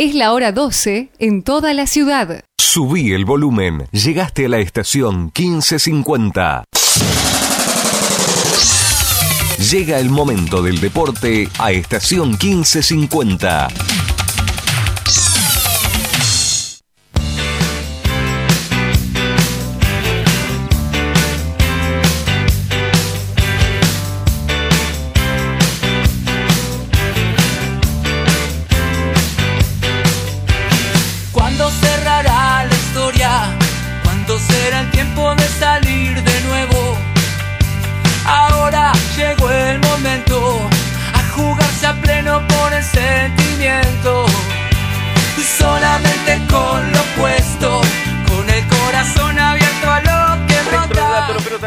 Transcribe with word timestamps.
Es 0.00 0.14
la 0.14 0.32
hora 0.32 0.50
12 0.50 1.10
en 1.18 1.42
toda 1.42 1.74
la 1.74 1.86
ciudad. 1.86 2.42
Subí 2.58 3.12
el 3.12 3.26
volumen. 3.26 3.84
Llegaste 3.92 4.46
a 4.46 4.48
la 4.48 4.56
estación 4.56 5.24
1550. 5.24 6.64
Llega 9.70 9.98
el 9.98 10.08
momento 10.08 10.62
del 10.62 10.80
deporte 10.80 11.50
a 11.58 11.72
estación 11.72 12.30
1550. 12.30 13.68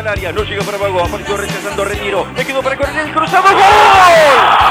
Al 0.03 0.07
área, 0.09 0.31
no 0.34 0.43
llega 0.43 0.63
para 0.63 0.77
Vago, 0.77 1.02
apareció 1.02 1.38
rechazando 1.38 1.85
retiro, 1.85 2.27
le 2.35 2.45
quedó 2.45 2.62
para 2.62 2.75
correr 2.75 3.07
el 3.07 3.13
cruzado, 3.13 3.43
¡gol! 3.43 3.53
¡Gol! 3.53 4.62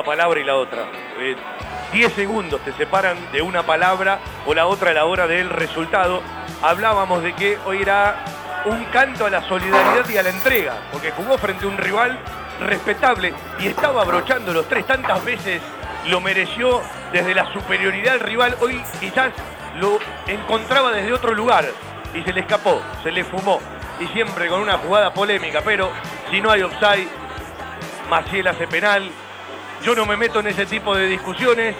Una 0.00 0.06
palabra 0.06 0.40
y 0.40 0.44
la 0.44 0.56
otra. 0.56 0.84
Eh, 1.18 1.36
Diez 1.92 2.12
segundos 2.14 2.60
te 2.64 2.72
separan 2.72 3.18
de 3.32 3.42
una 3.42 3.64
palabra 3.64 4.20
o 4.46 4.54
la 4.54 4.66
otra 4.66 4.92
a 4.92 4.94
la 4.94 5.04
hora 5.04 5.26
del 5.26 5.50
resultado. 5.50 6.22
Hablábamos 6.62 7.22
de 7.22 7.34
que 7.34 7.58
hoy 7.66 7.82
era 7.82 8.24
un 8.64 8.84
canto 8.84 9.26
a 9.26 9.30
la 9.30 9.42
solidaridad 9.42 10.08
y 10.08 10.16
a 10.16 10.22
la 10.22 10.30
entrega, 10.30 10.74
porque 10.92 11.10
jugó 11.10 11.36
frente 11.36 11.64
a 11.64 11.68
un 11.68 11.76
rival 11.76 12.18
respetable 12.60 13.34
y 13.58 13.66
estaba 13.66 14.02
abrochando 14.02 14.52
los 14.52 14.68
tres 14.68 14.86
tantas 14.86 15.22
veces, 15.24 15.60
lo 16.06 16.20
mereció 16.20 16.80
desde 17.12 17.34
la 17.34 17.52
superioridad 17.52 18.12
del 18.12 18.20
rival, 18.20 18.56
hoy 18.60 18.80
quizás 19.00 19.32
lo 19.80 19.98
encontraba 20.28 20.92
desde 20.92 21.12
otro 21.12 21.34
lugar 21.34 21.66
y 22.14 22.22
se 22.22 22.32
le 22.32 22.40
escapó, 22.40 22.80
se 23.02 23.10
le 23.10 23.24
fumó 23.24 23.60
y 23.98 24.06
siempre 24.08 24.48
con 24.48 24.60
una 24.60 24.78
jugada 24.78 25.12
polémica, 25.12 25.60
pero 25.62 25.90
si 26.30 26.40
no 26.40 26.52
hay 26.52 26.62
offside, 26.62 27.08
Maciel 28.08 28.46
hace 28.46 28.66
penal. 28.66 29.10
Yo 29.82 29.94
no 29.94 30.04
me 30.04 30.16
meto 30.16 30.40
en 30.40 30.48
ese 30.48 30.66
tipo 30.66 30.94
de 30.94 31.06
discusiones. 31.06 31.74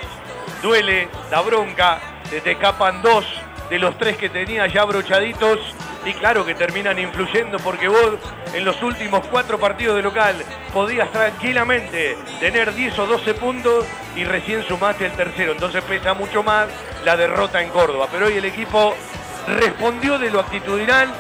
Duele, 0.62 1.09
da 1.31 1.41
bronca, 1.43 2.01
se 2.29 2.41
te 2.41 2.53
escapan 2.53 3.03
dos 3.03 3.27
de 3.69 3.79
los 3.79 3.97
tres 3.98 4.17
que 4.17 4.29
tenía 4.29 4.67
ya 4.67 4.84
brochaditos 4.84 5.59
y 6.05 6.15
claro 6.15 6.47
que 6.47 6.55
terminan 6.55 6.98
influyendo 6.98 7.59
porque 7.59 7.89
vos 7.89 8.15
en 8.55 8.65
los 8.65 8.83
últimos 8.83 9.27
cuatro 9.27 9.59
partidos 9.59 9.97
de 9.97 10.03
local 10.03 10.34
podías 10.72 11.11
tranquilamente 11.12 12.16
tener 12.41 12.75
10 12.75 12.99
o 13.00 13.06
12 13.06 13.34
puntos 13.34 13.84
y 14.17 14.25
recién 14.25 14.65
sumaste 14.67 15.06
el 15.06 15.12
tercero. 15.12 15.53
Entonces 15.53 15.82
pesa 15.84 16.15
mucho 16.15 16.43
más 16.43 16.69
la 17.05 17.17
derrota 17.17 17.62
en 17.62 17.69
Córdoba. 17.69 18.09
Pero 18.11 18.27
hoy 18.27 18.38
el 18.38 18.44
equipo 18.44 18.94
respondió 19.47 20.19
de 20.19 20.31
lo 20.31 20.41
actitudinal, 20.41 21.12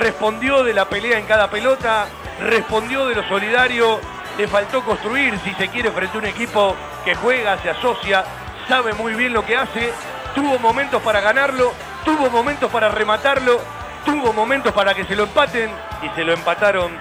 respondió 0.00 0.62
de 0.62 0.72
la 0.72 0.88
pelea 0.88 1.18
en 1.18 1.26
cada 1.26 1.50
pelota, 1.50 2.06
respondió 2.40 3.06
de 3.06 3.16
lo 3.16 3.28
solidario, 3.28 4.00
le 4.38 4.48
faltó 4.48 4.82
construir, 4.82 5.38
si 5.40 5.52
se 5.54 5.68
quiere, 5.68 5.90
frente 5.90 6.16
a 6.16 6.20
un 6.20 6.26
equipo 6.26 6.76
que 7.04 7.14
juega, 7.14 7.58
se 7.58 7.70
asocia, 7.70 8.24
sabe 8.68 8.92
muy 8.94 9.14
bien 9.14 9.32
lo 9.32 9.44
que 9.44 9.56
hace, 9.56 9.92
tuvo 10.34 10.58
momentos 10.58 11.02
para 11.02 11.20
ganarlo, 11.20 11.72
tuvo 12.04 12.30
momentos 12.30 12.70
para 12.70 12.88
rematarlo, 12.88 13.60
tuvo 14.04 14.32
momentos 14.32 14.72
para 14.72 14.94
que 14.94 15.04
se 15.04 15.16
lo 15.16 15.24
empaten 15.24 15.70
y 16.02 16.08
se 16.10 16.24
lo 16.24 16.32
empataron 16.32 16.96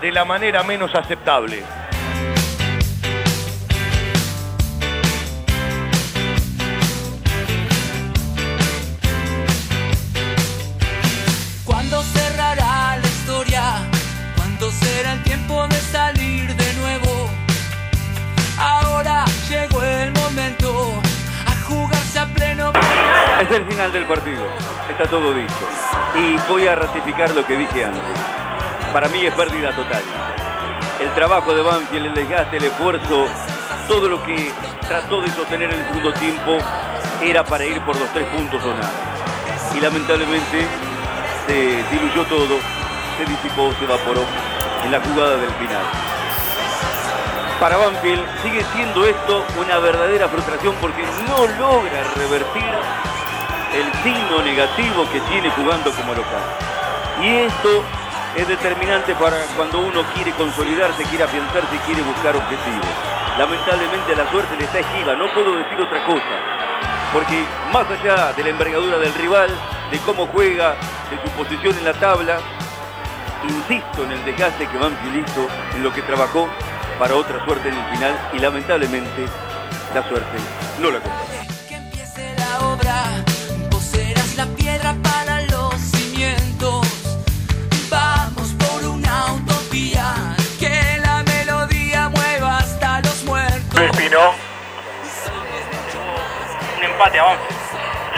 de 0.00 0.12
la 0.12 0.24
manera 0.24 0.62
menos 0.62 0.94
aceptable. 0.94 1.64
Es 23.40 23.50
el 23.52 23.64
final 23.66 23.92
del 23.92 24.04
partido, 24.04 24.44
está 24.90 25.04
todo 25.08 25.32
dicho. 25.32 25.54
Y 26.16 26.36
voy 26.50 26.66
a 26.66 26.74
ratificar 26.74 27.30
lo 27.30 27.46
que 27.46 27.56
dije 27.56 27.84
antes. 27.84 28.02
Para 28.92 29.08
mí 29.08 29.24
es 29.24 29.34
pérdida 29.34 29.70
total. 29.76 30.02
El 31.00 31.10
trabajo 31.14 31.54
de 31.54 31.62
Banfield, 31.62 32.06
el 32.06 32.14
desgaste, 32.14 32.56
el 32.56 32.64
esfuerzo, 32.64 33.26
todo 33.86 34.08
lo 34.08 34.22
que 34.24 34.52
trató 34.88 35.20
de 35.22 35.30
sostener 35.30 35.72
en 35.72 35.80
el 35.80 35.86
segundo 35.86 36.12
tiempo 36.14 36.58
era 37.22 37.44
para 37.44 37.64
ir 37.64 37.80
por 37.82 37.96
los 37.96 38.08
tres 38.12 38.26
puntos 38.28 38.62
o 38.64 38.74
nada. 38.74 38.90
Y 39.76 39.80
lamentablemente 39.80 40.66
se 41.46 41.84
diluyó 41.90 42.24
todo, 42.24 42.58
se 43.16 43.24
disipó, 43.24 43.72
se 43.78 43.84
evaporó 43.84 44.24
en 44.84 44.90
la 44.90 45.00
jugada 45.00 45.36
del 45.36 45.50
final. 45.52 46.17
Para 47.60 47.76
Banfield 47.76 48.22
sigue 48.40 48.64
siendo 48.72 49.04
esto 49.04 49.44
una 49.58 49.78
verdadera 49.80 50.28
frustración 50.28 50.76
porque 50.80 51.02
no 51.26 51.38
logra 51.58 52.04
revertir 52.14 52.70
el 53.74 53.92
signo 54.04 54.42
negativo 54.42 55.04
que 55.10 55.18
tiene 55.22 55.50
jugando 55.50 55.90
como 55.90 56.14
local. 56.14 56.40
Y 57.20 57.50
esto 57.50 57.82
es 58.36 58.46
determinante 58.46 59.12
para 59.16 59.42
cuando 59.56 59.80
uno 59.80 60.04
quiere 60.14 60.30
consolidarse, 60.34 61.02
quiere 61.04 61.24
afianzarse 61.24 61.76
quiere 61.84 62.02
buscar 62.02 62.36
objetivos. 62.36 62.86
Lamentablemente 63.36 64.14
la 64.14 64.30
suerte 64.30 64.56
le 64.56 64.64
está 64.64 64.78
esquiva, 64.78 65.16
no 65.16 65.26
puedo 65.34 65.56
decir 65.56 65.80
otra 65.80 66.06
cosa. 66.06 66.38
Porque 67.12 67.44
más 67.72 67.90
allá 67.90 68.32
de 68.34 68.44
la 68.44 68.50
envergadura 68.50 68.98
del 68.98 69.14
rival, 69.14 69.50
de 69.90 69.98
cómo 70.06 70.28
juega, 70.28 70.76
de 71.10 71.20
su 71.24 71.30
posición 71.36 71.76
en 71.76 71.86
la 71.86 71.94
tabla, 71.94 72.38
insisto 73.42 74.04
en 74.04 74.12
el 74.12 74.24
desgaste 74.24 74.64
que 74.68 74.78
Banfield 74.78 75.26
hizo, 75.26 75.48
en 75.74 75.82
lo 75.82 75.92
que 75.92 76.02
trabajó 76.02 76.48
para 76.98 77.14
otra 77.14 77.44
suerte 77.44 77.68
en 77.68 77.76
el 77.76 77.84
final 77.90 78.18
y 78.32 78.38
lamentablemente 78.40 79.26
la 79.94 80.06
suerte 80.08 80.36
no 80.80 80.90
la 80.90 80.98
acompañó. 80.98 81.28
Que 81.68 81.74
empiece 81.76 82.34
la 82.36 82.66
obra, 82.66 83.24
vos 83.70 83.82
serás 83.82 84.34
la 84.36 84.46
piedra 84.46 84.94
para 85.02 85.42
los 85.42 85.74
cimientos. 85.76 86.86
Vamos 87.88 88.52
por 88.54 88.84
una 88.84 89.32
utopía, 89.32 90.36
que 90.58 90.98
la 91.00 91.22
melodía 91.22 92.08
mueva 92.08 92.58
hasta 92.58 93.00
los 93.00 93.24
muertos. 93.24 93.80
Espino. 93.80 94.32
Un 96.78 96.84
empate 96.84 97.18
a 97.20 97.24
Banfield. 97.24 97.58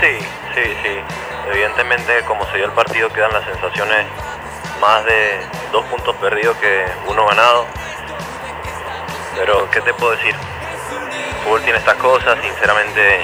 Sí, 0.01 0.27
sí, 0.55 0.63
sí. 0.83 1.51
Evidentemente, 1.53 2.25
como 2.27 2.47
se 2.47 2.57
dio 2.57 2.67
el 2.67 2.73
partido, 2.73 3.11
quedan 3.11 3.33
las 3.33 3.45
sensaciones 3.45 4.07
más 4.81 5.05
de 5.05 5.41
dos 5.73 5.85
puntos 5.87 6.17
perdidos 6.17 6.57
que 6.57 6.87
uno 7.07 7.27
ganado. 7.27 7.67
Pero, 9.37 9.71
¿qué 9.71 9.81
te 9.81 9.95
puedo 9.95 10.13
decir? 10.13 10.35
Fútbol 11.45 11.63
tiene 11.63 11.79
estas 11.79 11.95
cosas, 11.97 12.39
sinceramente. 12.43 13.21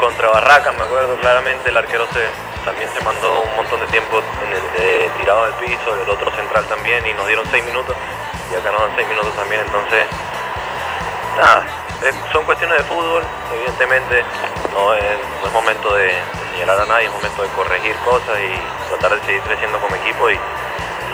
Contra 0.00 0.28
Barracas, 0.30 0.74
me 0.76 0.82
acuerdo 0.82 1.16
claramente, 1.20 1.68
el 1.70 1.76
arquero 1.76 2.06
se, 2.12 2.26
también 2.64 2.90
se 2.92 3.00
mandó 3.04 3.40
un 3.42 3.54
montón 3.56 3.78
de 3.80 3.86
tiempo 3.86 4.20
en 4.44 4.52
el- 4.52 4.70
eh, 4.84 5.10
tirado 5.16 5.44
del 5.44 5.54
piso, 5.54 5.94
el 6.02 6.08
otro 6.10 6.28
central 6.34 6.64
también, 6.64 7.06
y 7.06 7.12
nos 7.14 7.24
dieron 7.28 7.46
seis 7.52 7.64
minutos, 7.64 7.94
y 8.50 8.56
acá 8.56 8.72
nos 8.72 8.80
dan 8.80 8.96
seis 8.96 9.06
minutos 9.06 9.32
también, 9.36 9.60
entonces 9.60 10.04
nada, 11.38 11.62
son 12.32 12.44
cuestiones 12.44 12.78
de 12.78 12.84
fútbol, 12.84 13.22
evidentemente 13.54 14.24
no 14.74 14.92
es, 14.94 15.52
momento 15.52 15.94
de, 15.94 16.06
de 16.06 16.14
señalar 16.54 16.80
a 16.80 16.86
nadie, 16.86 17.06
es 17.06 17.12
momento 17.12 17.42
de 17.42 17.48
corregir 17.50 17.94
cosas 18.04 18.36
y 18.40 18.88
tratar 18.88 19.20
de 19.20 19.26
seguir 19.26 19.40
creciendo 19.42 19.78
como 19.78 19.94
equipo 19.94 20.28
y, 20.30 20.38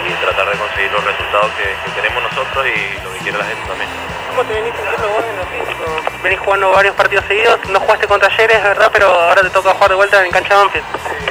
y 0.06 0.12
tratar 0.24 0.50
de 0.50 0.56
conseguir 0.58 0.92
los 0.92 1.04
resultados 1.04 1.50
que, 1.58 1.64
que 1.84 2.00
queremos 2.00 2.22
nosotros 2.22 2.66
y 2.66 3.04
lo 3.04 3.12
que 3.12 3.18
quiere 3.18 3.38
la 3.38 3.44
gente 3.44 3.62
también. 3.66 3.90
¿Cómo 4.30 4.44
te 4.44 4.54
venís 4.54 4.74
sintiendo 4.74 5.08
vos 5.08 5.24
en 5.24 5.66
físico? 5.66 5.84
Venís 6.22 6.38
jugando 6.40 6.70
varios 6.70 6.94
partidos 6.94 7.24
seguidos, 7.26 7.58
no 7.70 7.80
jugaste 7.80 8.06
contra 8.06 8.28
ayer, 8.28 8.50
es 8.50 8.62
verdad, 8.62 8.90
pero 8.92 9.06
ahora 9.08 9.42
te 9.42 9.50
toca 9.50 9.74
jugar 9.74 9.90
de 9.90 9.96
vuelta 9.96 10.24
en 10.24 10.30
cancha 10.30 10.54
de 10.54 10.60
Banfield. 10.60 10.86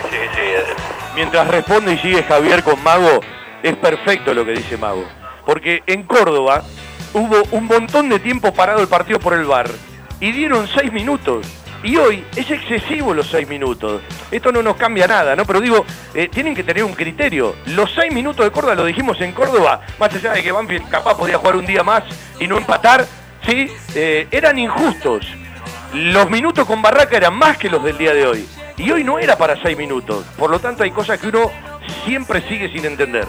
Sí, 0.09 0.17
sí, 0.35 0.41
eh, 0.41 0.65
Mientras 1.15 1.47
responde 1.47 1.93
y 1.93 1.97
sigue 1.97 2.23
Javier 2.23 2.63
con 2.63 2.81
Mago, 2.83 3.21
es 3.63 3.75
perfecto 3.77 4.33
lo 4.33 4.45
que 4.45 4.51
dice 4.51 4.77
Mago. 4.77 5.05
Porque 5.45 5.81
en 5.87 6.03
Córdoba 6.03 6.63
hubo 7.13 7.43
un 7.51 7.65
montón 7.65 8.09
de 8.09 8.19
tiempo 8.19 8.53
parado 8.53 8.81
el 8.81 8.87
partido 8.87 9.19
por 9.19 9.33
el 9.33 9.45
bar 9.45 9.67
y 10.19 10.31
dieron 10.31 10.67
seis 10.67 10.91
minutos. 10.91 11.47
Y 11.83 11.95
hoy 11.97 12.25
es 12.35 12.49
excesivo 12.49 13.13
los 13.13 13.27
seis 13.27 13.47
minutos. 13.47 14.01
Esto 14.31 14.51
no 14.51 14.61
nos 14.61 14.75
cambia 14.75 15.07
nada, 15.07 15.35
¿no? 15.35 15.45
Pero 15.45 15.61
digo, 15.61 15.85
eh, 16.13 16.27
tienen 16.27 16.55
que 16.55 16.63
tener 16.63 16.83
un 16.83 16.93
criterio. 16.93 17.55
Los 17.67 17.91
seis 17.93 18.11
minutos 18.11 18.45
de 18.45 18.51
Córdoba, 18.51 18.75
lo 18.75 18.85
dijimos 18.85 19.19
en 19.21 19.31
Córdoba, 19.31 19.81
más 19.99 20.13
allá 20.13 20.33
de 20.33 20.43
que 20.43 20.51
Banfield 20.51 20.89
capaz 20.89 21.15
podía 21.15 21.37
jugar 21.37 21.55
un 21.55 21.65
día 21.65 21.83
más 21.83 22.03
y 22.39 22.47
no 22.47 22.57
empatar, 22.57 23.05
¿sí? 23.45 23.71
Eh, 23.95 24.27
eran 24.31 24.57
injustos. 24.57 25.25
Los 25.93 26.29
minutos 26.29 26.65
con 26.65 26.81
Barraca 26.81 27.15
eran 27.15 27.35
más 27.35 27.57
que 27.57 27.69
los 27.69 27.83
del 27.83 27.97
día 27.97 28.13
de 28.13 28.27
hoy. 28.27 28.47
Y 28.77 28.91
hoy 28.91 29.03
no 29.03 29.19
era 29.19 29.37
para 29.37 29.61
seis 29.61 29.77
minutos. 29.77 30.25
Por 30.37 30.49
lo 30.49 30.59
tanto, 30.59 30.83
hay 30.83 30.91
cosas 30.91 31.19
que 31.19 31.27
uno 31.27 31.51
siempre 32.05 32.41
sigue 32.47 32.71
sin 32.71 32.85
entender. 32.85 33.25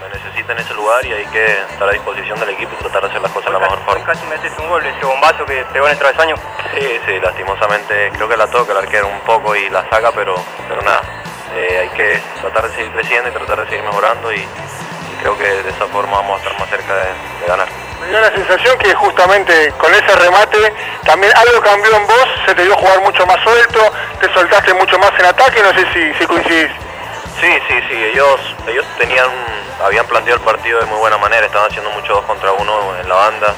Me 0.00 0.08
necesita 0.08 0.52
en 0.52 0.58
ese 0.58 0.74
lugar 0.74 1.04
y 1.04 1.12
hay 1.12 1.26
que 1.26 1.44
estar 1.44 1.88
a 1.88 1.92
disposición 1.92 2.40
del 2.40 2.50
equipo 2.50 2.72
y 2.74 2.82
tratar 2.82 3.02
de 3.02 3.08
hacer 3.08 3.20
las 3.20 3.30
cosas 3.32 3.52
de 3.52 3.58
la 3.58 3.58
mejor 3.58 3.78
forma. 3.84 4.04
Casi 4.04 4.24
metes 4.26 4.52
un 4.58 4.68
gol, 4.68 4.84
ese 4.84 5.04
bombazo 5.04 5.44
que 5.44 5.64
pegó 5.72 5.86
en 5.86 5.92
el 5.92 5.98
travesaño. 5.98 6.36
Sí, 6.74 7.00
sí, 7.06 7.20
lastimosamente 7.20 8.10
creo 8.14 8.28
que 8.28 8.36
la 8.36 8.46
toca 8.46 8.72
el 8.72 8.78
arquero 8.78 9.08
un 9.08 9.20
poco 9.20 9.54
y 9.54 9.68
la 9.68 9.88
saca, 9.90 10.10
pero, 10.12 10.34
pero 10.68 10.80
nada. 10.82 11.02
Eh, 11.54 11.78
hay 11.82 11.88
que 11.90 12.20
tratar 12.40 12.68
de 12.68 12.76
seguir 12.76 12.92
creciendo 12.92 13.28
y 13.28 13.32
tratar 13.32 13.60
de 13.60 13.68
seguir 13.68 13.84
mejorando 13.84 14.32
y, 14.32 14.38
y 14.38 15.16
creo 15.20 15.36
que 15.36 15.44
de 15.44 15.70
esa 15.70 15.86
forma 15.86 16.18
vamos 16.18 16.40
a 16.40 16.42
estar 16.44 16.58
más 16.58 16.70
cerca 16.70 16.94
de, 16.94 17.08
de 17.40 17.46
ganar. 17.46 17.68
Me 18.00 18.08
dio 18.08 18.20
la 18.20 18.30
sensación 18.30 18.78
que 18.78 18.94
justamente 18.94 19.72
con 19.76 19.92
ese 19.92 20.16
remate 20.16 20.72
también 21.04 21.32
algo 21.36 21.60
cambió 21.60 21.94
en 21.94 22.06
vos, 22.06 22.28
se 22.46 22.54
te 22.54 22.62
dio 22.62 22.74
jugar 22.76 23.02
mucho 23.02 23.26
más 23.26 23.38
suelto, 23.42 23.92
te 24.20 24.32
soltaste 24.32 24.72
mucho 24.74 24.98
más 24.98 25.10
en 25.18 25.26
ataque, 25.26 25.62
no 25.62 25.72
sé 25.74 25.84
si, 25.92 26.14
si 26.14 26.26
coincidís. 26.26 26.70
Sí, 27.40 27.48
sí, 27.68 27.74
sí, 27.88 27.94
ellos, 27.94 28.38
ellos 28.66 28.84
tenían, 28.98 29.30
habían 29.82 30.06
planteado 30.06 30.38
el 30.38 30.44
partido 30.44 30.78
de 30.78 30.84
muy 30.84 30.98
buena 30.98 31.16
manera, 31.16 31.46
estaban 31.46 31.70
haciendo 31.70 31.90
mucho 31.90 32.12
dos 32.12 32.24
contra 32.26 32.52
uno 32.52 32.94
en 33.00 33.08
la 33.08 33.14
banda, 33.14 33.54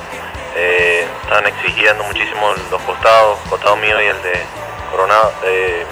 eh, 0.54 1.04
estaban 1.22 1.48
exigiendo 1.48 2.04
muchísimo 2.04 2.54
los 2.70 2.80
costados, 2.82 3.40
costado 3.50 3.74
mío 3.74 4.00
y 4.00 4.06
el 4.06 4.22
de 4.22 4.40
Coronado, 4.88 5.32
eh, 5.44 5.84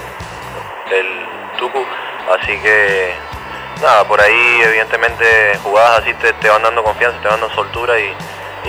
del 0.89 1.27
Tucu, 1.59 1.85
así 2.39 2.61
que 2.61 3.13
nada, 3.83 4.05
por 4.07 4.21
ahí 4.21 4.61
evidentemente 4.63 5.59
jugadas 5.65 6.03
así 6.03 6.15
te, 6.15 6.49
van 6.49 6.63
dando 6.63 6.85
confianza, 6.85 7.21
te 7.21 7.27
van 7.27 7.41
dando 7.41 7.55
soltura 7.57 7.99
y 7.99 8.15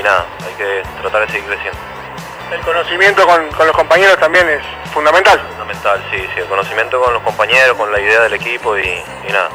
nada, 0.01 0.25
hay 0.47 0.53
que 0.55 0.81
tratar 0.99 1.27
de 1.27 1.31
seguir 1.31 1.45
creciendo. 1.45 2.00
El 2.51 2.59
conocimiento 2.61 3.25
con, 3.25 3.47
con 3.51 3.67
los 3.67 3.75
compañeros 3.75 4.17
también 4.19 4.47
es 4.49 4.61
fundamental. 4.93 5.39
Fundamental, 5.51 6.03
sí, 6.11 6.17
sí, 6.33 6.39
el 6.41 6.45
conocimiento 6.47 7.01
con 7.01 7.13
los 7.13 7.23
compañeros, 7.23 7.77
con 7.77 7.91
la 7.91 7.99
idea 7.99 8.21
del 8.21 8.33
equipo 8.33 8.77
y, 8.77 8.81
y 9.27 9.31
nada, 9.31 9.47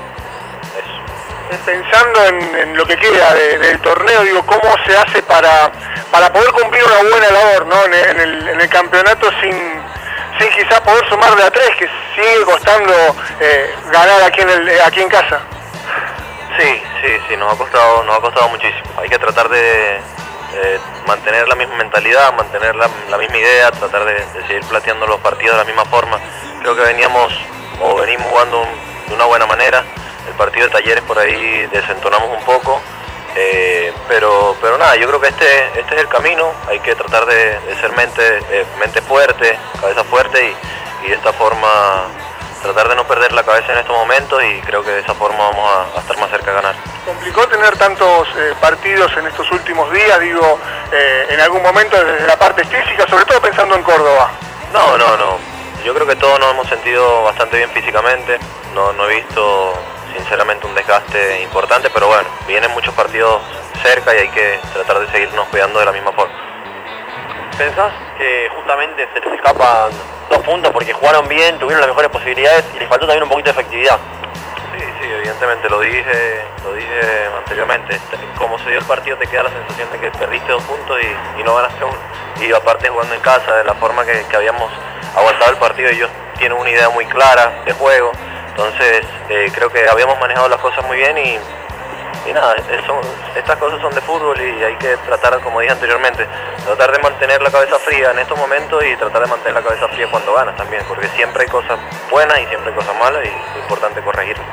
eso. 0.78 1.54
Eh, 1.54 1.58
Pensando 1.64 2.24
en, 2.26 2.54
en 2.56 2.76
lo 2.76 2.86
que 2.86 2.96
queda 2.96 3.34
de- 3.34 3.58
del 3.58 3.80
torneo, 3.80 4.22
digo, 4.22 4.44
¿cómo 4.46 4.74
se 4.86 4.96
hace 4.96 5.22
para, 5.22 5.70
para 6.10 6.32
poder 6.32 6.50
cumplir 6.52 6.82
una 6.84 7.10
buena 7.10 7.30
labor 7.30 7.66
¿no? 7.66 7.84
en, 7.84 7.94
el, 7.94 8.06
en 8.10 8.20
el- 8.20 8.48
en 8.48 8.60
el 8.62 8.68
campeonato 8.70 9.28
sin, 9.42 9.52
sin 10.38 10.50
quizás 10.52 10.80
poder 10.80 11.06
sumar 11.10 11.36
de 11.36 11.44
a 11.44 11.50
tres, 11.50 11.70
que 11.78 11.88
sigue 12.14 12.44
costando 12.44 12.92
eh, 13.40 13.74
ganar 13.92 14.22
aquí 14.22 14.40
en, 14.40 14.48
el, 14.50 14.80
aquí 14.80 15.02
en 15.02 15.08
casa? 15.10 15.40
Sí, 16.58 16.82
sí, 17.02 17.18
sí, 17.28 17.36
nos 17.36 17.52
ha 17.52 17.56
costado, 17.58 18.02
nos 18.04 18.16
ha 18.16 18.20
costado 18.22 18.48
muchísimo. 18.48 18.84
Hay 18.98 19.08
que 19.10 19.18
tratar 19.18 19.50
de, 19.50 20.00
de 20.52 20.78
mantener 21.06 21.48
la 21.48 21.54
misma 21.54 21.76
mentalidad, 21.76 22.32
mantener 22.34 22.74
la, 22.76 22.88
la 23.10 23.18
misma 23.18 23.36
idea, 23.38 23.70
tratar 23.70 24.04
de, 24.04 24.24
seguir 24.46 24.64
plateando 24.64 25.06
los 25.06 25.20
partidos 25.20 25.54
de 25.54 25.58
la 25.58 25.64
misma 25.64 25.84
forma. 25.84 26.18
Creo 26.60 26.74
que 26.74 26.82
veníamos 26.82 27.32
o 27.80 27.96
venimos 27.96 28.26
jugando 28.28 28.66
de 29.08 29.14
una 29.14 29.24
buena 29.26 29.46
manera. 29.46 29.84
El 30.28 30.34
partido 30.34 30.66
de 30.66 30.72
talleres 30.72 31.04
por 31.04 31.18
ahí 31.18 31.66
desentonamos 31.72 32.28
un 32.30 32.44
poco. 32.44 32.80
eh, 33.36 33.92
pero, 34.08 34.56
pero 34.60 34.78
nada, 34.78 34.96
yo 34.96 35.06
creo 35.08 35.20
que 35.20 35.28
este, 35.28 35.78
este 35.78 35.94
es 35.94 36.00
el 36.00 36.08
camino. 36.08 36.52
Hay 36.68 36.80
que 36.80 36.94
tratar 36.94 37.26
de, 37.26 37.58
de 37.60 37.76
ser 37.80 37.92
mente, 37.92 38.38
eh, 38.50 38.64
mente 38.78 39.02
fuerte, 39.02 39.58
cabeza 39.80 40.04
fuerte 40.04 40.42
y, 40.42 41.06
y 41.06 41.08
de 41.10 41.14
esta 41.16 41.32
forma 41.34 42.06
tratar 42.62 42.88
de 42.88 42.96
no 42.96 43.06
perder 43.06 43.32
la 43.32 43.42
cabeza 43.42 43.72
en 43.72 43.78
estos 43.78 43.96
momentos 43.96 44.42
y 44.42 44.60
creo 44.62 44.82
que 44.82 44.90
de 44.90 45.00
esa 45.00 45.14
forma 45.14 45.38
vamos 45.38 45.70
a, 45.70 45.98
a 45.98 46.00
estar 46.00 46.18
más 46.18 46.30
cerca 46.30 46.50
de 46.50 46.56
ganar. 46.56 46.74
¿Complicó 47.04 47.46
tener 47.48 47.76
tantos 47.76 48.28
eh, 48.36 48.54
partidos 48.60 49.16
en 49.16 49.26
estos 49.26 49.50
últimos 49.52 49.90
días, 49.92 50.18
digo, 50.20 50.58
eh, 50.92 51.26
en 51.30 51.40
algún 51.40 51.62
momento 51.62 51.96
desde 52.02 52.26
la 52.26 52.36
parte 52.38 52.64
física, 52.64 53.06
sobre 53.08 53.24
todo 53.24 53.40
pensando 53.40 53.76
en 53.76 53.82
Córdoba? 53.82 54.30
No, 54.72 54.98
no, 54.98 55.16
no. 55.16 55.38
Yo 55.84 55.94
creo 55.94 56.06
que 56.06 56.16
todos 56.16 56.40
nos 56.40 56.50
hemos 56.50 56.68
sentido 56.68 57.22
bastante 57.22 57.58
bien 57.58 57.70
físicamente. 57.70 58.38
No, 58.74 58.92
no 58.92 59.08
he 59.08 59.16
visto 59.16 59.72
sinceramente 60.16 60.66
un 60.66 60.74
desgaste 60.74 61.42
importante, 61.42 61.90
pero 61.90 62.08
bueno, 62.08 62.28
vienen 62.46 62.72
muchos 62.72 62.92
partidos 62.94 63.40
cerca 63.82 64.14
y 64.14 64.18
hay 64.18 64.28
que 64.30 64.58
tratar 64.72 64.98
de 64.98 65.08
seguirnos 65.12 65.46
cuidando 65.48 65.78
de 65.78 65.84
la 65.84 65.92
misma 65.92 66.10
forma. 66.12 66.34
¿Pensás 67.56 67.92
que 68.18 68.50
justamente 68.54 69.08
se 69.14 69.20
les 69.20 69.34
escapan 69.34 69.90
dos 70.30 70.38
puntos 70.40 70.72
porque 70.72 70.92
jugaron 70.92 71.28
bien, 71.28 71.58
tuvieron 71.58 71.80
las 71.80 71.88
mejores 71.88 72.10
posibilidades 72.10 72.64
y 72.74 72.78
les 72.78 72.88
faltó 72.88 73.06
también 73.06 73.24
un 73.24 73.28
poquito 73.28 73.52
de 73.52 73.60
efectividad? 73.60 73.98
Sí, 74.76 74.84
sí, 75.00 75.08
evidentemente, 75.10 75.68
lo 75.68 75.80
dije, 75.80 76.44
lo 76.64 76.72
dije 76.74 77.00
anteriormente. 77.38 77.98
Como 78.36 78.58
se 78.58 78.70
dio 78.70 78.78
el 78.78 78.84
partido 78.84 79.16
te 79.16 79.26
queda 79.26 79.44
la 79.44 79.50
sensación 79.50 79.90
de 79.92 79.98
que 79.98 80.10
perdiste 80.18 80.52
dos 80.52 80.62
puntos 80.64 80.98
y, 81.00 81.40
y 81.40 81.44
no 81.44 81.54
ganaste 81.54 81.84
uno. 81.84 81.98
Y 82.40 82.52
aparte 82.52 82.88
jugando 82.88 83.14
en 83.14 83.20
casa, 83.20 83.56
de 83.56 83.64
la 83.64 83.74
forma 83.74 84.04
que, 84.04 84.24
que 84.28 84.36
habíamos 84.36 84.70
aguantado 85.14 85.50
el 85.50 85.56
partido, 85.56 85.88
ellos 85.88 86.10
tienen 86.38 86.58
una 86.58 86.70
idea 86.70 86.88
muy 86.90 87.06
clara 87.06 87.62
de 87.64 87.72
juego. 87.72 88.12
Entonces 88.48 89.02
eh, 89.28 89.50
creo 89.54 89.70
que 89.70 89.88
habíamos 89.88 90.18
manejado 90.18 90.48
las 90.48 90.60
cosas 90.60 90.84
muy 90.86 90.96
bien 90.98 91.16
y, 91.18 91.38
y 92.28 92.32
nada, 92.32 92.54
estas 93.36 93.56
cosas 93.58 93.80
son 93.80 93.94
de 93.94 94.00
fútbol 94.00 94.38
y 94.40 94.62
hay 94.62 94.76
que 94.76 94.96
tratar, 94.98 95.40
como 95.40 95.60
dije 95.60 95.72
anteriormente, 95.72 96.26
tratar 96.64 96.92
de 96.92 96.98
mantener 96.98 97.40
la 97.42 97.50
cabeza 97.50 97.78
fría 97.78 98.10
en 98.10 98.18
estos 98.18 98.36
momentos 98.36 98.82
y 98.84 98.96
tratar 98.96 99.22
de 99.22 99.28
mantener 99.28 99.54
la 99.54 99.62
cabeza 99.62 99.88
fría 99.88 100.08
cuando 100.10 100.34
ganas 100.34 100.56
también, 100.56 100.82
porque 100.88 101.08
siempre 101.08 101.44
hay 101.44 101.48
cosas 101.48 101.78
buenas 102.10 102.38
y 102.40 102.46
siempre 102.46 102.70
hay 102.70 102.76
cosas 102.76 102.96
malas 102.98 103.24
y 103.24 103.28
es 103.28 103.62
importante 103.62 104.00
corregirlas. 104.02 104.46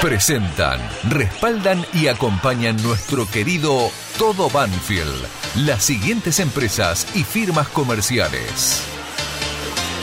Presentan, 0.00 0.80
respaldan 1.08 1.84
y 1.92 2.06
acompañan 2.06 2.80
nuestro 2.84 3.28
querido 3.28 3.90
Todo 4.16 4.48
Banfield, 4.48 5.26
las 5.56 5.82
siguientes 5.82 6.38
empresas 6.38 7.08
y 7.16 7.24
firmas 7.24 7.68
comerciales. 7.68 8.97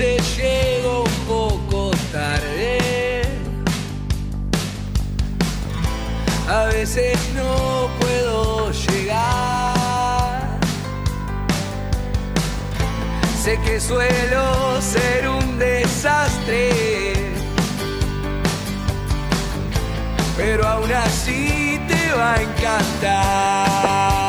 Veces 0.00 0.38
llego 0.38 1.04
un 1.04 1.10
poco 1.28 1.90
tarde. 2.10 3.20
A 6.48 6.64
veces 6.72 7.18
no 7.34 7.90
puedo 8.00 8.72
llegar. 8.72 10.58
Sé 13.44 13.60
que 13.60 13.78
suelo 13.78 14.80
ser 14.80 15.28
un 15.28 15.58
desastre. 15.58 17.34
Pero 20.34 20.66
aún 20.66 20.90
así 20.94 21.78
te 21.86 22.12
va 22.12 22.36
a 22.36 22.42
encantar. 22.42 24.19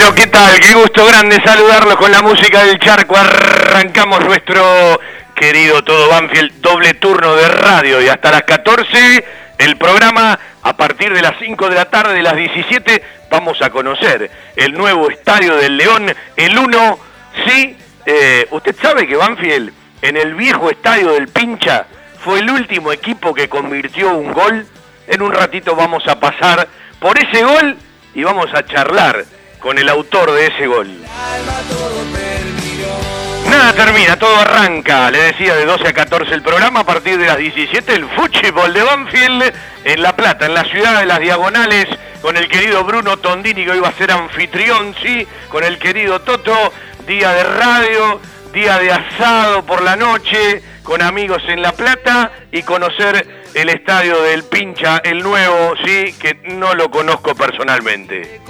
Pero 0.00 0.14
qué 0.14 0.28
tal, 0.28 0.58
qué 0.60 0.72
gusto 0.72 1.04
grande 1.04 1.42
saludarlos 1.44 1.96
con 1.96 2.10
la 2.10 2.22
música 2.22 2.64
del 2.64 2.78
charco. 2.78 3.18
Arrancamos 3.18 4.24
nuestro 4.24 4.98
querido 5.34 5.84
Todo 5.84 6.08
Banfield 6.08 6.62
doble 6.62 6.94
turno 6.94 7.36
de 7.36 7.46
radio 7.46 8.00
y 8.00 8.08
hasta 8.08 8.30
las 8.30 8.44
14 8.44 9.24
el 9.58 9.76
programa 9.76 10.38
a 10.62 10.74
partir 10.74 11.12
de 11.12 11.20
las 11.20 11.34
5 11.38 11.68
de 11.68 11.74
la 11.74 11.84
tarde, 11.84 12.14
de 12.14 12.22
las 12.22 12.34
17, 12.34 13.02
vamos 13.30 13.60
a 13.60 13.68
conocer 13.68 14.30
el 14.56 14.72
nuevo 14.72 15.10
estadio 15.10 15.56
del 15.56 15.76
León, 15.76 16.10
el 16.34 16.58
1. 16.58 16.98
Sí, 17.46 17.76
eh, 18.06 18.46
usted 18.52 18.74
sabe 18.80 19.06
que 19.06 19.16
Banfield 19.16 19.70
en 20.00 20.16
el 20.16 20.34
viejo 20.34 20.70
estadio 20.70 21.12
del 21.12 21.28
Pincha 21.28 21.84
fue 22.24 22.38
el 22.38 22.48
último 22.48 22.90
equipo 22.90 23.34
que 23.34 23.50
convirtió 23.50 24.14
un 24.14 24.32
gol. 24.32 24.66
En 25.08 25.20
un 25.20 25.30
ratito 25.30 25.76
vamos 25.76 26.08
a 26.08 26.18
pasar 26.18 26.66
por 26.98 27.18
ese 27.18 27.44
gol 27.44 27.76
y 28.14 28.22
vamos 28.22 28.48
a 28.54 28.64
charlar 28.64 29.26
con 29.60 29.78
el 29.78 29.88
autor 29.88 30.32
de 30.32 30.46
ese 30.46 30.66
gol. 30.66 30.88
Nada 33.48 33.72
termina, 33.72 34.16
todo 34.16 34.36
arranca. 34.36 35.10
Le 35.10 35.18
decía 35.18 35.54
de 35.54 35.66
12 35.66 35.88
a 35.88 35.92
14 35.92 36.34
el 36.34 36.42
programa, 36.42 36.80
a 36.80 36.84
partir 36.84 37.18
de 37.18 37.26
las 37.26 37.36
17 37.36 37.94
el 37.94 38.08
fútbol 38.10 38.72
de 38.72 38.82
Banfield 38.82 39.52
en 39.84 40.02
La 40.02 40.16
Plata, 40.16 40.46
en 40.46 40.54
la 40.54 40.64
ciudad 40.64 41.00
de 41.00 41.06
las 41.06 41.20
Diagonales, 41.20 41.86
con 42.22 42.36
el 42.36 42.48
querido 42.48 42.84
Bruno 42.84 43.16
Tondini 43.18 43.64
que 43.64 43.72
hoy 43.72 43.80
va 43.80 43.88
a 43.88 43.92
ser 43.92 44.12
anfitrión, 44.12 44.94
sí, 45.02 45.26
con 45.48 45.64
el 45.64 45.78
querido 45.78 46.20
Toto, 46.20 46.72
día 47.06 47.32
de 47.32 47.44
radio, 47.44 48.20
día 48.52 48.78
de 48.78 48.92
asado 48.92 49.64
por 49.64 49.82
la 49.82 49.96
noche, 49.96 50.62
con 50.90 51.02
amigos 51.02 51.40
en 51.46 51.62
La 51.62 51.70
Plata 51.70 52.32
y 52.50 52.64
conocer 52.64 53.24
el 53.54 53.68
estadio 53.68 54.22
del 54.22 54.42
Pincha, 54.42 54.98
el 55.04 55.22
nuevo, 55.22 55.76
sí, 55.84 56.12
que 56.20 56.40
no 56.56 56.74
lo 56.74 56.90
conozco 56.90 57.32
personalmente. 57.36 58.40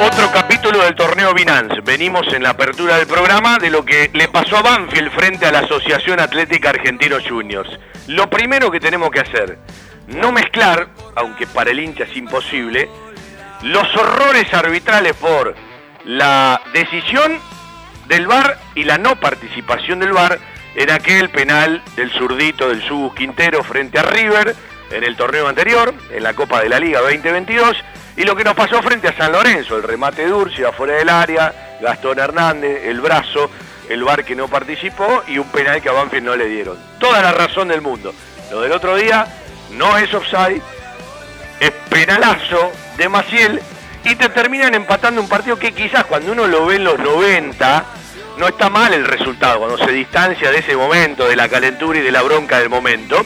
Otro 0.00 0.30
capítulo 0.32 0.78
del 0.78 0.94
torneo 0.94 1.34
Binance. 1.34 1.80
Venimos 1.80 2.32
en 2.32 2.44
la 2.44 2.50
apertura 2.50 2.98
del 2.98 3.08
programa 3.08 3.58
de 3.58 3.70
lo 3.70 3.84
que 3.84 4.12
le 4.14 4.28
pasó 4.28 4.58
a 4.58 4.62
Banfield 4.62 5.10
frente 5.10 5.46
a 5.46 5.50
la 5.50 5.58
Asociación 5.58 6.20
Atlética 6.20 6.70
Argentino 6.70 7.16
Juniors. 7.28 7.80
Lo 8.06 8.30
primero 8.30 8.70
que 8.70 8.78
tenemos 8.78 9.10
que 9.10 9.18
hacer, 9.18 9.58
no 10.06 10.30
mezclar, 10.30 10.86
aunque 11.16 11.48
para 11.48 11.72
el 11.72 11.80
hincha 11.80 12.04
es 12.04 12.16
imposible, 12.16 12.88
los 13.62 13.92
horrores 13.96 14.54
arbitrales 14.54 15.14
por 15.14 15.56
la 16.04 16.60
decisión 16.72 17.40
del 18.06 18.26
VAR 18.26 18.58
y 18.74 18.84
la 18.84 18.98
no 18.98 19.18
participación 19.18 20.00
del 20.00 20.12
VAR 20.12 20.38
en 20.74 20.90
aquel 20.90 21.30
penal 21.30 21.82
del 21.96 22.10
zurdito 22.10 22.68
del 22.68 22.82
Subus 22.82 23.14
Quintero 23.14 23.62
frente 23.62 23.98
a 23.98 24.02
River 24.02 24.54
en 24.90 25.04
el 25.04 25.16
torneo 25.16 25.48
anterior, 25.48 25.94
en 26.10 26.22
la 26.22 26.34
Copa 26.34 26.60
de 26.60 26.68
la 26.68 26.78
Liga 26.78 27.00
2022, 27.00 27.76
y 28.16 28.24
lo 28.24 28.36
que 28.36 28.44
nos 28.44 28.54
pasó 28.54 28.82
frente 28.82 29.08
a 29.08 29.16
San 29.16 29.32
Lorenzo, 29.32 29.76
el 29.76 29.82
remate 29.82 30.24
de 30.24 30.32
Ursi 30.32 30.62
afuera 30.62 30.94
del 30.94 31.08
área, 31.08 31.78
Gastón 31.80 32.18
Hernández, 32.18 32.84
el 32.84 33.00
brazo, 33.00 33.50
el 33.88 34.04
VAR 34.04 34.24
que 34.24 34.36
no 34.36 34.48
participó 34.48 35.22
y 35.26 35.38
un 35.38 35.48
penal 35.48 35.82
que 35.82 35.88
a 35.88 35.92
Banfield 35.92 36.26
no 36.26 36.36
le 36.36 36.46
dieron. 36.46 36.78
Toda 36.98 37.22
la 37.22 37.32
razón 37.32 37.68
del 37.68 37.80
mundo. 37.80 38.14
Lo 38.50 38.60
del 38.60 38.72
otro 38.72 38.96
día 38.96 39.26
no 39.72 39.96
es 39.98 40.12
offside, 40.14 40.62
es 41.60 41.70
penalazo 41.88 42.72
de 42.96 43.08
Maciel 43.08 43.60
y 44.04 44.14
te 44.16 44.28
terminan 44.28 44.74
empatando 44.74 45.20
un 45.20 45.28
partido 45.28 45.58
que 45.58 45.72
quizás 45.72 46.04
cuando 46.04 46.32
uno 46.32 46.46
lo 46.46 46.66
ve 46.66 46.76
en 46.76 46.84
los 46.84 46.98
90 46.98 47.84
no 48.38 48.48
está 48.48 48.68
mal 48.68 48.92
el 48.92 49.04
resultado, 49.04 49.60
cuando 49.60 49.78
se 49.78 49.92
distancia 49.92 50.50
de 50.50 50.58
ese 50.58 50.76
momento, 50.76 51.26
de 51.26 51.36
la 51.36 51.48
calentura 51.48 51.98
y 51.98 52.02
de 52.02 52.10
la 52.12 52.22
bronca 52.22 52.58
del 52.58 52.68
momento. 52.68 53.24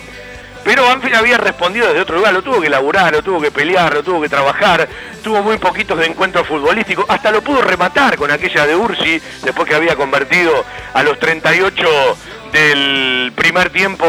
Pero 0.65 0.85
Banfield 0.85 1.17
había 1.17 1.39
respondido 1.39 1.87
desde 1.87 2.03
otro 2.03 2.17
lugar, 2.17 2.35
lo 2.35 2.43
tuvo 2.43 2.61
que 2.61 2.69
laburar, 2.69 3.13
lo 3.13 3.23
tuvo 3.23 3.41
que 3.41 3.51
pelear, 3.51 3.95
lo 3.95 4.03
tuvo 4.03 4.21
que 4.21 4.29
trabajar, 4.29 4.87
tuvo 5.23 5.43
muy 5.43 5.57
poquitos 5.57 5.99
de 5.99 6.07
encuentro 6.07 6.45
futbolístico, 6.45 7.07
hasta 7.09 7.31
lo 7.31 7.43
pudo 7.43 7.63
rematar 7.63 8.17
con 8.17 8.31
aquella 8.31 8.67
de 8.67 8.77
Ursi, 8.77 9.21
después 9.43 9.67
que 9.67 9.75
había 9.75 9.97
convertido 9.97 10.65
a 10.93 11.03
los 11.03 11.19
38 11.19 12.19
del 12.53 13.33
primer 13.35 13.71
tiempo 13.71 14.07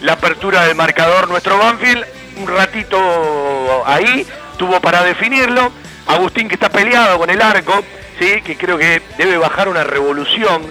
la 0.00 0.12
apertura 0.12 0.64
del 0.64 0.76
marcador 0.76 1.28
nuestro 1.28 1.58
Banfield, 1.58 2.04
un 2.36 2.46
ratito 2.46 3.82
ahí, 3.86 4.26
tuvo 4.56 4.80
para 4.80 5.02
definirlo, 5.02 5.72
Agustín 6.06 6.48
que 6.48 6.54
está 6.54 6.68
peleado 6.68 7.18
con 7.18 7.30
el 7.30 7.40
arco, 7.40 7.82
¿sí? 8.18 8.42
que 8.42 8.56
creo 8.56 8.78
que 8.78 9.02
debe 9.16 9.36
bajar 9.38 9.68
una 9.68 9.84
revolución 9.84 10.62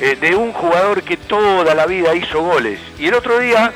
eh, 0.00 0.16
de 0.20 0.34
un 0.34 0.52
jugador 0.52 1.02
que 1.02 1.16
toda 1.16 1.74
la 1.74 1.86
vida 1.86 2.14
hizo 2.14 2.40
goles. 2.40 2.80
Y 2.98 3.06
el 3.06 3.14
otro 3.14 3.38
día 3.38 3.72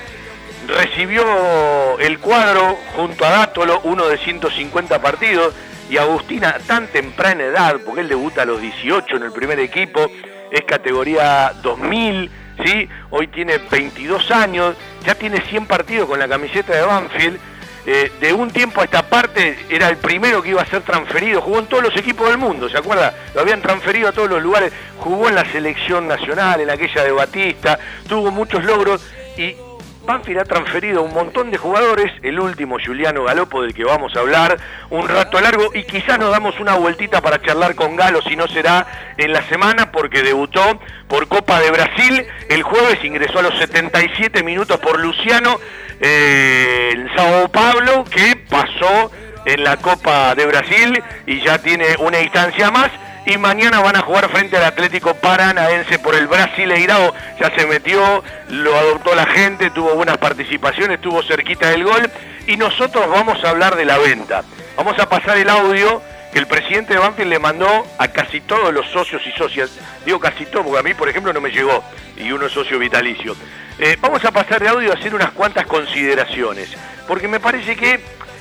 recibió 0.67 1.99
el 1.99 2.19
cuadro 2.19 2.79
junto 2.97 3.25
a 3.25 3.31
Dátolo, 3.31 3.81
uno 3.85 4.07
de 4.07 4.19
150 4.19 5.01
partidos, 5.01 5.55
y 5.91 5.99
Agustina 5.99 6.57
tan 6.67 6.87
temprana 6.89 7.45
edad, 7.45 7.77
porque 7.85 8.01
él 8.01 8.09
debuta 8.09 8.43
a 8.43 8.47
los 8.47 8.61
18 8.61 9.17
en 9.17 9.23
el 9.25 9.33
primer 9.33 9.59
equipo, 9.61 10.11
es 10.51 10.65
categoría 10.65 11.53
2000, 11.63 12.31
¿sí? 12.65 12.89
hoy 13.11 13.27
tiene 13.29 13.59
22 13.59 14.31
años, 14.31 14.77
ya 15.05 15.15
tiene 15.15 15.41
100 15.43 15.67
partidos 15.67 16.09
con 16.09 16.19
la 16.19 16.29
camiseta 16.29 16.75
de 16.75 16.83
Banfield, 16.83 17.39
eh, 17.87 18.11
de 18.21 18.33
un 18.33 18.51
tiempo 18.51 18.81
a 18.81 18.85
esta 18.85 19.09
parte 19.09 19.59
era 19.69 19.89
el 19.89 19.99
primero 19.99 20.43
que 20.43 20.51
iba 20.51 20.63
a 20.63 20.67
ser 20.67 20.83
transferido, 20.83 21.43
jugó 21.43 21.59
en 21.59 21.67
todos 21.67 21.83
los 21.83 21.97
equipos 21.97 22.29
del 22.29 22.39
mundo, 22.39 22.69
¿se 22.69 22.79
acuerda? 22.79 23.15
Lo 23.35 23.43
habían 23.43 23.61
transferido 23.61 24.09
a 24.09 24.13
todos 24.13 24.31
los 24.31 24.43
lugares, 24.43 24.73
jugó 24.99 25.29
en 25.29 25.35
la 25.35 25.45
selección 25.53 26.09
nacional, 26.09 26.61
en 26.61 26.71
aquella 26.71 27.05
de 27.05 27.13
Batista, 27.13 27.79
tuvo 28.09 28.31
muchos 28.31 28.65
logros 28.65 29.03
y 29.37 29.55
Banfield 30.05 30.41
ha 30.41 30.45
transferido 30.45 31.03
un 31.03 31.15
montón 31.15 31.51
de 31.51 31.59
jugadores, 31.59 32.13
el 32.23 32.39
último 32.39 32.77
Juliano 32.85 33.25
Galopo 33.25 33.63
del 33.63 33.75
que 33.75 33.85
vamos 33.85 34.15
a 34.15 34.21
hablar 34.21 34.59
un 34.91 35.09
rato 35.09 35.41
largo 35.41 35.71
y 35.75 35.85
quizás 35.85 36.19
nos 36.19 36.31
damos 36.31 36.61
una 36.61 36.75
vueltita 36.75 37.21
para 37.21 37.41
charlar 37.41 37.75
con 37.75 37.97
Galo 37.97 38.21
si 38.23 38.37
no 38.37 38.47
será 38.47 38.87
en 39.17 39.33
la 39.33 39.43
semana 39.49 39.91
porque 39.91 40.23
debutó 40.23 40.81
por 41.09 41.29
Copa 41.29 41.61
de 41.61 41.71
Brasil, 41.71 42.27
el 42.49 42.63
jueves 42.63 43.03
ingresó 43.05 43.39
a 43.39 43.43
los 43.43 43.59
77 43.59 44.43
minutos 44.43 44.79
por 44.79 45.01
Luciano 45.01 45.59
eh, 46.01 46.91
en 46.93 47.09
Sao 47.17 47.49
Paulo 47.49 48.05
que 48.05 48.37
pasó 48.49 49.11
en 49.47 49.65
la 49.65 49.77
Copa 49.79 50.35
de 50.35 50.47
Brasil 50.47 51.03
y 51.27 51.41
ya 51.41 51.59
tiene 51.59 51.87
una 51.99 52.21
instancia 52.21 52.71
más 52.71 52.91
y 53.27 53.39
mañana 53.39 53.81
van 53.81 53.97
a 53.97 54.03
jugar 54.03 54.29
frente 54.29 54.57
al 54.57 54.65
Atlético 54.65 55.15
Paranaense 55.15 55.99
por 55.99 56.15
el 56.15 56.27
Brasileirao. 56.27 57.15
Ya 57.41 57.55
se 57.57 57.67
metió, 57.67 58.23
lo 58.49 58.77
adoptó 58.77 59.15
la 59.15 59.27
gente, 59.27 59.71
tuvo 59.71 59.95
buenas 59.95 60.19
participaciones, 60.19 60.97
estuvo 60.97 61.23
cerquita 61.23 61.71
del 61.71 61.85
gol 61.85 62.11
y 62.47 62.57
nosotros 62.57 63.09
vamos 63.09 63.43
a 63.45 63.51
hablar 63.51 63.77
de 63.77 63.85
la 63.85 63.99
venta. 63.99 64.43
Vamos 64.77 64.99
a 64.99 65.09
pasar 65.09 65.39
el 65.39 65.49
audio 65.49 66.03
que 66.33 66.39
el 66.41 66.47
presidente 66.47 66.95
de 66.95 66.99
Banfield 66.99 67.31
le 67.31 67.39
mandó 67.39 67.87
a 67.97 68.09
casi 68.09 68.41
todos 68.41 68.75
los 68.75 68.87
socios 68.89 69.23
y 69.27 69.33
socias. 69.33 69.71
Digo 70.05 70.19
casi 70.19 70.45
todos, 70.47 70.67
porque 70.67 70.81
a 70.81 70.83
mí, 70.83 70.93
por 70.93 71.09
ejemplo, 71.09 71.33
no 71.33 71.41
me 71.41 71.51
llegó 71.51 71.83
y 72.17 72.31
uno 72.33 72.47
es 72.47 72.53
socio 72.53 72.79
vitalicio. 72.79 73.37
Eh, 73.79 73.97
vamos 74.01 74.25
a 74.25 74.31
pasar 74.33 74.63
el 74.63 74.69
audio 74.69 74.89
y 74.89 74.93
hacer 74.93 75.15
unas 75.15 75.31
cuantas 75.31 75.67
consideraciones, 75.67 76.69
porque 77.09 77.29
me 77.29 77.41
parece 77.41 77.75
que 77.75 78.01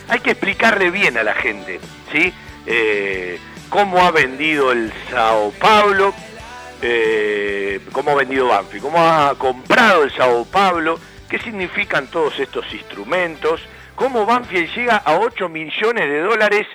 hay 0.09 0.19
que 0.19 0.31
explicarle 0.31 0.91
bien 0.91 1.17
a 1.17 1.23
la 1.23 1.33
gente, 1.33 1.79
¿sí? 2.11 2.33
Eh, 2.65 3.39
cómo 3.73 4.03
ha 4.03 4.11
vendido 4.11 4.71
el 4.71 4.93
Sao 5.09 5.51
Paulo, 5.59 6.13
eh, 6.79 7.79
cómo 7.91 8.11
ha 8.11 8.15
vendido 8.17 8.47
Banfield, 8.47 8.83
cómo 8.83 8.99
ha 8.99 9.33
comprado 9.35 10.03
el 10.03 10.11
Sao 10.11 10.45
Paulo, 10.45 10.99
qué 11.27 11.39
significan 11.39 12.05
todos 12.05 12.39
estos 12.39 12.71
instrumentos, 12.71 13.67
cómo 13.95 14.27
Banfield 14.27 14.71
llega 14.75 14.97
a 14.97 15.17
8 15.17 15.49
millones 15.49 16.07
de 16.07 16.21
dólares 16.21 16.67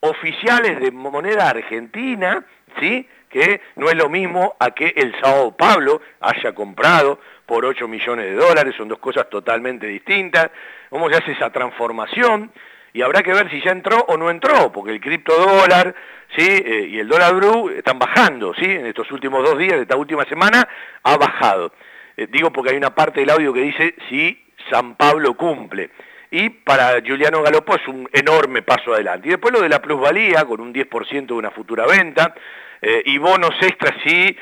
oficiales 0.00 0.80
de 0.80 0.90
moneda 0.90 1.50
argentina, 1.50 2.44
¿sí? 2.80 3.08
que 3.28 3.60
no 3.76 3.88
es 3.88 3.94
lo 3.94 4.08
mismo 4.08 4.56
a 4.58 4.72
que 4.72 4.92
el 4.96 5.14
Sao 5.20 5.56
Paulo 5.56 6.02
haya 6.20 6.52
comprado 6.52 7.20
por 7.46 7.64
8 7.64 7.86
millones 7.86 8.26
de 8.26 8.34
dólares, 8.34 8.74
son 8.76 8.88
dos 8.88 8.98
cosas 8.98 9.30
totalmente 9.30 9.86
distintas, 9.86 10.50
cómo 10.88 11.08
se 11.10 11.16
hace 11.16 11.30
esa 11.30 11.50
transformación, 11.50 12.50
y 12.92 13.02
habrá 13.02 13.22
que 13.22 13.32
ver 13.32 13.50
si 13.50 13.60
ya 13.60 13.70
entró 13.70 13.98
o 14.08 14.16
no 14.16 14.30
entró, 14.30 14.72
porque 14.72 14.92
el 14.92 15.00
criptodólar 15.00 15.94
¿sí? 16.36 16.46
Eh, 16.46 16.88
y 16.90 16.98
el 16.98 17.08
dólar 17.08 17.34
blue 17.34 17.70
están 17.70 17.98
bajando, 17.98 18.54
¿sí? 18.54 18.64
en 18.64 18.86
estos 18.86 19.10
últimos 19.10 19.42
dos 19.42 19.58
días, 19.58 19.76
de 19.76 19.82
esta 19.82 19.96
última 19.96 20.24
semana, 20.24 20.66
ha 21.02 21.16
bajado. 21.16 21.72
Eh, 22.16 22.26
digo 22.30 22.52
porque 22.52 22.70
hay 22.70 22.76
una 22.76 22.94
parte 22.94 23.20
del 23.20 23.30
audio 23.30 23.52
que 23.52 23.62
dice 23.62 23.94
si 24.08 24.44
San 24.70 24.94
Pablo 24.96 25.34
cumple. 25.34 25.90
Y 26.32 26.48
para 26.48 27.00
Juliano 27.04 27.42
Galopo 27.42 27.74
es 27.74 27.88
un 27.88 28.08
enorme 28.12 28.62
paso 28.62 28.94
adelante. 28.94 29.26
Y 29.26 29.30
después 29.32 29.52
lo 29.52 29.60
de 29.60 29.68
la 29.68 29.82
plusvalía, 29.82 30.44
con 30.44 30.60
un 30.60 30.72
10% 30.72 31.26
de 31.26 31.32
una 31.34 31.50
futura 31.50 31.86
venta, 31.86 32.34
eh, 32.80 33.02
y 33.04 33.18
bonos 33.18 33.54
extras 33.60 33.94
si 34.04 34.36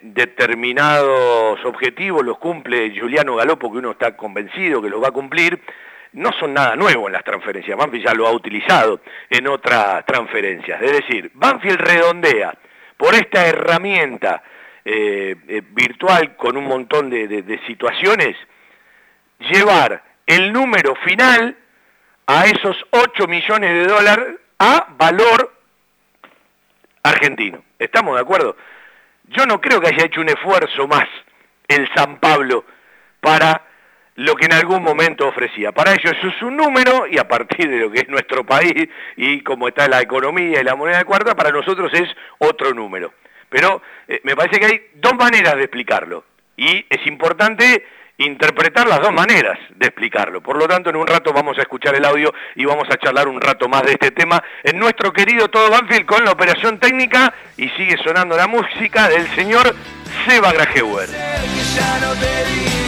determinados 0.00 1.62
objetivos 1.66 2.24
los 2.24 2.38
cumple 2.38 2.98
Juliano 2.98 3.36
Galopo, 3.36 3.70
que 3.70 3.76
uno 3.76 3.90
está 3.90 4.16
convencido 4.16 4.80
que 4.80 4.88
los 4.88 5.02
va 5.02 5.08
a 5.08 5.12
cumplir, 5.12 5.60
no 6.12 6.30
son 6.38 6.54
nada 6.54 6.76
nuevo 6.76 7.06
en 7.06 7.12
las 7.12 7.24
transferencias. 7.24 7.76
Banfield 7.76 8.04
ya 8.06 8.14
lo 8.14 8.26
ha 8.26 8.32
utilizado 8.32 9.00
en 9.30 9.46
otras 9.46 10.04
transferencias. 10.06 10.80
Es 10.82 10.92
decir, 10.92 11.30
Banfield 11.34 11.80
redondea 11.80 12.54
por 12.96 13.14
esta 13.14 13.46
herramienta 13.46 14.42
eh, 14.84 15.36
eh, 15.48 15.62
virtual 15.70 16.36
con 16.36 16.56
un 16.56 16.64
montón 16.64 17.10
de, 17.10 17.60
situaciones, 17.66 18.36
llevar 19.38 20.02
el 20.26 20.52
número 20.52 20.94
final 21.04 21.56
a 22.26 22.46
esos 22.46 22.76
8 22.90 23.26
millones 23.26 23.70
de 23.70 23.86
dólares 23.86 24.34
a 24.58 24.86
valor 24.96 25.54
argentino. 27.02 27.62
¿Estamos 27.78 28.14
de 28.14 28.22
acuerdo? 28.22 28.56
Yo 29.28 29.46
no 29.46 29.60
creo 29.60 29.80
que 29.80 29.88
haya 29.88 30.06
hecho 30.06 30.20
un 30.20 30.28
esfuerzo 30.30 30.88
más 30.88 31.06
el 31.68 31.88
San 31.94 32.18
Pablo 32.18 32.64
para 33.20 33.67
lo 34.18 34.34
que 34.34 34.46
en 34.46 34.52
algún 34.52 34.82
momento 34.82 35.28
ofrecía. 35.28 35.70
Para 35.70 35.92
ellos 35.92 36.12
eso 36.18 36.28
es 36.28 36.42
un 36.42 36.56
número 36.56 37.06
y 37.06 37.18
a 37.18 37.28
partir 37.28 37.70
de 37.70 37.78
lo 37.78 37.90
que 37.90 38.00
es 38.00 38.08
nuestro 38.08 38.44
país 38.44 38.88
y 39.16 39.40
cómo 39.42 39.68
está 39.68 39.86
la 39.86 40.00
economía 40.00 40.60
y 40.60 40.64
la 40.64 40.74
moneda 40.74 40.98
de 40.98 41.04
cuarta, 41.04 41.36
para 41.36 41.50
nosotros 41.50 41.92
es 41.94 42.08
otro 42.38 42.74
número. 42.74 43.12
Pero 43.48 43.80
eh, 44.08 44.20
me 44.24 44.34
parece 44.34 44.58
que 44.58 44.66
hay 44.66 44.86
dos 44.94 45.14
maneras 45.14 45.54
de 45.54 45.62
explicarlo 45.62 46.24
y 46.56 46.84
es 46.90 47.06
importante 47.06 47.86
interpretar 48.18 48.88
las 48.88 49.00
dos 49.00 49.12
maneras 49.12 49.56
de 49.76 49.86
explicarlo. 49.86 50.40
Por 50.40 50.56
lo 50.56 50.66
tanto, 50.66 50.90
en 50.90 50.96
un 50.96 51.06
rato 51.06 51.32
vamos 51.32 51.56
a 51.56 51.62
escuchar 51.62 51.94
el 51.94 52.04
audio 52.04 52.34
y 52.56 52.64
vamos 52.64 52.88
a 52.90 52.96
charlar 52.96 53.28
un 53.28 53.40
rato 53.40 53.68
más 53.68 53.84
de 53.84 53.92
este 53.92 54.10
tema 54.10 54.42
en 54.64 54.80
nuestro 54.80 55.12
querido 55.12 55.46
Todo 55.46 55.70
Banfield 55.70 56.06
con 56.06 56.24
la 56.24 56.32
operación 56.32 56.80
técnica 56.80 57.32
y 57.56 57.68
sigue 57.68 57.96
sonando 58.02 58.36
la 58.36 58.48
música 58.48 59.08
del 59.08 59.28
señor 59.36 59.76
Seba 60.26 60.52
Grajeuer. 60.52 61.08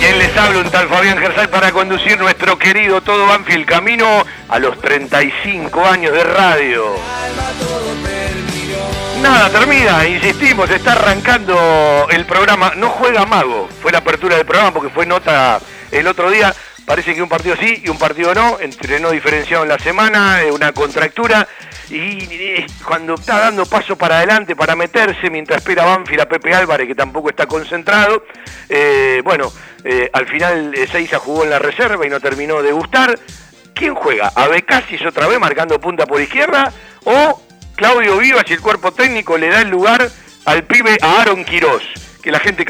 Quien 0.01 0.19
les 0.19 0.35
habla 0.35 0.61
un 0.61 0.71
tal 0.71 0.89
Fabián 0.89 1.19
Gersal 1.19 1.51
para 1.51 1.73
conducir 1.73 2.19
nuestro 2.19 2.59
querido 2.59 3.03
Todo 3.03 3.27
Banfield 3.27 3.67
camino 3.67 4.25
a 4.49 4.59
los 4.59 4.81
35 4.81 5.85
años 5.85 6.15
de 6.15 6.25
radio. 6.25 6.95
Nada, 9.21 9.51
termina, 9.51 10.09
insistimos, 10.09 10.71
está 10.71 10.93
arrancando 10.93 12.07
el 12.09 12.25
programa. 12.25 12.73
No 12.77 12.89
juega 12.89 13.27
Mago, 13.27 13.69
fue 13.83 13.93
la 13.93 13.99
apertura 13.99 14.37
del 14.37 14.47
programa 14.47 14.73
porque 14.73 14.89
fue 14.89 15.05
nota 15.05 15.61
el 15.91 16.07
otro 16.07 16.31
día. 16.31 16.55
Parece 16.87 17.15
que 17.15 17.23
un 17.23 17.29
partido 17.29 17.55
sí 17.61 17.83
y 17.85 17.91
un 17.91 17.99
partido 17.99 18.35
no, 18.35 18.59
entrenó 18.59 19.11
diferenciado 19.11 19.65
en 19.65 19.69
la 19.69 19.79
semana, 19.79 20.41
eh, 20.41 20.51
una 20.51 20.73
contractura, 20.73 21.47
y 21.91 22.67
cuando 22.85 23.15
está 23.15 23.41
dando 23.41 23.67
paso 23.67 23.97
para 23.97 24.19
adelante 24.19 24.55
para 24.55 24.77
meterse, 24.77 25.29
mientras 25.29 25.59
espera 25.59 25.85
Banfield 25.85 26.21
a 26.21 26.29
Pepe 26.29 26.55
Álvarez, 26.55 26.87
que 26.87 26.95
tampoco 26.95 27.31
está 27.31 27.47
concentrado, 27.47 28.25
eh, 28.69 29.21
bueno, 29.25 29.53
eh, 29.85 30.09
al 30.13 30.27
final 30.27 30.73
Seiza 30.91 31.19
jugó 31.19 31.45
en 31.45 31.51
la 31.51 31.59
reserva 31.59 32.07
y 32.07 32.11
no 32.11 32.21
terminó 32.21 32.63
de 32.63 32.73
gustar. 32.73 33.19
¿Quién 33.75 33.95
juega? 33.95 34.31
¿A 34.35 34.47
Becasis 34.49 35.05
otra 35.05 35.27
vez 35.27 35.41
marcando 35.41 35.81
punta 35.81 36.07
por 36.07 36.21
izquierda? 36.21 36.73
¿O 37.05 37.43
Claudio 37.75 38.19
Vivas 38.19 38.45
y 38.49 38.53
el 38.53 38.61
cuerpo 38.61 38.93
técnico 38.93 39.37
le 39.37 39.49
da 39.49 39.63
el 39.63 39.69
lugar 39.69 40.09
al 40.45 40.65
pibe 40.65 40.97
a 41.01 41.21
Aaron 41.21 41.45
Quirós? 41.45 41.83
Que 42.23 42.31
la 42.31 42.39
gente 42.41 42.67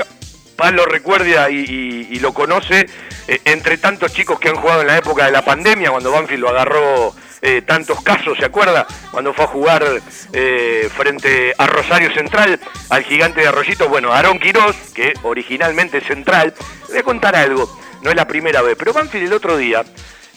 lo 0.72 0.84
recuerda 0.84 1.50
y, 1.50 2.18
lo 2.20 2.32
conoce 2.32 2.86
eh, 3.28 3.40
entre 3.46 3.78
tantos 3.78 4.12
chicos 4.12 4.38
que 4.38 4.50
han 4.50 4.56
jugado 4.56 4.82
en 4.82 4.88
la 4.88 4.98
época 4.98 5.24
de 5.24 5.32
la 5.32 5.42
pandemia, 5.42 5.90
cuando 5.90 6.12
Banfield 6.12 6.42
lo 6.42 6.50
agarró 6.50 7.14
eh, 7.42 7.62
tantos 7.62 8.02
casos, 8.02 8.38
¿se 8.38 8.44
acuerda? 8.44 8.86
Cuando 9.10 9.32
fue 9.32 9.44
a 9.44 9.48
jugar 9.48 9.84
eh, 10.32 10.90
frente 10.94 11.54
a 11.56 11.66
Rosario 11.66 12.12
Central, 12.12 12.60
al 12.90 13.04
gigante 13.04 13.40
de 13.40 13.48
Arroyito. 13.48 13.88
Bueno, 13.88 14.12
Aarón 14.12 14.38
Quirós, 14.38 14.76
que 14.94 15.14
originalmente 15.22 15.98
es 15.98 16.04
central, 16.04 16.54
le 16.88 16.94
voy 16.94 16.98
a 16.98 17.02
contar 17.02 17.36
algo, 17.36 17.80
no 18.02 18.10
es 18.10 18.16
la 18.16 18.26
primera 18.26 18.62
vez, 18.62 18.76
pero 18.78 18.92
Banfield 18.92 19.26
el 19.26 19.32
otro 19.32 19.56
día, 19.56 19.84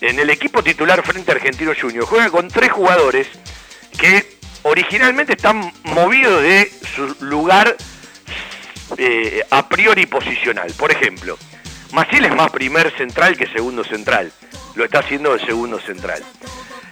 en 0.01 0.19
el 0.19 0.29
equipo 0.29 0.63
titular 0.63 1.01
frente 1.03 1.31
a 1.31 1.35
Argentino 1.35 1.73
Junior, 1.79 2.05
juega 2.05 2.29
con 2.29 2.47
tres 2.47 2.71
jugadores 2.71 3.27
que 3.99 4.37
originalmente 4.63 5.33
están 5.33 5.73
movidos 5.83 6.41
de 6.41 6.71
su 6.95 7.15
lugar 7.25 7.75
eh, 8.97 9.43
a 9.49 9.67
priori 9.67 10.05
posicional. 10.05 10.71
Por 10.77 10.91
ejemplo, 10.91 11.37
Maciel 11.91 12.25
es 12.25 12.35
más 12.35 12.49
primer 12.51 12.95
central 12.97 13.37
que 13.37 13.47
segundo 13.47 13.83
central. 13.83 14.31
Lo 14.75 14.85
está 14.85 14.99
haciendo 14.99 15.33
de 15.33 15.45
segundo 15.45 15.79
central. 15.79 16.23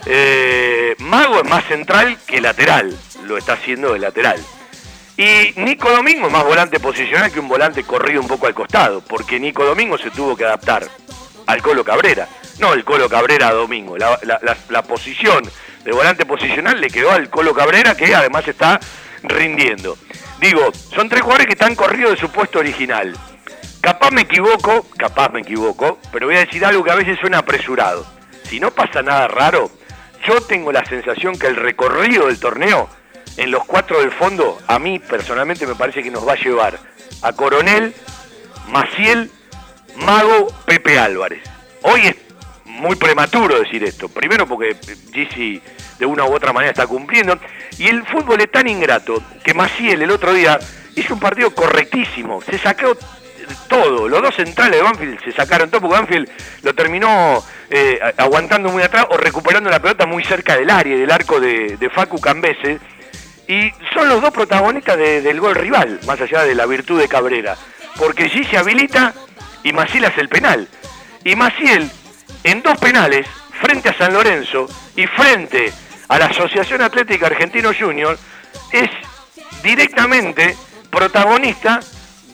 Eh, 0.06 0.96
Mago 1.00 1.42
es 1.42 1.50
más 1.50 1.66
central 1.66 2.18
que 2.26 2.42
lateral. 2.42 2.98
Lo 3.24 3.38
está 3.38 3.54
haciendo 3.54 3.94
de 3.94 4.00
lateral. 4.00 4.40
Y 5.18 5.54
Nico 5.58 5.90
Domingo 5.92 6.28
es 6.28 6.34
más 6.34 6.44
volante 6.44 6.80
posicional 6.80 7.32
que 7.32 7.40
un 7.40 7.48
volante 7.48 7.84
corrido 7.84 8.22
un 8.22 8.28
poco 8.28 8.48
al 8.48 8.54
costado. 8.54 9.02
Porque 9.02 9.40
Nico 9.40 9.64
Domingo 9.64 9.98
se 9.98 10.12
tuvo 10.12 10.36
que 10.36 10.46
adaptar 10.46 10.88
al 11.46 11.62
Colo 11.62 11.84
Cabrera. 11.84 12.28
No 12.60 12.74
el 12.74 12.84
Colo 12.84 13.10
Cabrera 13.10 13.50
a 13.50 13.54
Domingo. 13.54 13.98
La, 13.98 14.20
la 14.70 14.84
posición 14.84 15.44
de 15.84 15.92
volante 15.92 16.26
posicional 16.26 16.80
le 16.80 16.90
quedó 16.90 17.12
al 17.12 17.30
Colo 17.30 17.54
Cabrera 17.54 17.96
que 17.96 18.14
además 18.14 18.48
está 18.48 18.80
rindiendo. 19.24 19.98
Digo, 20.40 20.72
son 20.96 21.10
tres 21.10 21.22
jugadores 21.22 21.48
que 21.48 21.54
están 21.54 21.76
corridos 21.76 22.12
de 22.12 22.18
su 22.18 22.30
puesto 22.30 22.60
original. 22.60 23.16
Capaz 23.80 24.12
me 24.12 24.22
equivoco, 24.22 24.86
capaz 24.98 25.30
me 25.30 25.42
equivoco, 25.42 26.00
pero 26.12 26.28
voy 26.28 26.36
a 26.36 26.46
decir 26.46 26.64
algo 26.66 26.84
que 26.84 26.92
a 26.92 26.96
veces 26.96 27.20
suena 27.20 27.40
apresurado. 27.40 28.06
Si 28.44 28.60
no 28.60 28.72
pasa 28.72 29.02
nada 29.02 29.28
raro, 29.28 29.72
yo 30.26 30.42
tengo 30.42 30.72
la 30.72 30.86
sensación 30.86 31.38
que 31.38 31.48
el 31.48 31.56
recorrido 31.56 32.28
del 32.28 32.40
torneo, 32.40 32.90
en 33.38 33.52
los 33.52 33.64
cuatro 33.66 34.00
del 34.00 34.12
fondo, 34.12 34.60
a 34.68 34.80
mí 34.80 35.00
personalmente 35.00 35.66
me 35.66 35.76
parece 35.76 36.04
que 36.04 36.12
nos 36.12 36.28
va 36.28 36.34
a 36.34 36.38
llevar 36.38 36.80
a 37.22 37.34
Coronel, 37.34 37.94
Maciel, 38.70 39.32
Mago, 39.96 40.48
Pepe 40.66 41.00
Álvarez. 41.00 41.42
Hoy 41.84 42.08
es 42.08 42.16
muy 42.66 42.96
prematuro 42.96 43.60
decir 43.60 43.84
esto. 43.84 44.10
Primero 44.10 44.48
porque 44.48 44.76
Gigi 45.14 45.62
de 46.00 46.06
una 46.06 46.26
u 46.26 46.34
otra 46.34 46.52
manera 46.54 46.72
está 46.72 46.88
cumpliendo. 46.88 47.38
Y 47.78 47.88
el 47.88 48.06
fútbol 48.06 48.42
es 48.42 48.52
tan 48.52 48.68
ingrato 48.68 49.22
que 49.44 49.54
Maciel 49.54 50.02
el 50.02 50.12
otro 50.12 50.34
día 50.34 50.60
hizo 50.96 51.14
un 51.14 51.20
partido 51.20 51.54
correctísimo. 51.54 52.42
Se 52.42 52.58
sacó 52.58 52.98
todo. 53.68 54.08
Los 54.08 54.22
dos 54.22 54.36
centrales 54.36 54.78
de 54.78 54.84
Banfield 54.84 55.24
se 55.24 55.32
sacaron 55.32 55.70
todo 55.70 55.82
porque 55.82 56.00
Banfield 56.00 56.30
lo 56.64 56.74
terminó 56.74 57.44
eh, 57.70 58.00
aguantando 58.18 58.70
muy 58.70 58.84
atrás 58.84 59.08
o 59.10 59.18
recuperando 59.18 59.70
la 59.70 59.82
pelota 59.82 60.06
muy 60.06 60.24
cerca 60.24 60.56
del 60.56 60.70
área, 60.70 60.98
del 60.98 61.12
arco 61.12 61.40
de, 61.40 61.92
Facu 61.94 62.20
Cambese. 62.20 62.80
Y 63.48 63.72
son 63.94 64.08
los 64.08 64.22
dos 64.22 64.32
protagonistas 64.32 64.98
del 64.98 65.40
gol 65.40 65.56
rival, 65.56 66.00
más 66.08 66.22
allá 66.22 66.44
de 66.44 66.56
la 66.56 66.66
virtud 66.66 67.00
de 67.00 67.08
Cabrera. 67.08 67.58
Porque 67.98 68.30
Gigi 68.30 68.46
se 68.46 68.58
habilita 68.58 69.14
y 69.64 69.74
Maciel 69.74 70.06
hace 70.06 70.22
el 70.22 70.30
penal. 70.30 70.68
Y 71.24 71.36
Maciel, 71.36 71.90
en 72.44 72.62
dos 72.62 72.78
penales, 72.78 73.28
frente 73.60 73.90
a 73.90 73.98
San 73.98 74.14
Lorenzo 74.14 74.68
y 74.96 75.06
frente 75.08 75.74
a 76.08 76.18
la 76.18 76.26
Asociación 76.26 76.82
Atlética 76.82 77.28
Argentino 77.28 77.72
Junior, 77.78 78.18
es 78.72 78.90
directamente 79.64 80.56
protagonista 80.90 81.80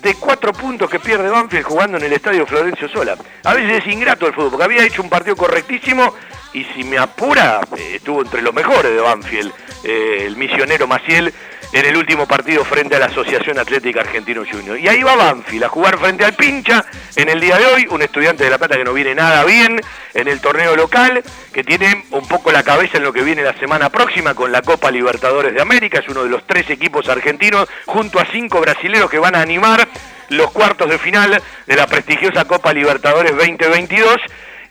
de 0.02 0.16
cuatro 0.16 0.54
puntos 0.54 0.90
que 0.90 1.00
pierde 1.00 1.30
Banfield 1.30 1.66
jugando 1.66 1.98
en 1.98 2.04
el 2.04 2.14
estadio 2.14 2.46
Florencio 2.46 2.88
Sola. 2.90 3.18
A 3.44 3.54
veces 3.54 3.84
es 3.84 3.94
ingrato 3.94 4.28
el 4.28 4.34
fútbol, 4.34 4.52
porque 4.52 4.66
había 4.66 4.86
hecho 4.86 5.02
un 5.02 5.10
partido 5.10 5.36
correctísimo 5.36 6.14
y 6.54 6.64
si 6.66 6.84
me 6.84 6.98
apura, 6.98 7.62
eh, 7.78 7.96
estuvo 7.96 8.22
entre 8.22 8.42
los 8.42 8.54
mejores 8.54 8.92
de 8.92 9.00
Banfield, 9.00 9.52
eh, 9.84 10.24
el 10.26 10.36
misionero 10.38 10.88
Maciel, 10.88 11.34
en 11.78 11.86
el 11.86 11.96
último 11.96 12.26
partido 12.26 12.66
frente 12.66 12.96
a 12.96 13.00
la 13.00 13.06
Asociación 13.06 13.60
Atlética 13.60 14.00
Argentino 14.00 14.44
Junior. 14.52 14.80
Y 14.80 14.88
ahí 14.88 15.04
va 15.04 15.16
Banfield 15.16 15.66
a 15.66 15.70
jugar 15.70 16.00
frente 16.00 16.26
al 16.26 16.34
Pincha 16.34 16.84
en 17.16 17.30
el 17.30 17.40
día 17.40 17.56
de 17.60 17.68
hoy, 17.68 17.88
un 17.92 18.02
estudiante 18.02 18.44
de 18.44 18.50
La 18.50 18.58
Plata 18.58 18.78
que 18.78 18.84
no 18.84 18.94
viene 18.94 19.14
nada 19.14 19.44
bien 19.44 19.80
en 20.16 20.28
el 20.28 20.42
torneo 20.42 20.76
local, 20.76 21.24
que 21.54 21.64
tiene 21.64 22.04
un 22.10 22.28
poco 22.28 22.52
la 22.52 22.64
cabeza 22.64 22.98
en 22.98 23.04
lo 23.04 23.14
que 23.14 23.22
viene 23.22 23.44
la 23.44 23.54
semana 23.60 23.92
próxima 23.92 24.34
con 24.34 24.52
la 24.52 24.64
Copa 24.64 24.90
Libertadores 24.90 25.54
de 25.54 25.62
América, 25.62 26.00
es 26.00 26.10
uno 26.10 26.24
de 26.24 26.30
los 26.32 26.48
tres 26.48 26.68
equipos 26.72 27.10
argentinos 27.10 27.70
junto 27.86 28.20
a 28.20 28.26
cinco 28.26 28.60
brasileños 28.60 29.08
que 29.08 29.20
van 29.20 29.36
a 29.36 29.42
animar 29.42 29.88
los 30.30 30.50
cuartos 30.50 30.90
de 30.90 30.98
final 30.98 31.40
de 31.68 31.76
la 31.76 31.86
prestigiosa 31.86 32.46
Copa 32.46 32.74
Libertadores 32.74 33.38
2022 33.38 34.18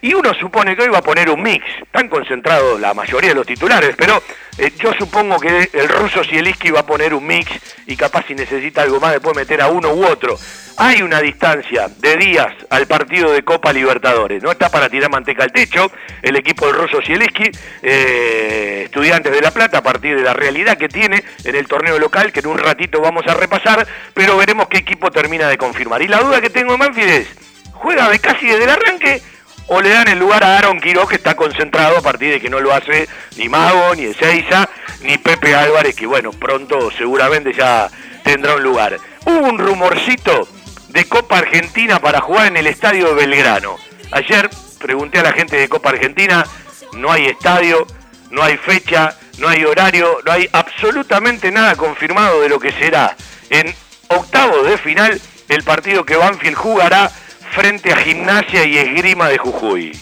y 0.06 0.14
uno 0.14 0.32
supone 0.34 0.76
que 0.76 0.82
hoy 0.82 0.88
va 0.88 0.98
a 0.98 1.02
poner 1.02 1.28
un 1.28 1.42
mix. 1.42 1.64
Están 1.82 2.08
concentrados 2.08 2.80
la 2.80 2.94
mayoría 2.94 3.30
de 3.30 3.34
los 3.34 3.46
titulares, 3.46 3.96
pero 3.98 4.22
eh, 4.56 4.70
yo 4.78 4.92
supongo 4.96 5.40
que 5.40 5.68
el 5.72 5.88
ruso 5.88 6.22
Sieliski 6.22 6.70
va 6.70 6.80
a 6.80 6.86
poner 6.86 7.12
un 7.12 7.26
mix 7.26 7.50
y 7.88 7.96
capaz 7.96 8.24
si 8.28 8.36
necesita 8.36 8.82
algo 8.82 9.00
más 9.00 9.10
después 9.10 9.34
meter 9.34 9.60
a 9.60 9.66
uno 9.66 9.92
u 9.92 10.06
otro. 10.06 10.38
Hay 10.76 11.02
una 11.02 11.20
distancia 11.20 11.88
de 11.88 12.16
días 12.18 12.52
al 12.70 12.86
partido 12.86 13.32
de 13.32 13.42
Copa 13.42 13.72
Libertadores. 13.72 14.44
No 14.44 14.52
está 14.52 14.68
para 14.68 14.88
tirar 14.88 15.10
manteca 15.10 15.42
al 15.42 15.50
techo 15.50 15.90
el 16.22 16.36
equipo 16.36 16.66
del 16.66 16.76
ruso 16.76 17.02
Sieliski, 17.02 17.50
eh, 17.82 18.82
estudiantes 18.84 19.32
de 19.32 19.40
La 19.40 19.50
Plata, 19.50 19.78
a 19.78 19.82
partir 19.82 20.16
de 20.16 20.22
la 20.22 20.34
realidad 20.34 20.78
que 20.78 20.88
tiene 20.88 21.24
en 21.42 21.56
el 21.56 21.66
torneo 21.66 21.98
local, 21.98 22.30
que 22.30 22.40
en 22.40 22.46
un 22.46 22.58
ratito 22.58 23.00
vamos 23.00 23.26
a 23.26 23.34
repasar, 23.34 23.84
pero 24.14 24.36
veremos 24.36 24.68
qué 24.68 24.78
equipo 24.78 25.10
termina 25.10 25.48
de 25.48 25.58
confirmar. 25.58 26.00
Y 26.00 26.06
la 26.06 26.20
duda 26.20 26.40
que 26.40 26.50
tengo 26.50 26.74
en 26.74 26.78
Manfield 26.78 27.10
es, 27.10 27.28
¿juega 27.72 28.08
de 28.08 28.20
casi 28.20 28.46
desde 28.46 28.62
el 28.62 28.70
arranque? 28.70 29.20
O 29.68 29.80
le 29.80 29.90
dan 29.90 30.08
el 30.08 30.18
lugar 30.18 30.44
a 30.44 30.58
Aaron 30.58 30.80
Quiroz 30.80 31.08
que 31.08 31.16
está 31.16 31.34
concentrado 31.34 31.98
a 31.98 32.02
partir 32.02 32.32
de 32.32 32.40
que 32.40 32.50
no 32.50 32.60
lo 32.60 32.72
hace 32.72 33.08
ni 33.36 33.48
Mago, 33.48 33.94
ni 33.94 34.04
Ezeiza, 34.04 34.68
ni 35.00 35.18
Pepe 35.18 35.54
Álvarez, 35.54 35.94
que 35.94 36.06
bueno, 36.06 36.30
pronto 36.30 36.90
seguramente 36.96 37.52
ya 37.52 37.88
tendrá 38.22 38.54
un 38.54 38.62
lugar. 38.62 38.98
Hubo 39.24 39.48
un 39.48 39.58
rumorcito 39.58 40.48
de 40.88 41.04
Copa 41.06 41.38
Argentina 41.38 42.00
para 42.00 42.20
jugar 42.20 42.46
en 42.46 42.56
el 42.56 42.66
estadio 42.66 43.14
Belgrano. 43.14 43.76
Ayer 44.12 44.48
pregunté 44.78 45.18
a 45.18 45.24
la 45.24 45.32
gente 45.32 45.56
de 45.56 45.68
Copa 45.68 45.90
Argentina, 45.90 46.46
no 46.92 47.10
hay 47.10 47.26
estadio, 47.26 47.86
no 48.30 48.42
hay 48.42 48.56
fecha, 48.56 49.16
no 49.38 49.48
hay 49.48 49.64
horario, 49.64 50.18
no 50.24 50.32
hay 50.32 50.48
absolutamente 50.52 51.50
nada 51.50 51.76
confirmado 51.76 52.40
de 52.40 52.48
lo 52.48 52.58
que 52.58 52.72
será 52.72 53.16
en 53.50 53.74
octavo 54.08 54.62
de 54.62 54.78
final 54.78 55.20
el 55.48 55.62
partido 55.62 56.04
que 56.04 56.16
Banfield 56.16 56.56
jugará 56.56 57.10
frente 57.56 57.90
a 57.90 57.96
Gimnasia 57.96 58.66
y 58.66 58.76
Esgrima 58.76 59.28
de 59.28 59.38
Jujuy. 59.38 59.98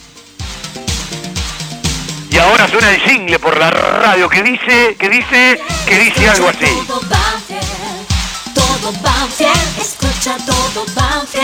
Y 2.28 2.36
ahora 2.36 2.66
suena 2.66 2.90
el 2.90 3.00
jingle 3.00 3.38
por 3.38 3.56
la 3.56 3.70
radio 3.70 4.28
que 4.28 4.42
dice, 4.42 4.96
que 4.98 5.08
dice, 5.08 5.60
que 5.86 5.98
dice 6.00 6.28
algo 6.30 6.48
así. 6.48 6.66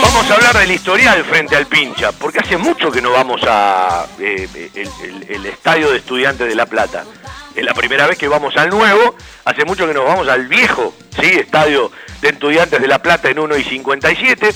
Vamos 0.01 0.29
a 0.29 0.33
hablar 0.33 0.57
del 0.57 0.71
historial 0.71 1.23
frente 1.23 1.55
al 1.55 1.67
pincha, 1.67 2.11
porque 2.11 2.39
hace 2.39 2.57
mucho 2.57 2.91
que 2.91 3.01
no 3.01 3.11
vamos 3.11 3.41
a 3.47 4.05
eh, 4.19 4.49
el, 5.29 5.45
estadio 5.45 5.91
de 5.91 5.97
estudiantes 5.97 6.45
de 6.45 6.55
La 6.55 6.65
Plata. 6.65 7.05
Es 7.55 7.63
la 7.63 7.73
primera 7.73 8.05
vez 8.05 8.17
que 8.17 8.27
vamos 8.27 8.57
al 8.57 8.69
nuevo, 8.69 9.15
hace 9.45 9.63
mucho 9.63 9.87
que 9.87 9.93
nos 9.93 10.03
vamos 10.03 10.27
al 10.27 10.47
viejo, 10.47 10.93
¿sí? 11.21 11.27
estadio 11.27 11.89
de 12.21 12.29
estudiantes 12.29 12.81
de 12.81 12.87
La 12.89 13.01
Plata 13.01 13.29
en 13.29 13.39
1 13.39 13.57
y 13.57 13.63
57 13.63 14.53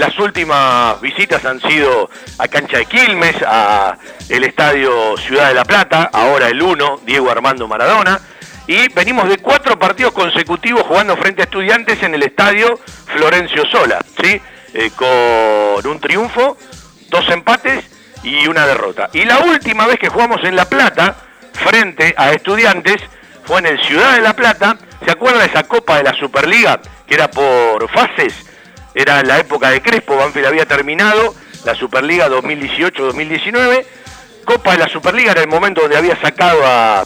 las 0.00 0.18
últimas 0.18 0.98
visitas 1.02 1.44
han 1.44 1.60
sido 1.60 2.08
a 2.38 2.48
Cancha 2.48 2.78
de 2.78 2.86
Quilmes, 2.86 3.36
a 3.46 3.98
el 4.30 4.44
Estadio 4.44 5.14
Ciudad 5.18 5.48
de 5.48 5.54
la 5.54 5.64
Plata, 5.64 6.08
ahora 6.10 6.48
el 6.48 6.62
1, 6.62 7.00
Diego 7.04 7.30
Armando 7.30 7.68
Maradona. 7.68 8.18
Y 8.66 8.88
venimos 8.94 9.28
de 9.28 9.36
cuatro 9.36 9.78
partidos 9.78 10.14
consecutivos 10.14 10.84
jugando 10.84 11.18
frente 11.18 11.42
a 11.42 11.44
estudiantes 11.44 12.02
en 12.02 12.14
el 12.14 12.22
Estadio 12.22 12.80
Florencio 13.14 13.66
Sola, 13.70 14.00
¿sí? 14.22 14.40
Eh, 14.72 14.90
con 14.96 15.86
un 15.86 16.00
triunfo, 16.00 16.56
dos 17.10 17.28
empates 17.28 17.84
y 18.22 18.46
una 18.48 18.66
derrota. 18.66 19.10
Y 19.12 19.24
la 19.26 19.40
última 19.40 19.86
vez 19.86 19.98
que 19.98 20.08
jugamos 20.08 20.42
en 20.44 20.56
La 20.56 20.64
Plata, 20.64 21.14
frente 21.52 22.14
a 22.16 22.32
estudiantes, 22.32 23.02
fue 23.44 23.58
en 23.58 23.66
el 23.66 23.80
Ciudad 23.82 24.14
de 24.14 24.22
La 24.22 24.34
Plata. 24.34 24.78
¿Se 25.04 25.10
acuerda 25.10 25.40
de 25.40 25.48
esa 25.48 25.64
Copa 25.64 25.98
de 25.98 26.04
la 26.04 26.14
Superliga 26.14 26.80
que 27.06 27.14
era 27.14 27.30
por 27.30 27.86
fases? 27.90 28.49
Era 28.94 29.22
la 29.22 29.38
época 29.38 29.70
de 29.70 29.82
Crespo, 29.82 30.16
Banfield 30.16 30.46
había 30.46 30.66
terminado 30.66 31.34
la 31.64 31.74
Superliga 31.74 32.28
2018-2019. 32.28 33.84
Copa 34.44 34.72
de 34.72 34.78
la 34.78 34.88
Superliga 34.88 35.32
era 35.32 35.42
el 35.42 35.48
momento 35.48 35.82
donde 35.82 35.96
había 35.96 36.20
sacado 36.20 36.60
a, 36.64 37.04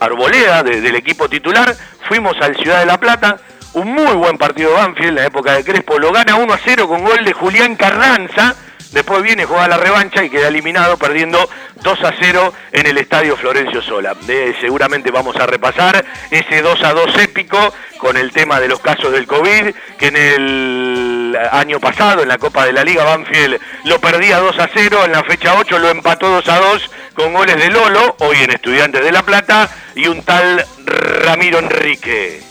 Arboleda 0.00 0.62
del 0.62 0.96
equipo 0.96 1.28
titular. 1.28 1.74
Fuimos 2.08 2.36
al 2.40 2.56
Ciudad 2.56 2.80
de 2.80 2.86
la 2.86 2.98
Plata, 2.98 3.38
un 3.74 3.92
muy 3.92 4.12
buen 4.14 4.36
partido 4.36 4.74
Banfield 4.74 5.10
en 5.10 5.14
la 5.14 5.26
época 5.26 5.52
de 5.52 5.64
Crespo. 5.64 5.98
Lo 5.98 6.12
gana 6.12 6.36
1 6.36 6.52
a 6.52 6.58
0 6.62 6.88
con 6.88 7.04
gol 7.04 7.24
de 7.24 7.32
Julián 7.32 7.76
Carranza 7.76 8.54
Después 8.94 9.24
viene, 9.24 9.44
juega 9.44 9.66
la 9.66 9.76
revancha 9.76 10.22
y 10.22 10.30
queda 10.30 10.46
eliminado 10.46 10.96
perdiendo 10.96 11.50
2 11.82 12.04
a 12.04 12.14
0 12.16 12.54
en 12.70 12.86
el 12.86 12.96
estadio 12.96 13.36
Florencio 13.36 13.82
Sola. 13.82 14.14
seguramente 14.60 15.10
vamos 15.10 15.34
a 15.34 15.46
repasar 15.46 16.04
ese 16.30 16.62
2 16.62 16.84
a 16.84 16.92
2 16.92 17.18
épico 17.18 17.74
con 17.98 18.16
el 18.16 18.30
tema 18.30 18.60
de 18.60 18.68
los 18.68 18.78
casos 18.78 19.10
del 19.10 19.26
COVID, 19.26 19.74
que 19.98 20.06
en 20.06 20.16
el 20.16 21.38
año 21.50 21.80
pasado 21.80 22.22
en 22.22 22.28
la 22.28 22.38
Copa 22.38 22.66
de 22.66 22.72
la 22.72 22.84
Liga 22.84 23.02
Banfield 23.02 23.58
lo 23.84 23.98
perdía 23.98 24.38
2 24.38 24.60
a 24.60 24.68
0, 24.72 25.04
en 25.06 25.12
la 25.12 25.24
fecha 25.24 25.58
8 25.58 25.76
lo 25.80 25.90
empató 25.90 26.28
2 26.28 26.48
a 26.48 26.58
2 26.58 26.90
con 27.14 27.32
goles 27.32 27.56
de 27.56 27.70
Lolo, 27.70 28.14
hoy 28.20 28.36
en 28.42 28.52
Estudiantes 28.52 29.04
de 29.04 29.10
La 29.10 29.24
Plata, 29.24 29.68
y 29.96 30.06
un 30.06 30.22
tal 30.22 30.64
Ramiro 30.86 31.58
Enrique. 31.58 32.44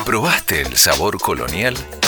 ¿Probaste 0.05 0.61
el 0.61 0.77
sabor 0.77 1.19
colonial? 1.19 1.75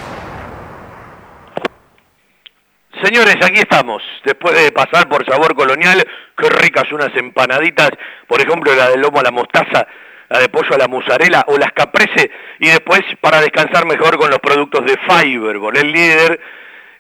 Señores, 3.04 3.36
aquí 3.44 3.60
estamos. 3.60 4.02
Después 4.24 4.56
de 4.56 4.72
pasar 4.72 5.10
por 5.10 5.26
sabor 5.26 5.56
colonial, 5.56 6.06
qué 6.38 6.50
ricas 6.50 6.92
unas 6.92 7.16
empanaditas, 7.18 7.89
por 8.28 8.39
ejemplo 8.39 8.76
la 8.76 8.89
del 8.89 9.02
lomo 9.02 9.20
a 9.20 9.24
la 9.24 9.32
mostaza, 9.32 9.88
la 10.30 10.40
de 10.40 10.50
pollo 10.50 10.74
a 10.74 10.78
la 10.78 10.88
mozzarella 10.88 11.46
o 11.48 11.58
las 11.58 11.72
caprese, 11.72 12.32
y 12.60 12.68
después 12.68 13.02
para 13.22 13.42
descansar 13.42 13.86
mejor 13.86 14.18
con 14.18 14.30
los 14.30 14.40
productos 14.40 14.86
de 14.86 14.98
Fiberball, 14.98 15.78
el 15.78 15.92
líder 15.92 16.40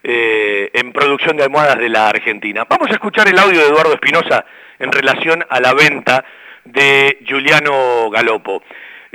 eh, 0.03 0.69
en 0.73 0.91
producción 0.91 1.37
de 1.37 1.43
almohadas 1.43 1.77
de 1.77 1.89
la 1.89 2.09
Argentina. 2.09 2.65
Vamos 2.69 2.89
a 2.89 2.93
escuchar 2.93 3.27
el 3.27 3.39
audio 3.39 3.61
de 3.61 3.67
Eduardo 3.67 3.93
Espinosa 3.93 4.45
en 4.77 4.91
relación 4.91 5.45
a 5.49 5.59
la 5.59 5.73
venta 5.73 6.25
de 6.65 7.19
Giuliano 7.25 8.09
Galopo. 8.09 8.63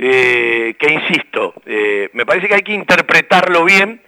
Eh, 0.01 0.75
que 0.79 0.93
insisto, 0.93 1.53
eh, 1.65 2.09
me 2.13 2.25
parece 2.25 2.47
que 2.47 2.55
hay 2.55 2.61
que 2.61 2.73
interpretarlo 2.73 3.65
bien, 3.65 4.01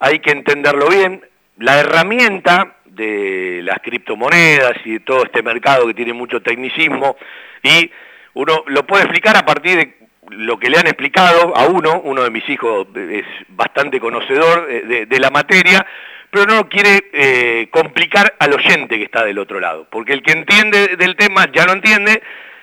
hay 0.00 0.18
que 0.18 0.32
entenderlo 0.32 0.88
bien, 0.88 1.24
la 1.58 1.78
herramienta 1.78 2.76
de 2.84 3.60
las 3.62 3.78
criptomonedas 3.78 4.74
y 4.84 4.94
de 4.94 5.00
todo 5.00 5.24
este 5.24 5.42
mercado 5.42 5.86
que 5.86 5.94
tiene 5.94 6.12
mucho 6.12 6.42
tecnicismo 6.42 7.16
y 7.62 7.90
uno 8.36 8.64
lo 8.66 8.86
puede 8.86 9.04
explicar 9.04 9.36
a 9.36 9.46
partir 9.46 9.76
de 9.78 9.96
lo 10.30 10.58
que 10.58 10.68
le 10.68 10.78
han 10.78 10.86
explicado 10.86 11.56
a 11.56 11.66
uno, 11.66 12.02
uno 12.04 12.22
de 12.22 12.30
mis 12.30 12.46
hijos 12.50 12.86
es 12.94 13.24
bastante 13.48 13.98
conocedor 13.98 14.66
de, 14.66 15.18
la 15.18 15.30
materia, 15.30 15.86
pero 16.30 16.44
no 16.44 16.68
quiere 16.68 17.10
eh, 17.12 17.68
complicar 17.70 18.34
al 18.38 18.52
oyente 18.52 18.98
que 18.98 19.04
está 19.04 19.24
del 19.24 19.38
otro 19.38 19.58
lado, 19.58 19.88
porque 19.90 20.12
el 20.12 20.22
que 20.22 20.32
entiende 20.32 20.96
del 20.98 21.16
tema 21.16 21.46
ya 21.50 21.64
lo 21.64 21.72
entiende 21.72 22.22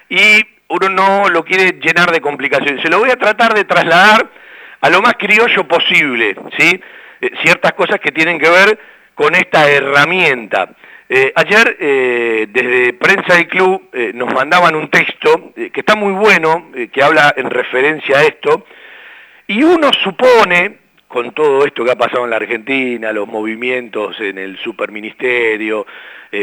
y 0.10 0.46
uno 0.68 0.90
no 0.90 1.30
lo 1.30 1.44
quiere 1.44 1.80
llenar 1.80 2.12
de 2.12 2.22
complicaciones. 2.22 2.82
Se 2.84 2.90
lo 2.90 3.00
voy 3.00 3.10
a 3.10 3.16
tratar 3.16 3.56
de 3.56 3.64
trasladar 3.64 4.30
a 4.80 4.90
lo 4.92 5.02
más 5.02 5.16
criollo 5.16 5.68
posible, 5.68 6.36
¿sí? 6.56 6.80
Eh, 7.20 7.32
ciertas 7.42 7.74
cosas 7.74 8.00
que 8.00 8.12
tienen 8.12 8.38
que 8.38 8.50
ver 8.50 8.78
con 9.16 9.34
esta 9.34 9.68
herramienta. 9.68 10.70
Eh, 11.16 11.32
ayer 11.36 11.78
eh, 11.80 12.48
desde 12.50 12.94
Prensa 12.94 13.40
y 13.40 13.46
Club 13.46 13.88
nos 14.16 14.34
mandaban 14.34 14.74
un 14.74 14.90
texto 14.90 15.54
que 15.54 15.80
está 15.80 15.96
muy 15.96 16.12
bueno, 16.12 16.72
que 16.92 17.04
habla 17.04 17.32
en 17.38 17.52
referencia 17.52 18.18
a 18.18 18.24
esto, 18.24 18.66
y 19.46 19.62
uno 19.62 19.92
supone, 19.94 20.80
con 21.08 21.32
todo 21.34 21.68
esto 21.68 21.86
que 21.86 21.92
ha 21.92 21.96
pasado 21.96 22.24
en 22.24 22.32
la 22.32 22.38
Argentina, 22.38 23.12
los 23.12 23.28
movimientos 23.28 24.20
en 24.20 24.40
el 24.40 24.58
superministerio, 24.58 25.86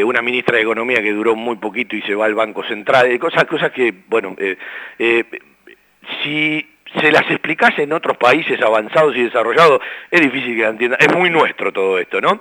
una 0.05 0.21
ministra 0.21 0.55
de 0.55 0.61
Economía 0.61 1.01
que 1.01 1.11
duró 1.11 1.35
muy 1.35 1.57
poquito 1.57 1.97
y 1.97 2.01
se 2.03 2.15
va 2.15 2.23
al 2.23 2.35
Banco 2.35 2.63
Central, 2.63 3.19
cosas, 3.19 3.43
cosas 3.43 3.71
que, 3.71 3.93
bueno, 4.07 4.37
si 6.23 6.65
se 6.97 7.11
las 7.11 7.29
explicase 7.29 7.83
en 7.83 7.91
otros 7.91 8.15
países 8.15 8.61
avanzados 8.61 9.17
y 9.17 9.23
desarrollados, 9.23 9.81
es 10.09 10.21
difícil 10.21 10.55
que 10.55 10.61
la 10.61 10.69
entiendan. 10.69 10.99
Es 11.01 11.13
muy 11.13 11.29
nuestro 11.29 11.73
todo 11.73 11.99
esto, 11.99 12.21
¿no? 12.21 12.39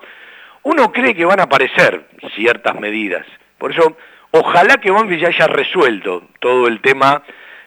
Uno 0.62 0.92
cree 0.92 1.14
que 1.14 1.24
van 1.24 1.40
a 1.40 1.44
aparecer 1.44 2.06
ciertas 2.34 2.78
medidas. 2.78 3.26
Por 3.58 3.72
eso, 3.72 3.96
ojalá 4.30 4.76
que 4.76 4.90
Banfield 4.90 5.22
ya 5.22 5.28
haya 5.28 5.46
resuelto 5.46 6.28
todo 6.38 6.66
el 6.66 6.80
tema 6.80 7.22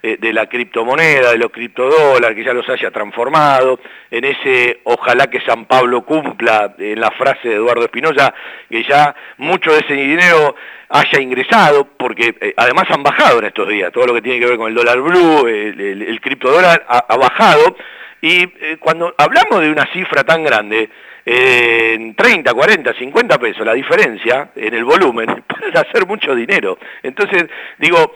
eh, 0.06 0.17
de 0.19 0.34
la 0.34 0.47
criptomoneda, 0.47 1.32
de 1.32 1.38
los 1.38 1.49
criptodólares, 1.49 2.36
que 2.36 2.43
ya 2.43 2.53
los 2.53 2.67
haya 2.67 2.91
transformado, 2.91 3.79
en 4.12 4.25
ese 4.25 4.82
ojalá 4.84 5.27
que 5.27 5.39
San 5.41 5.63
Pablo 5.63 6.01
cumpla, 6.01 6.75
en 6.77 6.99
la 6.99 7.10
frase 7.12 7.47
de 7.47 7.56
Eduardo 7.56 7.86
Espinosa, 7.86 8.34
que 8.69 8.84
ya 8.84 9.15
mucho 9.38 9.71
de 9.71 9.79
ese 9.79 9.93
dinero 9.93 10.58
haya 10.89 11.21
ingresado, 11.21 11.88
porque 11.97 12.36
eh, 12.41 12.53
además 12.58 12.84
han 12.89 13.01
bajado 13.01 13.39
en 13.39 13.45
estos 13.45 13.69
días, 13.69 13.93
todo 13.93 14.08
lo 14.08 14.13
que 14.13 14.21
tiene 14.21 14.41
que 14.41 14.47
ver 14.47 14.58
con 14.58 14.67
el 14.67 14.75
dólar 14.75 14.99
blue, 14.99 15.47
el, 15.47 16.19
criptodólar 16.19 16.86
ha, 16.86 17.15
bajado, 17.15 17.77
y 18.21 18.43
eh, 18.43 18.77
cuando 18.82 19.15
hablamos 19.17 19.62
de 19.62 19.71
una 19.71 19.86
cifra 19.93 20.25
tan 20.25 20.43
grande, 20.43 20.89
en 21.25 22.15
30, 22.15 22.53
40, 22.53 22.93
50 22.93 23.39
pesos 23.39 23.65
la 23.65 23.73
diferencia 23.73 24.51
en 24.55 24.73
el 24.73 24.83
volumen, 24.83 25.43
puede 25.47 25.79
hacer 25.79 26.05
mucho 26.05 26.36
dinero. 26.36 26.77
Entonces, 27.01 27.45
digo, 27.77 28.15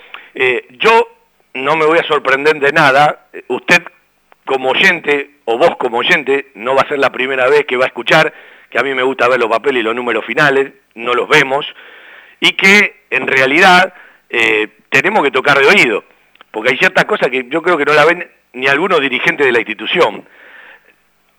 yo 0.72 1.08
no 1.54 1.76
me 1.76 1.86
voy 1.86 2.00
a 2.00 2.04
sorprender 2.04 2.60
de 2.60 2.72
nada. 2.72 3.28
Usted 3.48 3.82
como 4.48 4.70
oyente, 4.70 5.32
o 5.46 5.60
vos 5.60 5.76
como 5.78 5.98
oyente, 5.98 6.48
no 6.56 6.74
va 6.74 6.82
a 6.82 6.88
ser 6.88 6.98
la 6.98 7.12
primera 7.12 7.48
vez 7.48 7.66
que 7.66 7.78
va 7.78 7.84
a 7.84 7.88
escuchar, 7.88 8.34
que 8.72 8.80
a 8.80 8.84
mí 8.84 8.96
me 8.96 9.04
gusta 9.04 9.28
ver 9.28 9.40
los 9.40 9.50
papeles 9.50 9.82
y 9.82 9.84
los 9.84 9.94
números 9.94 10.26
finales, 10.26 10.72
no 10.96 11.14
los 11.14 11.28
vemos, 11.28 11.68
y 12.40 12.54
que 12.54 13.04
en 13.12 13.28
realidad 13.28 13.94
eh, 14.30 14.70
tenemos 14.90 15.24
que 15.24 15.32
tocar 15.32 15.60
de 15.60 15.68
oído, 15.68 16.04
porque 16.50 16.72
hay 16.72 16.78
ciertas 16.78 17.06
cosas 17.06 17.30
que 17.30 17.46
yo 17.50 17.62
creo 17.62 17.78
que 17.78 17.86
no 17.86 17.94
la 17.94 18.06
ven 18.06 18.28
ni 18.54 18.68
algunos 18.68 19.00
dirigentes 19.02 19.46
de 19.46 19.52
la 19.52 19.60
institución. 19.60 20.26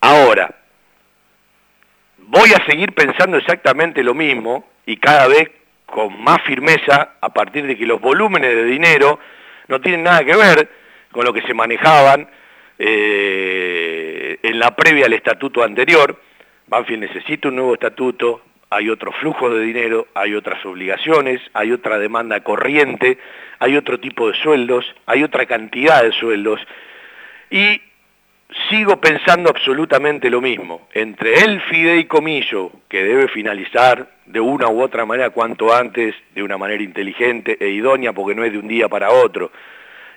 Ahora, 0.00 0.54
voy 2.28 2.52
a 2.52 2.64
seguir 2.66 2.92
pensando 2.92 3.38
exactamente 3.38 4.02
lo 4.02 4.14
mismo 4.14 4.68
y 4.86 4.96
cada 4.98 5.28
vez 5.28 5.50
con 5.86 6.22
más 6.22 6.42
firmeza 6.42 7.14
a 7.20 7.30
partir 7.30 7.66
de 7.66 7.76
que 7.76 7.86
los 7.86 8.00
volúmenes 8.00 8.54
de 8.54 8.64
dinero 8.64 9.18
no 9.68 9.80
tienen 9.80 10.02
nada 10.02 10.24
que 10.24 10.36
ver 10.36 10.68
con 11.10 11.24
lo 11.24 11.32
que 11.32 11.42
se 11.42 11.54
manejaban 11.54 12.28
eh, 12.78 14.38
en 14.42 14.58
la 14.58 14.76
previa 14.76 15.06
al 15.06 15.14
estatuto 15.14 15.62
anterior. 15.62 16.20
Banfield 16.66 17.00
necesita 17.00 17.48
un 17.48 17.56
nuevo 17.56 17.74
estatuto, 17.74 18.42
hay 18.68 18.90
otro 18.90 19.10
flujo 19.12 19.48
de 19.48 19.64
dinero, 19.64 20.08
hay 20.14 20.34
otras 20.34 20.64
obligaciones, 20.66 21.40
hay 21.54 21.72
otra 21.72 21.98
demanda 21.98 22.40
corriente, 22.40 23.18
hay 23.58 23.76
otro 23.78 23.98
tipo 23.98 24.30
de 24.30 24.36
sueldos, 24.38 24.84
hay 25.06 25.22
otra 25.22 25.46
cantidad 25.46 26.02
de 26.02 26.12
sueldos. 26.12 26.60
Y 27.50 27.80
sigo 28.68 29.00
pensando 29.00 29.50
absolutamente 29.50 30.30
lo 30.30 30.40
mismo. 30.40 30.88
Entre 30.92 31.34
el 31.44 31.60
fideicomiso, 31.62 32.72
que 32.88 33.04
debe 33.04 33.28
finalizar 33.28 34.08
de 34.26 34.40
una 34.40 34.68
u 34.68 34.82
otra 34.82 35.04
manera 35.04 35.30
cuanto 35.30 35.74
antes, 35.74 36.14
de 36.34 36.42
una 36.42 36.58
manera 36.58 36.82
inteligente 36.82 37.56
e 37.60 37.68
idónea, 37.68 38.12
porque 38.12 38.34
no 38.34 38.44
es 38.44 38.52
de 38.52 38.58
un 38.58 38.68
día 38.68 38.88
para 38.88 39.10
otro, 39.10 39.50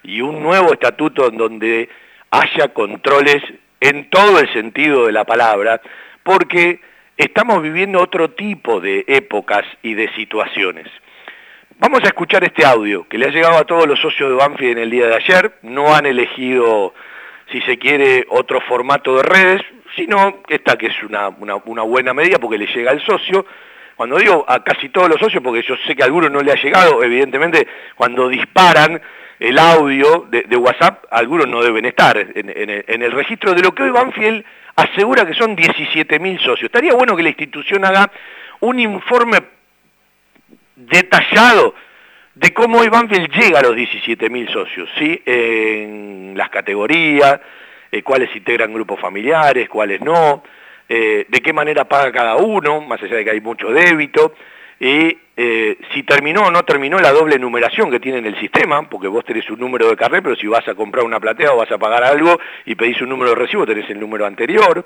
y 0.04 0.22
un 0.22 0.41
nuevo 0.41 0.74
estatuto 0.74 1.28
en 1.28 1.38
donde 1.38 1.89
haya 2.32 2.70
controles 2.70 3.44
en 3.80 4.10
todo 4.10 4.39
el 4.39 4.52
sentido 4.54 5.06
de 5.06 5.12
la 5.12 5.26
palabra, 5.26 5.82
porque 6.24 6.80
estamos 7.17 7.62
viviendo 7.62 8.00
otro 8.00 8.32
tipo 8.32 8.80
de 8.80 9.04
épocas 9.08 9.65
y 9.82 9.94
de 9.94 10.13
situaciones. 10.15 10.88
Vamos 11.78 12.02
a 12.04 12.08
escuchar 12.08 12.44
este 12.44 12.63
audio 12.63 13.08
que 13.08 13.17
le 13.17 13.26
ha 13.26 13.32
llegado 13.32 13.58
a 13.58 13.65
todos 13.65 13.88
los 13.88 14.00
socios 14.00 14.30
de 14.30 14.36
Banfield 14.36 14.78
en 14.78 14.84
el 14.84 14.91
día 14.91 15.08
de 15.08 15.15
ayer. 15.15 15.54
No 15.63 15.96
han 15.96 16.06
elegido 16.06 16.94
si 17.52 17.62
se 17.62 17.78
quiere, 17.78 18.26
otro 18.30 18.62
formato 18.62 19.18
de 19.18 19.24
redes, 19.24 19.62
sino 19.96 20.42
esta 20.48 20.78
que 20.78 20.88
es 20.88 21.04
una, 21.04 21.30
buena 21.30 22.14
medida 22.14 22.40
porque 22.40 22.58
le 22.58 22.68
llega 22.68 22.92
al 22.92 23.06
socio. 23.06 23.46
Cuando 23.96 24.18
digo 24.18 24.46
a 24.48 24.64
casi 24.64 24.90
todos 24.90 25.10
los 25.10 25.20
socios, 25.20 25.44
porque 25.44 25.62
yo 25.62 25.76
sé 25.86 25.96
que 25.96 26.02
a 26.02 26.06
algunos 26.06 26.32
no 26.32 26.42
le 26.42 26.52
ha 26.52 26.56
llegado, 26.56 27.04
evidentemente 27.04 27.68
cuando 27.96 28.28
disparan 28.30 29.02
el 29.40 29.58
audio 29.58 30.28
de, 30.30 30.56
WhatsApp, 30.56 31.06
algunos 31.10 31.48
no 31.48 31.62
deben 31.64 31.86
estar 31.86 32.18
en, 32.18 33.04
el, 33.04 33.12
registro 33.12 33.54
de 33.54 33.62
lo 33.62 33.74
que 33.74 33.84
hoy 33.84 33.90
Banfield 33.90 34.46
asegura 34.76 35.26
que 35.26 35.34
son 35.34 35.58
17.000 35.58 36.40
socios. 36.40 36.64
Estaría 36.64 36.94
bueno 36.94 37.16
que 37.16 37.24
la 37.24 37.30
institución 37.30 37.84
haga 37.84 38.12
un 38.60 38.80
informe 38.80 39.40
detallado 40.76 41.74
de 42.36 42.54
cómo 42.54 42.80
Banfield 42.80 43.30
llega 43.32 43.60
a 43.60 43.63
los 43.63 43.76
17.000 43.76 44.52
socios, 44.52 44.89
¿sí? 44.98 45.22
En 45.26 46.34
las 46.36 46.50
categorías, 46.50 47.39
eh, 47.91 48.04
cuáles 48.04 48.34
integran 48.36 48.74
grupos 48.74 49.00
familiares, 49.00 49.67
cuáles 49.67 50.02
no, 50.02 50.44
eh, 50.88 51.26
de 51.28 51.41
qué 51.41 51.54
manera 51.54 51.86
paga 51.86 52.12
cada 52.12 52.38
uno, 52.38 52.82
más 52.82 53.02
allá 53.04 53.17
de 53.17 53.24
que 53.26 53.32
hay 53.32 53.41
mucho 53.41 53.70
débito, 53.72 54.34
y 54.80 55.17
eh, 55.36 55.78
si 55.94 56.04
terminó 56.04 56.44
o 56.44 56.52
no 56.52 56.63
terminó 56.63 56.98
la 57.00 57.12
doble 57.12 57.38
numeración 57.38 57.91
que 57.91 58.00
tiene 58.00 58.20
en 58.20 58.26
el 58.26 58.39
sistema, 58.39 58.89
porque 58.89 59.08
vos 59.08 59.26
tenés 59.26 59.50
un 59.50 59.60
número 59.60 59.89
de 59.89 59.96
carnet, 59.98 60.24
pero 60.24 60.36
si 60.36 60.48
vas 60.48 60.67
a 60.67 60.74
comprar 60.74 61.06
una 61.06 61.20
platea 61.20 61.54
o 61.54 61.58
vas 61.58 61.72
a 61.72 61.78
pagar 61.78 62.04
algo 62.04 62.39
y 62.65 62.76
pedís 62.76 63.02
un 63.02 63.10
número 63.10 63.32
de 63.32 63.36
recibo, 63.36 63.65
tenés 63.65 63.89
el 63.89 64.00
número 64.00 64.26
anterior, 64.26 64.86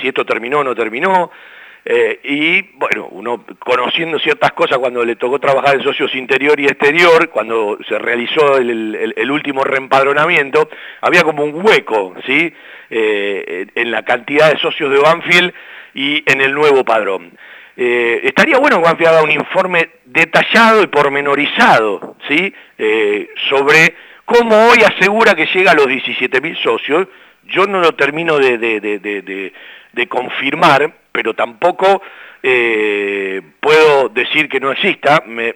si 0.00 0.08
esto 0.08 0.24
terminó 0.24 0.60
o 0.60 0.64
no 0.64 0.74
terminó, 0.74 1.30
eh, 1.88 2.18
y 2.24 2.62
bueno, 2.78 3.06
uno 3.12 3.44
conociendo 3.60 4.18
ciertas 4.18 4.50
cosas 4.52 4.78
cuando 4.78 5.04
le 5.04 5.14
tocó 5.14 5.38
trabajar 5.38 5.76
en 5.76 5.84
socios 5.84 6.12
interior 6.16 6.58
y 6.58 6.64
exterior, 6.66 7.30
cuando 7.30 7.78
se 7.88 7.96
realizó 7.96 8.56
el, 8.58 9.30
último 9.30 9.62
reempadronamiento, 9.62 10.68
había 11.00 11.22
como 11.22 11.44
un 11.44 11.64
hueco, 11.64 12.14
¿sí? 12.26 12.52
Eh, 12.90 13.66
en 13.72 13.90
la 13.92 14.04
cantidad 14.04 14.50
de 14.50 14.58
socios 14.58 14.90
de 14.90 14.98
Banfield 14.98 15.54
y 15.94 16.24
en 16.26 16.40
el 16.40 16.52
nuevo 16.52 16.84
padrón. 16.84 17.30
Eh, 17.76 18.20
estaría 18.24 18.58
bueno 18.58 18.78
que 18.78 18.82
Banfield 18.82 19.08
haga 19.08 19.22
un 19.22 19.30
informe 19.30 19.90
detallado 20.06 20.82
y 20.82 20.88
pormenorizado, 20.88 22.16
¿sí? 22.26 22.52
sobre 23.48 23.94
como 24.24 24.56
hoy 24.56 24.78
asegura 24.82 25.34
que 25.34 25.46
llega 25.46 25.70
a 25.70 25.74
los 25.74 25.86
17.000 25.86 26.60
socios, 26.60 27.06
yo 27.44 27.66
no 27.68 27.80
lo 27.80 27.92
termino 27.92 28.38
de, 28.38 29.52
confirmar, 30.06 30.92
pero 31.12 31.32
tampoco 31.34 32.02
eh, 32.42 33.42
puedo 33.58 34.08
decir 34.10 34.48
que 34.48 34.60
no 34.60 34.70
exista, 34.70 35.24
me, 35.26 35.54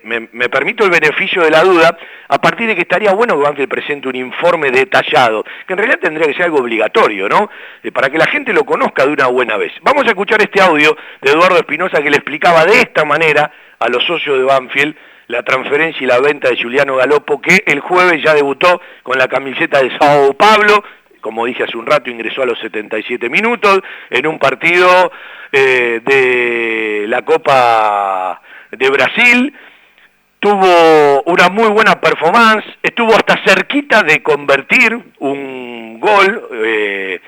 permito 0.48 0.84
el 0.84 0.90
beneficio 0.90 1.42
de 1.42 1.50
la 1.50 1.62
duda, 1.62 1.96
a 2.28 2.40
partir 2.40 2.66
de 2.66 2.74
que 2.74 2.80
estaría 2.80 3.12
bueno 3.12 3.36
que 3.36 3.44
Banfield 3.44 3.68
presente 3.68 4.08
un 4.08 4.16
informe 4.16 4.70
detallado, 4.70 5.44
que 5.66 5.74
en 5.74 5.78
realidad 5.78 6.00
tendría 6.00 6.26
que 6.26 6.34
ser 6.34 6.46
algo 6.46 6.58
obligatorio, 6.58 7.28
¿no? 7.28 7.50
Eh, 7.82 7.92
para 7.92 8.10
que 8.10 8.18
la 8.18 8.26
gente 8.26 8.52
lo 8.52 8.64
conozca 8.64 9.06
de 9.06 9.12
una 9.12 9.26
buena 9.26 9.56
vez. 9.56 9.72
Vamos 9.82 10.04
a 10.04 10.08
escuchar 10.08 10.40
este 10.40 10.60
audio 10.60 10.96
de 11.20 11.30
Eduardo 11.30 11.58
Espinosa 11.58 12.02
que 12.02 12.10
le 12.10 12.16
explicaba 12.16 12.64
de 12.64 12.80
esta 12.80 13.04
manera 13.04 13.52
a 13.78 13.88
los 13.88 14.02
socios 14.04 14.38
de 14.38 14.44
Banfield 14.44 14.96
la 15.28 15.44
transferencia 15.44 16.02
y 16.02 16.06
la 16.08 16.18
venta 16.18 16.48
de 16.48 16.60
Juliano 16.60 16.96
Galopo, 16.96 17.40
que 17.40 17.62
el 17.66 17.78
jueves 17.78 18.20
ya 18.20 18.34
debutó 18.34 18.80
con 19.04 19.16
la 19.16 19.28
camiseta 19.28 19.80
de 19.80 19.96
Sao 19.96 20.34
Pablo, 20.34 20.82
como 21.20 21.46
dije 21.46 21.64
hace 21.64 21.76
un 21.76 21.86
rato, 21.86 22.10
ingresó 22.10 22.42
a 22.42 22.46
los 22.46 22.58
77 22.60 23.28
minutos 23.28 23.80
en 24.10 24.26
un 24.26 24.38
partido 24.38 25.12
eh, 25.52 26.00
de 26.04 27.04
la 27.08 27.22
Copa 27.22 28.40
de 28.70 28.90
Brasil. 28.90 29.54
Tuvo 30.38 31.22
una 31.24 31.48
muy 31.50 31.68
buena 31.68 32.00
performance, 32.00 32.64
estuvo 32.82 33.12
hasta 33.12 33.42
cerquita 33.44 34.02
de 34.02 34.22
convertir 34.22 34.98
un 35.18 36.00
gol. 36.00 36.48
Eh, 36.64 37.20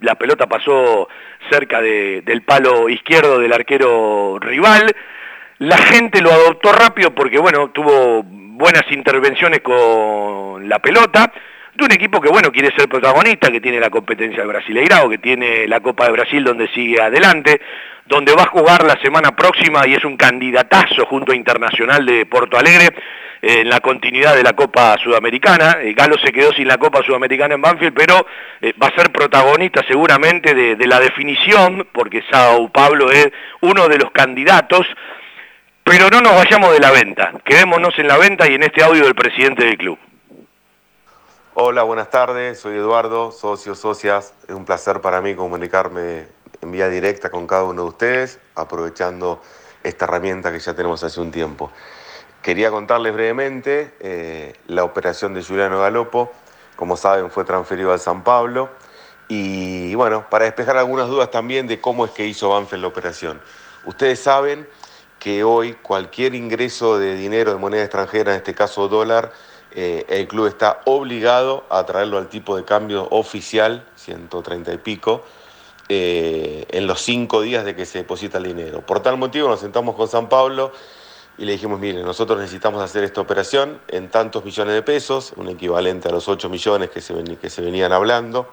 la 0.00 0.14
pelota 0.16 0.46
pasó 0.46 1.08
cerca 1.50 1.80
del 1.80 2.42
palo 2.42 2.88
izquierdo 2.88 3.38
del 3.38 3.52
arquero 3.52 4.38
rival. 4.38 4.94
La 5.58 5.78
gente 5.78 6.20
lo 6.20 6.30
adoptó 6.30 6.72
rápido 6.72 7.14
porque, 7.14 7.38
bueno, 7.38 7.70
tuvo 7.70 8.22
buenas 8.22 8.84
intervenciones 8.90 9.60
con 9.60 10.68
la 10.68 10.78
pelota, 10.80 11.32
un 11.84 11.92
equipo 11.92 12.20
que, 12.20 12.28
bueno, 12.28 12.50
quiere 12.50 12.70
ser 12.76 12.88
protagonista, 12.88 13.50
que 13.50 13.60
tiene 13.60 13.80
la 13.80 13.90
competencia 13.90 14.42
de 14.42 14.48
Brasileirao, 14.48 15.08
que 15.08 15.18
tiene 15.18 15.66
la 15.68 15.80
Copa 15.80 16.06
de 16.06 16.12
Brasil 16.12 16.44
donde 16.44 16.68
sigue 16.68 17.00
adelante, 17.00 17.60
donde 18.06 18.34
va 18.34 18.42
a 18.42 18.46
jugar 18.46 18.84
la 18.84 19.00
semana 19.00 19.36
próxima 19.36 19.86
y 19.86 19.94
es 19.94 20.04
un 20.04 20.16
candidatazo 20.16 21.06
junto 21.06 21.32
a 21.32 21.36
Internacional 21.36 22.06
de 22.06 22.26
Porto 22.26 22.58
Alegre 22.58 22.88
en 23.40 23.68
la 23.68 23.80
continuidad 23.80 24.34
de 24.34 24.42
la 24.42 24.54
Copa 24.54 24.96
Sudamericana. 25.02 25.78
Eh, 25.80 25.94
Galo 25.94 26.16
se 26.18 26.32
quedó 26.32 26.52
sin 26.52 26.66
la 26.66 26.78
Copa 26.78 27.02
Sudamericana 27.04 27.54
en 27.54 27.62
Banfield, 27.62 27.94
pero 27.94 28.26
eh, 28.60 28.72
va 28.82 28.88
a 28.88 28.96
ser 28.96 29.12
protagonista 29.12 29.84
seguramente 29.86 30.54
de, 30.54 30.76
de 30.76 30.86
la 30.86 30.98
definición, 30.98 31.86
porque 31.92 32.24
Sao 32.30 32.70
Pablo 32.70 33.10
es 33.10 33.28
uno 33.60 33.88
de 33.88 33.98
los 33.98 34.10
candidatos 34.10 34.86
pero 35.88 36.10
no 36.10 36.20
nos 36.20 36.34
vayamos 36.34 36.74
de 36.74 36.80
la 36.80 36.90
venta, 36.90 37.32
quedémonos 37.46 37.98
en 37.98 38.08
la 38.08 38.18
venta 38.18 38.46
y 38.46 38.54
en 38.54 38.62
este 38.62 38.84
audio 38.84 39.04
del 39.04 39.14
presidente 39.14 39.64
del 39.64 39.78
club. 39.78 39.98
Hola, 41.60 41.82
buenas 41.82 42.08
tardes, 42.08 42.60
soy 42.60 42.76
Eduardo, 42.76 43.32
socios, 43.32 43.80
socias. 43.80 44.32
Es 44.46 44.54
un 44.54 44.64
placer 44.64 45.00
para 45.00 45.20
mí 45.20 45.34
comunicarme 45.34 46.28
en 46.60 46.70
vía 46.70 46.88
directa 46.88 47.30
con 47.30 47.48
cada 47.48 47.64
uno 47.64 47.82
de 47.82 47.88
ustedes, 47.88 48.38
aprovechando 48.54 49.42
esta 49.82 50.04
herramienta 50.04 50.52
que 50.52 50.60
ya 50.60 50.74
tenemos 50.74 51.02
hace 51.02 51.20
un 51.20 51.32
tiempo. 51.32 51.72
Quería 52.42 52.70
contarles 52.70 53.12
brevemente 53.12 53.92
eh, 53.98 54.52
la 54.68 54.84
operación 54.84 55.34
de 55.34 55.42
Juliano 55.42 55.80
Galopo. 55.80 56.30
Como 56.76 56.96
saben, 56.96 57.28
fue 57.28 57.42
transferido 57.42 57.92
al 57.92 57.98
San 57.98 58.22
Pablo. 58.22 58.70
Y 59.26 59.96
bueno, 59.96 60.30
para 60.30 60.44
despejar 60.44 60.76
algunas 60.76 61.08
dudas 61.08 61.32
también 61.32 61.66
de 61.66 61.80
cómo 61.80 62.04
es 62.04 62.12
que 62.12 62.24
hizo 62.24 62.50
Banfield 62.50 62.82
la 62.82 62.88
operación. 62.88 63.40
Ustedes 63.84 64.20
saben 64.20 64.68
que 65.18 65.42
hoy 65.42 65.72
cualquier 65.72 66.36
ingreso 66.36 67.00
de 67.00 67.16
dinero 67.16 67.50
de 67.50 67.58
moneda 67.58 67.82
extranjera, 67.82 68.30
en 68.30 68.36
este 68.36 68.54
caso 68.54 68.86
dólar, 68.86 69.32
eh, 69.72 70.06
el 70.08 70.26
club 70.28 70.46
está 70.46 70.80
obligado 70.84 71.64
a 71.70 71.84
traerlo 71.84 72.18
al 72.18 72.28
tipo 72.28 72.56
de 72.56 72.64
cambio 72.64 73.06
oficial, 73.10 73.86
130 73.96 74.72
y 74.72 74.78
pico, 74.78 75.24
eh, 75.88 76.66
en 76.70 76.86
los 76.86 77.00
cinco 77.00 77.40
días 77.42 77.64
de 77.64 77.74
que 77.74 77.86
se 77.86 77.98
deposita 77.98 78.38
el 78.38 78.44
dinero. 78.44 78.82
Por 78.82 79.00
tal 79.00 79.16
motivo 79.16 79.48
nos 79.48 79.60
sentamos 79.60 79.94
con 79.94 80.08
San 80.08 80.28
Pablo 80.28 80.72
y 81.38 81.44
le 81.44 81.52
dijimos, 81.52 81.78
mire, 81.78 82.02
nosotros 82.02 82.38
necesitamos 82.38 82.82
hacer 82.82 83.04
esta 83.04 83.20
operación 83.20 83.80
en 83.88 84.08
tantos 84.08 84.44
millones 84.44 84.74
de 84.74 84.82
pesos, 84.82 85.32
un 85.36 85.48
equivalente 85.48 86.08
a 86.08 86.12
los 86.12 86.28
8 86.28 86.48
millones 86.48 86.90
que 86.90 87.00
se, 87.00 87.14
que 87.40 87.48
se 87.48 87.62
venían 87.62 87.92
hablando. 87.92 88.52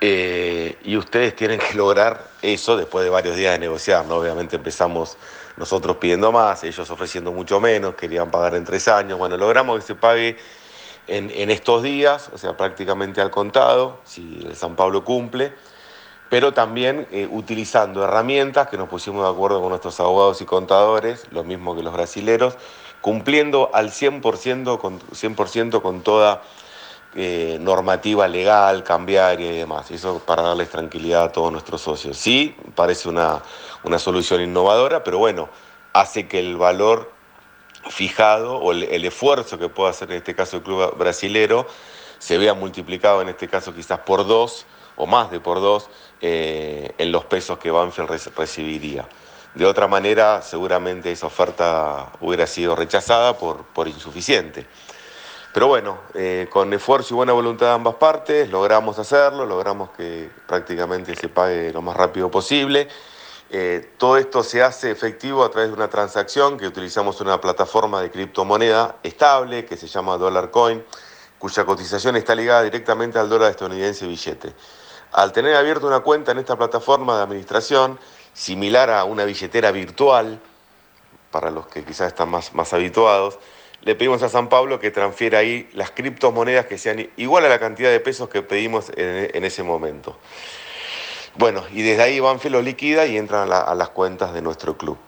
Eh, 0.00 0.78
y 0.82 0.96
ustedes 0.96 1.36
tienen 1.36 1.60
que 1.60 1.74
lograr 1.74 2.26
eso 2.40 2.76
después 2.76 3.04
de 3.04 3.10
varios 3.10 3.36
días 3.36 3.52
de 3.52 3.60
negociar, 3.60 4.04
¿no? 4.06 4.16
Obviamente 4.16 4.56
empezamos 4.56 5.16
nosotros 5.56 5.96
pidiendo 5.98 6.32
más, 6.32 6.64
ellos 6.64 6.90
ofreciendo 6.90 7.32
mucho 7.32 7.60
menos, 7.60 7.94
querían 7.94 8.30
pagar 8.30 8.54
en 8.54 8.64
tres 8.64 8.88
años. 8.88 9.18
Bueno, 9.18 9.36
logramos 9.36 9.80
que 9.80 9.86
se 9.86 9.94
pague 9.94 10.36
en, 11.06 11.50
estos 11.50 11.82
días, 11.82 12.30
o 12.32 12.38
sea, 12.38 12.56
prácticamente 12.56 13.20
al 13.20 13.30
contado, 13.30 14.00
si 14.04 14.40
el 14.46 14.56
San 14.56 14.76
Pablo 14.76 15.04
cumple, 15.04 15.52
pero 16.30 16.52
también 16.52 17.06
eh, 17.10 17.28
utilizando 17.30 18.02
herramientas 18.04 18.68
que 18.68 18.78
nos 18.78 18.88
pusimos 18.88 19.24
de 19.24 19.30
acuerdo 19.30 19.60
con 19.60 19.70
nuestros 19.70 19.98
abogados 20.00 20.40
y 20.40 20.46
contadores, 20.46 21.26
lo 21.30 21.44
mismo 21.44 21.76
que 21.76 21.82
los 21.82 21.92
brasileros, 21.92 22.56
cumpliendo 23.00 23.70
al 23.74 23.90
100% 23.90 24.78
con, 24.78 25.00
100 25.12 25.70
con 25.80 26.02
toda 26.02 26.42
eh, 27.14 27.58
normativa 27.60 28.26
legal, 28.26 28.82
cambiaria 28.84 29.52
y 29.52 29.58
demás. 29.58 29.90
eso 29.90 30.20
para 30.26 30.42
darles 30.42 30.70
tranquilidad 30.70 31.24
a 31.24 31.32
todos 31.32 31.52
nuestros 31.52 31.80
socios. 31.80 32.16
Sí, 32.16 32.56
parece 32.74 33.08
una, 33.08 33.42
una 33.84 33.98
solución 33.98 34.40
innovadora, 34.40 35.04
pero 35.04 35.18
bueno, 35.18 35.48
hace 35.92 36.26
que 36.26 36.38
el 36.38 36.56
valor 36.56 37.12
fijado 37.90 38.56
o 38.56 38.72
el, 38.72 39.04
esfuerzo 39.04 39.58
que 39.58 39.68
pueda 39.68 39.90
hacer 39.90 40.10
en 40.10 40.18
este 40.18 40.34
caso 40.34 40.56
el 40.56 40.62
club 40.62 40.96
brasilero 40.96 41.66
se 42.18 42.38
vea 42.38 42.54
multiplicado 42.54 43.20
en 43.22 43.28
este 43.28 43.48
caso 43.48 43.74
quizás 43.74 43.98
por 44.00 44.26
dos 44.26 44.66
o 44.96 45.06
más 45.06 45.30
de 45.30 45.40
por 45.40 45.60
dos 45.60 45.90
eh, 46.20 46.92
en 46.98 47.10
los 47.10 47.24
pesos 47.24 47.58
que 47.58 47.70
Banfield 47.70 48.08
recibiría. 48.36 49.08
De 49.54 49.66
otra 49.66 49.86
manera, 49.86 50.40
seguramente 50.40 51.12
esa 51.12 51.26
oferta 51.26 52.12
hubiera 52.20 52.46
sido 52.46 52.74
rechazada 52.74 53.36
por, 53.36 53.64
por 53.64 53.86
insuficiente. 53.88 54.66
Pero 55.52 55.66
bueno, 55.66 55.98
eh, 56.14 56.48
con 56.50 56.72
esfuerzo 56.72 57.12
y 57.12 57.16
buena 57.16 57.34
voluntad 57.34 57.66
de 57.66 57.72
ambas 57.72 57.96
partes 57.96 58.48
logramos 58.48 58.98
hacerlo, 58.98 59.44
logramos 59.44 59.90
que 59.90 60.30
prácticamente 60.46 61.14
se 61.14 61.28
pague 61.28 61.70
lo 61.72 61.82
más 61.82 61.94
rápido 61.94 62.30
posible. 62.30 62.88
Eh, 63.50 63.92
todo 63.98 64.16
esto 64.16 64.42
se 64.42 64.62
hace 64.62 64.90
efectivo 64.90 65.44
a 65.44 65.50
través 65.50 65.68
de 65.68 65.76
una 65.76 65.88
transacción 65.88 66.56
que 66.56 66.66
utilizamos 66.66 67.20
una 67.20 67.38
plataforma 67.38 68.00
de 68.00 68.10
criptomoneda 68.10 68.96
estable 69.02 69.66
que 69.66 69.76
se 69.76 69.88
llama 69.88 70.16
Dollar 70.16 70.50
Coin, 70.50 70.82
cuya 71.38 71.66
cotización 71.66 72.16
está 72.16 72.34
ligada 72.34 72.62
directamente 72.62 73.18
al 73.18 73.28
dólar 73.28 73.50
estadounidense 73.50 74.06
billete. 74.06 74.54
Al 75.12 75.32
tener 75.32 75.54
abierta 75.54 75.86
una 75.86 76.00
cuenta 76.00 76.32
en 76.32 76.38
esta 76.38 76.56
plataforma 76.56 77.18
de 77.18 77.24
administración, 77.24 77.98
similar 78.32 78.88
a 78.88 79.04
una 79.04 79.24
billetera 79.24 79.70
virtual, 79.70 80.40
para 81.30 81.50
los 81.50 81.66
que 81.66 81.84
quizás 81.84 82.08
están 82.08 82.30
más, 82.30 82.54
más 82.54 82.72
habituados, 82.72 83.38
le 83.84 83.96
pedimos 83.96 84.22
a 84.22 84.28
San 84.28 84.48
Pablo 84.48 84.78
que 84.78 84.90
transfiera 84.90 85.38
ahí 85.38 85.68
las 85.74 85.90
criptomonedas 85.90 86.66
que 86.66 86.78
sean 86.78 87.10
igual 87.16 87.44
a 87.44 87.48
la 87.48 87.58
cantidad 87.58 87.90
de 87.90 87.98
pesos 88.00 88.28
que 88.28 88.42
pedimos 88.42 88.92
en, 88.96 89.44
ese 89.44 89.62
momento. 89.62 90.16
Bueno, 91.34 91.64
y 91.72 91.82
desde 91.82 92.02
ahí 92.02 92.20
Banfield 92.20 92.56
lo 92.56 92.62
liquida 92.62 93.06
y 93.06 93.16
entran 93.16 93.50
a, 93.52 93.74
las 93.74 93.88
cuentas 93.88 94.34
de 94.34 94.42
nuestro 94.42 94.76
club. 94.76 94.98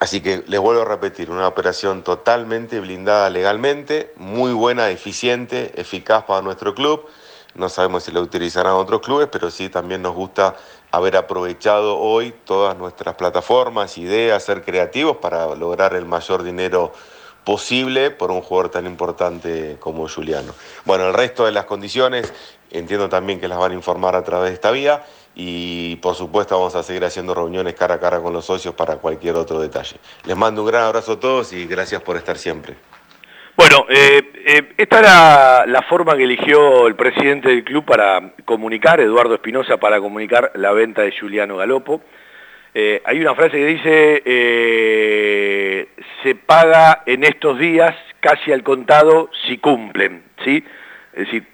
Así 0.00 0.20
que 0.20 0.44
les 0.46 0.60
vuelvo 0.60 0.82
a 0.82 0.84
repetir, 0.84 1.30
una 1.30 1.48
operación 1.48 2.04
totalmente 2.04 2.78
blindada 2.78 3.30
legalmente, 3.30 4.12
muy 4.16 4.52
buena, 4.52 4.90
eficiente, 4.90 5.72
eficaz 5.80 6.24
para 6.24 6.42
nuestro 6.42 6.74
club. 6.74 7.06
No 7.54 7.68
sabemos 7.68 8.04
si 8.04 8.12
la 8.12 8.20
utilizarán 8.20 8.74
otros 8.74 9.00
clubes, 9.00 9.28
pero 9.32 9.50
sí 9.50 9.70
también 9.70 10.02
nos 10.02 10.14
gusta 10.14 10.54
haber 10.92 11.16
aprovechado 11.16 11.98
hoy 11.98 12.34
todas 12.44 12.76
nuestras 12.76 13.14
plataformas, 13.14 13.98
ideas, 13.98 14.44
ser 14.44 14.62
creativos 14.62 15.16
para 15.16 15.54
lograr 15.54 15.94
el 15.94 16.04
mayor 16.04 16.42
dinero 16.42 16.92
posible 16.92 17.17
por 18.18 18.30
un 18.30 18.42
jugador 18.42 18.70
tan 18.70 18.86
importante 18.86 19.76
como 19.80 20.06
Juliano. 20.08 20.54
Bueno, 20.84 21.08
el 21.08 21.14
resto 21.14 21.46
de 21.46 21.52
las 21.52 21.64
condiciones 21.64 22.32
entiendo 22.70 23.08
también 23.08 23.40
que 23.40 23.48
las 23.48 23.58
van 23.58 23.72
a 23.72 23.74
informar 23.74 24.14
a 24.14 24.22
través 24.22 24.50
de 24.50 24.54
esta 24.54 24.70
vía 24.70 25.02
y 25.34 25.96
por 25.96 26.14
supuesto 26.14 26.56
vamos 26.56 26.74
a 26.74 26.82
seguir 26.82 27.04
haciendo 27.04 27.34
reuniones 27.34 27.74
cara 27.74 27.94
a 27.94 28.00
cara 28.00 28.20
con 28.20 28.32
los 28.32 28.44
socios 28.44 28.74
para 28.74 28.96
cualquier 28.96 29.36
otro 29.36 29.60
detalle. 29.60 29.96
Les 30.26 30.36
mando 30.36 30.62
un 30.62 30.68
gran 30.68 30.82
abrazo 30.82 31.12
a 31.12 31.20
todos 31.20 31.52
y 31.52 31.66
gracias 31.66 32.02
por 32.02 32.16
estar 32.16 32.36
siempre. 32.36 32.74
Bueno, 33.56 33.86
eh, 33.88 34.22
eh, 34.46 34.74
esta 34.76 35.00
era 35.00 35.66
la 35.66 35.82
forma 35.82 36.16
que 36.16 36.24
eligió 36.24 36.86
el 36.86 36.94
presidente 36.94 37.48
del 37.48 37.64
club 37.64 37.84
para 37.84 38.34
comunicar, 38.44 39.00
Eduardo 39.00 39.34
Espinosa, 39.34 39.78
para 39.78 40.00
comunicar 40.00 40.52
la 40.54 40.72
venta 40.72 41.02
de 41.02 41.12
Juliano 41.18 41.56
Galopo. 41.56 42.00
Eh, 42.74 43.02
hay 43.04 43.20
una 43.20 43.34
frase 43.34 43.56
que 43.56 43.66
dice, 43.66 44.22
eh, 44.24 45.88
se 46.22 46.34
paga 46.34 47.02
en 47.06 47.24
estos 47.24 47.58
días 47.58 47.94
casi 48.20 48.52
al 48.52 48.62
contado 48.62 49.30
si 49.46 49.58
cumplen, 49.58 50.22
¿sí? 50.44 50.62
Es 51.12 51.26
decir, 51.26 51.46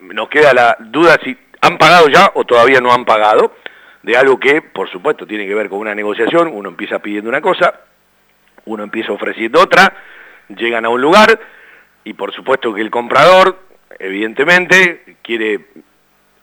nos 0.00 0.28
queda 0.28 0.52
la 0.52 0.76
duda 0.78 1.18
si 1.24 1.36
han 1.60 1.78
pagado 1.78 2.08
ya 2.08 2.30
o 2.34 2.44
todavía 2.44 2.80
no 2.80 2.92
han 2.92 3.04
pagado, 3.04 3.54
de 4.02 4.16
algo 4.16 4.38
que, 4.38 4.62
por 4.62 4.90
supuesto, 4.90 5.26
tiene 5.26 5.46
que 5.46 5.54
ver 5.54 5.68
con 5.68 5.78
una 5.78 5.94
negociación, 5.94 6.48
uno 6.52 6.68
empieza 6.68 7.00
pidiendo 7.00 7.28
una 7.28 7.40
cosa, 7.40 7.80
uno 8.64 8.82
empieza 8.82 9.12
ofreciendo 9.12 9.60
otra, 9.60 9.94
llegan 10.48 10.84
a 10.84 10.88
un 10.88 11.00
lugar 11.00 11.38
y 12.04 12.14
por 12.14 12.32
supuesto 12.32 12.72
que 12.72 12.80
el 12.80 12.90
comprador, 12.90 13.58
evidentemente, 13.98 15.16
quiere 15.22 15.66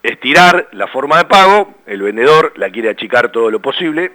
estirar 0.08 0.70
la 0.72 0.88
forma 0.88 1.18
de 1.18 1.26
pago, 1.26 1.76
el 1.86 2.02
vendedor 2.02 2.54
la 2.56 2.70
quiere 2.70 2.90
achicar 2.90 3.30
todo 3.32 3.52
lo 3.52 3.62
posible, 3.62 4.12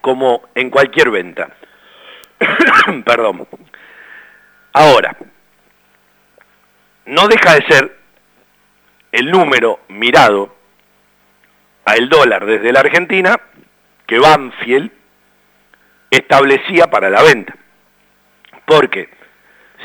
como 0.00 0.42
en 0.54 0.70
cualquier 0.70 1.10
venta. 1.10 1.50
Perdón. 3.04 3.46
Ahora, 4.72 5.16
no 7.06 7.28
deja 7.28 7.54
de 7.54 7.66
ser 7.66 7.98
el 9.12 9.30
número 9.30 9.80
mirado 9.88 10.56
al 11.84 12.08
dólar 12.08 12.46
desde 12.46 12.72
la 12.72 12.80
Argentina 12.80 13.40
que 14.06 14.18
Banfield 14.18 14.90
establecía 16.10 16.88
para 16.88 17.10
la 17.10 17.22
venta. 17.22 17.54
Porque 18.64 19.08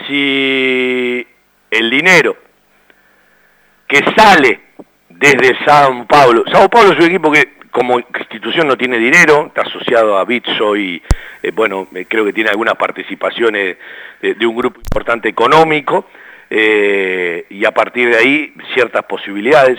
si 0.08 1.28
el 1.70 1.90
dinero 1.90 2.38
que 3.88 4.04
sale 4.16 4.65
desde 5.18 5.58
Sao 5.66 6.06
Paulo, 6.08 6.44
Sao 6.52 6.70
Paulo 6.70 6.94
es 6.94 7.00
un 7.00 7.06
equipo 7.06 7.32
que 7.32 7.56
como 7.76 8.00
institución 8.00 8.70
no 8.70 8.78
tiene 8.78 8.98
dinero, 8.98 9.48
está 9.48 9.64
asociado 9.64 10.18
a 10.18 10.24
Bitso 10.24 10.78
y, 10.78 11.02
eh, 11.44 11.52
bueno, 11.52 11.90
eh, 11.94 12.06
creo 12.08 12.24
que 12.24 12.32
tiene 12.32 12.50
algunas 12.50 12.76
participaciones 12.76 13.76
de, 14.22 14.48
un 14.48 14.56
grupo 14.56 14.80
importante 14.80 15.28
económico, 15.28 16.06
eh, 16.50 17.46
y 17.50 17.66
a 17.66 17.72
partir 17.72 18.10
de 18.10 18.18
ahí 18.18 18.54
ciertas 18.74 19.04
posibilidades. 19.04 19.78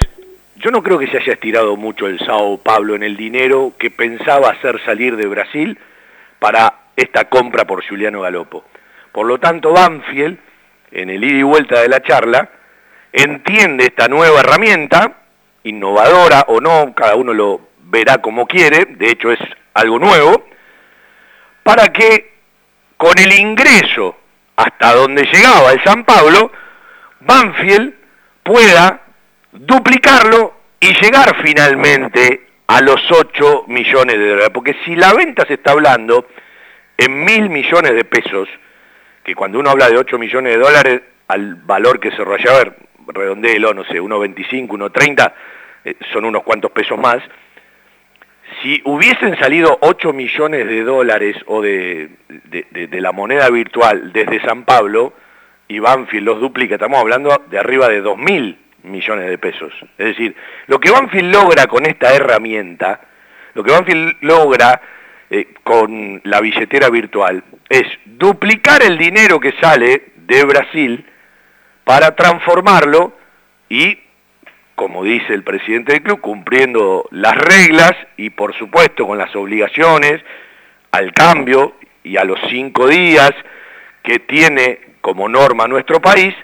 Yo 0.57 0.71
no 0.71 0.83
creo 0.83 0.99
que 0.99 1.07
se 1.07 1.17
haya 1.17 1.33
estirado 1.33 1.75
mucho 1.77 2.07
el 2.07 2.19
Sao 2.19 2.59
Paulo 2.59 2.95
en 2.97 3.03
el 3.03 3.17
dinero 3.17 3.73
que 3.79 3.91
pensaba 3.91 4.51
hacer 4.51 4.79
salir 4.85 5.17
de 5.17 5.27
Brasil 5.27 5.79
para 6.39 6.91
esta 6.97 7.31
compra 7.31 7.65
por 7.67 7.83
Juliano 7.87 8.21
Galopo. 8.21 8.65
Por 9.11 9.27
lo 9.27 9.39
tanto, 9.39 9.73
Banfield, 9.73 10.39
en 10.91 11.09
el 11.09 11.25
ida 11.25 11.39
y 11.39 11.43
vuelta 11.43 11.81
de 11.81 11.89
la 11.89 12.03
charla, 12.03 12.51
entiende 13.11 13.85
esta 13.85 14.09
nueva 14.09 14.41
herramienta, 14.41 15.23
innovadora 15.69 16.45
o 16.49 16.61
no, 16.61 16.95
cada 16.95 17.15
uno 17.17 17.33
lo 17.33 17.61
verá 17.85 18.19
como 18.19 18.47
quiere, 18.47 18.87
de 18.87 19.11
hecho 19.11 19.31
es 19.31 19.39
algo 19.75 19.99
nuevo, 19.99 20.45
para 21.63 21.89
que 21.89 22.35
con 22.97 23.13
el 23.19 23.33
ingreso 23.33 24.17
hasta 24.57 24.95
donde 24.95 25.25
llegaba 25.25 25.73
el 25.73 25.83
San 25.85 26.05
Pablo, 26.05 26.51
Banfield 27.21 27.95
pueda 28.43 29.03
duplicarlo 29.53 30.55
y 30.81 30.95
llegar 30.95 31.37
finalmente 31.43 32.47
a 32.67 32.81
los 32.81 33.01
8 33.11 33.65
millones 33.69 34.19
de 34.19 34.29
dólares. 34.29 34.51
Porque 34.53 34.77
si 34.85 34.97
la 34.97 35.13
venta 35.13 35.45
se 35.47 35.55
está 35.55 35.73
hablando 35.73 36.27
en 36.97 37.25
mil 37.25 37.51
millones 37.51 37.95
de 37.95 38.05
pesos, 38.05 38.49
que 39.23 39.35
cuando 39.35 39.59
uno 39.59 39.71
habla 39.71 39.89
de 39.89 39.99
8 39.99 40.19
millones 40.19 40.55
de 40.55 40.59
dólares, 40.59 41.03
al 41.29 41.57
valor 41.57 42.01
que 42.01 42.13
se 42.13 42.25
raya, 42.25 42.51
a 42.51 42.59
ver, 42.59 42.77
redondelo, 43.09 43.75
no 43.75 43.85
sé, 43.85 44.01
1.25, 44.01 44.69
1.30, 44.69 45.33
eh, 45.87 45.95
son 46.13 46.25
unos 46.25 46.43
cuantos 46.43 46.73
pesos 46.73 46.99
más, 46.99 47.23
si 48.61 48.83
hubiesen 48.85 49.39
salido 49.39 49.79
8 49.83 50.13
millones 50.13 50.67
de 50.67 50.83
dólares 50.83 51.37
o 51.47 51.63
de, 51.63 52.11
la 52.91 53.13
moneda 53.13 53.49
virtual 53.51 54.13
desde 54.13 54.41
San 54.41 54.65
Pablo 54.65 55.13
y 55.69 55.79
Banfield 55.79 56.27
los 56.27 56.41
duplica, 56.41 56.75
estamos 56.75 56.99
hablando 56.99 57.45
de 57.49 57.59
arriba 57.59 57.89
de 57.89 58.01
2 58.01 58.19
mil 58.19 58.59
millones 58.83 59.29
de 59.29 59.39
pesos. 59.39 59.73
Es 59.97 60.07
decir, 60.07 60.35
lo 60.67 60.81
que 60.81 60.91
Banfield 60.91 61.33
logra 61.33 61.69
con 61.69 61.87
esta 61.87 62.13
herramienta, 62.13 63.01
lo 63.55 63.63
que 63.63 63.71
Banfield 63.71 64.17
logra 64.23 64.81
eh, 65.31 65.55
con 65.63 66.21
la 66.25 66.41
billetera 66.41 66.91
virtual 66.91 67.45
es 67.69 67.87
duplicar 68.07 68.83
el 68.83 68.99
dinero 68.99 69.39
que 69.39 69.55
sale 69.61 70.13
de 70.17 70.45
Brasil 70.45 71.07
para 71.85 72.17
transformarlo 72.17 73.17
y 73.69 74.06
como 74.77 75.03
dice 75.03 75.35
el 75.35 75.43
presidente 75.43 75.95
del 75.95 76.03
club, 76.03 76.21
cumpliendo 76.21 77.09
las 77.11 77.35
reglas 77.35 77.93
y 78.17 78.31
por 78.31 78.55
supuesto 78.55 79.07
con 79.07 79.19
las 79.19 79.35
obligaciones 79.35 80.23
al 80.93 81.13
cambio 81.13 81.75
y 82.05 82.19
a 82.19 82.25
los 82.25 82.39
cinco 82.49 82.87
días 82.87 83.33
que 84.03 84.21
tiene 84.21 84.81
como 85.01 85.29
norma 85.29 85.67
nuestro 85.67 86.01
país, 86.01 86.35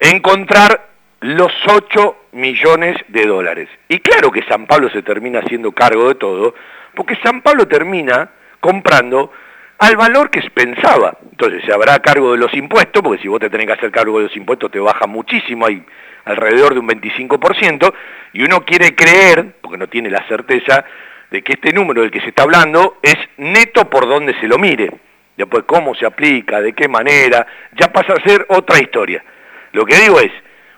encontrar 0.00 0.88
los 1.20 1.52
8 1.66 2.16
millones 2.32 2.96
de 3.08 3.26
dólares. 3.26 3.68
Y 3.88 4.00
claro 4.00 4.30
que 4.30 4.42
San 4.44 4.66
Pablo 4.66 4.88
se 4.90 5.02
termina 5.02 5.40
haciendo 5.40 5.72
cargo 5.72 6.08
de 6.08 6.14
todo, 6.14 6.54
porque 6.94 7.16
San 7.22 7.42
Pablo 7.42 7.66
termina 7.68 8.30
comprando 8.60 9.30
al 9.78 9.96
valor 9.96 10.30
que 10.30 10.40
pensaba. 10.50 11.16
Entonces 11.30 11.62
se 11.64 11.72
habrá 11.72 11.98
cargo 12.00 12.32
de 12.32 12.38
los 12.38 12.52
impuestos, 12.54 13.02
porque 13.02 13.22
si 13.22 13.28
vos 13.28 13.40
te 13.40 13.50
tenés 13.50 13.66
que 13.66 13.72
hacer 13.74 13.90
cargo 13.90 14.18
de 14.18 14.24
los 14.24 14.36
impuestos 14.36 14.70
te 14.70 14.78
baja 14.78 15.06
muchísimo, 15.06 15.66
hay 15.66 15.84
alrededor 16.26 16.74
de 16.74 16.80
un 16.80 16.88
25%, 16.88 17.94
y 18.34 18.42
uno 18.42 18.64
quiere 18.64 18.94
creer, 18.94 19.54
porque 19.62 19.78
no 19.78 19.88
tiene 19.88 20.10
la 20.10 20.26
certeza, 20.28 20.84
de 21.30 21.42
que 21.42 21.54
este 21.54 21.72
número 21.72 22.02
del 22.02 22.10
que 22.10 22.20
se 22.20 22.28
está 22.28 22.42
hablando 22.42 22.98
es 23.02 23.16
neto 23.38 23.88
por 23.88 24.06
donde 24.06 24.38
se 24.40 24.46
lo 24.46 24.58
mire. 24.58 24.90
Después 25.36 25.64
cómo 25.66 25.94
se 25.94 26.06
aplica, 26.06 26.60
de 26.60 26.72
qué 26.72 26.88
manera, 26.88 27.46
ya 27.72 27.92
pasa 27.92 28.14
a 28.14 28.28
ser 28.28 28.44
otra 28.48 28.78
historia. 28.78 29.24
Lo 29.72 29.84
que 29.84 29.96
digo 29.96 30.20
es, 30.20 30.32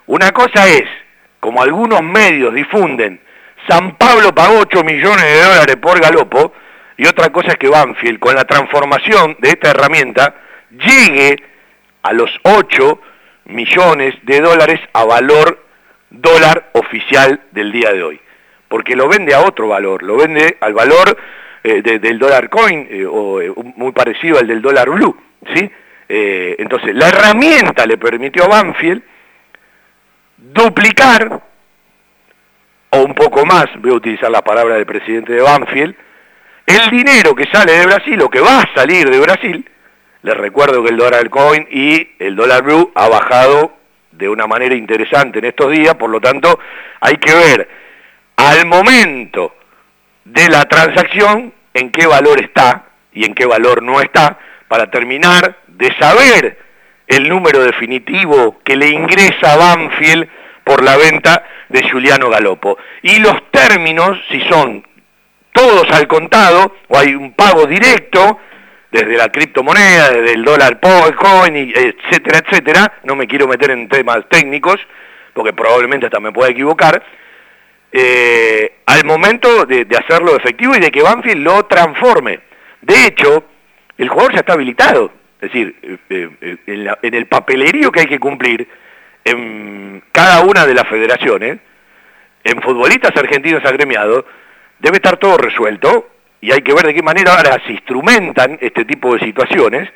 una 0.07 0.31
cosa 0.33 0.69
es, 0.69 0.85
como 1.41 1.63
algunos 1.63 2.03
medios 2.03 2.55
difunden, 2.55 3.21
San 3.69 3.97
Pablo 3.97 4.35
pagó 4.35 4.61
8 4.61 4.85
millones 4.85 5.25
de 5.25 5.43
dólares 5.43 5.77
por 5.77 6.01
Galopo, 6.01 6.53
y 6.97 7.07
otra 7.07 7.31
cosa 7.31 7.53
es 7.53 7.57
que 7.57 7.69
Banfield, 7.69 8.19
con 8.19 8.35
la 8.35 8.45
transformación 8.45 9.37
de 9.39 9.51
esta 9.51 9.71
herramienta, 9.71 10.35
llegue 10.71 11.37
a 12.03 12.13
los 12.13 12.31
8 12.43 13.01
millones 13.49 14.15
de 14.23 14.41
dólares 14.41 14.81
a 14.93 15.05
valor 15.05 15.65
dólar 16.11 16.71
oficial 16.73 17.41
del 17.53 17.73
día 17.73 17.93
de 17.93 18.03
hoy. 18.03 18.21
Porque 18.69 18.97
lo 18.97 19.09
vende 19.09 19.35
a 19.35 19.41
otro 19.41 19.69
valor, 19.69 20.03
lo 20.03 20.17
vende 20.17 20.57
al 20.61 20.75
valor 20.75 21.17
eh, 21.65 21.83
del 21.83 22.19
dólar 22.19 22.49
coin, 22.49 22.87
eh, 22.91 23.05
o 23.05 23.41
eh, 23.41 23.53
muy 23.77 23.93
parecido 23.93 24.39
al 24.39 24.47
del 24.47 24.63
dólar 24.63 24.89
blue. 24.91 25.17
¿sí? 25.55 25.71
entonces, 26.11 26.95
la 26.95 27.09
herramienta 27.09 27.85
le 27.85 27.99
permitió 27.99 28.45
a 28.45 28.49
Banfield 28.49 29.03
duplicar, 30.39 31.43
o 32.91 32.99
un 33.03 33.15
poco 33.15 33.45
más, 33.45 33.67
voy 33.79 33.91
a 33.91 33.97
utilizar 33.97 34.31
la 34.31 34.41
palabra 34.41 34.77
del 34.77 34.87
presidente 34.87 35.35
de 35.35 35.43
Banfield, 35.43 35.95
el 36.65 36.91
dinero 36.91 37.35
que 37.35 37.45
sale 37.53 37.73
de 37.73 37.87
Brasil 37.87 38.23
o 38.23 38.31
que 38.31 38.41
va 38.41 38.63
a 38.63 38.75
salir 38.75 39.11
de 39.11 39.21
Brasil, 39.21 39.69
les 40.23 40.37
recuerdo 40.37 40.83
que 40.83 40.91
el 40.91 40.97
dólar 40.97 41.31
coin 41.31 41.67
y 41.71 42.09
el 42.19 42.37
dólar 42.37 42.63
blue 42.63 42.93
ha 42.95 43.09
bajado 43.09 43.73
de 44.13 44.29
una 44.29 44.47
manera 44.47 44.75
interesante 44.75 45.39
en 45.39 45.45
estos 45.45 45.71
días, 45.71 45.95
por 45.95 46.11
lo 46.11 46.21
tanto 46.21 46.59
hay 47.01 47.17
que 47.17 47.33
ver 47.33 47.69
al 48.37 48.67
momento 48.67 49.55
de 50.25 50.49
la 50.49 50.65
transacción 50.67 51.53
en 51.73 51.91
qué 51.91 52.07
valor 52.07 52.41
está 52.41 52.87
y 53.13 53.25
en 53.25 53.35
qué 53.35 53.47
valor 53.47 53.83
no 53.83 54.01
está, 54.01 54.39
para 54.69 54.91
terminar 54.91 55.59
de 55.67 55.95
saber 55.99 56.59
el 57.07 57.29
número 57.29 57.61
definitivo 57.61 58.59
que 58.65 58.77
le 58.77 58.89
ingresa 58.89 59.53
a 59.53 59.57
Banfield 59.57 60.29
por 60.63 60.85
la 60.85 60.97
venta 60.97 61.45
de 61.69 61.89
Juliano 61.91 62.29
Galopo. 62.29 62.77
Y 63.03 63.19
los 63.19 63.51
términos, 63.51 64.19
si 64.31 64.41
son 64.43 64.87
todos 65.53 65.91
al 65.91 66.07
contado 66.07 66.75
o 66.89 66.99
hay 66.99 67.15
un 67.15 67.33
pago 67.33 67.67
directo, 67.67 68.39
desde 68.91 69.17
la 69.17 69.29
criptomoneda, 69.29 70.11
desde 70.11 70.35
el 70.35 70.45
dólar 70.45 70.81
coin, 70.81 71.73
etcétera, 71.75 72.39
etcétera. 72.39 72.93
No 73.05 73.17
me 73.17 73.27
quiero 73.27 73.47
meter 73.47 73.71
en 73.71 73.89
temas 73.89 74.29
técnicos, 74.29 74.77
porque 75.35 75.53
probablemente 75.53 76.07
hasta 76.07 76.21
me 76.21 76.33
pueda 76.33 76.51
equivocar. 76.51 77.03
Eh, 77.93 78.81
al 78.87 79.05
momento 79.05 79.65
de, 79.65 79.87
hacerlo 79.97 80.37
efectivo 80.37 80.75
y 80.75 80.81
de 80.81 80.91
que 80.91 81.03
Banfield 81.03 81.43
lo 81.43 81.67
transforme. 81.67 82.41
De 82.81 83.07
hecho, 83.07 83.45
el 83.97 84.09
jugador 84.09 84.33
ya 84.33 84.41
está 84.41 84.55
habilitado. 84.55 85.13
Es 85.41 85.53
decir, 85.53 85.77
eh, 85.83 86.29
eh, 86.41 86.57
en, 86.67 86.89
en, 87.03 87.15
el 87.15 87.27
papelerío 87.27 87.93
que 87.93 88.01
hay 88.01 88.07
que 88.07 88.19
cumplir 88.19 88.69
en 89.25 90.03
cada 90.13 90.43
una 90.43 90.67
de 90.67 90.75
las 90.75 90.89
federaciones, 90.89 91.59
en 92.45 92.63
futbolistas 92.63 93.17
argentinos 93.17 93.65
agremiados, 93.65 94.25
debe 94.79 94.97
estar 94.97 95.17
todo 95.19 95.37
resuelto 95.37 96.09
y 96.41 96.53
hay 96.53 96.63
que 96.63 96.73
ver 96.73 96.87
de 96.87 96.95
qué 96.95 97.03
manera 97.03 97.35
ahora 97.35 97.61
se 97.67 97.73
instrumentan 97.73 98.59
este 98.61 98.85
tipo 98.85 99.15
de 99.15 99.21
situaciones, 99.21 99.89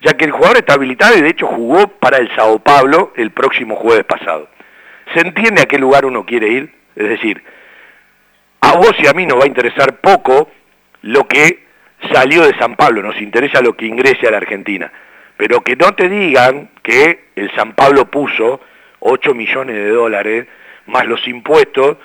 ya 0.00 0.14
que 0.14 0.24
el 0.24 0.32
jugador 0.32 0.58
está 0.58 0.74
habilitado 0.74 1.16
y 1.16 1.22
de 1.22 1.28
hecho 1.28 1.46
jugó 1.46 1.88
para 1.88 2.18
el 2.18 2.34
Sao 2.34 2.58
Paulo 2.58 3.12
el 3.16 3.30
próximo 3.30 3.76
jueves 3.76 4.04
pasado. 4.04 4.48
¿Se 5.14 5.20
entiende 5.20 5.62
a 5.62 5.66
qué 5.66 5.78
lugar 5.78 6.04
uno 6.06 6.24
quiere 6.24 6.48
ir? 6.48 6.74
Es 6.96 7.08
decir, 7.08 7.42
a 8.60 8.76
vos 8.76 8.94
y 8.98 9.06
a 9.06 9.12
mí 9.12 9.26
nos 9.26 9.38
va 9.38 9.44
a 9.44 9.48
interesar 9.48 10.00
poco 10.00 10.50
lo 11.02 11.28
que 11.28 11.64
salió 12.12 12.44
de 12.44 12.58
San 12.58 12.76
Pablo, 12.76 13.02
nos 13.02 13.20
interesa 13.20 13.60
lo 13.60 13.76
que 13.76 13.86
ingrese 13.86 14.26
a 14.26 14.30
la 14.30 14.38
Argentina. 14.38 14.90
Pero 15.36 15.60
que 15.60 15.76
no 15.76 15.94
te 15.94 16.08
digan 16.08 16.70
que 16.82 17.26
el 17.36 17.50
San 17.54 17.74
Pablo 17.74 18.06
puso 18.06 18.60
8 19.00 19.34
millones 19.34 19.76
de 19.76 19.88
dólares 19.88 20.46
más 20.86 21.06
los 21.06 21.26
impuestos 21.26 21.96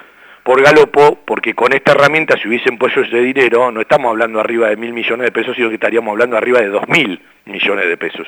por 0.50 0.64
Galopo, 0.64 1.20
porque 1.26 1.54
con 1.54 1.74
esta 1.74 1.92
herramienta 1.92 2.36
si 2.42 2.48
hubiesen 2.48 2.80
puesto 2.80 3.02
ese 3.02 3.18
dinero, 3.18 3.72
no 3.72 3.82
estamos 3.82 4.10
hablando 4.10 4.40
arriba 4.40 4.68
de 4.70 4.78
mil 4.78 4.94
millones 4.94 5.26
de 5.26 5.32
pesos, 5.32 5.56
sino 5.56 5.70
que 5.70 5.76
estaríamos 5.76 6.12
hablando 6.12 6.38
arriba 6.38 6.60
de 6.60 6.70
dos 6.70 6.88
mil 6.88 7.22
millones 7.46 7.88
de 7.88 7.98
pesos. 7.98 8.28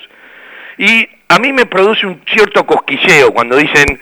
Y 0.78 1.09
a 1.30 1.39
mí 1.39 1.51
me 1.51 1.65
produce 1.65 2.05
un 2.05 2.22
cierto 2.28 2.63
cosquilleo 2.63 3.34
cuando 3.34 3.55
dicen 3.57 3.99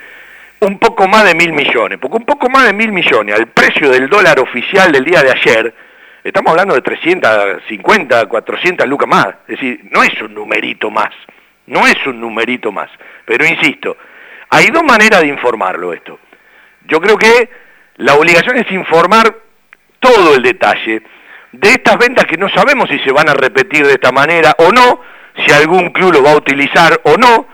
un 0.60 0.78
poco 0.80 1.08
más 1.08 1.24
de 1.24 1.34
mil 1.34 1.54
millones, 1.54 1.98
porque 1.98 2.18
un 2.18 2.26
poco 2.26 2.50
más 2.50 2.66
de 2.66 2.74
mil 2.74 2.92
millones 2.92 3.36
al 3.36 3.48
precio 3.48 3.90
del 3.90 4.10
dólar 4.10 4.38
oficial 4.42 4.92
del 4.92 5.06
día 5.06 5.24
de 5.24 5.32
ayer, 5.32 5.74
estamos 6.22 6.52
hablando 6.52 6.76
de 6.76 6.82
350, 6.82 8.26
400 8.26 8.86
lucas 8.86 9.08
más, 9.08 9.28
es 9.48 9.62
decir, 9.62 9.80
no 9.92 10.04
es 10.04 10.22
un 10.22 10.34
numerito 10.34 10.92
más, 10.92 11.12
no 11.68 11.88
es 11.88 12.06
un 12.06 12.20
numerito 12.20 12.70
más, 12.70 12.90
pero 13.24 13.46
insisto, 13.46 13.96
hay 14.50 14.72
dos 14.72 14.84
maneras 14.84 15.22
de 15.22 15.28
informarlo 15.28 15.94
esto. 15.94 16.20
Yo 16.86 17.00
creo 17.00 17.18
que 17.18 17.69
la 18.00 18.16
obligación 18.16 18.58
es 18.58 18.72
informar 18.72 19.36
todo 20.00 20.36
el 20.36 20.42
detalle 20.42 21.04
de 21.52 21.70
estas 21.70 21.98
ventas 21.98 22.26
que 22.26 22.38
no 22.38 22.50
sabemos 22.50 22.90
si 22.90 22.98
se 23.00 23.12
van 23.12 23.28
a 23.28 23.34
repetir 23.34 23.86
de 23.86 23.94
esta 23.94 24.12
manera 24.12 24.56
o 24.58 24.72
no, 24.72 25.02
si 25.46 25.52
algún 25.52 25.90
club 25.90 26.14
lo 26.14 26.24
va 26.24 26.32
a 26.32 26.38
utilizar 26.38 27.02
o 27.04 27.18
no, 27.18 27.48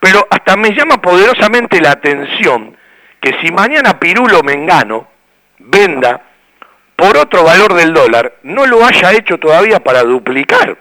pero 0.00 0.26
hasta 0.28 0.56
me 0.56 0.70
llama 0.74 1.00
poderosamente 1.00 1.80
la 1.80 1.92
atención 1.92 2.76
que 3.20 3.36
si 3.40 3.52
mañana 3.52 4.00
Pirulo 4.00 4.42
Mengano 4.42 5.08
venda 5.58 6.20
por 6.96 7.16
otro 7.16 7.44
valor 7.44 7.74
del 7.74 7.94
dólar, 7.94 8.38
no 8.42 8.66
lo 8.66 8.84
haya 8.84 9.12
hecho 9.12 9.38
todavía 9.38 9.78
para 9.80 10.02
duplicar 10.02 10.76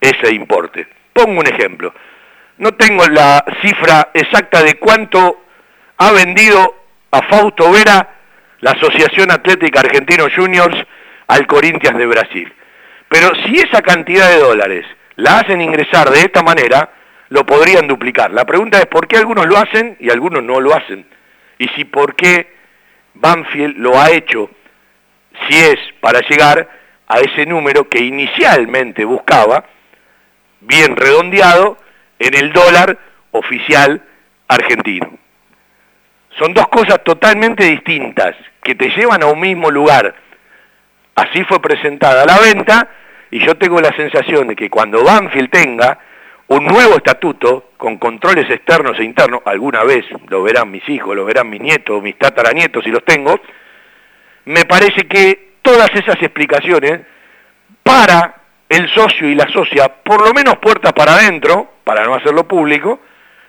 ese 0.00 0.34
importe. 0.34 0.88
Pongo 1.12 1.40
un 1.40 1.46
ejemplo. 1.46 1.94
No 2.56 2.72
tengo 2.74 3.06
la 3.06 3.44
cifra 3.62 4.10
exacta 4.14 4.64
de 4.64 4.74
cuánto 4.78 5.44
ha 5.98 6.10
vendido 6.10 6.74
a 7.12 7.22
Fausto 7.22 7.70
Vera 7.70 8.17
la 8.60 8.72
Asociación 8.72 9.30
Atlética 9.30 9.80
Argentino 9.80 10.26
Juniors 10.34 10.76
al 11.26 11.46
Corinthians 11.46 11.98
de 11.98 12.06
Brasil. 12.06 12.52
Pero 13.08 13.30
si 13.44 13.58
esa 13.58 13.82
cantidad 13.82 14.28
de 14.30 14.38
dólares 14.38 14.84
la 15.16 15.40
hacen 15.40 15.60
ingresar 15.60 16.10
de 16.10 16.20
esta 16.20 16.42
manera, 16.42 16.90
lo 17.28 17.44
podrían 17.44 17.86
duplicar. 17.86 18.30
La 18.32 18.44
pregunta 18.44 18.78
es 18.78 18.86
por 18.86 19.06
qué 19.06 19.16
algunos 19.16 19.46
lo 19.46 19.58
hacen 19.58 19.96
y 20.00 20.10
algunos 20.10 20.42
no 20.42 20.60
lo 20.60 20.74
hacen. 20.74 21.06
Y 21.58 21.68
si 21.68 21.84
por 21.84 22.14
qué 22.14 22.52
Banfield 23.14 23.76
lo 23.78 24.00
ha 24.00 24.10
hecho, 24.10 24.50
si 25.48 25.56
es 25.56 25.76
para 26.00 26.20
llegar 26.20 26.68
a 27.06 27.20
ese 27.20 27.46
número 27.46 27.88
que 27.88 28.04
inicialmente 28.04 29.04
buscaba, 29.04 29.64
bien 30.60 30.96
redondeado, 30.96 31.78
en 32.18 32.34
el 32.34 32.52
dólar 32.52 32.98
oficial 33.30 34.02
argentino. 34.48 35.17
Son 36.38 36.54
dos 36.54 36.68
cosas 36.68 37.02
totalmente 37.02 37.64
distintas 37.64 38.36
que 38.62 38.74
te 38.74 38.90
llevan 38.90 39.22
a 39.22 39.26
un 39.26 39.40
mismo 39.40 39.70
lugar. 39.70 40.14
Así 41.16 41.42
fue 41.44 41.60
presentada 41.60 42.24
la 42.24 42.38
venta 42.38 42.88
y 43.30 43.44
yo 43.44 43.56
tengo 43.56 43.80
la 43.80 43.94
sensación 43.96 44.48
de 44.48 44.56
que 44.56 44.70
cuando 44.70 45.02
Banfield 45.02 45.50
tenga 45.50 45.98
un 46.46 46.64
nuevo 46.64 46.96
estatuto 46.96 47.72
con 47.76 47.98
controles 47.98 48.48
externos 48.50 48.98
e 48.98 49.04
internos, 49.04 49.42
alguna 49.44 49.84
vez 49.84 50.04
lo 50.28 50.42
verán 50.42 50.70
mis 50.70 50.88
hijos, 50.88 51.14
lo 51.14 51.24
verán 51.24 51.50
mis 51.50 51.60
nietos, 51.60 52.02
mis 52.02 52.16
tataranietos 52.16 52.84
si 52.84 52.90
los 52.90 53.04
tengo, 53.04 53.38
me 54.46 54.64
parece 54.64 55.06
que 55.06 55.56
todas 55.60 55.90
esas 55.92 56.16
explicaciones 56.22 57.00
para 57.82 58.34
el 58.68 58.88
socio 58.94 59.28
y 59.28 59.34
la 59.34 59.48
socia, 59.52 59.88
por 59.88 60.26
lo 60.26 60.32
menos 60.32 60.56
puertas 60.58 60.92
para 60.92 61.14
adentro, 61.14 61.74
para 61.84 62.04
no 62.04 62.14
hacerlo 62.14 62.46
público, 62.46 63.00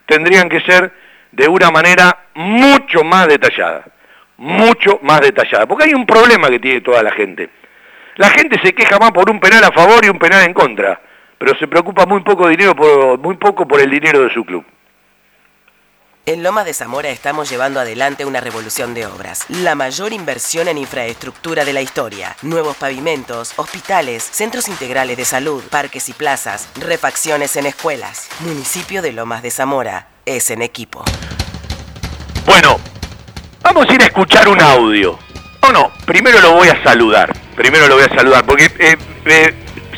tendrían 0.06 0.50
que 0.50 0.60
ser 0.62 0.92
de 1.32 1.48
una 1.48 1.72
manera 1.72 2.26
mucho 2.36 3.04
más 3.04 3.28
detallada, 3.28 3.86
mucho 4.38 5.00
más 5.04 5.22
detallada, 5.22 5.66
porque 5.66 5.86
hay 5.86 5.94
un 5.94 6.06
problema 6.06 6.50
que 6.50 6.60
tiene 6.60 6.82
toda 6.82 7.04
la 7.04 7.12
gente. 7.12 7.50
La 8.16 8.30
gente 8.30 8.60
se 8.64 8.74
queja 8.74 8.98
más 9.00 9.12
por 9.12 9.30
un 9.30 9.40
penal 9.40 9.64
a 9.64 9.72
favor 9.72 10.04
y 10.04 10.10
un 10.10 10.20
penal 10.20 10.46
en 10.46 10.54
contra 10.54 11.00
pero 11.40 11.58
se 11.58 11.68
preocupa 11.68 12.06
muy 12.06 12.22
poco, 12.22 12.48
dinero 12.50 12.76
por, 12.76 13.18
muy 13.18 13.38
poco 13.38 13.66
por 13.66 13.80
el 13.80 13.90
dinero 13.90 14.22
de 14.22 14.30
su 14.32 14.44
club. 14.44 14.64
En 16.30 16.44
Lomas 16.44 16.66
de 16.66 16.76
Zamora 16.76 17.10
estamos 17.10 17.50
llevando 17.50 17.80
adelante 17.80 18.24
una 18.24 18.40
revolución 18.40 18.94
de 18.94 19.08
obras. 19.08 19.46
La 19.50 19.74
mayor 19.74 20.14
inversión 20.14 20.68
en 20.68 20.78
infraestructura 20.78 21.66
de 21.66 21.74
la 21.74 21.82
historia. 21.82 22.36
Nuevos 22.44 22.78
pavimentos, 22.78 23.54
hospitales, 23.56 24.30
centros 24.32 24.68
integrales 24.68 25.18
de 25.18 25.26
salud, 25.26 25.64
parques 25.72 26.08
y 26.08 26.14
plazas, 26.14 26.70
refacciones 26.76 27.56
en 27.56 27.66
escuelas. 27.66 28.30
Municipio 28.42 29.02
de 29.02 29.12
Lomas 29.12 29.42
de 29.42 29.50
Zamora 29.50 30.10
es 30.24 30.52
en 30.52 30.62
equipo. 30.62 31.04
Bueno, 32.46 32.80
vamos 33.64 33.90
a 33.90 33.94
ir 33.96 34.04
a 34.04 34.06
escuchar 34.06 34.50
un 34.50 34.62
audio. 34.62 35.18
O 35.62 35.72
no, 35.72 35.92
primero 36.06 36.40
lo 36.42 36.54
voy 36.54 36.70
a 36.70 36.84
saludar. 36.84 37.36
Primero 37.56 37.88
lo 37.88 37.96
voy 37.96 38.04
a 38.04 38.16
saludar 38.16 38.46
porque 38.46 38.66
eh, 38.78 38.98
eh, 39.26 39.56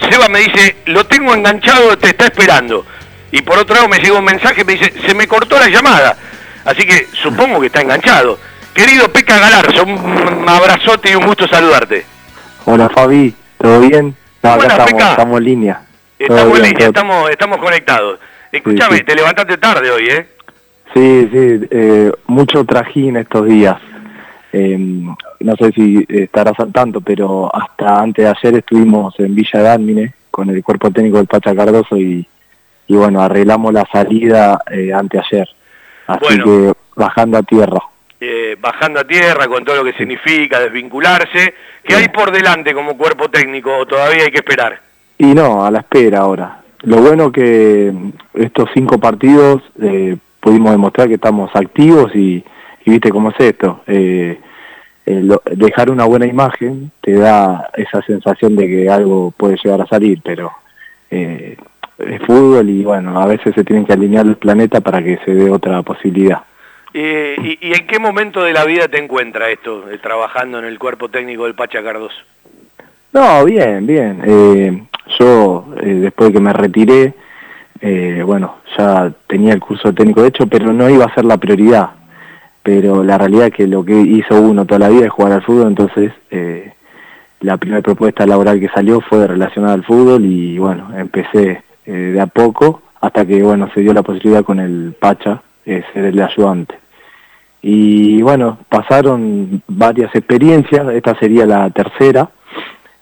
Seba 0.10 0.30
me 0.30 0.40
dice, 0.40 0.78
lo 0.86 1.06
tengo 1.06 1.34
enganchado, 1.34 1.98
te 1.98 2.08
está 2.08 2.28
esperando. 2.28 2.86
Y 3.32 3.42
por 3.42 3.58
otro 3.58 3.76
lado 3.76 3.88
me 3.88 4.00
llega 4.00 4.18
un 4.18 4.26
mensaje, 4.26 4.64
me 4.66 4.74
dice, 4.74 4.94
se 5.06 5.16
me 5.16 5.28
cortó 5.28 5.58
la 5.58 5.70
llamada. 5.70 6.18
Así 6.66 6.86
que 6.86 7.08
supongo 7.14 7.60
que 7.60 7.68
está 7.68 7.82
enganchado. 7.82 8.38
Querido 8.74 9.12
Peca 9.12 9.38
Galarzo, 9.38 9.84
un 9.84 10.46
abrazote 10.48 11.12
y 11.12 11.16
un 11.16 11.26
gusto 11.26 11.48
saludarte. 11.48 12.06
Hola 12.66 12.90
Fabi, 12.90 13.34
¿todo 13.58 13.82
bien? 13.82 14.16
estamos, 14.42 15.38
en 15.38 15.44
línea. 15.44 15.82
Estamos 16.18 16.58
en 16.58 16.64
línea, 16.64 16.88
estamos, 16.88 17.30
estamos 17.30 17.58
conectados. 17.58 18.20
Escúchame, 18.52 19.02
te 19.02 19.16
levantaste 19.16 19.58
tarde 19.58 19.92
hoy, 19.92 20.08
¿eh? 20.08 20.28
Sí, 20.94 21.30
sí, 21.32 21.68
eh, 21.72 22.12
mucho 22.28 22.66
trajín 22.66 23.18
estos 23.18 23.48
días. 23.48 23.78
Em, 24.52 25.16
no 25.40 25.56
sé 25.56 25.72
si 25.72 26.06
estarás 26.10 26.60
al 26.60 26.72
tanto, 26.72 27.00
pero 27.00 27.50
hasta 27.54 28.02
antes 28.02 28.26
de 28.26 28.32
ayer 28.32 28.60
estuvimos 28.60 29.18
en 29.20 29.34
Villa 29.34 29.62
Dálmine 29.62 30.14
con 30.30 30.50
el 30.50 30.62
cuerpo 30.64 30.92
técnico 30.92 31.18
del 31.18 31.28
Pacha 31.28 31.56
Cardoso 31.56 31.96
y, 31.98 32.28
bueno, 32.96 33.22
arreglamos 33.22 33.74
la 33.74 33.86
salida 33.92 34.62
eh, 34.70 34.94
anteayer. 34.94 35.48
Así 36.08 36.40
que 36.42 36.74
bajando 36.96 37.38
a 37.38 37.44
tierra. 37.44 37.80
Eh, 38.20 38.56
bajando 38.60 39.00
a 39.00 39.04
tierra 39.04 39.48
con 39.48 39.66
todo 39.66 39.78
lo 39.78 39.84
que 39.84 39.94
significa 39.94 40.60
desvincularse. 40.60 41.56
¿Qué 41.84 41.96
hay 41.96 42.10
por 42.10 42.32
delante 42.32 42.74
como 42.74 42.98
cuerpo 42.98 43.30
técnico 43.30 43.86
todavía 43.88 44.26
hay 44.26 44.32
que 44.32 44.38
esperar? 44.38 44.80
Y 45.18 45.34
no, 45.34 45.66
a 45.66 45.72
la 45.72 45.80
espera 45.80 46.20
ahora. 46.20 46.62
Lo 46.84 46.98
bueno 46.98 47.32
que 47.32 47.94
estos 48.34 48.70
cinco 48.74 49.00
partidos 49.00 49.62
eh, 49.82 50.18
pudimos 50.40 50.72
demostrar 50.72 51.08
que 51.08 51.16
estamos 51.16 51.50
activos 51.56 52.16
y, 52.16 52.44
y 52.86 52.92
viste 52.92 53.10
cómo 53.10 53.30
es 53.30 53.40
esto. 53.40 53.82
Eh, 53.88 54.40
eh, 55.06 55.30
dejar 55.52 55.90
una 55.90 56.06
buena 56.06 56.26
imagen 56.26 56.92
te 57.02 57.14
da 57.14 57.70
esa 57.76 58.02
sensación 58.04 58.56
de 58.56 58.68
que 58.68 58.90
algo 58.90 59.32
puede 59.36 59.58
llegar 59.64 59.82
a 59.82 59.88
salir, 59.88 60.22
pero 60.24 60.52
eh, 62.04 62.16
es 62.16 62.22
fútbol 62.26 62.70
y 62.70 62.84
bueno, 62.84 63.20
a 63.22 63.26
veces 63.26 63.54
se 63.56 63.64
tienen 63.64 63.86
que 63.86 63.94
alinear 63.94 64.26
el 64.26 64.36
planeta 64.36 64.82
para 64.82 65.04
que 65.04 65.20
se 65.26 65.34
dé 65.34 65.50
otra 65.50 65.82
posibilidad. 65.82 66.42
¿y, 66.94 67.58
en 67.62 67.88
qué 67.88 68.00
momento 68.00 68.44
de 68.44 68.52
la 68.52 68.66
vida 68.66 68.88
te 68.90 69.02
encuentra 69.02 69.50
esto, 69.50 69.86
trabajando 70.02 70.60
en 70.60 70.66
el 70.66 70.78
cuerpo 70.78 71.08
técnico 71.08 71.46
del 71.46 71.56
Pacha 71.56 71.82
Cardoso? 71.82 72.18
No, 73.14 73.46
bien, 73.46 73.88
bien. 73.88 74.88
yo, 75.18 75.66
después 75.82 76.30
de 76.30 76.34
que 76.34 76.42
me 76.42 76.52
retiré, 76.52 77.14
bueno, 78.26 78.58
ya 78.78 79.10
tenía 79.28 79.54
el 79.54 79.62
curso 79.62 79.94
técnico 79.94 80.26
hecho, 80.26 80.48
pero 80.48 80.74
no 80.74 80.90
iba 80.90 81.06
a 81.06 81.14
ser 81.14 81.24
la 81.24 81.38
prioridad 81.38 81.92
pero 82.64 83.04
la 83.04 83.18
realidad 83.18 83.48
es 83.48 83.54
que 83.54 83.68
lo 83.68 83.84
que 83.84 84.00
hizo 84.00 84.40
uno 84.40 84.66
toda 84.66 84.80
la 84.80 84.90
vida 84.90 85.06
es 85.06 85.12
jugar 85.12 85.34
al 85.34 85.42
fútbol, 85.42 85.68
entonces 85.68 86.14
eh, 86.30 86.74
la 87.40 87.58
primera 87.58 87.82
propuesta 87.82 88.26
laboral 88.26 88.60
que 88.60 88.70
salió 88.70 89.02
fue 89.02 89.26
relacionada 89.28 89.74
al 89.74 89.84
fútbol 89.84 90.26
y 90.26 90.58
bueno, 90.60 90.90
empecé 90.96 91.64
eh, 91.86 91.92
de 91.92 92.22
a 92.22 92.28
poco 92.28 92.82
hasta 93.02 93.26
que 93.26 93.42
bueno, 93.42 93.70
se 93.74 93.82
dio 93.82 93.94
la 93.94 94.04
posibilidad 94.04 94.44
con 94.44 94.60
el 94.60 94.96
Pacha 95.00 95.42
de 95.66 95.84
ser 95.94 96.06
el 96.06 96.22
ayudante. 96.22 96.76
Y 97.62 98.22
bueno, 98.22 98.58
pasaron 98.70 99.62
varias 99.68 100.14
experiencias, 100.16 100.88
esta 100.90 101.16
sería 101.20 101.46
la 101.46 101.70
tercera, 101.70 102.30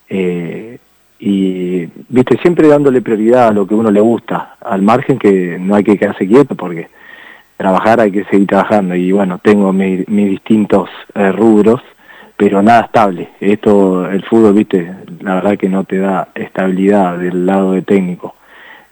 eh, 0.10 0.78
y 1.20 1.86
viste, 2.08 2.38
siempre 2.42 2.68
dándole 2.68 3.02
prioridad 3.02 3.50
a 3.50 3.52
lo 3.52 3.68
que 3.68 3.76
uno 3.76 3.92
le 3.92 4.02
gusta, 4.02 4.56
al 4.62 4.82
margen 4.82 5.20
que 5.20 5.58
no 5.60 5.76
hay 5.76 5.84
que 5.84 5.98
quedarse 5.98 6.28
quieto 6.28 6.56
porque 6.56 6.90
trabajar 7.58 8.00
hay 8.00 8.12
que 8.12 8.24
seguir 8.26 8.48
trabajando 8.48 8.96
y 8.96 9.12
bueno, 9.12 9.38
tengo 9.40 9.74
mis 9.74 10.06
distintos 10.08 10.90
eh, 11.14 11.32
rubros, 11.34 11.82
pero 12.38 12.62
nada 12.62 12.84
estable. 12.84 13.30
Esto, 13.42 14.10
el 14.10 14.24
fútbol, 14.24 14.54
viste, 14.54 14.94
la 15.20 15.36
verdad 15.36 15.58
que 15.58 15.68
no 15.68 15.84
te 15.84 15.98
da 15.98 16.30
estabilidad 16.34 17.18
del 17.18 17.46
lado 17.46 17.74
de 17.74 17.82
técnico. 17.82 18.36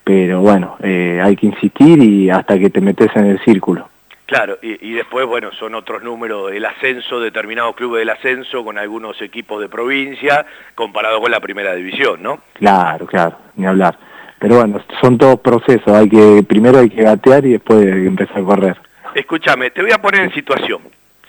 Pero 0.08 0.40
bueno, 0.40 0.78
eh, 0.82 1.20
hay 1.22 1.36
que 1.36 1.48
insistir 1.48 2.02
y 2.02 2.30
hasta 2.30 2.58
que 2.58 2.70
te 2.70 2.80
metes 2.80 3.14
en 3.14 3.26
el 3.26 3.44
círculo. 3.44 3.90
Claro, 4.26 4.58
y, 4.62 4.94
después, 4.94 5.26
bueno, 5.26 5.52
son 5.52 5.76
otros 5.76 6.02
números, 6.02 6.52
el 6.54 6.64
ascenso, 6.64 7.20
determinados 7.20 7.76
clubes 7.76 8.00
del 8.00 8.10
ascenso 8.10 8.64
con 8.64 8.78
algunos 8.78 9.22
equipos 9.22 9.60
de 9.60 9.68
provincia, 9.68 10.46
comparado 10.76 11.20
con 11.20 11.30
la 11.30 11.42
primera 11.42 11.76
división, 11.76 12.24
¿no? 12.24 12.40
Claro, 12.54 13.06
claro, 13.06 13.38
ni 13.58 13.66
hablar. 13.66 13.98
Pero 14.40 14.56
bueno, 14.56 14.82
son 15.02 15.18
todos 15.18 15.42
procesos, 15.42 15.90
hay 15.90 16.08
que 16.08 16.42
primero 16.48 16.80
hay 16.80 16.90
que 16.90 17.04
gatear 17.04 17.46
y 17.46 17.52
después 17.52 17.80
hay 17.80 18.02
que 18.02 18.08
empezar 18.08 18.38
a 18.40 18.44
correr. 18.44 18.78
Escúchame, 19.14 19.72
te 19.72 19.82
voy 19.82 19.92
a 19.92 20.02
poner 20.02 20.22
en 20.22 20.34
situación. 20.34 20.84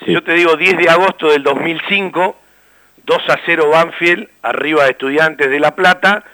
Si 0.04 0.12
yo 0.12 0.22
te 0.22 0.34
digo 0.34 0.56
10 0.56 0.78
de 0.78 0.88
agosto 0.88 1.30
del 1.30 1.42
2005, 1.42 2.36
2 3.04 3.18
a 3.28 3.38
0 3.44 3.70
Banfield, 3.72 4.28
arriba 4.42 4.84
de 4.84 4.90
Estudiantes 4.90 5.50
de 5.50 5.58
La 5.58 5.74
Plata, 5.74 6.24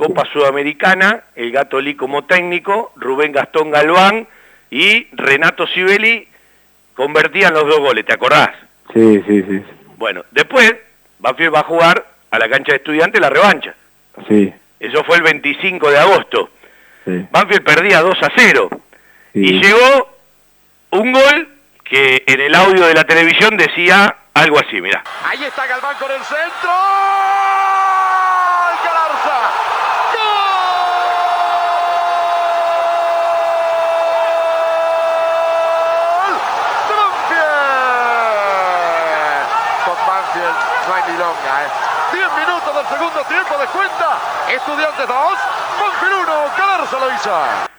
Copa 0.00 0.24
Sudamericana, 0.32 1.24
el 1.36 1.52
Gato 1.52 1.78
Lee 1.78 1.94
como 1.94 2.24
técnico, 2.24 2.90
Rubén 2.96 3.32
Gastón 3.32 3.70
Galván 3.70 4.26
y 4.70 5.06
Renato 5.12 5.66
Sibeli 5.66 6.26
convertían 6.94 7.52
los 7.52 7.66
dos 7.66 7.80
goles, 7.80 8.06
¿te 8.06 8.14
acordás? 8.14 8.48
Sí, 8.94 9.22
sí, 9.26 9.42
sí. 9.42 9.62
Bueno, 9.98 10.24
después 10.30 10.74
Banfield 11.18 11.54
va 11.54 11.60
a 11.60 11.64
jugar 11.64 12.06
a 12.30 12.38
la 12.38 12.48
cancha 12.48 12.72
de 12.72 12.78
estudiantes 12.78 13.20
la 13.20 13.28
revancha. 13.28 13.74
Sí. 14.26 14.50
Eso 14.78 15.04
fue 15.04 15.16
el 15.16 15.22
25 15.22 15.90
de 15.90 15.98
agosto. 15.98 16.48
Sí. 17.04 17.26
Banfield 17.30 17.62
perdía 17.62 18.00
2 18.00 18.22
a 18.22 18.28
0. 18.34 18.70
Y 19.34 19.60
llegó 19.60 20.16
un 20.92 21.12
gol 21.12 21.48
que 21.84 22.22
en 22.26 22.40
el 22.40 22.54
audio 22.54 22.86
de 22.86 22.94
la 22.94 23.04
televisión 23.04 23.54
decía 23.58 24.16
algo 24.32 24.58
así, 24.58 24.80
mira. 24.80 25.04
Ahí 25.26 25.44
está 25.44 25.66
Galván 25.66 25.96
con 25.98 26.10
el 26.10 26.22
centro. 26.22 26.70
Galarza. 28.82 29.50
¡Gol! 30.14 30.20
¡De 36.88 36.94
Banfield! 37.00 37.44
Con 39.84 39.98
Banfield 40.06 40.56
no 40.88 40.92
hay 40.94 41.02
milonga, 41.12 41.54
¿eh? 41.64 41.68
10 42.12 42.28
minutos 42.46 42.70
del 42.74 42.86
segundo 42.86 43.20
tiempo 43.24 43.58
de 43.58 43.66
cuenta. 43.66 44.18
Estudiantes 44.54 45.06
2, 45.06 45.08
Banfield 45.08 46.14
1. 46.22 46.32
Galarza 46.58 46.98
lo 46.98 47.14
hizo. 47.14 47.30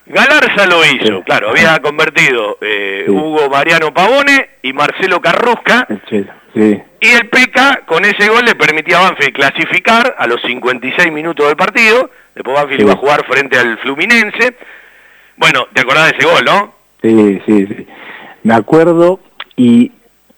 Galarza 0.05 0.65
lo 0.65 0.85
hizo, 0.85 1.23
claro, 1.23 1.49
había 1.49 1.79
convertido 1.79 2.57
eh, 2.61 3.05
Hugo 3.07 3.49
Mariano 3.49 3.93
Pavone 3.93 4.49
y 4.61 4.73
Marcelo 4.73 5.21
Carrusca. 5.21 5.87
Sí. 6.09 6.25
Y 6.99 7.07
el 7.07 7.29
PK 7.29 7.85
con 7.85 8.03
ese 8.05 8.29
gol 8.29 8.45
le 8.45 8.55
permitía 8.55 8.99
a 8.99 9.09
Banfield 9.09 9.33
clasificar 9.33 10.15
a 10.17 10.27
los 10.27 10.41
56 10.41 11.11
minutos 11.11 11.47
del 11.47 11.55
partido. 11.55 12.09
Después 12.35 12.55
Banfield 12.55 12.81
iba 12.81 12.93
a 12.93 12.97
jugar 12.97 13.25
frente 13.25 13.57
al 13.57 13.77
Fluminense. 13.79 14.55
Bueno, 15.37 15.67
¿te 15.73 15.81
acordás 15.81 16.11
de 16.11 16.17
ese 16.17 16.27
gol, 16.27 16.45
no? 16.45 16.73
Sí, 17.01 17.41
sí, 17.45 17.67
sí. 17.67 17.87
Me 18.43 18.53
acuerdo 18.53 19.19
y 19.55 19.91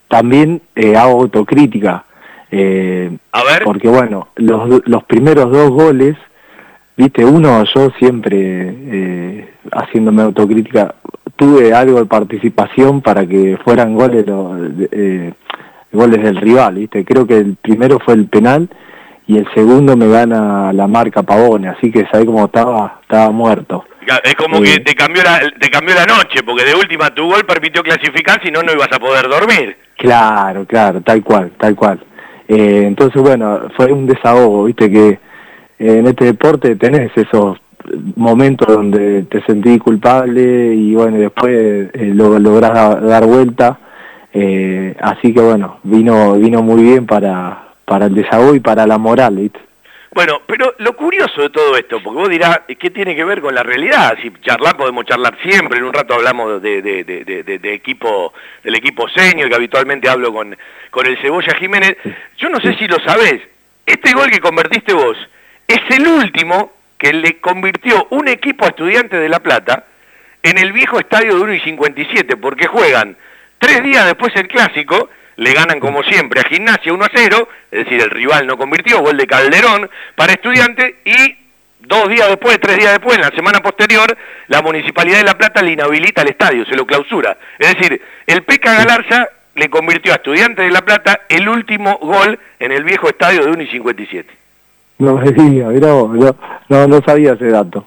también 0.08 0.62
eh, 0.76 0.96
hago 0.96 1.22
autocrítica. 1.22 2.06
Eh, 2.56 3.10
a 3.32 3.44
ver. 3.44 3.64
Porque 3.64 3.88
bueno, 3.88 4.28
los, 4.36 4.88
los 4.88 5.04
primeros 5.06 5.52
dos 5.52 5.72
goles, 5.72 6.16
viste, 6.96 7.26
uno 7.26 7.64
yo 7.74 7.90
siempre 7.98 8.38
eh, 8.40 9.50
haciéndome 9.72 10.22
autocrítica, 10.22 10.94
tuve 11.36 11.74
algo 11.74 11.98
de 11.98 12.06
participación 12.06 13.02
para 13.02 13.26
que 13.26 13.58
fueran 13.64 13.96
goles 13.96 14.28
los, 14.28 14.56
eh, 14.92 15.34
goles 15.92 16.22
del 16.22 16.38
rival, 16.38 16.76
¿viste? 16.76 17.04
Creo 17.04 17.26
que 17.26 17.38
el 17.38 17.56
primero 17.60 17.98
fue 17.98 18.14
el 18.14 18.28
penal 18.28 18.70
y 19.26 19.40
el 19.40 19.52
segundo 19.56 19.98
me 19.98 20.08
gana 20.08 20.72
la 20.74 20.86
marca 20.86 21.24
Pavone, 21.24 21.70
así 21.70 21.92
que 21.92 22.06
sabés 22.12 22.28
cómo 22.28 22.46
estaba, 22.46 23.00
estaba 23.02 23.32
muerto. 23.32 23.84
Es 24.24 24.36
como 24.36 24.62
que 24.62 24.80
te 24.80 24.94
cambió, 24.94 25.24
la, 25.24 25.40
te 25.60 25.72
cambió 25.72 25.96
la 25.96 26.06
noche, 26.06 26.44
porque 26.46 26.66
de 26.66 26.76
última 26.76 27.12
tu 27.16 27.26
gol 27.26 27.46
permitió 27.48 27.82
clasificar, 27.82 28.44
si 28.44 28.52
no, 28.52 28.62
no 28.62 28.74
ibas 28.74 28.92
a 28.92 29.00
poder 29.00 29.28
dormir. 29.28 29.76
Claro, 29.98 30.66
claro, 30.66 31.02
tal 31.02 31.24
cual, 31.24 31.52
tal 31.58 31.76
cual. 31.76 32.00
Eh, 32.48 32.84
entonces, 32.86 33.22
bueno, 33.22 33.62
fue 33.76 33.92
un 33.92 34.06
desahogo, 34.06 34.66
viste 34.66 34.90
que 34.90 35.10
eh, 35.10 35.20
en 35.80 36.08
este 36.08 36.26
deporte 36.26 36.76
tenés 36.76 37.12
esos 37.16 37.58
momentos 38.16 38.68
donde 38.68 39.24
te 39.24 39.44
sentís 39.44 39.82
culpable 39.82 40.74
y 40.74 40.96
bueno, 40.96 41.18
después 41.18 41.90
eh, 41.94 42.12
lo, 42.14 42.40
lográs 42.40 42.74
da, 42.74 42.96
dar 43.00 43.26
vuelta. 43.26 43.80
Eh, 44.34 44.96
así 45.00 45.34
que 45.34 45.42
bueno, 45.42 45.78
vino 45.84 46.34
vino 46.34 46.64
muy 46.64 46.82
bien 46.82 47.06
para, 47.06 47.74
para 47.86 48.08
el 48.08 48.16
desahogo 48.16 48.56
y 48.56 48.60
para 48.60 48.88
la 48.88 48.98
moral, 48.98 49.36
¿viste? 49.36 49.60
Bueno, 50.14 50.42
pero 50.46 50.76
lo 50.78 50.96
curioso 50.96 51.42
de 51.42 51.50
todo 51.50 51.76
esto, 51.76 52.02
porque 52.04 52.20
vos 52.20 52.30
dirás, 52.30 52.62
¿qué 52.80 52.92
tiene 52.92 53.16
que 53.16 53.24
ver 53.24 53.42
con 53.42 53.56
la 53.56 53.64
realidad? 53.64 54.16
Si 54.22 54.32
charlar 54.42 54.78
podemos 54.78 55.06
charlar 55.06 55.38
siempre, 55.42 55.80
en 55.80 55.86
un 55.86 55.94
rato 55.94 56.14
hablamos 56.14 56.62
de, 56.62 56.84
de, 56.84 57.74
equipo, 57.74 58.32
del 58.64 58.76
equipo 58.76 59.10
senior, 59.10 59.50
que 59.50 59.56
habitualmente 59.56 60.08
hablo 60.08 60.32
con, 60.32 60.56
con 60.92 61.08
el 61.08 61.18
Cebolla 61.20 61.56
Jiménez. 61.56 61.98
Yo 62.38 62.50
no 62.50 62.60
sé 62.60 62.76
si 62.76 62.88
lo 62.88 62.98
sabés, 63.00 63.42
este 63.88 64.14
gol 64.14 64.30
que 64.30 64.40
convertiste 64.40 64.94
vos 64.94 65.18
es 65.68 65.82
el 65.90 66.08
último 66.08 66.74
que 66.98 67.12
le 67.12 67.40
convirtió 67.40 68.06
un 68.12 68.28
equipo 68.28 68.66
a 68.66 68.70
estudiantes 68.70 69.20
de 69.20 69.30
La 69.30 69.40
Plata 69.40 69.86
en 70.44 70.60
el 70.60 70.74
viejo 70.74 71.00
estadio 71.00 71.36
de 71.36 71.42
1 71.42 71.54
y 71.56 71.60
57, 71.62 72.38
porque 72.38 72.68
juegan 72.68 73.18
tres 73.58 73.82
días 73.82 74.06
después 74.06 74.32
el 74.36 74.48
clásico, 74.48 75.10
le 75.36 75.54
ganan 75.54 75.80
como 75.80 76.04
siempre 76.04 76.42
a 76.42 76.44
Gimnasia 76.44 76.94
1 76.94 77.06
a 77.06 77.12
0, 77.14 77.48
es 77.72 77.86
decir, 77.86 78.02
el 78.02 78.10
rival 78.10 78.48
no 78.48 78.58
convirtió, 78.58 79.00
gol 79.02 79.18
de 79.18 79.28
Calderón 79.28 79.90
para 80.16 80.34
estudiantes, 80.34 80.96
y 81.06 81.36
dos 81.80 82.10
días 82.10 82.28
después, 82.30 82.60
tres 82.60 82.78
días 82.78 82.92
después, 82.92 83.16
en 83.16 83.22
la 83.22 83.32
semana 83.32 83.60
posterior, 83.60 84.16
la 84.48 84.62
Municipalidad 84.62 85.18
de 85.18 85.24
La 85.24 85.38
Plata 85.38 85.62
le 85.62 85.72
inhabilita 85.72 86.22
el 86.22 86.30
estadio, 86.30 86.66
se 86.66 86.76
lo 86.76 86.86
clausura. 86.86 87.38
Es 87.60 87.76
decir, 87.76 88.02
el 88.28 88.44
Peca 88.44 88.74
Galarza 88.74 89.30
le 89.56 89.70
convirtió 89.70 90.12
a 90.12 90.16
Estudiantes 90.16 90.66
de 90.66 90.72
La 90.72 90.82
Plata 90.82 91.22
el 91.30 91.48
último 91.48 91.98
gol 92.02 92.40
en 92.60 92.72
el 92.72 92.84
viejo 92.84 93.08
estadio 93.08 93.44
de 93.44 93.52
1 93.52 93.62
y 93.62 93.68
57. 93.68 94.34
No 95.00 95.16
me 95.18 95.32
diga, 95.32 95.70
mirá 95.70 95.94
vos, 95.94 96.12
no, 96.12 96.36
no, 96.70 96.88
no 96.88 97.02
sabía 97.02 97.34
ese 97.34 97.50
dato. 97.50 97.86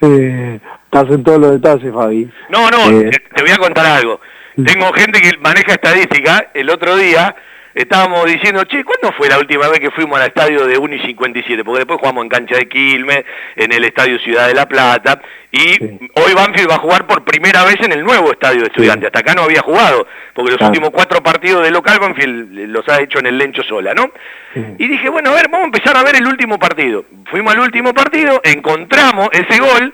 Eh, 0.00 0.60
estás 0.84 1.10
en 1.10 1.24
todos 1.24 1.38
los 1.38 1.52
detalles, 1.52 1.92
Fabi. 1.92 2.30
No, 2.50 2.70
no, 2.70 2.90
eh, 2.90 3.10
te 3.34 3.42
voy 3.42 3.50
a 3.50 3.58
contar 3.58 3.86
algo. 3.86 4.20
Tengo 4.64 4.92
gente 4.92 5.20
que 5.20 5.36
maneja 5.38 5.72
estadística. 5.72 6.50
El 6.54 6.70
otro 6.70 6.96
día 6.96 7.34
estábamos 7.76 8.24
diciendo, 8.24 8.64
che, 8.64 8.82
¿cuándo 8.84 9.12
fue 9.12 9.28
la 9.28 9.38
última 9.38 9.68
vez 9.68 9.80
que 9.80 9.90
fuimos 9.90 10.18
al 10.18 10.28
estadio 10.28 10.66
de 10.66 10.78
1 10.78 10.94
y 10.94 11.00
57? 11.00 11.62
Porque 11.62 11.80
después 11.80 12.00
jugamos 12.00 12.24
en 12.24 12.30
cancha 12.30 12.56
de 12.56 12.68
Quilmes, 12.68 13.22
en 13.54 13.70
el 13.70 13.84
estadio 13.84 14.18
Ciudad 14.18 14.48
de 14.48 14.54
la 14.54 14.66
Plata, 14.66 15.20
y 15.52 15.58
sí. 15.58 15.98
hoy 16.14 16.32
Banfield 16.34 16.70
va 16.70 16.76
a 16.76 16.78
jugar 16.78 17.06
por 17.06 17.24
primera 17.24 17.64
vez 17.64 17.76
en 17.80 17.92
el 17.92 18.02
nuevo 18.02 18.32
estadio 18.32 18.60
de 18.60 18.68
estudiantes. 18.68 19.02
Sí. 19.02 19.06
Hasta 19.06 19.18
acá 19.18 19.34
no 19.34 19.42
había 19.42 19.60
jugado, 19.60 20.06
porque 20.32 20.52
los 20.52 20.58
claro. 20.58 20.70
últimos 20.70 20.90
cuatro 20.90 21.22
partidos 21.22 21.64
de 21.64 21.70
local 21.70 21.98
Banfield 22.00 22.70
los 22.70 22.88
ha 22.88 23.02
hecho 23.02 23.18
en 23.18 23.26
el 23.26 23.36
Lencho 23.36 23.62
Sola, 23.62 23.92
¿no? 23.92 24.10
Sí. 24.54 24.64
Y 24.78 24.88
dije, 24.88 25.10
bueno, 25.10 25.30
a 25.30 25.34
ver, 25.34 25.48
vamos 25.50 25.64
a 25.64 25.76
empezar 25.76 25.96
a 25.98 26.02
ver 26.02 26.16
el 26.16 26.26
último 26.26 26.58
partido. 26.58 27.04
Fuimos 27.30 27.54
al 27.54 27.60
último 27.60 27.92
partido, 27.92 28.40
encontramos 28.42 29.28
ese 29.32 29.60
gol, 29.60 29.92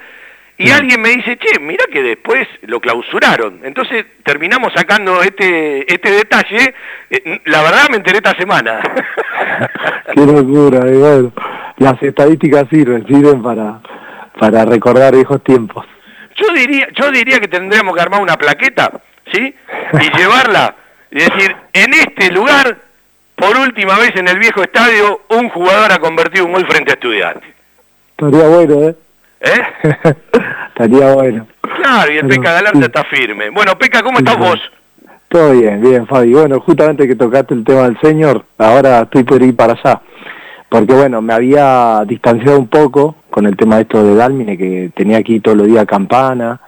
y 0.58 0.70
alguien 0.70 1.00
me 1.00 1.08
dice, 1.10 1.38
che, 1.38 1.58
mira 1.58 1.84
que 1.90 2.02
después 2.02 2.46
lo 2.62 2.80
clausuraron. 2.80 3.60
Entonces 3.64 4.04
terminamos 4.22 4.72
sacando 4.74 5.22
este 5.22 5.92
este 5.92 6.10
detalle. 6.10 6.74
Eh, 7.10 7.40
la 7.46 7.62
verdad 7.62 7.88
me 7.90 7.96
enteré 7.96 8.18
esta 8.18 8.36
semana. 8.36 8.80
Qué 10.14 10.20
locura, 10.20 10.86
y 10.88 10.96
bueno, 10.96 11.32
las 11.78 12.02
estadísticas 12.02 12.68
sirven, 12.68 13.06
sirven 13.06 13.42
para, 13.42 13.80
para 14.38 14.64
recordar 14.64 15.14
viejos 15.14 15.42
tiempos. 15.42 15.86
Yo 16.36 16.52
diría, 16.54 16.88
yo 16.94 17.10
diría 17.10 17.40
que 17.40 17.48
tendríamos 17.48 17.94
que 17.94 18.00
armar 18.00 18.20
una 18.20 18.36
plaqueta, 18.36 18.90
¿sí? 19.32 19.54
Y 19.94 20.16
llevarla, 20.16 20.74
y 21.10 21.18
decir, 21.18 21.56
en 21.72 21.92
este 21.94 22.30
lugar, 22.30 22.78
por 23.36 23.56
última 23.56 23.98
vez 23.98 24.14
en 24.16 24.28
el 24.28 24.38
viejo 24.38 24.62
estadio, 24.62 25.22
un 25.28 25.48
jugador 25.48 25.92
ha 25.92 25.98
convertido 25.98 26.46
un 26.46 26.52
gol 26.52 26.66
frente 26.66 26.92
a 26.92 26.94
estudiantes. 26.94 27.50
Estaría 28.16 28.46
bueno, 28.46 28.88
¿eh? 28.88 28.94
¿Eh? 29.42 29.62
Estaría 30.68 31.14
bueno. 31.14 31.46
Claro, 31.60 32.12
y 32.12 32.18
el 32.18 32.28
Peca 32.28 32.52
Galante 32.52 32.78
sí. 32.78 32.84
está 32.84 33.04
firme. 33.04 33.50
Bueno, 33.50 33.76
Peca, 33.76 34.02
¿cómo 34.02 34.18
estás 34.18 34.38
vos? 34.38 34.60
Todo 35.28 35.52
bien, 35.52 35.80
bien, 35.80 36.06
Fabi. 36.06 36.32
Bueno, 36.32 36.60
justamente 36.60 37.08
que 37.08 37.16
tocaste 37.16 37.54
el 37.54 37.64
tema 37.64 37.82
del 37.82 37.98
señor, 38.00 38.44
ahora 38.58 39.00
estoy 39.00 39.24
por 39.24 39.42
ir 39.42 39.56
para 39.56 39.72
allá. 39.72 40.00
Porque 40.68 40.94
bueno, 40.94 41.20
me 41.20 41.34
había 41.34 42.02
distanciado 42.06 42.58
un 42.58 42.68
poco 42.68 43.16
con 43.30 43.46
el 43.46 43.56
tema 43.56 43.76
de 43.76 43.82
esto 43.82 44.02
de 44.02 44.14
Dalmine, 44.14 44.56
que 44.56 44.90
tenía 44.94 45.18
aquí 45.18 45.40
todos 45.40 45.56
los 45.56 45.66
días 45.66 45.86
campana, 45.86 46.60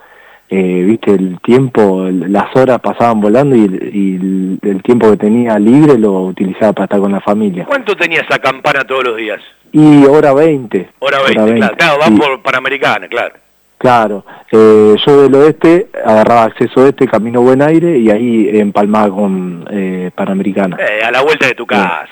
eh, 0.48 0.84
viste, 0.86 1.12
el 1.12 1.40
tiempo, 1.40 2.06
las 2.10 2.54
horas 2.54 2.80
pasaban 2.80 3.20
volando 3.20 3.56
y, 3.56 3.60
y 3.60 4.16
el, 4.16 4.58
el, 4.62 4.82
tiempo 4.82 5.10
que 5.10 5.16
tenía 5.16 5.58
libre 5.58 5.98
lo 5.98 6.20
utilizaba 6.22 6.72
para 6.72 6.84
estar 6.84 7.00
con 7.00 7.12
la 7.12 7.20
familia. 7.20 7.64
¿Cuánto 7.64 7.96
tenía 7.96 8.20
esa 8.20 8.38
campana 8.38 8.84
todos 8.84 9.04
los 9.04 9.16
días? 9.16 9.40
Y 9.72 10.04
hora 10.04 10.32
20. 10.32 10.90
Hora 11.00 11.18
20, 11.22 11.40
hora 11.40 11.44
20. 11.44 11.58
claro, 11.58 11.76
claro, 11.76 11.98
van 11.98 12.14
sí. 12.14 12.20
por 12.20 12.42
Panamericana, 12.42 13.08
claro. 13.08 13.34
Claro, 13.78 14.24
eh, 14.50 14.94
yo 15.04 15.22
del 15.22 15.34
oeste 15.34 15.88
agarraba 16.04 16.44
acceso 16.44 16.86
este, 16.86 17.06
camino 17.06 17.42
Buen 17.42 17.60
Aire, 17.60 17.98
y 17.98 18.10
ahí 18.10 18.48
empalmaba 18.52 19.14
con 19.14 19.66
eh, 19.70 20.10
Panamericana. 20.14 20.76
Eh, 20.78 21.02
a 21.04 21.10
la 21.10 21.22
vuelta 21.22 21.46
de 21.46 21.54
tu 21.54 21.66
casa. 21.66 22.08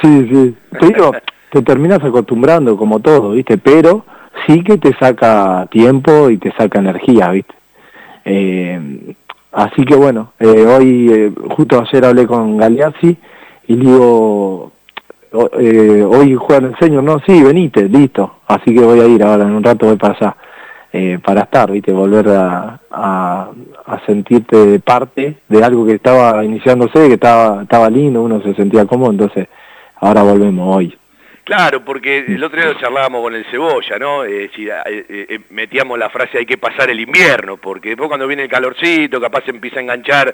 Sí, 0.00 0.28
sí. 0.30 0.54
Te 0.78 0.86
digo, 0.86 1.12
te 1.50 1.62
terminas 1.62 2.02
acostumbrando 2.02 2.76
como 2.76 3.00
todo, 3.00 3.32
¿viste? 3.32 3.58
Pero 3.58 4.06
sí 4.46 4.62
que 4.62 4.78
te 4.78 4.94
saca 4.94 5.66
tiempo 5.70 6.30
y 6.30 6.38
te 6.38 6.52
saca 6.52 6.78
energía, 6.78 7.30
¿viste? 7.30 7.54
Eh, 8.24 9.14
así 9.52 9.84
que 9.84 9.94
bueno, 9.94 10.32
eh, 10.38 10.66
hoy, 10.66 11.10
eh, 11.12 11.32
justo 11.50 11.80
ayer 11.80 12.04
hablé 12.04 12.26
con 12.26 12.56
Galeazzi 12.56 13.16
y 13.66 13.74
le 13.74 13.84
digo, 13.84 14.72
eh, 15.58 16.06
hoy 16.08 16.34
juegan 16.34 16.72
el 16.72 16.78
señor, 16.78 17.04
no, 17.04 17.20
sí, 17.26 17.42
venite, 17.42 17.88
listo. 17.88 18.36
Así 18.46 18.74
que 18.74 18.80
voy 18.80 19.00
a 19.00 19.06
ir 19.06 19.22
ahora, 19.22 19.44
en 19.44 19.52
un 19.52 19.62
rato 19.62 19.86
voy 19.86 19.96
para 19.96 20.14
allá. 20.14 20.36
Para 21.24 21.42
estar, 21.42 21.70
¿viste? 21.70 21.92
volver 21.92 22.30
a, 22.30 22.80
a, 22.90 23.48
a, 23.86 24.06
sentirte 24.06 24.80
parte 24.80 25.36
de 25.48 25.62
algo 25.62 25.86
que 25.86 25.94
estaba 25.94 26.44
iniciándose, 26.44 27.06
que 27.06 27.14
estaba, 27.14 27.62
estaba 27.62 27.88
lindo, 27.88 28.22
uno 28.22 28.42
se 28.42 28.54
sentía 28.54 28.84
cómodo, 28.86 29.12
entonces 29.12 29.46
ahora 30.00 30.24
volvemos 30.24 30.76
hoy. 30.76 30.99
Claro, 31.50 31.84
porque 31.84 32.18
el 32.28 32.44
otro 32.44 32.60
día 32.60 32.70
lo 32.70 32.78
charlábamos 32.78 33.22
con 33.22 33.34
el 33.34 33.44
Cebolla, 33.46 33.98
¿no? 33.98 34.24
Eh, 34.24 34.48
eh, 34.56 35.04
eh, 35.08 35.40
metíamos 35.50 35.98
la 35.98 36.08
frase 36.08 36.38
hay 36.38 36.46
que 36.46 36.58
pasar 36.58 36.90
el 36.90 37.00
invierno, 37.00 37.56
porque 37.56 37.88
después 37.88 38.06
cuando 38.06 38.28
viene 38.28 38.44
el 38.44 38.48
calorcito, 38.48 39.20
capaz 39.20 39.48
empieza 39.48 39.80
a 39.80 39.82
enganchar 39.82 40.32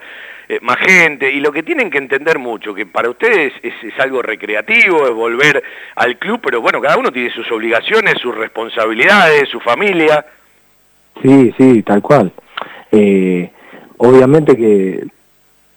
más 0.60 0.76
gente, 0.76 1.32
y 1.32 1.40
lo 1.40 1.52
que 1.52 1.62
tienen 1.62 1.88
que 1.88 1.96
entender 1.96 2.38
mucho, 2.38 2.74
que 2.74 2.84
para 2.84 3.08
ustedes 3.08 3.54
es, 3.62 3.72
es, 3.82 3.98
algo 3.98 4.20
recreativo, 4.20 5.06
es 5.06 5.14
volver 5.14 5.62
al 5.94 6.18
club, 6.18 6.38
pero 6.42 6.60
bueno, 6.60 6.82
cada 6.82 6.98
uno 6.98 7.10
tiene 7.10 7.30
sus 7.30 7.50
obligaciones, 7.50 8.16
sus 8.20 8.36
responsabilidades, 8.36 9.48
su 9.48 9.60
familia. 9.60 10.22
Sí, 11.22 11.54
sí, 11.56 11.82
tal 11.82 12.02
cual. 12.02 12.30
obviamente 13.96 14.54
que 14.54 15.02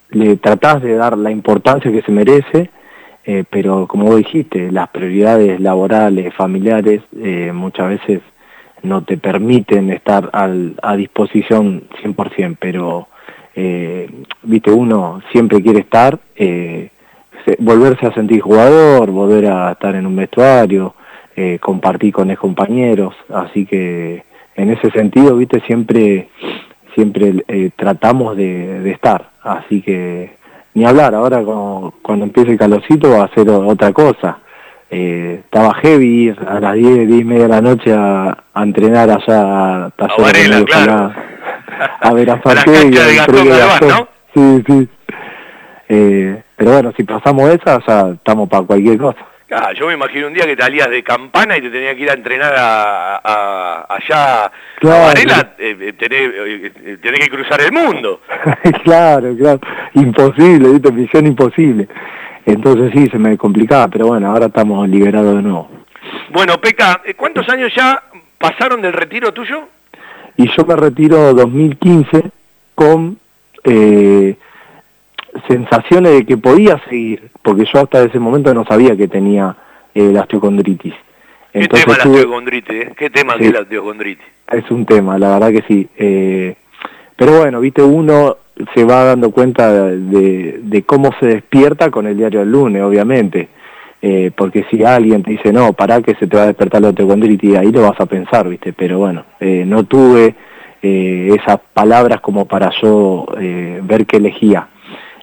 le 0.10 0.36
tratás 0.36 0.82
de 0.82 0.96
dar 0.96 1.18
la 1.18 1.32
importancia 1.32 1.90
que 1.90 2.02
se 2.02 2.12
merece, 2.12 2.70
eh, 3.26 3.44
pero 3.50 3.86
como 3.88 4.06
vos 4.06 4.18
dijiste, 4.18 4.72
las 4.72 4.90
prioridades 4.90 5.60
laborales, 5.60 6.34
familiares, 6.34 7.02
eh, 7.22 7.52
muchas 7.54 7.90
veces 7.90 8.22
no 8.82 9.04
te 9.04 9.18
permiten 9.18 9.92
estar 9.92 10.30
al, 10.34 10.76
a 10.82 10.96
disposición 10.96 11.84
100%, 12.02 12.58
pero, 12.60 13.08
eh, 13.56 14.10
viste, 14.44 14.72
uno 14.72 15.22
siempre 15.32 15.62
quiere 15.62 15.80
estar, 15.80 16.18
volverse 17.60 18.08
a 18.08 18.14
sentir 18.14 18.42
jugador, 18.42 19.12
volver 19.12 19.48
a 19.48 19.74
estar 19.74 19.96
en 19.96 20.06
un 20.06 20.16
vestuario, 20.16 20.96
compartir 21.62 22.14
con 22.14 22.28
los 22.28 22.38
compañeros, 22.38 23.16
así 23.34 23.66
que 23.66 24.24
en 24.56 24.72
ese 24.72 24.92
sentido, 24.92 25.38
viste, 25.38 25.62
siempre, 25.62 26.30
siempre 26.96 27.72
tratamos 27.76 28.36
de, 28.36 28.82
de 28.82 28.92
estar, 28.92 29.30
así 29.42 29.82
que 29.82 30.39
ni 30.80 30.86
hablar, 30.86 31.14
ahora 31.14 31.44
cuando, 31.44 32.24
empiece 32.26 32.52
el 32.52 32.58
calorcito 32.58 33.12
va 33.12 33.26
a 33.26 33.34
ser 33.34 33.50
otra 33.50 33.92
cosa. 33.92 34.38
Eh, 34.90 35.42
estaba 35.44 35.74
heavy 35.76 36.34
a 36.48 36.60
las 36.62 36.74
10, 36.74 37.06
10 37.06 37.22
y 37.22 37.24
media 37.26 37.44
de 37.44 37.50
la 37.50 37.62
noche 37.62 37.94
a, 37.94 38.38
entrenar 38.56 39.10
allá 39.10 39.86
a 39.86 39.90
Taller 39.92 40.66
claro. 40.66 41.12
a, 42.00 42.14
ver 42.14 42.32
a 42.32 42.36
¿no? 42.38 44.08
Sí, 44.34 44.64
sí. 44.66 44.90
Eh, 45.90 46.42
pero 46.56 46.72
bueno, 46.72 46.94
si 46.96 47.04
pasamos 47.04 47.50
esa, 47.50 47.80
ya 47.86 48.10
estamos 48.12 48.48
para 48.48 48.64
cualquier 48.64 48.98
cosa. 48.98 49.20
Ah, 49.52 49.72
yo 49.74 49.88
me 49.88 49.94
imagino 49.94 50.28
un 50.28 50.34
día 50.34 50.46
que 50.46 50.56
te 50.56 50.62
salías 50.62 50.90
de 50.90 51.04
campana 51.04 51.58
y 51.58 51.62
te 51.62 51.72
tenía 51.72 51.96
que 51.96 52.04
ir 52.04 52.10
a 52.12 52.14
entrenar 52.14 52.54
a, 52.56 53.86
allá 53.90 54.46
a 54.46 54.52
Varela, 54.82 55.56
eh, 55.58 55.76
eh, 55.80 55.96
eh, 56.00 56.98
tenés, 57.02 57.20
que 57.20 57.30
cruzar 57.30 57.60
el 57.62 57.72
mundo. 57.72 58.22
claro, 58.84 59.36
claro, 59.36 59.60
imposible, 59.96 60.70
¿viste? 60.70 60.92
misión 60.92 61.26
imposible. 61.26 61.88
Entonces 62.46 62.92
sí, 62.94 63.08
se 63.10 63.18
me 63.18 63.38
complicaba, 63.38 63.88
pero 63.88 64.08
bueno, 64.08 64.30
ahora 64.30 64.48
estamos 64.48 64.88
liberados 64.88 65.36
de 65.36 65.42
nuevo. 65.42 65.70
Bueno, 66.32 66.60
Peca, 66.62 67.02
¿cuántos 67.18 67.50
años 67.50 67.74
ya 67.76 68.04
pasaron 68.38 68.82
del 68.82 68.94
retiro 68.94 69.34
tuyo? 69.34 69.68
Y 70.38 70.48
yo 70.56 70.64
me 70.66 70.76
retiro 70.76 71.34
2015 71.34 72.24
con... 72.76 73.18
Eh, 73.64 74.36
sensaciones 75.48 76.14
de 76.14 76.26
que 76.26 76.38
podía 76.38 76.82
seguir, 76.90 77.30
porque 77.42 77.66
yo 77.72 77.80
hasta 77.80 78.04
ese 78.04 78.20
momento 78.20 78.54
no 78.54 78.66
sabía 78.66 78.96
que 78.96 79.08
tenía 79.08 79.56
eh, 79.94 80.12
la 80.12 80.22
osteocondritis. 80.22 80.94
¿Qué 81.52 81.68
tema 81.68 81.98
la 81.98 82.04
osteocondritis? 82.04 82.76
Eh? 82.76 82.94
¿Qué 82.96 83.10
tema 83.10 83.36
es 83.40 83.52
la 83.52 83.62
osteocondritis? 83.62 84.26
Es 84.52 84.70
un 84.72 84.86
tema, 84.86 85.18
la 85.18 85.40
verdad 85.40 85.52
que 85.52 85.64
sí. 85.68 85.88
Eh, 85.98 86.56
pero 87.16 87.40
bueno, 87.40 87.60
viste, 87.60 87.82
uno 87.82 88.38
se 88.74 88.84
va 88.84 89.06
dando 89.06 89.32
cuenta 89.32 89.74
de, 89.74 90.60
de, 90.62 90.84
cómo 90.84 91.12
se 91.20 91.26
despierta 91.26 91.90
con 91.90 92.08
el 92.08 92.18
diario 92.18 92.42
del 92.42 92.52
lunes, 92.52 92.84
obviamente. 92.84 93.50
Eh, 94.02 94.32
porque 94.36 94.66
si 94.70 94.84
alguien 94.84 95.24
te 95.24 95.32
dice, 95.32 95.52
no, 95.52 95.74
para 95.74 96.02
que 96.02 96.16
se 96.16 96.28
te 96.28 96.38
va 96.38 96.44
a 96.44 96.48
despertar 96.48 96.82
la 96.82 96.90
osteocondritis, 96.90 97.58
ahí 97.58 97.72
lo 97.72 97.82
vas 97.82 98.00
a 98.00 98.06
pensar, 98.06 98.48
¿viste? 98.48 98.74
Pero 98.74 99.00
bueno, 99.00 99.26
no 99.40 99.84
tuve 99.84 100.36
esas 100.82 101.60
palabras 101.74 102.22
como 102.22 102.46
para 102.46 102.72
yo 102.82 103.26
ver 103.84 104.06
qué 104.06 104.18
elegía. 104.18 104.68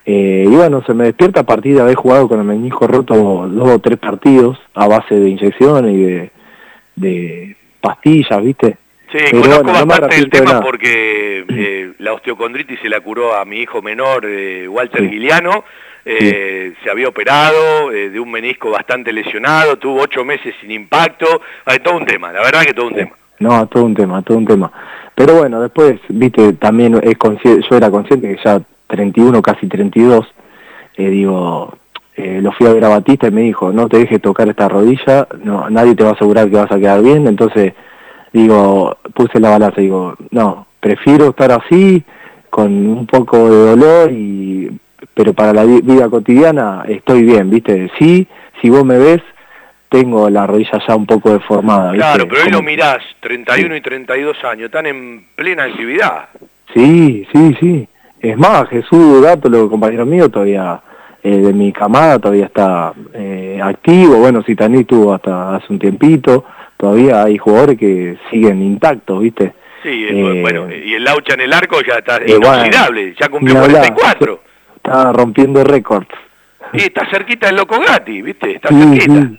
Eh, 0.08 0.44
y 0.46 0.54
bueno, 0.54 0.84
se 0.86 0.94
me 0.94 1.04
despierta 1.04 1.40
a 1.40 1.42
partir 1.42 1.74
de 1.74 1.80
haber 1.80 1.96
jugado 1.96 2.28
con 2.28 2.38
el 2.38 2.46
menisco 2.46 2.86
roto 2.86 3.48
dos 3.48 3.68
o 3.68 3.78
tres 3.80 3.98
partidos 3.98 4.56
a 4.74 4.86
base 4.86 5.16
de 5.16 5.30
inyecciones 5.30 5.94
y 5.94 6.02
de, 6.04 6.30
de 6.94 7.56
pastillas, 7.80 8.40
¿viste? 8.40 8.76
Sí, 9.10 9.18
conozco 9.32 9.64
bastante 9.64 10.16
el 10.16 10.30
tema 10.30 10.60
porque 10.60 11.44
eh, 11.48 11.92
la 11.98 12.12
osteocondritis 12.12 12.78
se 12.80 12.88
la 12.88 13.00
curó 13.00 13.34
a 13.34 13.44
mi 13.44 13.58
hijo 13.58 13.82
menor, 13.82 14.24
eh, 14.26 14.68
Walter 14.68 15.10
Guiliano, 15.10 15.64
se 16.04 16.88
había 16.88 17.08
operado 17.08 17.90
de 17.90 18.20
un 18.20 18.30
menisco 18.30 18.70
bastante 18.70 19.12
lesionado, 19.12 19.76
tuvo 19.76 20.02
ocho 20.02 20.24
meses 20.24 20.54
sin 20.60 20.70
impacto, 20.70 21.26
todo 21.82 21.96
un 21.96 22.06
tema, 22.06 22.32
la 22.32 22.42
verdad 22.42 22.62
que 22.62 22.74
todo 22.74 22.86
un 22.86 22.94
tema. 22.94 23.10
No, 23.40 23.66
todo 23.66 23.84
un 23.84 23.94
tema, 23.94 24.22
todo 24.22 24.38
un 24.38 24.46
tema. 24.46 24.70
Pero 25.16 25.34
bueno, 25.34 25.60
después, 25.60 25.98
viste, 26.08 26.52
también 26.52 26.94
es 27.02 27.16
yo 27.42 27.76
era 27.76 27.90
consciente 27.90 28.28
que 28.36 28.40
ya 28.44 28.60
31, 28.86 29.42
casi 29.42 29.66
32, 29.66 30.26
eh, 30.96 31.08
digo, 31.10 31.76
eh, 32.16 32.40
lo 32.40 32.52
fui 32.52 32.66
a 32.66 32.72
ver 32.72 32.84
a 32.84 32.88
Batista 32.88 33.28
y 33.28 33.30
me 33.30 33.42
dijo, 33.42 33.72
no 33.72 33.88
te 33.88 33.98
dejes 33.98 34.22
tocar 34.22 34.48
esta 34.48 34.68
rodilla, 34.68 35.28
no, 35.42 35.68
nadie 35.68 35.94
te 35.94 36.04
va 36.04 36.10
a 36.10 36.12
asegurar 36.14 36.48
que 36.48 36.56
vas 36.56 36.72
a 36.72 36.78
quedar 36.78 37.02
bien, 37.02 37.26
entonces, 37.26 37.74
digo, 38.32 38.96
puse 39.14 39.38
la 39.40 39.50
balanza, 39.50 39.80
digo, 39.80 40.14
no, 40.30 40.66
prefiero 40.80 41.30
estar 41.30 41.52
así, 41.52 42.02
con 42.48 42.86
un 42.86 43.06
poco 43.06 43.50
de 43.50 43.70
dolor, 43.70 44.12
y 44.12 44.70
pero 45.12 45.32
para 45.34 45.52
la 45.52 45.64
vida 45.64 46.08
cotidiana 46.08 46.84
estoy 46.88 47.22
bien, 47.22 47.50
¿viste? 47.50 47.90
Sí, 47.98 48.26
si 48.60 48.70
vos 48.70 48.84
me 48.84 48.98
ves, 48.98 49.22
tengo 49.88 50.28
la 50.30 50.46
rodilla 50.46 50.80
ya 50.86 50.94
un 50.94 51.06
poco 51.06 51.32
deformada. 51.32 51.92
Claro, 51.92 52.26
pero 52.28 52.44
hoy 52.44 52.50
lo 52.50 52.62
mirás, 52.62 52.98
31 53.20 53.76
y 53.76 53.80
32 53.80 54.44
años, 54.44 54.66
están 54.66 54.86
en 54.86 55.24
plena 55.34 55.64
actividad. 55.64 56.28
Sí, 56.74 57.26
sí, 57.32 57.56
sí. 57.60 57.88
Es 58.30 58.36
más, 58.36 58.68
Jesús 58.68 59.22
Gato, 59.22 59.48
los 59.48 59.70
compañeros 59.70 60.06
míos, 60.06 60.32
todavía 60.32 60.80
eh, 61.22 61.38
de 61.38 61.52
mi 61.52 61.72
camada 61.72 62.18
todavía 62.18 62.46
está 62.46 62.92
eh, 63.14 63.60
activo. 63.62 64.16
Bueno, 64.16 64.42
Citaní 64.42 64.84
tuvo 64.84 65.14
hasta 65.14 65.56
hace 65.56 65.66
un 65.72 65.78
tiempito. 65.78 66.44
Todavía 66.76 67.22
hay 67.22 67.38
jugadores 67.38 67.78
que 67.78 68.18
siguen 68.30 68.62
intactos, 68.62 69.22
¿viste? 69.22 69.54
Sí, 69.82 70.06
eh, 70.08 70.40
bueno, 70.40 70.66
y 70.72 70.94
el 70.94 71.04
Laucha 71.04 71.34
en 71.34 71.42
el 71.42 71.52
arco 71.52 71.76
ya 71.86 71.94
está 71.98 72.20
inoxidable, 72.26 73.14
ya 73.18 73.28
cumplió 73.28 73.60
44. 73.60 74.40
Está 74.76 75.12
rompiendo 75.12 75.62
récords. 75.62 76.08
Y 76.72 76.82
está 76.82 77.08
cerquita 77.10 77.48
el 77.48 77.56
Loco 77.56 77.78
Gatti, 77.78 78.22
¿viste? 78.22 78.56
Está 78.56 78.68
cerquita. 78.68 79.30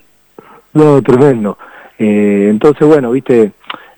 No, 0.73 1.01
tremendo. 1.01 1.57
entonces, 1.97 2.88
bueno, 2.88 3.11
¿viste? 3.11 3.51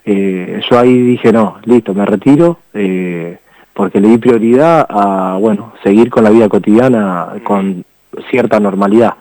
yo 0.05 0.79
ahí 0.79 0.97
dije, 1.01 1.31
no, 1.31 1.59
listo, 1.65 1.93
me 1.93 2.05
retiro. 2.05 2.59
Eh, 2.73 3.37
porque 3.79 4.01
le 4.01 4.09
di 4.09 4.17
prioridad 4.17 4.85
a, 4.89 5.37
bueno, 5.39 5.71
seguir 5.81 6.09
con 6.09 6.25
la 6.25 6.29
vida 6.29 6.49
cotidiana 6.49 7.29
con 7.45 7.85
cierta 8.29 8.59
normalidad. 8.59 9.13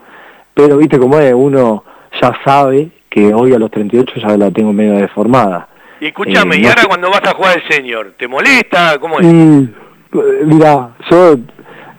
Pero 0.52 0.78
viste 0.78 0.98
cómo 0.98 1.16
es, 1.20 1.32
uno 1.32 1.84
ya 2.20 2.36
sabe 2.44 2.88
que 3.08 3.32
hoy 3.32 3.54
a 3.54 3.58
los 3.60 3.70
38 3.70 4.14
ya 4.16 4.36
la 4.36 4.50
tengo 4.50 4.72
medio 4.72 4.94
deformada. 4.94 5.68
Y 6.00 6.06
escúchame, 6.06 6.56
eh, 6.56 6.62
¿y 6.62 6.66
ahora 6.66 6.86
cuando 6.88 7.08
vas 7.08 7.22
a 7.22 7.34
jugar 7.34 7.56
el 7.56 7.72
señor, 7.72 8.14
te 8.18 8.26
molesta? 8.26 8.98
¿Cómo 8.98 9.20
es? 9.20 9.26
mira, 10.44 10.88
yo 11.08 11.36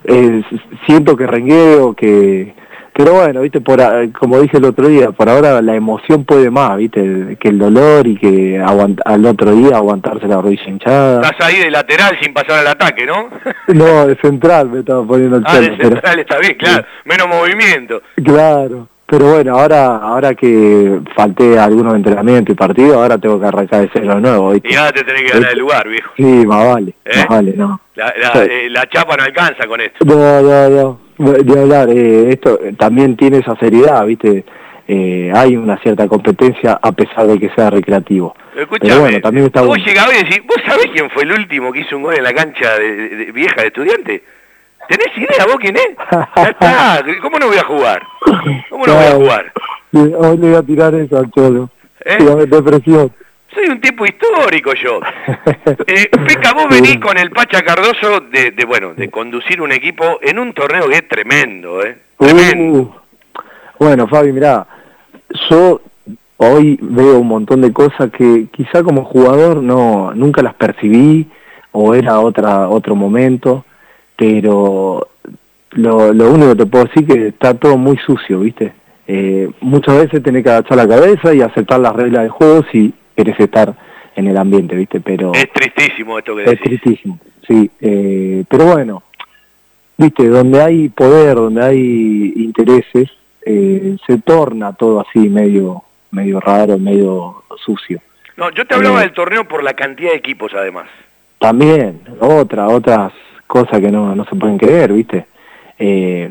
eh, 0.04 0.44
siento 0.86 1.16
que 1.16 1.28
rengueo, 1.28 1.94
que 1.94 2.56
pero 3.00 3.14
bueno, 3.14 3.40
viste, 3.40 3.62
por, 3.62 3.80
como 4.12 4.42
dije 4.42 4.58
el 4.58 4.66
otro 4.66 4.90
día, 4.90 5.12
por 5.12 5.30
ahora 5.30 5.62
la 5.62 5.74
emoción 5.74 6.26
puede 6.26 6.50
más, 6.50 6.76
viste, 6.76 7.38
que 7.40 7.48
el 7.48 7.58
dolor 7.58 8.06
y 8.06 8.18
que 8.18 8.60
al 8.60 9.26
otro 9.26 9.54
día 9.54 9.78
aguantarse 9.78 10.28
la 10.28 10.42
rodilla 10.42 10.68
hinchada. 10.68 11.22
Estás 11.22 11.48
ahí 11.48 11.60
de 11.60 11.72
lateral 11.72 12.18
sin 12.22 12.34
pasar 12.34 12.60
al 12.60 12.68
ataque, 12.68 13.06
¿no? 13.06 13.30
no, 13.68 14.06
de 14.06 14.18
central 14.18 14.68
me 14.68 14.80
estaba 14.80 15.02
poniendo 15.06 15.38
el 15.38 15.44
Ah, 15.48 15.62
de 15.62 15.78
central 15.78 16.20
está 16.20 16.40
bien, 16.40 16.56
claro, 16.56 16.86
menos 17.06 17.30
movimiento. 17.30 18.02
Claro, 18.22 18.90
pero 19.06 19.32
bueno, 19.32 19.58
ahora 19.58 19.96
ahora 19.96 20.36
que 20.36 21.00
falté 21.16 21.58
algunos 21.58 21.96
entrenamientos 21.96 22.54
y 22.54 22.58
partidos, 22.58 22.98
ahora 22.98 23.18
tengo 23.18 23.40
que 23.40 23.46
arrancar 23.46 23.80
de 23.80 23.90
cero 23.94 24.16
de 24.16 24.22
nuevo. 24.22 24.52
¿viste? 24.52 24.74
Y 24.74 24.76
ahora 24.76 24.92
te 24.92 25.06
tenés 25.06 25.22
que 25.22 25.38
ganar 25.38 25.54
el 25.54 25.60
lugar, 25.60 25.88
viejo. 25.88 26.12
Sí, 26.18 26.46
más 26.46 26.68
vale, 26.68 26.96
¿Eh? 27.06 27.16
más 27.16 27.28
vale, 27.30 27.54
no. 27.56 27.80
La, 27.96 28.10
eh, 28.44 28.70
la 28.70 28.90
chapa 28.90 29.16
no 29.16 29.24
alcanza 29.24 29.68
con 29.68 29.80
esto. 29.80 30.04
No, 30.04 30.42
no, 30.42 30.70
no 30.70 31.09
de 31.20 31.60
hablar, 31.60 31.90
eh, 31.90 32.32
esto 32.32 32.60
también 32.78 33.18
tiene 33.18 33.40
esa 33.40 33.56
seriedad, 33.58 34.06
¿viste? 34.06 34.46
Eh, 34.88 35.32
hay 35.36 35.56
una 35.56 35.78
cierta 35.78 36.08
competencia 36.08 36.80
a 36.82 36.92
pesar 36.92 37.28
de 37.28 37.38
que 37.38 37.50
sea 37.50 37.70
recreativo. 37.70 38.36
Pero 38.80 39.02
bueno, 39.02 39.22
también 39.22 39.46
está 39.46 39.62
vos 39.62 39.78
llegabas 39.78 40.16
y 40.16 40.24
decís, 40.24 40.42
¿vos 40.48 40.58
sabés 40.66 40.88
quién 40.92 41.10
fue 41.12 41.24
el 41.24 41.34
último 41.34 41.72
que 41.72 41.82
hizo 41.82 41.98
un 41.98 42.04
gol 42.04 42.16
en 42.16 42.24
la 42.24 42.34
cancha 42.34 42.76
de, 42.80 43.32
vieja 43.34 43.62
de 43.62 43.68
estudiante? 43.68 44.24
¿Tenés 44.88 45.16
idea 45.16 45.46
vos 45.46 45.58
quién 45.60 45.76
es? 45.76 45.90
Ya 46.36 46.44
está, 46.44 47.04
¿cómo 47.22 47.38
no 47.38 47.48
voy 47.48 47.58
a 47.58 47.64
jugar? 47.64 48.02
¿Cómo 48.70 48.88
no 48.88 48.96
voy 48.96 49.06
a 49.06 49.12
jugar? 49.12 49.52
Hoy 49.92 50.38
le 50.38 50.48
voy 50.48 50.56
a 50.56 50.64
tirar 50.64 50.96
eso 50.96 51.20
al 51.20 51.30
cholo. 51.32 51.70
¿Eh? 52.06 52.18
Depresión. 52.48 53.12
Soy 53.54 53.68
un 53.68 53.82
tipo 53.82 54.06
histórico 54.06 54.74
yo. 54.74 55.00
Eh, 55.88 56.10
Peca, 56.28 56.54
vos 56.54 56.68
venís 56.70 57.00
con 57.00 57.18
el 57.18 57.32
Pacha 57.32 57.64
Cardoso 57.64 58.22
de, 58.22 58.54
bueno, 58.68 58.94
de 58.94 59.10
conducir 59.10 59.62
un 59.62 59.72
equipo 59.72 60.20
en 60.22 60.38
un 60.38 60.54
torneo 60.54 60.88
que 60.88 60.98
es 60.98 61.08
tremendo, 61.08 61.84
¿eh? 61.84 61.98
Tremendo. 62.18 62.80
Uh, 62.80 62.94
bueno, 63.80 64.08
Fabi, 64.08 64.32
mirá, 64.32 64.68
yo 65.50 65.82
hoy 66.38 66.78
veo 66.82 67.20
un 67.20 67.28
montón 67.28 67.62
de 67.62 67.74
cosas 67.74 68.12
que 68.12 68.48
quizá 68.52 68.84
como 68.84 69.04
jugador 69.04 69.64
no 69.64 70.14
nunca 70.14 70.42
las 70.44 70.54
percibí 70.54 71.28
o 71.72 71.96
era 71.96 72.20
otra 72.20 72.70
otro 72.70 72.96
momento, 72.96 73.66
pero 74.16 75.10
lo, 75.72 76.14
lo 76.14 76.32
único 76.32 76.50
que 76.50 76.64
te 76.64 76.66
puedo 76.66 76.86
decir 76.86 77.08
que 77.08 77.28
está 77.30 77.54
todo 77.56 77.78
muy 77.78 77.98
sucio, 77.98 78.42
¿viste? 78.42 78.74
Eh, 79.08 79.50
muchas 79.62 79.98
veces 79.98 80.22
tenés 80.22 80.44
que 80.44 80.52
agachar 80.52 80.78
la 80.78 80.88
cabeza 80.88 81.34
y 81.34 81.42
aceptar 81.42 81.80
las 81.80 81.96
reglas 81.96 82.22
del 82.22 82.30
juego 82.30 82.64
si 82.72 82.94
querés 83.24 83.40
estar 83.40 83.74
en 84.16 84.28
el 84.28 84.38
ambiente, 84.38 84.76
¿viste? 84.76 85.00
Pero 85.02 85.34
Es 85.34 85.52
tristísimo 85.52 86.18
esto 86.18 86.36
que 86.36 86.44
es 86.44 86.50
decís. 86.52 86.64
tristísimo, 86.82 87.20
sí. 87.48 87.70
Eh, 87.82 88.44
pero 88.48 88.66
bueno, 88.66 89.04
¿viste? 89.98 90.28
Donde 90.28 90.62
hay 90.62 90.88
poder, 90.90 91.36
donde 91.36 91.64
hay 91.64 92.34
intereses, 92.38 93.10
eh, 93.46 93.98
se 94.08 94.18
torna 94.20 94.74
todo 94.74 95.02
así 95.02 95.28
medio 95.30 95.84
medio 96.12 96.40
raro, 96.40 96.78
medio 96.80 97.44
sucio. 97.64 98.00
No, 98.38 98.50
yo 98.52 98.66
te 98.66 98.74
hablaba 98.76 99.00
Eh. 99.00 99.02
del 99.04 99.14
torneo 99.14 99.44
por 99.48 99.62
la 99.64 99.74
cantidad 99.74 100.12
de 100.12 100.18
equipos 100.18 100.52
además. 100.56 100.88
También, 101.38 102.02
otra, 102.20 102.68
otras 102.68 103.12
cosas 103.46 103.80
que 103.80 103.92
no, 103.92 104.16
no 104.16 104.26
se 104.26 104.36
pueden 104.36 104.58
creer, 104.58 104.92
¿viste? 104.94 105.26
Eh, 105.78 106.30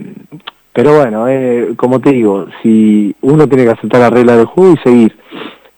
pero 0.72 0.97
bueno, 0.97 1.26
eh, 1.28 1.74
como 1.76 2.01
te 2.01 2.12
digo, 2.12 2.47
si 2.62 3.14
uno 3.20 3.47
tiene 3.49 3.64
que 3.64 3.70
aceptar 3.70 4.01
la 4.01 4.11
regla 4.11 4.36
del 4.36 4.47
juego 4.47 4.74
y 4.74 4.78
seguir, 4.78 5.16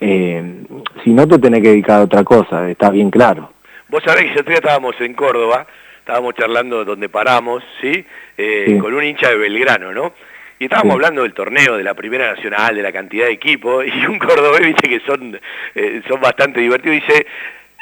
eh, 0.00 0.59
si 1.04 1.10
no 1.10 1.26
te 1.26 1.38
tenés 1.38 1.62
que 1.62 1.68
dedicar 1.70 2.00
a 2.00 2.04
otra 2.04 2.24
cosa, 2.24 2.68
está 2.70 2.90
bien 2.90 3.10
claro. 3.10 3.52
Vos 3.88 4.02
sabés 4.04 4.24
que 4.24 4.32
el 4.32 4.38
otro 4.40 4.50
día 4.50 4.58
estábamos 4.58 4.94
en 5.00 5.14
Córdoba, 5.14 5.66
estábamos 5.98 6.34
charlando 6.34 6.84
donde 6.84 7.08
paramos, 7.08 7.62
¿sí? 7.80 8.04
Eh, 8.38 8.64
Sí. 8.68 8.78
Con 8.78 8.94
un 8.94 9.02
hincha 9.04 9.28
de 9.30 9.36
Belgrano, 9.36 9.92
¿no? 9.92 10.12
Y 10.58 10.64
estábamos 10.64 10.92
Sí. 10.92 10.96
hablando 10.96 11.22
del 11.22 11.32
torneo, 11.34 11.76
de 11.76 11.82
la 11.84 11.94
Primera 11.94 12.32
Nacional, 12.34 12.74
de 12.76 12.82
la 12.82 12.92
cantidad 12.92 13.26
de 13.26 13.32
equipos, 13.32 13.84
y 13.86 14.06
un 14.06 14.18
cordobés, 14.18 14.60
viste, 14.66 14.88
que 14.88 15.00
son, 15.00 15.38
eh, 15.74 16.02
son 16.08 16.20
bastante 16.20 16.60
divertidos, 16.60 16.96
dice, 17.06 17.26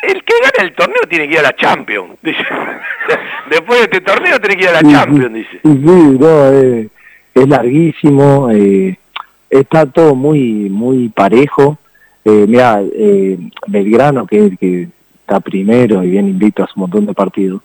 el 0.02 0.22
que 0.22 0.34
gana 0.40 0.68
el 0.68 0.74
torneo 0.74 1.02
tiene 1.08 1.26
que 1.26 1.34
ir 1.34 1.40
a 1.40 1.42
la 1.42 1.56
Champions, 1.56 2.16
dice. 2.22 2.44
Después 3.50 3.78
de 3.80 3.84
este 3.84 4.00
torneo 4.00 4.38
tiene 4.40 4.56
que 4.56 4.62
ir 4.62 4.68
a 4.68 4.72
la 4.72 4.80
Sí, 4.80 4.92
Champions, 4.92 5.34
dice. 5.34 5.60
Sí, 5.62 5.72
sí, 5.84 6.18
no, 6.20 6.52
eh, 6.52 6.88
es 7.34 7.48
larguísimo, 7.48 8.50
eh, 8.52 8.96
está 9.50 9.86
todo 9.86 10.14
muy 10.14 10.68
muy 10.70 11.08
parejo. 11.08 11.78
Eh, 12.24 12.46
mira, 12.48 12.82
eh, 12.82 13.38
Belgrano, 13.66 14.26
que 14.26 14.38
es 14.38 14.42
el 14.52 14.58
que 14.58 14.88
está 15.20 15.40
primero 15.40 16.02
y 16.02 16.10
bien 16.10 16.28
invicto 16.28 16.62
a 16.62 16.66
un 16.66 16.82
montón 16.82 17.06
de 17.06 17.14
partidos, 17.14 17.62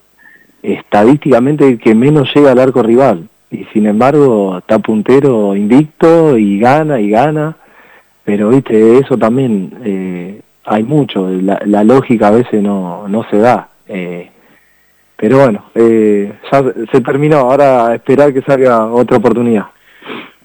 estadísticamente 0.62 1.68
el 1.68 1.80
que 1.80 1.96
menos 1.96 2.34
llega 2.34 2.52
al 2.52 2.60
arco 2.60 2.84
rival. 2.84 3.28
Y 3.52 3.66
sin 3.74 3.86
embargo 3.86 4.58
está 4.58 4.80
puntero 4.80 5.56
invicto 5.56 6.38
y 6.38 6.60
gana 6.60 7.00
y 7.00 7.10
gana. 7.10 7.56
Pero 8.24 8.50
viste, 8.50 8.98
eso 8.98 9.18
también 9.18 9.74
eh, 9.84 10.42
hay 10.66 10.84
mucho, 10.84 11.30
la, 11.30 11.62
la 11.66 11.84
lógica 11.84 12.30
a 12.30 12.32
veces 12.32 12.64
no, 12.64 13.08
no 13.08 13.26
se 13.30 13.38
da. 13.38 13.70
Eh, 13.88 14.30
pero 15.16 15.38
bueno, 15.40 15.66
eh, 15.76 16.34
ya 16.52 16.64
se 16.92 17.02
terminó, 17.02 17.38
ahora 17.38 17.96
esperar 17.96 18.34
que 18.34 18.42
salga 18.42 18.86
otra 18.88 19.18
oportunidad. 19.18 19.68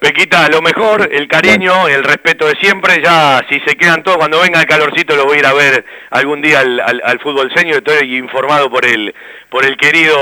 Pequita, 0.01 0.49
lo 0.49 0.63
mejor, 0.63 1.09
el 1.11 1.27
cariño, 1.27 1.89
el 1.89 2.05
respeto 2.05 2.47
de 2.47 2.55
siempre, 2.61 3.03
ya 3.03 3.45
si 3.49 3.59
se 3.61 3.77
quedan 3.77 4.05
todos, 4.05 4.19
cuando 4.19 4.41
venga 4.41 4.61
el 4.61 4.67
calorcito 4.67 5.17
lo 5.17 5.25
voy 5.25 5.37
a 5.37 5.41
ir 5.41 5.47
a 5.47 5.53
ver 5.55 5.85
algún 6.11 6.41
día 6.41 6.61
al, 6.61 6.79
al, 6.79 7.03
al 7.05 7.19
fútbol 7.19 7.51
seño, 7.53 7.75
estoy 7.75 8.17
informado 8.17 8.71
por 8.71 8.87
el, 8.87 9.13
por 9.51 9.65
el 9.67 9.77
querido 9.77 10.15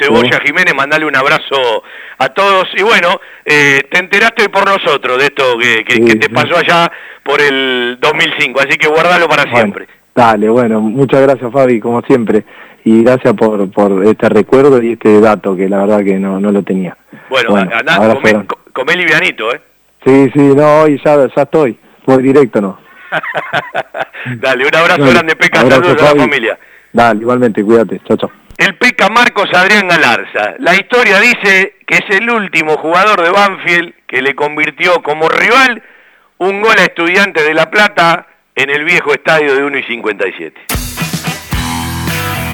Cebolla 0.00 0.40
Jiménez, 0.44 0.74
mandale 0.74 1.06
un 1.06 1.14
abrazo 1.14 1.84
a 2.18 2.28
todos. 2.30 2.66
Y 2.76 2.82
bueno, 2.82 3.20
eh, 3.44 3.82
te 3.88 3.98
enteraste 3.98 4.48
por 4.48 4.66
nosotros 4.66 5.16
de 5.18 5.26
esto 5.26 5.58
que, 5.58 5.84
que- 5.84 6.04
que 6.04 6.16
te 6.16 6.28
pasó 6.30 6.56
allá 6.56 6.90
por 7.22 7.40
el 7.40 7.96
2005, 8.00 8.60
así 8.60 8.76
que 8.78 8.88
guardalo 8.88 9.28
para 9.28 9.44
siempre. 9.54 9.86
Dale, 10.12 10.48
bueno, 10.48 10.80
muchas 10.80 11.22
gracias 11.22 11.52
Fabi, 11.52 11.78
como 11.78 12.02
siempre, 12.02 12.42
y 12.84 13.04
gracias 13.04 13.34
por, 13.34 13.70
por 13.70 14.04
este 14.04 14.28
recuerdo 14.28 14.82
y 14.82 14.92
este 14.92 15.20
dato 15.20 15.56
que 15.56 15.68
la 15.68 15.78
verdad 15.78 16.02
que 16.04 16.14
no, 16.18 16.40
no 16.40 16.50
lo 16.50 16.62
tenía. 16.64 16.96
Bueno, 17.30 17.50
Bueno, 17.50 17.70
andá, 17.76 17.96
comé, 18.74 18.96
livianito, 18.96 19.54
¿eh? 19.54 19.60
Sí, 20.04 20.30
sí, 20.34 20.40
no, 20.40 20.82
hoy 20.82 21.00
ya, 21.02 21.26
ya 21.34 21.42
estoy, 21.42 21.78
voy 22.04 22.22
directo, 22.22 22.60
¿no? 22.60 22.78
Dale, 24.36 24.66
un 24.66 24.74
abrazo 24.74 25.00
Dale, 25.00 25.12
grande, 25.12 25.36
Peca, 25.36 25.60
saludos 25.60 26.02
a 26.02 26.14
la 26.14 26.20
familia. 26.20 26.58
Dale, 26.92 27.20
igualmente, 27.20 27.64
cuídate, 27.64 28.00
chao, 28.06 28.18
chao. 28.18 28.30
El 28.58 28.76
Peca 28.76 29.08
Marcos 29.08 29.48
Adrián 29.54 29.88
Galarza. 29.88 30.54
La 30.58 30.74
historia 30.74 31.18
dice 31.20 31.76
que 31.86 31.96
es 31.96 32.04
el 32.10 32.28
último 32.30 32.76
jugador 32.76 33.22
de 33.22 33.30
Banfield 33.30 33.94
que 34.06 34.22
le 34.22 34.34
convirtió 34.34 35.02
como 35.02 35.28
rival 35.28 35.82
un 36.38 36.60
gol 36.60 36.76
a 36.78 36.82
Estudiantes 36.82 37.44
de 37.46 37.54
La 37.54 37.70
Plata 37.70 38.26
en 38.54 38.70
el 38.70 38.84
viejo 38.84 39.12
estadio 39.12 39.54
de 39.54 39.64
1 39.64 39.78
y 39.78 39.82
57. 39.84 40.60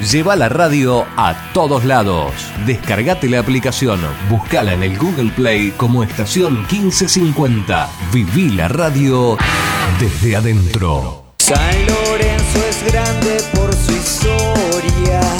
Lleva 0.09 0.35
la 0.35 0.49
radio 0.49 1.05
a 1.15 1.51
todos 1.53 1.85
lados. 1.85 2.33
Descargate 2.65 3.29
la 3.29 3.39
aplicación, 3.39 3.99
buscala 4.29 4.73
en 4.73 4.81
el 4.81 4.97
Google 4.97 5.31
Play 5.31 5.73
como 5.77 6.01
estación 6.01 6.65
1550. 6.71 7.87
Viví 8.11 8.49
la 8.49 8.67
radio 8.67 9.37
desde 9.99 10.35
adentro. 10.35 11.33
San 11.37 11.85
Lorenzo 11.85 12.65
es 12.67 12.91
grande 12.91 13.43
por 13.53 13.71
su 13.75 13.91
historia. 13.91 14.60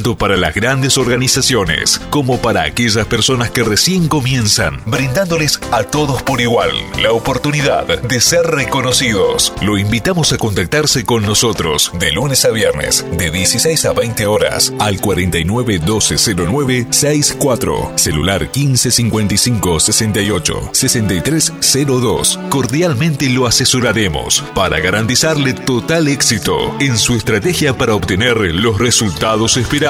tanto 0.00 0.16
para 0.16 0.38
las 0.38 0.54
grandes 0.54 0.96
organizaciones 0.96 2.00
como 2.08 2.40
para 2.40 2.62
aquellas 2.62 3.04
personas 3.04 3.50
que 3.50 3.62
recién 3.62 4.08
comienzan, 4.08 4.80
brindándoles 4.86 5.60
a 5.72 5.82
todos 5.82 6.22
por 6.22 6.40
igual 6.40 6.70
la 7.02 7.12
oportunidad 7.12 7.86
de 8.00 8.20
ser 8.22 8.46
reconocidos. 8.46 9.52
Lo 9.60 9.76
invitamos 9.76 10.32
a 10.32 10.38
contactarse 10.38 11.04
con 11.04 11.24
nosotros 11.24 11.92
de 11.98 12.12
lunes 12.12 12.46
a 12.46 12.50
viernes 12.50 13.04
de 13.12 13.30
16 13.30 13.84
a 13.84 13.92
20 13.92 14.24
horas 14.24 14.72
al 14.78 15.02
49 15.02 15.80
1209 15.80 16.86
64, 16.88 17.92
celular 17.96 18.40
1555 18.40 19.80
68 19.80 20.70
6302. 20.72 22.38
Cordialmente 22.48 23.28
lo 23.28 23.46
asesoraremos 23.46 24.42
para 24.54 24.80
garantizarle 24.80 25.52
total 25.52 26.08
éxito 26.08 26.74
en 26.80 26.96
su 26.96 27.16
estrategia 27.16 27.76
para 27.76 27.94
obtener 27.94 28.38
los 28.54 28.78
resultados 28.78 29.58
esperados. 29.58 29.89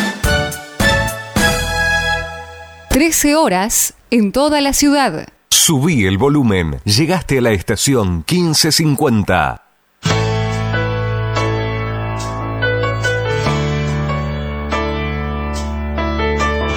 13 2.91 3.35
horas 3.37 3.93
en 4.09 4.33
toda 4.33 4.59
la 4.59 4.73
ciudad. 4.73 5.25
Subí 5.49 6.05
el 6.05 6.17
volumen. 6.17 6.81
Llegaste 6.83 7.37
a 7.37 7.41
la 7.41 7.51
estación 7.51 8.25
1550. 8.29 9.63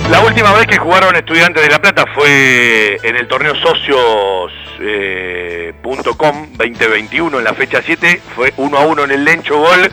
La 0.09 0.21
última 0.25 0.53
vez 0.53 0.69
que 0.69 0.79
jugaron 0.79 1.17
Estudiantes 1.17 1.65
de 1.65 1.69
La 1.69 1.83
Plata 1.83 2.05
fue 2.15 3.01
en 3.03 3.17
el 3.17 3.27
torneo 3.27 3.57
socios.com 3.57 4.07
eh, 4.83 5.75
2021 6.57 7.39
en 7.39 7.45
la 7.45 7.55
fecha 7.55 7.83
7, 7.85 8.21
fue 8.37 8.55
1 8.57 8.79
a 8.79 8.87
1 8.87 9.05
en 9.05 9.11
el 9.11 9.25
Lencho 9.25 9.59
Gol 9.59 9.91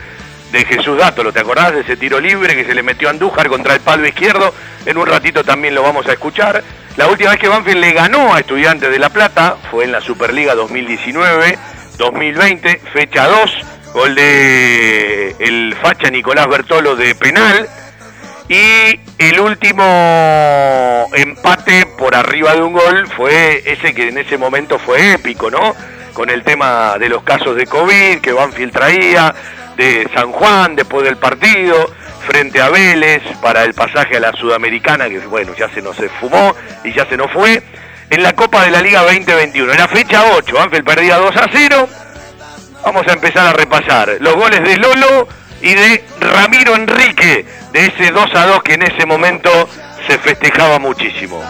de 0.52 0.64
Jesús 0.66 0.98
Dátolo, 0.98 1.32
¿te 1.32 1.40
acordás 1.40 1.72
de 1.72 1.80
ese 1.80 1.96
tiro 1.96 2.20
libre 2.20 2.54
que 2.54 2.64
se 2.64 2.74
le 2.74 2.82
metió 2.82 3.08
a 3.08 3.10
Andújar 3.10 3.48
contra 3.48 3.74
el 3.74 3.80
palo 3.80 4.06
izquierdo? 4.06 4.54
En 4.84 4.98
un 4.98 5.06
ratito 5.06 5.42
también 5.42 5.74
lo 5.74 5.82
vamos 5.82 6.06
a 6.06 6.12
escuchar. 6.12 6.62
La 6.96 7.08
última 7.08 7.30
vez 7.30 7.40
que 7.40 7.48
Banfield 7.48 7.80
le 7.80 7.92
ganó 7.92 8.34
a 8.34 8.40
Estudiantes 8.40 8.90
de 8.90 8.98
La 8.98 9.08
Plata 9.08 9.56
fue 9.70 9.84
en 9.84 9.92
la 9.92 10.02
Superliga 10.02 10.54
2019-2020, 10.54 12.80
fecha 12.92 13.26
2, 13.26 13.50
gol 13.94 14.14
de 14.14 15.34
el 15.38 15.74
facha 15.80 16.10
Nicolás 16.10 16.46
Bertolo 16.48 16.96
de 16.96 17.14
penal. 17.14 17.66
Y 18.48 19.00
el 19.16 19.40
último 19.40 21.08
empate 21.14 21.86
por 21.96 22.14
arriba 22.14 22.54
de 22.54 22.60
un 22.60 22.74
gol 22.74 23.08
fue 23.16 23.62
ese 23.64 23.94
que 23.94 24.08
en 24.08 24.18
ese 24.18 24.36
momento 24.36 24.78
fue 24.78 25.14
épico, 25.14 25.50
¿no? 25.50 25.74
Con 26.12 26.28
el 26.28 26.42
tema 26.42 26.98
de 26.98 27.08
los 27.08 27.22
casos 27.22 27.56
de 27.56 27.66
COVID 27.66 28.20
que 28.20 28.32
Banfield 28.32 28.72
traía, 28.72 29.34
de 29.82 30.08
San 30.14 30.30
Juan 30.30 30.76
después 30.76 31.04
del 31.04 31.16
partido, 31.16 31.92
frente 32.24 32.60
a 32.60 32.68
Vélez 32.68 33.20
para 33.40 33.64
el 33.64 33.74
pasaje 33.74 34.16
a 34.16 34.20
la 34.20 34.32
Sudamericana, 34.32 35.08
que 35.08 35.18
bueno, 35.26 35.54
ya 35.58 35.68
se 35.70 35.82
nos 35.82 35.96
fumó 36.20 36.54
y 36.84 36.92
ya 36.92 37.04
se 37.06 37.16
nos 37.16 37.30
fue. 37.32 37.60
En 38.08 38.22
la 38.22 38.32
Copa 38.34 38.64
de 38.64 38.70
la 38.70 38.80
Liga 38.80 39.02
2021, 39.02 39.72
en 39.72 39.78
la 39.78 39.88
fecha 39.88 40.22
8, 40.36 40.54
Banfield 40.54 40.84
perdía 40.84 41.16
2 41.16 41.36
a 41.36 41.48
0. 41.52 41.88
Vamos 42.84 43.06
a 43.08 43.12
empezar 43.12 43.46
a 43.46 43.52
repasar 43.54 44.18
los 44.20 44.34
goles 44.34 44.62
de 44.62 44.76
Lolo 44.76 45.26
y 45.60 45.74
de 45.74 46.04
Ramiro 46.20 46.76
Enrique, 46.76 47.44
de 47.72 47.86
ese 47.86 48.12
2 48.12 48.34
a 48.34 48.46
2 48.46 48.62
que 48.62 48.74
en 48.74 48.82
ese 48.82 49.04
momento 49.04 49.50
se 50.06 50.18
festejaba 50.18 50.78
muchísimo. 50.78 51.42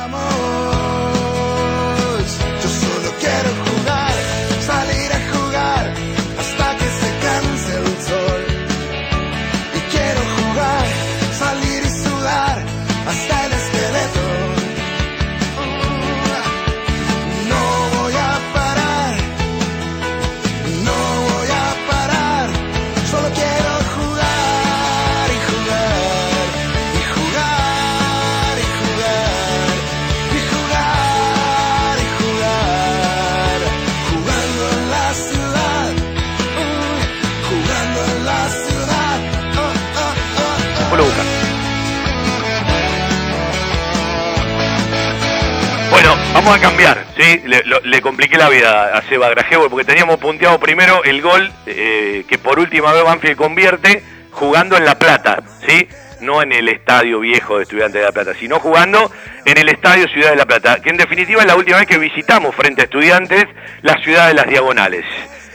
Vamos 46.45 46.57
a 46.59 46.61
cambiar, 46.61 47.05
¿sí? 47.17 47.41
Le, 47.47 47.63
lo- 47.65 47.81
le 47.81 48.01
compliqué 48.01 48.37
la 48.37 48.49
vida 48.49 48.97
a 48.97 49.03
Seba 49.03 49.29
Grajevo 49.31 49.69
porque 49.71 49.85
teníamos 49.85 50.19
punteado 50.19 50.59
primero 50.59 51.03
el 51.05 51.23
gol 51.23 51.51
eh, 51.67 52.25
que 52.29 52.39
por 52.39 52.59
última 52.59 52.93
vez 52.93 53.05
Banfield 53.05 53.37
convierte 53.37 54.03
jugando 54.33 54.77
en 54.77 54.85
La 54.85 54.99
Plata, 54.99 55.43
¿sí? 55.67 55.87
No 56.21 56.43
en 56.43 56.53
el 56.53 56.69
estadio 56.69 57.21
viejo 57.21 57.57
de 57.59 57.65
Estudiantes 57.65 58.01
de 58.01 58.07
La 58.07 58.13
Plata, 58.13 58.33
sino 58.39 58.59
jugando 58.61 59.11
en 59.45 59.59
el 59.59 59.69
estadio 59.69 60.09
Ciudad 60.09 60.31
de 60.31 60.37
La 60.37 60.47
Plata, 60.47 60.81
que 60.81 60.91
en 60.91 60.97
definitiva 60.97 61.41
es 61.43 61.47
la 61.47 61.57
última 61.57 61.79
vez 61.79 61.87
que 61.87 61.99
visitamos 61.99 62.55
frente 62.55 62.83
a 62.83 62.85
Estudiantes 62.85 63.45
la 63.83 63.95
ciudad 64.03 64.29
de 64.29 64.35
las 64.35 64.47
Diagonales. 64.47 65.05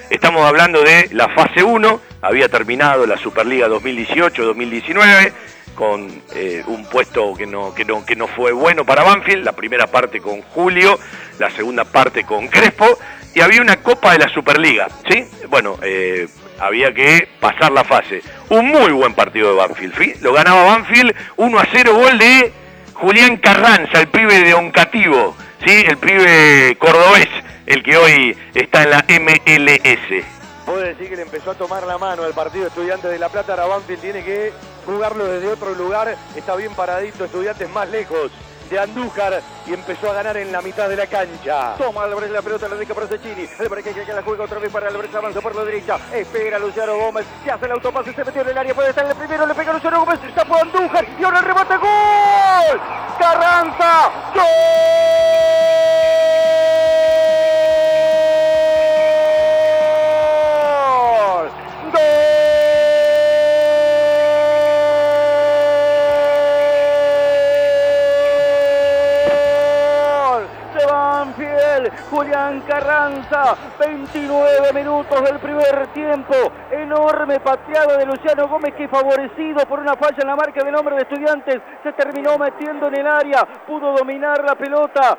Estamos 0.09 0.45
hablando 0.45 0.81
de 0.83 1.09
la 1.11 1.27
fase 1.29 1.63
1, 1.63 2.01
había 2.21 2.47
terminado 2.49 3.05
la 3.05 3.17
Superliga 3.17 3.67
2018-2019 3.67 5.31
con 5.77 6.23
eh, 6.33 6.63
un 6.65 6.85
puesto 6.85 7.35
que 7.35 7.45
no, 7.45 7.73
que, 7.73 7.85
no, 7.85 8.03
que 8.03 8.15
no 8.15 8.27
fue 8.27 8.51
bueno 8.51 8.83
para 8.83 9.03
Banfield, 9.03 9.45
la 9.45 9.51
primera 9.51 9.85
parte 9.85 10.19
con 10.19 10.41
Julio, 10.41 10.99
la 11.37 11.51
segunda 11.51 11.85
parte 11.85 12.23
con 12.23 12.47
Crespo, 12.47 12.97
y 13.35 13.41
había 13.41 13.61
una 13.61 13.77
Copa 13.77 14.13
de 14.13 14.17
la 14.17 14.27
Superliga, 14.29 14.87
¿sí? 15.07 15.23
Bueno, 15.49 15.77
eh, 15.83 16.27
había 16.59 16.91
que 16.95 17.27
pasar 17.39 17.71
la 17.71 17.83
fase. 17.83 18.23
Un 18.49 18.65
muy 18.69 18.91
buen 18.91 19.13
partido 19.13 19.49
de 19.51 19.55
Banfield. 19.55 20.21
Lo 20.21 20.33
ganaba 20.33 20.63
Banfield 20.63 21.13
1 21.35 21.59
a 21.59 21.67
0, 21.71 21.93
gol 21.93 22.17
de 22.17 22.51
Julián 22.95 23.37
Carranza, 23.37 23.99
el 23.99 24.07
pibe 24.07 24.39
de 24.39 24.55
Oncativo, 24.55 25.37
¿sí? 25.63 25.85
El 25.87 25.97
pibe 25.97 26.75
cordobés, 26.79 27.29
el 27.67 27.83
que 27.83 27.97
hoy 27.97 28.35
está 28.55 28.81
en 28.81 28.89
la 28.89 29.05
MLS. 29.07 30.36
Puedo 30.67 30.79
decir 30.79 31.07
que 31.07 31.15
le 31.15 31.21
empezó 31.21 31.51
a 31.51 31.55
tomar 31.55 31.87
la 31.87 31.97
mano 31.97 32.23
al 32.23 32.33
partido 32.33 32.67
Estudiantes 32.67 33.09
de 33.09 33.17
La 33.17 33.29
Plata. 33.29 33.53
Ahora 33.53 33.79
tiene 33.87 34.21
que 34.21 34.51
jugarlo 34.85 35.23
desde 35.23 35.47
otro 35.47 35.73
lugar. 35.73 36.13
Está 36.35 36.57
bien 36.57 36.75
paradito, 36.75 37.23
Estudiantes 37.23 37.69
más 37.69 37.89
lejos 37.89 38.33
de 38.69 38.79
Andújar 38.79 39.41
y 39.65 39.73
empezó 39.73 40.11
a 40.11 40.13
ganar 40.13 40.37
en 40.37 40.51
la 40.51 40.61
mitad 40.61 40.89
de 40.89 40.95
la 40.95 41.07
cancha. 41.07 41.75
Toma 41.77 42.03
Álvarez 42.03 42.29
la 42.31 42.41
pelota, 42.41 42.67
la 42.67 42.75
deja 42.75 42.93
para 42.93 43.07
Cecchini. 43.07 43.47
Álvarez 43.59 43.85
que, 43.85 44.13
la 44.13 44.21
juega 44.21 44.43
otra 44.43 44.59
vez 44.59 44.71
para 44.71 44.87
Álvarez, 44.87 45.13
avanza 45.15 45.41
por 45.41 45.55
la 45.55 45.63
derecha. 45.63 45.97
Espera 46.13 46.59
Luciano 46.59 46.97
Gómez, 46.97 47.25
se 47.43 47.51
hace 47.51 47.65
el 47.65 47.71
autopase, 47.71 48.13
se 48.13 48.23
metió 48.23 48.41
en 48.41 48.49
el 48.49 48.57
área, 48.57 48.73
puede 48.73 48.89
estar 48.89 49.05
el 49.05 49.15
primero, 49.15 49.45
le 49.45 49.55
pega 49.55 49.73
Luciano 49.73 49.99
Gómez, 49.99 50.19
está 50.27 50.45
por 50.45 50.59
Andújar 50.59 51.05
y 51.19 51.23
ahora 51.23 51.39
el 51.39 51.45
remate, 51.45 51.77
¡gol! 51.77 52.81
Carranza, 53.19 54.11
¡gol! 54.33 54.43
¡Gol! 61.93 62.01
Banfield, 71.77 71.91
Julián 72.09 72.61
Carranza, 72.61 73.55
29 73.79 74.73
minutos 74.73 75.23
del 75.23 75.39
primer 75.39 75.87
tiempo, 75.93 76.33
enorme 76.71 77.39
pateada 77.39 77.97
de 77.97 78.05
Luciano 78.05 78.47
Gómez 78.47 78.73
que 78.75 78.87
favorecido 78.87 79.65
por 79.67 79.79
una 79.79 79.95
falla 79.95 80.17
en 80.21 80.27
la 80.27 80.35
marca 80.35 80.63
del 80.63 80.75
hombre 80.75 80.95
de 80.95 81.01
estudiantes, 81.03 81.61
se 81.83 81.93
terminó 81.93 82.37
metiendo 82.37 82.87
en 82.87 82.99
el 82.99 83.07
área, 83.07 83.45
pudo 83.65 83.93
dominar 83.93 84.43
la 84.43 84.55
pelota, 84.55 85.17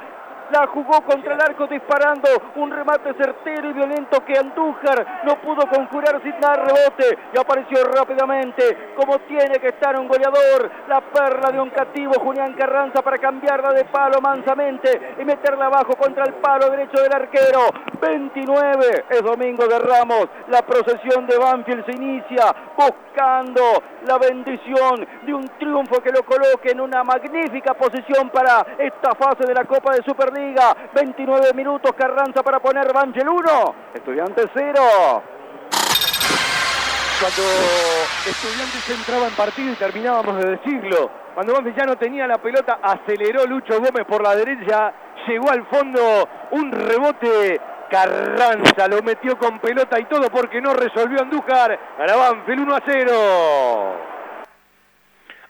la 0.50 0.66
jugó 0.66 1.00
contra 1.02 1.34
el 1.34 1.40
arco 1.40 1.66
disparando. 1.66 2.28
Un 2.56 2.70
remate 2.70 3.14
certero 3.14 3.70
y 3.70 3.72
violento 3.72 4.24
que 4.24 4.38
Andújar 4.38 5.22
no 5.24 5.36
pudo 5.40 5.66
conjurar 5.68 6.20
sin 6.22 6.38
dar 6.40 6.60
rebote. 6.60 7.18
Y 7.34 7.38
apareció 7.38 7.84
rápidamente 7.84 8.94
como 8.96 9.18
tiene 9.20 9.58
que 9.58 9.68
estar 9.68 9.98
un 9.98 10.08
goleador 10.08 10.70
la 10.88 11.00
perla 11.00 11.50
de 11.50 11.60
un 11.60 11.70
cativo 11.70 12.12
Julián 12.20 12.54
Carranza 12.54 13.02
para 13.02 13.18
cambiarla 13.18 13.72
de 13.72 13.84
palo 13.86 14.20
mansamente 14.20 15.14
y 15.18 15.24
meterla 15.24 15.66
abajo 15.66 15.94
contra 15.96 16.24
el 16.24 16.34
palo 16.34 16.70
derecho 16.70 17.02
del 17.02 17.12
arquero. 17.12 17.60
29 18.00 19.04
es 19.10 19.22
Domingo 19.22 19.66
de 19.66 19.78
Ramos. 19.78 20.28
La 20.48 20.62
procesión 20.62 21.26
de 21.26 21.36
Banfield 21.36 21.84
se 21.84 21.92
inicia 21.92 22.54
buscando 22.76 23.82
la 24.06 24.18
bendición 24.18 25.06
de 25.26 25.34
un 25.34 25.48
triunfo 25.58 26.00
que 26.00 26.12
lo 26.12 26.22
coloque 26.22 26.70
en 26.70 26.80
una 26.80 27.02
magnífica 27.02 27.74
posición 27.74 28.30
para 28.30 28.64
esta 28.78 29.14
fase 29.14 29.44
de 29.46 29.54
la 29.54 29.64
Copa 29.64 29.92
de 29.92 30.02
Superliga 30.02 30.37
29 30.94 31.52
minutos 31.54 31.92
Carranza 31.96 32.42
para 32.42 32.60
poner 32.60 32.92
Banfield 32.92 33.28
1 33.28 33.74
Estudiantes 33.94 34.46
0 34.54 35.22
cuando 37.20 37.42
Estudiantes 38.26 38.90
entraba 38.90 39.26
en 39.26 39.34
partido 39.34 39.72
y 39.72 39.74
terminábamos 39.74 40.36
de 40.36 40.50
decirlo. 40.50 41.10
Cuando 41.34 41.52
Banfield 41.52 41.76
ya 41.76 41.84
no 41.84 41.96
tenía 41.96 42.28
la 42.28 42.38
pelota, 42.38 42.78
aceleró 42.80 43.44
Lucho 43.44 43.80
Gómez 43.80 44.04
por 44.06 44.22
la 44.22 44.36
derecha, 44.36 44.92
llegó 45.26 45.50
al 45.50 45.66
fondo 45.66 46.28
un 46.52 46.70
rebote 46.70 47.60
Carranza 47.90 48.86
lo 48.86 49.02
metió 49.02 49.38
con 49.38 49.58
pelota 49.60 49.98
y 49.98 50.04
todo 50.04 50.30
porque 50.30 50.60
no 50.60 50.74
resolvió 50.74 51.22
Andújar. 51.22 51.78
Gana 51.98 52.16
Banfield 52.16 52.60
1 52.60 52.74
a 52.74 52.82
0. 52.86 53.12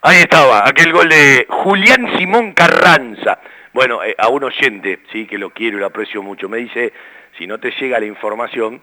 Ahí 0.02 0.18
estaba, 0.18 0.62
aquel 0.64 0.92
gol 0.92 1.08
de 1.08 1.46
Julián 1.48 2.16
Simón 2.16 2.52
Carranza. 2.52 3.38
Bueno, 3.78 4.02
eh, 4.02 4.12
a 4.18 4.26
un 4.28 4.42
oyente, 4.42 4.98
sí, 5.12 5.24
que 5.24 5.38
lo 5.38 5.50
quiero 5.50 5.76
y 5.76 5.80
lo 5.80 5.86
aprecio 5.86 6.20
mucho, 6.20 6.48
me 6.48 6.56
dice, 6.56 6.92
si 7.38 7.46
no 7.46 7.58
te 7.60 7.70
llega 7.70 8.00
la 8.00 8.06
información, 8.06 8.82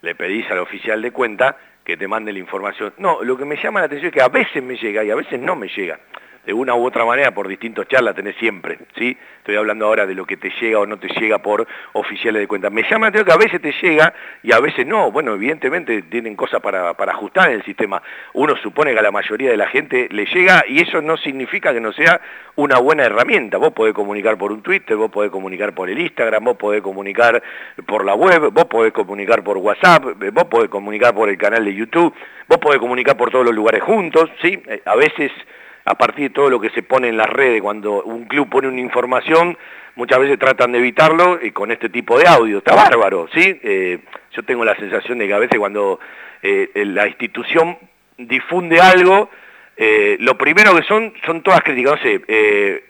le 0.00 0.14
pedís 0.14 0.50
al 0.50 0.60
oficial 0.60 1.02
de 1.02 1.10
cuenta 1.10 1.58
que 1.84 1.98
te 1.98 2.08
mande 2.08 2.32
la 2.32 2.38
información. 2.38 2.94
No, 2.96 3.22
lo 3.22 3.36
que 3.36 3.44
me 3.44 3.62
llama 3.62 3.80
la 3.80 3.86
atención 3.88 4.08
es 4.08 4.14
que 4.14 4.22
a 4.22 4.28
veces 4.28 4.62
me 4.62 4.78
llega 4.78 5.04
y 5.04 5.10
a 5.10 5.16
veces 5.16 5.38
no 5.38 5.54
me 5.54 5.68
llega 5.68 6.00
de 6.44 6.52
una 6.52 6.74
u 6.74 6.84
otra 6.84 7.04
manera 7.04 7.32
por 7.32 7.46
distintos 7.46 7.86
charlas 7.86 8.16
tenés 8.16 8.36
siempre, 8.36 8.78
¿sí? 8.96 9.16
Estoy 9.38 9.56
hablando 9.56 9.86
ahora 9.86 10.06
de 10.06 10.14
lo 10.14 10.24
que 10.24 10.36
te 10.36 10.50
llega 10.60 10.78
o 10.78 10.86
no 10.86 10.98
te 10.98 11.08
llega 11.08 11.38
por 11.38 11.66
oficiales 11.94 12.40
de 12.40 12.46
cuenta. 12.46 12.70
Me 12.70 12.82
llama 12.88 13.10
la 13.10 13.24
que 13.24 13.32
a 13.32 13.36
veces 13.36 13.60
te 13.60 13.72
llega 13.82 14.14
y 14.42 14.52
a 14.52 14.60
veces 14.60 14.86
no. 14.86 15.10
Bueno, 15.10 15.34
evidentemente 15.34 16.02
tienen 16.02 16.36
cosas 16.36 16.60
para, 16.60 16.90
ajustar 16.90 17.50
en 17.50 17.56
el 17.56 17.64
sistema. 17.64 18.00
Uno 18.34 18.54
supone 18.56 18.92
que 18.92 19.00
a 19.00 19.02
la 19.02 19.10
mayoría 19.10 19.50
de 19.50 19.56
la 19.56 19.66
gente 19.66 20.08
le 20.10 20.26
llega 20.26 20.64
y 20.68 20.80
eso 20.80 21.00
no 21.00 21.16
significa 21.16 21.72
que 21.72 21.80
no 21.80 21.92
sea 21.92 22.20
una 22.54 22.78
buena 22.78 23.04
herramienta. 23.04 23.58
Vos 23.58 23.72
podés 23.72 23.94
comunicar 23.94 24.38
por 24.38 24.52
un 24.52 24.62
Twitter, 24.62 24.96
vos 24.96 25.10
podés 25.10 25.30
comunicar 25.30 25.74
por 25.74 25.90
el 25.90 25.98
Instagram, 25.98 26.44
vos 26.44 26.56
podés 26.56 26.82
comunicar 26.82 27.42
por 27.86 28.04
la 28.04 28.14
web, 28.14 28.50
vos 28.52 28.66
podés 28.66 28.92
comunicar 28.92 29.42
por 29.42 29.58
WhatsApp, 29.58 30.04
vos 30.32 30.44
podés 30.44 30.68
comunicar 30.68 31.14
por 31.14 31.28
el 31.28 31.36
canal 31.36 31.64
de 31.64 31.74
YouTube, 31.74 32.14
vos 32.48 32.58
podés 32.58 32.78
comunicar 32.78 33.16
por 33.16 33.30
todos 33.30 33.44
los 33.44 33.54
lugares 33.54 33.82
juntos, 33.82 34.30
¿sí? 34.40 34.62
Eh, 34.68 34.82
a 34.84 34.94
veces 34.94 35.32
a 35.84 35.96
partir 35.96 36.28
de 36.28 36.34
todo 36.34 36.50
lo 36.50 36.60
que 36.60 36.70
se 36.70 36.82
pone 36.82 37.08
en 37.08 37.16
las 37.16 37.28
redes, 37.28 37.60
cuando 37.60 38.02
un 38.02 38.24
club 38.26 38.48
pone 38.48 38.68
una 38.68 38.80
información, 38.80 39.56
muchas 39.96 40.20
veces 40.20 40.38
tratan 40.38 40.72
de 40.72 40.78
evitarlo 40.78 41.38
y 41.42 41.50
con 41.50 41.70
este 41.72 41.88
tipo 41.88 42.18
de 42.18 42.28
audio. 42.28 42.58
Está 42.58 42.74
bárbaro, 42.74 43.28
¿sí? 43.32 43.60
Eh, 43.62 43.98
yo 44.32 44.42
tengo 44.44 44.64
la 44.64 44.76
sensación 44.76 45.18
de 45.18 45.26
que 45.26 45.34
a 45.34 45.38
veces 45.38 45.58
cuando 45.58 45.98
eh, 46.42 46.70
la 46.74 47.06
institución 47.08 47.76
difunde 48.16 48.80
algo, 48.80 49.30
eh, 49.76 50.16
lo 50.20 50.38
primero 50.38 50.74
que 50.76 50.82
son, 50.84 51.12
son 51.26 51.42
todas 51.42 51.62
críticas. 51.62 51.94
No 51.94 52.02
sé, 52.02 52.82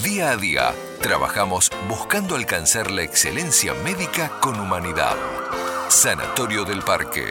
Día 0.00 0.30
a 0.30 0.36
día, 0.36 0.72
trabajamos 1.02 1.70
buscando 1.86 2.34
alcanzar 2.34 2.90
la 2.90 3.02
excelencia 3.02 3.74
médica 3.84 4.30
con 4.40 4.58
humanidad. 4.58 5.14
Sanatorio 5.88 6.64
del 6.64 6.80
Parque. 6.80 7.26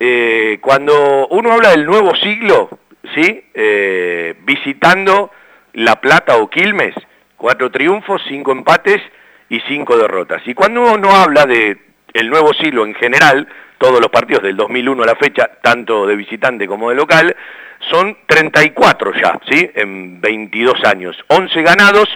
Eh, 0.00 0.58
cuando 0.60 1.28
uno 1.28 1.52
habla 1.52 1.70
del 1.70 1.86
nuevo 1.86 2.14
siglo, 2.16 2.68
¿sí? 3.14 3.44
Eh, 3.54 4.34
visitando 4.40 5.30
La 5.72 6.00
Plata 6.00 6.36
o 6.36 6.50
Quilmes, 6.50 6.94
cuatro 7.36 7.70
triunfos, 7.70 8.20
cinco 8.28 8.50
empates 8.50 9.00
y 9.48 9.60
cinco 9.60 9.96
derrotas. 9.96 10.42
Y 10.46 10.54
cuando 10.54 10.92
uno 10.92 11.10
habla 11.10 11.46
de 11.46 11.78
el 12.14 12.28
nuevo 12.28 12.52
siglo 12.54 12.84
en 12.84 12.94
general, 12.94 13.46
todos 13.78 14.00
los 14.00 14.10
partidos 14.10 14.42
del 14.42 14.56
2001 14.56 15.04
a 15.04 15.06
la 15.06 15.14
fecha, 15.14 15.50
tanto 15.62 16.04
de 16.06 16.16
visitante 16.16 16.66
como 16.66 16.90
de 16.90 16.96
local, 16.96 17.36
son 17.90 18.16
34 18.26 19.12
ya, 19.14 19.38
¿sí? 19.48 19.70
En 19.74 20.20
22 20.20 20.84
años. 20.84 21.16
11 21.28 21.62
ganados, 21.62 22.08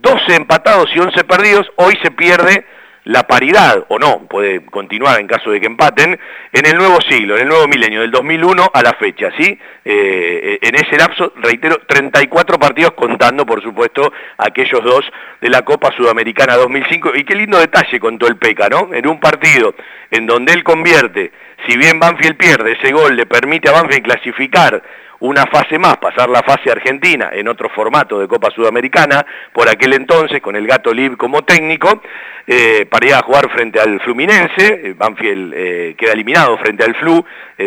12 0.00 0.34
empatados 0.34 0.90
y 0.94 0.98
11 0.98 1.24
perdidos. 1.24 1.70
Hoy 1.76 1.98
se 2.02 2.10
pierde 2.10 2.64
la 3.04 3.22
paridad, 3.26 3.86
o 3.88 3.98
no, 3.98 4.26
puede 4.28 4.66
continuar 4.66 5.18
en 5.18 5.26
caso 5.26 5.50
de 5.50 5.60
que 5.60 5.66
empaten, 5.66 6.20
en 6.52 6.66
el 6.66 6.76
nuevo 6.76 7.00
siglo, 7.08 7.36
en 7.36 7.42
el 7.42 7.48
nuevo 7.48 7.66
milenio, 7.66 8.02
del 8.02 8.10
2001 8.10 8.70
a 8.70 8.82
la 8.82 8.92
fecha, 8.94 9.30
¿sí? 9.38 9.58
Eh, 9.82 10.58
en 10.60 10.74
ese 10.74 10.98
lapso, 10.98 11.32
reitero, 11.36 11.80
34 11.86 12.58
partidos 12.58 12.92
contando, 12.92 13.46
por 13.46 13.62
supuesto, 13.62 14.12
aquellos 14.36 14.84
dos 14.84 15.10
de 15.40 15.48
la 15.48 15.62
Copa 15.62 15.90
Sudamericana 15.96 16.56
2005. 16.56 17.12
Y 17.14 17.24
qué 17.24 17.34
lindo 17.34 17.58
detalle 17.58 17.98
contó 17.98 18.26
el 18.26 18.36
Peca, 18.36 18.68
¿no? 18.68 18.92
En 18.92 19.06
un 19.06 19.18
partido 19.18 19.74
en 20.10 20.26
donde 20.26 20.52
él 20.52 20.62
convierte, 20.62 21.32
si 21.66 21.78
bien 21.78 21.98
Banfield 21.98 22.36
pierde, 22.36 22.72
ese 22.72 22.92
gol 22.92 23.16
le 23.16 23.24
permite 23.24 23.70
a 23.70 23.72
Banfield 23.72 24.04
clasificar 24.04 24.82
una 25.20 25.46
fase 25.46 25.78
más, 25.78 25.96
pasar 25.96 26.28
la 26.28 26.42
fase 26.42 26.70
argentina 26.70 27.30
en 27.32 27.48
otro 27.48 27.68
formato 27.70 28.20
de 28.20 28.28
Copa 28.28 28.50
Sudamericana, 28.50 29.24
por 29.52 29.68
aquel 29.68 29.94
entonces 29.94 30.40
con 30.40 30.54
el 30.54 30.66
Gato 30.66 30.92
Lib 30.92 31.16
como 31.16 31.42
técnico, 31.42 32.02
eh, 32.46 32.86
para 32.86 33.06
ir 33.06 33.14
a 33.14 33.22
jugar 33.22 33.50
frente 33.50 33.80
al 33.80 34.00
Fluminense, 34.00 34.66
eh, 34.66 34.94
Banfield 34.96 35.52
eh, 35.54 35.94
queda 35.98 36.12
eliminado 36.12 36.56
frente 36.58 36.84
al 36.84 36.94
Flu, 36.94 37.24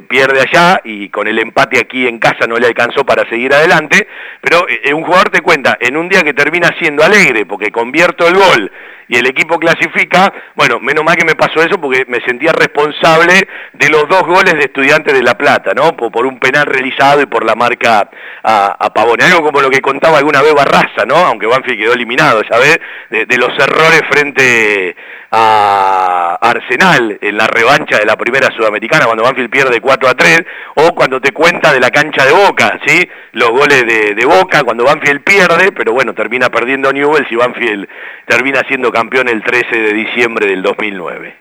pierde 0.07 0.39
allá 0.39 0.79
y 0.85 1.09
con 1.09 1.27
el 1.27 1.37
empate 1.37 1.77
aquí 1.77 2.07
en 2.07 2.17
casa 2.17 2.47
no 2.47 2.55
le 2.55 2.67
alcanzó 2.67 3.05
para 3.05 3.27
seguir 3.29 3.53
adelante, 3.53 4.07
pero 4.39 4.65
un 4.95 5.03
jugador 5.03 5.29
te 5.29 5.41
cuenta, 5.41 5.77
en 5.81 5.97
un 5.97 6.07
día 6.07 6.23
que 6.23 6.33
termina 6.33 6.69
siendo 6.79 7.03
alegre 7.03 7.45
porque 7.45 7.71
convierto 7.71 8.25
el 8.25 8.35
gol 8.35 8.71
y 9.11 9.17
el 9.17 9.27
equipo 9.27 9.59
clasifica, 9.59 10.31
bueno, 10.55 10.79
menos 10.79 11.03
mal 11.03 11.17
que 11.17 11.25
me 11.25 11.35
pasó 11.35 11.61
eso 11.61 11.81
porque 11.81 12.05
me 12.07 12.21
sentía 12.25 12.53
responsable 12.53 13.45
de 13.73 13.89
los 13.89 14.07
dos 14.07 14.23
goles 14.23 14.53
de 14.53 14.61
Estudiantes 14.61 15.13
de 15.13 15.21
La 15.21 15.37
Plata, 15.37 15.73
¿no? 15.75 15.97
Por, 15.97 16.25
un 16.25 16.39
penal 16.39 16.65
realizado 16.65 17.21
y 17.21 17.25
por 17.25 17.45
la 17.45 17.53
marca 17.53 18.09
a, 18.41 18.77
a 18.79 18.93
Pavone, 18.93 19.25
algo 19.25 19.43
como 19.43 19.59
lo 19.59 19.69
que 19.69 19.81
contaba 19.81 20.17
alguna 20.17 20.41
vez 20.41 20.53
Barraza, 20.53 21.05
¿no? 21.05 21.17
Aunque 21.17 21.45
Banfield 21.45 21.77
quedó 21.77 21.93
eliminado, 21.93 22.41
¿sabes? 22.49 22.79
De, 23.09 23.25
de 23.25 23.37
los 23.37 23.49
errores 23.59 24.01
frente 24.09 24.95
a 25.31 26.37
Arsenal 26.41 27.17
en 27.21 27.37
la 27.37 27.47
revancha 27.47 27.97
de 27.97 28.05
la 28.05 28.17
primera 28.17 28.53
sudamericana 28.53 29.05
cuando 29.05 29.23
Banfield 29.23 29.49
pierde 29.49 29.79
4 29.79 30.09
a 30.09 30.13
3 30.13 30.43
o 30.75 30.93
cuando 30.93 31.21
te 31.21 31.31
cuenta 31.31 31.71
de 31.71 31.79
la 31.79 31.89
cancha 31.89 32.25
de 32.25 32.33
Boca, 32.33 32.77
¿sí? 32.85 33.07
Los 33.31 33.49
goles 33.49 33.85
de, 33.85 34.25
Boca 34.25 34.63
cuando 34.63 34.83
Banfield 34.83 35.23
pierde, 35.23 35.71
pero 35.71 35.93
bueno, 35.93 36.13
termina 36.13 36.49
perdiendo 36.49 36.91
Newell's 36.91 37.31
y 37.31 37.35
Banfield 37.35 37.87
termina 38.27 38.61
siendo 38.67 38.91
campeón 38.91 39.29
el 39.29 39.41
13 39.41 39.77
de 39.77 39.93
diciembre 39.93 40.47
del 40.47 40.61
2009. 40.61 41.37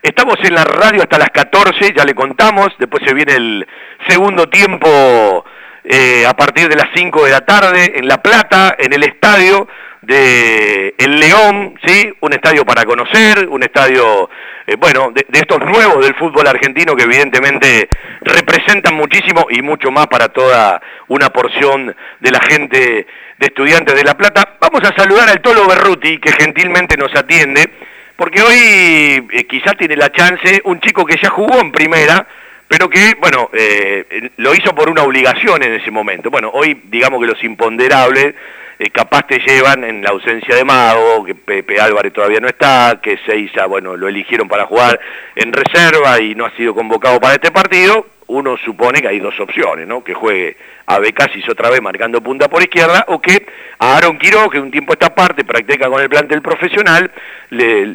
Estamos 0.00 0.36
en 0.42 0.54
la 0.54 0.64
radio 0.64 1.02
hasta 1.02 1.18
las 1.18 1.30
14, 1.30 1.92
ya 1.94 2.04
le 2.04 2.14
contamos, 2.14 2.68
después 2.78 3.02
se 3.06 3.12
viene 3.12 3.34
el 3.34 3.66
segundo 4.06 4.48
tiempo 4.48 5.44
eh, 5.84 6.24
a 6.26 6.34
partir 6.34 6.68
de 6.68 6.76
las 6.76 6.88
5 6.94 7.24
de 7.24 7.30
la 7.30 7.40
tarde 7.40 7.92
en 7.96 8.08
La 8.08 8.22
Plata, 8.22 8.74
en 8.78 8.92
el 8.92 9.02
estadio 9.04 9.68
de 10.08 10.94
El 10.96 11.20
León, 11.20 11.78
¿sí? 11.86 12.10
Un 12.20 12.32
estadio 12.32 12.64
para 12.64 12.86
conocer, 12.86 13.46
un 13.46 13.62
estadio, 13.62 14.30
eh, 14.66 14.74
bueno, 14.76 15.12
de, 15.12 15.26
estos 15.30 15.60
nuevos 15.60 16.02
del 16.02 16.14
fútbol 16.14 16.46
argentino 16.48 16.96
que 16.96 17.04
evidentemente 17.04 17.90
representan 18.22 18.94
muchísimo 18.94 19.46
y 19.50 19.60
mucho 19.60 19.90
más 19.90 20.06
para 20.06 20.28
toda 20.28 20.80
una 21.08 21.28
porción 21.28 21.94
de 22.20 22.30
la 22.30 22.40
gente 22.40 23.06
de 23.36 23.46
estudiantes 23.46 23.94
de 23.94 24.02
La 24.02 24.16
Plata. 24.16 24.56
Vamos 24.58 24.80
a 24.82 24.96
saludar 24.96 25.28
al 25.28 25.42
Tolo 25.42 25.68
Berruti, 25.68 26.16
que 26.18 26.32
gentilmente 26.32 26.96
nos 26.96 27.14
atiende, 27.14 27.70
porque 28.16 28.40
hoy 28.40 29.28
eh, 29.30 29.44
quizás 29.46 29.76
tiene 29.76 29.94
la 29.94 30.10
chance 30.10 30.62
un 30.64 30.80
chico 30.80 31.04
que 31.04 31.20
ya 31.22 31.28
jugó 31.28 31.60
en 31.60 31.70
primera, 31.70 32.26
pero 32.66 32.88
que, 32.88 33.14
bueno, 33.20 33.50
eh, 33.52 34.30
lo 34.38 34.54
hizo 34.54 34.74
por 34.74 34.88
una 34.88 35.02
obligación 35.02 35.62
en 35.62 35.74
ese 35.74 35.90
momento. 35.90 36.30
Bueno, 36.30 36.50
hoy 36.54 36.80
digamos 36.84 37.20
que 37.20 37.26
los 37.26 37.44
imponderables 37.44 38.34
eh, 38.78 38.90
capaz 38.90 39.26
te 39.26 39.40
llevan 39.40 39.82
en 39.84 40.02
la 40.02 40.10
ausencia 40.10 40.54
de 40.54 40.64
Mago, 40.64 41.24
que 41.24 41.34
Pepe 41.34 41.80
Álvarez 41.80 42.12
todavía 42.12 42.40
no 42.40 42.48
está, 42.48 43.00
que 43.02 43.18
Seiza, 43.26 43.66
bueno, 43.66 43.96
lo 43.96 44.08
eligieron 44.08 44.48
para 44.48 44.66
jugar 44.66 45.00
en 45.34 45.52
reserva 45.52 46.20
y 46.20 46.34
no 46.34 46.46
ha 46.46 46.56
sido 46.56 46.74
convocado 46.74 47.18
para 47.18 47.34
este 47.34 47.50
partido, 47.50 48.06
uno 48.28 48.56
supone 48.58 49.00
que 49.00 49.08
hay 49.08 49.18
dos 49.18 49.38
opciones, 49.40 49.86
¿no? 49.86 50.04
Que 50.04 50.14
juegue 50.14 50.56
a 50.88 50.98
Becasis 50.98 51.46
otra 51.50 51.68
vez 51.68 51.82
marcando 51.82 52.22
punta 52.22 52.48
por 52.48 52.62
izquierda 52.62 53.04
o 53.08 53.20
que 53.20 53.46
a 53.78 53.96
Aaron 53.96 54.18
Quiro, 54.18 54.48
que 54.48 54.58
un 54.58 54.70
tiempo 54.70 54.94
esta 54.94 55.14
parte 55.14 55.44
practica 55.44 55.88
con 55.88 56.00
el 56.00 56.08
plantel 56.08 56.40
profesional, 56.42 57.10
le, 57.50 57.86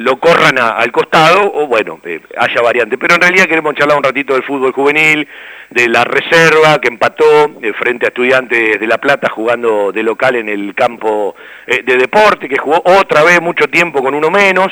lo 0.00 0.18
corran 0.18 0.58
al 0.58 0.92
costado 0.92 1.50
o 1.52 1.66
bueno, 1.66 2.00
eh, 2.04 2.20
haya 2.36 2.60
variante. 2.62 2.98
Pero 2.98 3.14
en 3.14 3.22
realidad 3.22 3.46
queremos 3.46 3.74
charlar 3.74 3.96
un 3.96 4.04
ratito 4.04 4.34
del 4.34 4.42
fútbol 4.42 4.72
juvenil, 4.72 5.26
de 5.70 5.88
la 5.88 6.04
reserva 6.04 6.78
que 6.80 6.88
empató 6.88 7.24
eh, 7.62 7.72
frente 7.72 8.04
a 8.04 8.08
estudiantes 8.08 8.78
de 8.78 8.86
La 8.86 8.98
Plata 8.98 9.30
jugando 9.30 9.90
de 9.90 10.02
local 10.02 10.36
en 10.36 10.50
el 10.50 10.74
campo 10.74 11.34
eh, 11.66 11.82
de 11.82 11.96
deporte, 11.96 12.48
que 12.48 12.58
jugó 12.58 12.82
otra 12.84 13.24
vez 13.24 13.40
mucho 13.40 13.66
tiempo 13.68 14.02
con 14.02 14.14
uno 14.14 14.30
menos, 14.30 14.70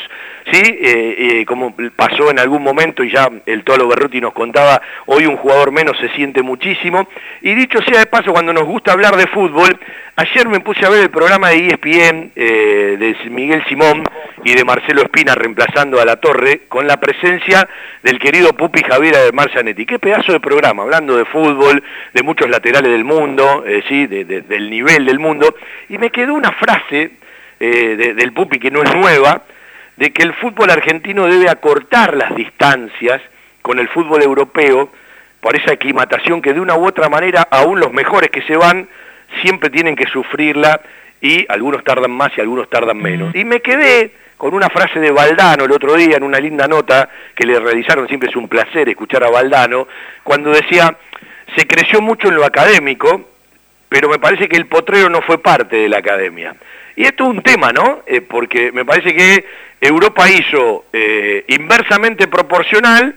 ¿sí? 0.52 1.44
como 1.46 1.74
pasó 1.96 2.30
en 2.30 2.38
algún 2.38 2.62
momento 2.62 3.02
y 3.02 3.10
ya 3.10 3.28
el 3.46 3.64
Tolo 3.64 3.88
Berruti 3.88 4.20
nos 4.20 4.34
contaba, 4.34 4.80
hoy 5.06 5.26
un 5.26 5.36
jugador 5.36 5.72
menos 5.72 5.96
se 5.98 6.10
siente 6.10 6.42
muchísimo. 6.42 7.08
Y 7.40 7.54
dicho 7.54 7.69
sea 7.78 8.00
de 8.00 8.06
paso, 8.06 8.32
cuando 8.32 8.52
nos 8.52 8.64
gusta 8.64 8.92
hablar 8.92 9.16
de 9.16 9.28
fútbol, 9.28 9.78
ayer 10.16 10.48
me 10.48 10.58
puse 10.60 10.84
a 10.84 10.90
ver 10.90 11.02
el 11.02 11.10
programa 11.10 11.50
de 11.50 11.68
ESPN 11.68 12.32
eh, 12.34 12.96
de 12.98 13.30
Miguel 13.30 13.64
Simón 13.68 14.02
y 14.44 14.54
de 14.54 14.64
Marcelo 14.64 15.02
Espina 15.02 15.36
reemplazando 15.36 16.00
a 16.00 16.04
La 16.04 16.16
Torre, 16.16 16.62
con 16.68 16.88
la 16.88 16.98
presencia 16.98 17.68
del 18.02 18.18
querido 18.18 18.52
Pupi 18.54 18.82
Javier 18.82 19.16
de 19.16 19.32
Marzanetti. 19.32 19.86
Qué 19.86 20.00
pedazo 20.00 20.32
de 20.32 20.40
programa, 20.40 20.82
hablando 20.82 21.16
de 21.16 21.24
fútbol, 21.26 21.82
de 22.12 22.22
muchos 22.22 22.50
laterales 22.50 22.90
del 22.90 23.04
mundo, 23.04 23.64
eh, 23.64 23.84
¿sí? 23.88 24.06
del 24.06 24.68
nivel 24.68 25.06
del 25.06 25.20
mundo. 25.20 25.54
Y 25.88 25.98
me 25.98 26.10
quedó 26.10 26.34
una 26.34 26.50
frase 26.52 27.12
eh, 27.60 28.14
del 28.16 28.32
Pupi 28.32 28.58
que 28.58 28.72
no 28.72 28.82
es 28.82 28.92
nueva, 28.94 29.42
de 29.96 30.12
que 30.12 30.24
el 30.24 30.34
fútbol 30.34 30.70
argentino 30.70 31.26
debe 31.26 31.48
acortar 31.48 32.16
las 32.16 32.34
distancias 32.34 33.22
con 33.62 33.78
el 33.78 33.88
fútbol 33.88 34.22
europeo 34.22 34.90
por 35.40 35.56
esa 35.56 35.72
aclimatación 35.72 36.42
que 36.42 36.52
de 36.52 36.60
una 36.60 36.76
u 36.76 36.86
otra 36.86 37.08
manera 37.08 37.48
aún 37.50 37.80
los 37.80 37.92
mejores 37.92 38.30
que 38.30 38.42
se 38.42 38.56
van 38.56 38.88
siempre 39.42 39.70
tienen 39.70 39.96
que 39.96 40.06
sufrirla 40.06 40.80
y 41.20 41.46
algunos 41.48 41.84
tardan 41.84 42.10
más 42.10 42.32
y 42.36 42.40
algunos 42.40 42.68
tardan 42.68 42.98
menos. 42.98 43.34
Y 43.34 43.44
me 43.44 43.60
quedé 43.60 44.12
con 44.36 44.54
una 44.54 44.70
frase 44.70 45.00
de 45.00 45.10
Valdano 45.10 45.64
el 45.64 45.72
otro 45.72 45.94
día 45.96 46.16
en 46.16 46.22
una 46.22 46.40
linda 46.40 46.66
nota 46.66 47.08
que 47.34 47.44
le 47.44 47.60
realizaron, 47.60 48.08
siempre 48.08 48.30
es 48.30 48.36
un 48.36 48.48
placer 48.48 48.88
escuchar 48.88 49.22
a 49.24 49.30
Valdano, 49.30 49.86
cuando 50.24 50.50
decía, 50.50 50.96
se 51.56 51.66
creció 51.66 52.00
mucho 52.00 52.28
en 52.28 52.36
lo 52.36 52.44
académico, 52.44 53.28
pero 53.88 54.08
me 54.08 54.18
parece 54.18 54.48
que 54.48 54.56
el 54.56 54.66
potrero 54.66 55.10
no 55.10 55.20
fue 55.20 55.42
parte 55.42 55.76
de 55.76 55.88
la 55.88 55.98
academia. 55.98 56.54
Y 56.96 57.04
esto 57.04 57.24
es 57.24 57.30
un 57.30 57.42
tema, 57.42 57.72
¿no? 57.72 58.02
Eh, 58.06 58.20
porque 58.20 58.72
me 58.72 58.84
parece 58.84 59.14
que 59.14 59.44
Europa 59.80 60.30
hizo 60.30 60.86
eh, 60.92 61.44
inversamente 61.48 62.26
proporcional 62.26 63.14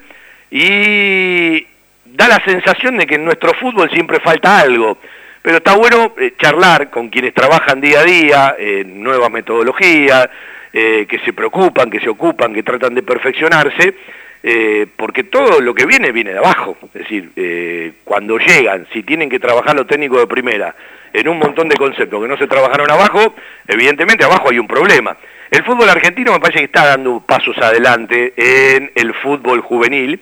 y 0.51 1.65
da 2.13 2.27
la 2.27 2.43
sensación 2.45 2.97
de 2.97 3.07
que 3.07 3.15
en 3.15 3.25
nuestro 3.25 3.53
fútbol 3.55 3.89
siempre 3.89 4.19
falta 4.19 4.59
algo. 4.59 4.97
Pero 5.41 5.57
está 5.57 5.75
bueno 5.75 6.13
eh, 6.17 6.33
charlar 6.37 6.89
con 6.89 7.09
quienes 7.09 7.33
trabajan 7.33 7.81
día 7.81 7.99
a 7.99 8.03
día 8.03 8.55
en 8.57 9.03
nuevas 9.03 9.29
metodologías, 9.31 10.29
eh, 10.71 11.05
que 11.09 11.19
se 11.19 11.33
preocupan, 11.33 11.89
que 11.89 11.99
se 11.99 12.09
ocupan, 12.09 12.53
que 12.53 12.63
tratan 12.63 12.93
de 12.95 13.03
perfeccionarse, 13.03 13.95
eh, 14.43 14.87
porque 14.95 15.25
todo 15.25 15.59
lo 15.59 15.73
que 15.73 15.85
viene 15.85 16.11
viene 16.11 16.31
de 16.31 16.37
abajo. 16.37 16.77
Es 16.93 16.93
decir, 16.93 17.93
cuando 18.03 18.37
llegan, 18.37 18.87
si 18.93 19.03
tienen 19.03 19.29
que 19.29 19.39
trabajar 19.39 19.75
los 19.75 19.87
técnicos 19.87 20.19
de 20.19 20.27
primera 20.27 20.75
en 21.11 21.27
un 21.27 21.39
montón 21.39 21.67
de 21.67 21.75
conceptos 21.75 22.21
que 22.21 22.27
no 22.27 22.37
se 22.37 22.47
trabajaron 22.47 22.89
abajo, 22.89 23.35
evidentemente 23.67 24.23
abajo 24.23 24.49
hay 24.49 24.59
un 24.59 24.67
problema. 24.67 25.17
El 25.51 25.63
fútbol 25.63 25.89
argentino 25.89 26.31
me 26.31 26.39
parece 26.39 26.59
que 26.59 26.65
está 26.65 26.85
dando 26.85 27.19
pasos 27.19 27.57
adelante 27.57 28.33
en 28.35 28.91
el 28.95 29.13
fútbol 29.13 29.61
juvenil, 29.61 30.19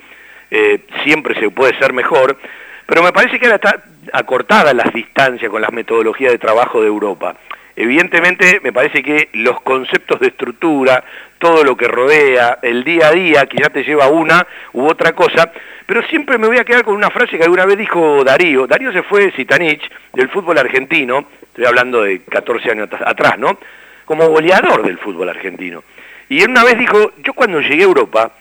eh, 0.52 0.82
siempre 1.04 1.34
se 1.40 1.50
puede 1.50 1.78
ser 1.80 1.94
mejor, 1.94 2.38
pero 2.86 3.02
me 3.02 3.14
parece 3.14 3.40
que 3.40 3.46
ahora 3.46 3.56
está 3.56 3.84
acortada 4.12 4.74
las 4.74 4.94
distancias 4.94 5.50
con 5.50 5.62
las 5.62 5.72
metodologías 5.72 6.34
de 6.34 6.38
trabajo 6.38 6.82
de 6.82 6.88
Europa. 6.88 7.36
Evidentemente 7.74 8.60
me 8.62 8.74
parece 8.74 9.02
que 9.02 9.30
los 9.32 9.62
conceptos 9.62 10.20
de 10.20 10.28
estructura, 10.28 11.06
todo 11.40 11.64
lo 11.64 11.78
que 11.78 11.88
rodea, 11.88 12.60
el 12.62 12.84
día 12.84 13.08
a 13.08 13.12
día, 13.12 13.46
que 13.46 13.60
ya 13.60 13.70
te 13.70 13.84
lleva 13.84 14.10
una 14.10 14.46
u 14.74 14.88
otra 14.88 15.14
cosa, 15.14 15.54
pero 15.86 16.04
siempre 16.04 16.38
me 16.38 16.48
voy 16.48 16.58
a 16.58 16.66
quedar 16.66 16.84
con 16.84 16.96
una 16.96 17.10
frase 17.10 17.38
que 17.38 17.44
alguna 17.44 17.66
vez 17.66 17.78
dijo 17.78 18.22
Darío. 18.26 18.68
Darío 18.68 18.92
se 18.92 19.04
fue 19.04 19.26
de 19.26 19.32
Sitanich, 19.32 19.90
del 20.12 20.28
fútbol 20.28 20.58
argentino, 20.58 21.26
estoy 21.42 21.64
hablando 21.66 22.04
de 22.04 22.22
14 22.24 22.72
años 22.72 22.90
atrás, 23.06 23.40
¿no? 23.40 23.58
Como 24.04 24.28
goleador 24.28 24.84
del 24.84 24.98
fútbol 24.98 25.30
argentino. 25.30 25.82
Y 26.28 26.42
él 26.42 26.50
una 26.50 26.66
vez 26.66 26.78
dijo, 26.78 27.14
yo 27.24 27.32
cuando 27.34 27.62
llegué 27.62 27.84
a 27.84 27.86
Europa, 27.86 28.32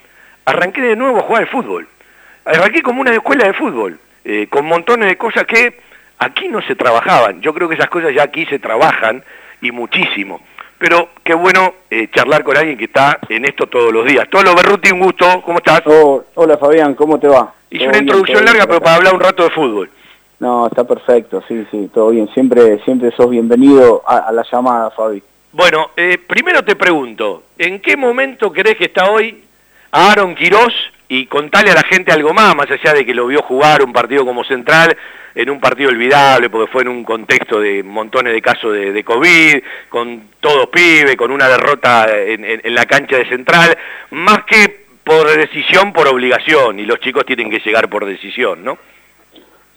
arranqué 0.45 0.81
de 0.83 0.97
nuevo 0.97 1.21
a 1.21 1.23
jugar 1.23 1.43
al 1.43 1.49
fútbol 1.49 1.87
arranqué 2.57 2.83
como 2.83 3.01
una 3.01 3.13
escuela 3.13 3.47
de 3.47 3.53
fútbol, 3.53 3.99
eh, 4.25 4.47
con 4.49 4.67
montones 4.67 5.09
de 5.09 5.17
cosas 5.17 5.45
que 5.45 5.81
aquí 6.19 6.49
no 6.49 6.61
se 6.63 6.75
trabajaban. 6.75 7.41
Yo 7.41 7.55
creo 7.55 7.69
que 7.69 7.75
esas 7.75 7.89
cosas 7.89 8.15
ya 8.15 8.25
aquí 8.25 8.47
se 8.47 8.59
trabajan 8.59 9.23
y 9.61 9.73
muchísimo. 9.73 10.41
Pero 10.79 11.11
qué 11.23 11.35
bueno 11.35 11.75
eh, 11.91 12.09
charlar 12.11 12.43
con 12.43 12.57
alguien 12.57 12.79
que 12.79 12.87
está 12.87 13.19
en 13.29 13.45
esto 13.45 13.67
todos 13.67 13.93
los 13.93 14.07
días. 14.07 14.29
Tolo 14.31 14.55
Berruti, 14.55 14.91
un 14.91 15.01
gusto, 15.01 15.43
¿cómo 15.45 15.59
estás? 15.59 15.83
Oh, 15.85 16.25
hola 16.35 16.57
Fabián, 16.57 16.95
¿cómo 16.95 17.19
te 17.19 17.29
va? 17.29 17.53
Hice 17.69 17.87
una 17.87 17.99
introducción 17.99 18.45
larga, 18.45 18.67
pero 18.67 18.81
para 18.81 18.97
hablar 18.97 19.15
un 19.15 19.21
rato 19.21 19.45
de 19.45 19.51
fútbol. 19.51 19.91
No, 20.39 20.67
está 20.67 20.85
perfecto, 20.85 21.45
sí, 21.47 21.67
sí, 21.71 21.91
todo 21.93 22.11
bien. 22.11 22.29
Siempre 22.33 22.83
siempre 22.85 23.11
sos 23.11 23.29
bienvenido 23.29 24.03
a, 24.07 24.33
la 24.33 24.43
llamada, 24.51 24.91
Fabi. 24.91 25.23
Bueno, 25.53 25.91
eh, 25.97 26.17
primero 26.17 26.65
te 26.65 26.77
pregunto, 26.77 27.43
¿en 27.59 27.81
qué 27.81 27.97
momento 27.99 28.51
crees 28.51 28.79
que 28.79 28.87
está 28.87 29.11
hoy 29.11 29.45
Aaron 29.93 30.35
Quirós 30.35 30.73
y 31.11 31.27
contale 31.27 31.73
a 31.73 31.75
la 31.75 31.83
gente 31.83 32.13
algo 32.13 32.33
más, 32.33 32.55
más 32.55 32.71
allá 32.71 32.95
de 32.95 33.05
que 33.05 33.13
lo 33.13 33.27
vio 33.27 33.43
jugar 33.43 33.83
un 33.83 33.93
partido 33.93 34.25
como 34.25 34.45
central, 34.45 34.97
en 35.35 35.51
un 35.51 35.59
partido 35.59 35.91
olvidable, 35.91 36.49
porque 36.49 36.71
fue 36.71 36.83
en 36.83 36.89
un 36.89 37.03
contexto 37.03 37.59
de 37.59 37.83
montones 37.83 38.33
de 38.33 38.41
casos 38.41 38.73
de, 38.75 39.03
COVID, 39.03 39.57
con 39.89 40.23
todos 40.39 40.69
pibes, 40.69 41.17
con 41.17 41.33
una 41.33 41.49
derrota 41.49 42.07
en, 42.17 42.61
la 42.73 42.87
cancha 42.87 43.17
de 43.17 43.29
central, 43.29 43.77
más 44.11 44.45
que 44.45 44.87
por 45.03 45.27
decisión, 45.37 45.93
por 45.93 46.07
obligación, 46.07 46.79
y 46.79 46.87
los 46.87 47.01
chicos 47.01 47.27
tienen 47.27 47.51
que 47.51 47.59
llegar 47.59 47.91
por 47.91 48.07
decisión, 48.07 48.63
¿no? 48.63 48.79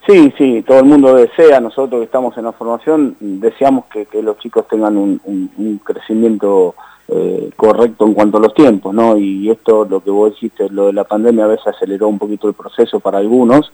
Sí, 0.07 0.31
sí, 0.37 0.63
todo 0.67 0.79
el 0.79 0.85
mundo 0.85 1.15
desea, 1.15 1.59
nosotros 1.59 2.01
que 2.01 2.05
estamos 2.05 2.37
en 2.37 2.43
la 2.43 2.51
formación, 2.51 3.17
deseamos 3.19 3.85
que, 3.85 4.05
los 4.21 4.37
chicos 4.37 4.67
tengan 4.67 4.97
un 4.97 5.81
crecimiento 5.83 6.75
eh, 7.07 7.49
correcto 7.55 8.05
en 8.05 8.13
cuanto 8.13 8.37
a 8.37 8.41
los 8.41 8.53
tiempos, 8.53 8.93
¿no? 8.93 9.17
Y 9.17 9.49
esto, 9.49 9.85
lo 9.89 10.01
que 10.01 10.09
vos 10.09 10.31
dijiste, 10.31 10.69
lo 10.69 10.87
de 10.87 10.93
la 10.93 11.03
pandemia 11.03 11.45
a 11.45 11.49
veces 11.49 11.67
aceleró 11.67 12.07
un 12.07 12.19
poquito 12.19 12.47
el 12.47 12.53
proceso 12.53 12.99
para 12.99 13.19
algunos, 13.19 13.71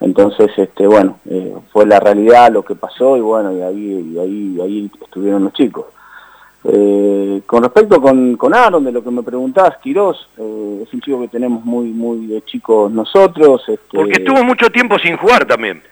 entonces, 0.00 0.50
este, 0.56 0.86
bueno, 0.86 1.18
eh, 1.28 1.54
fue 1.72 1.86
la 1.86 2.00
realidad 2.00 2.50
lo 2.52 2.62
que 2.62 2.74
pasó 2.74 3.16
y 3.16 3.20
bueno, 3.20 3.52
y 3.52 3.62
ahí, 3.62 4.12
y 4.12 4.18
ahí, 4.18 4.58
ahí 4.60 4.90
estuvieron 5.00 5.44
los 5.44 5.52
chicos. 5.52 5.86
Eh, 6.66 7.42
con 7.46 7.62
respecto 7.62 8.00
con, 8.00 8.36
con 8.36 8.54
Aaron, 8.54 8.84
de 8.84 8.92
lo 8.92 9.04
que 9.04 9.10
me 9.10 9.22
preguntás, 9.22 9.76
Quirós, 9.82 10.28
eh, 10.38 10.80
es 10.82 10.92
un 10.92 11.00
chico 11.00 11.20
que 11.20 11.28
tenemos 11.28 11.64
muy 11.64 11.90
muy 11.90 12.26
de 12.26 12.42
chicos 12.42 12.90
nosotros. 12.90 13.62
Este, 13.68 13.96
Porque 13.96 14.22
estuvo 14.22 14.42
mucho 14.42 14.70
tiempo 14.70 14.98
sin 14.98 15.16
jugar 15.16 15.46
también. 15.46 15.82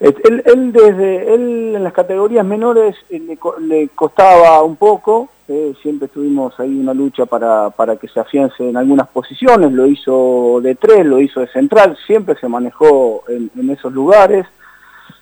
Él, 0.00 0.42
él, 0.44 0.72
desde 0.72 1.34
él 1.34 1.74
en 1.76 1.84
las 1.84 1.92
categorías 1.92 2.44
menores 2.44 2.96
le, 3.08 3.38
le 3.60 3.88
costaba 3.94 4.62
un 4.62 4.76
poco, 4.76 5.28
eh, 5.52 5.74
siempre 5.82 6.06
estuvimos 6.06 6.58
ahí 6.58 6.80
una 6.80 6.94
lucha 6.94 7.26
para, 7.26 7.68
para 7.68 7.96
que 7.96 8.08
se 8.08 8.18
afiance 8.18 8.66
en 8.66 8.74
algunas 8.74 9.06
posiciones, 9.08 9.70
lo 9.70 9.86
hizo 9.86 10.60
de 10.62 10.74
tres, 10.76 11.04
lo 11.04 11.20
hizo 11.20 11.40
de 11.40 11.48
central, 11.48 11.94
siempre 12.06 12.36
se 12.36 12.48
manejó 12.48 13.22
en, 13.28 13.70
esos 13.70 13.92
lugares. 13.92 14.46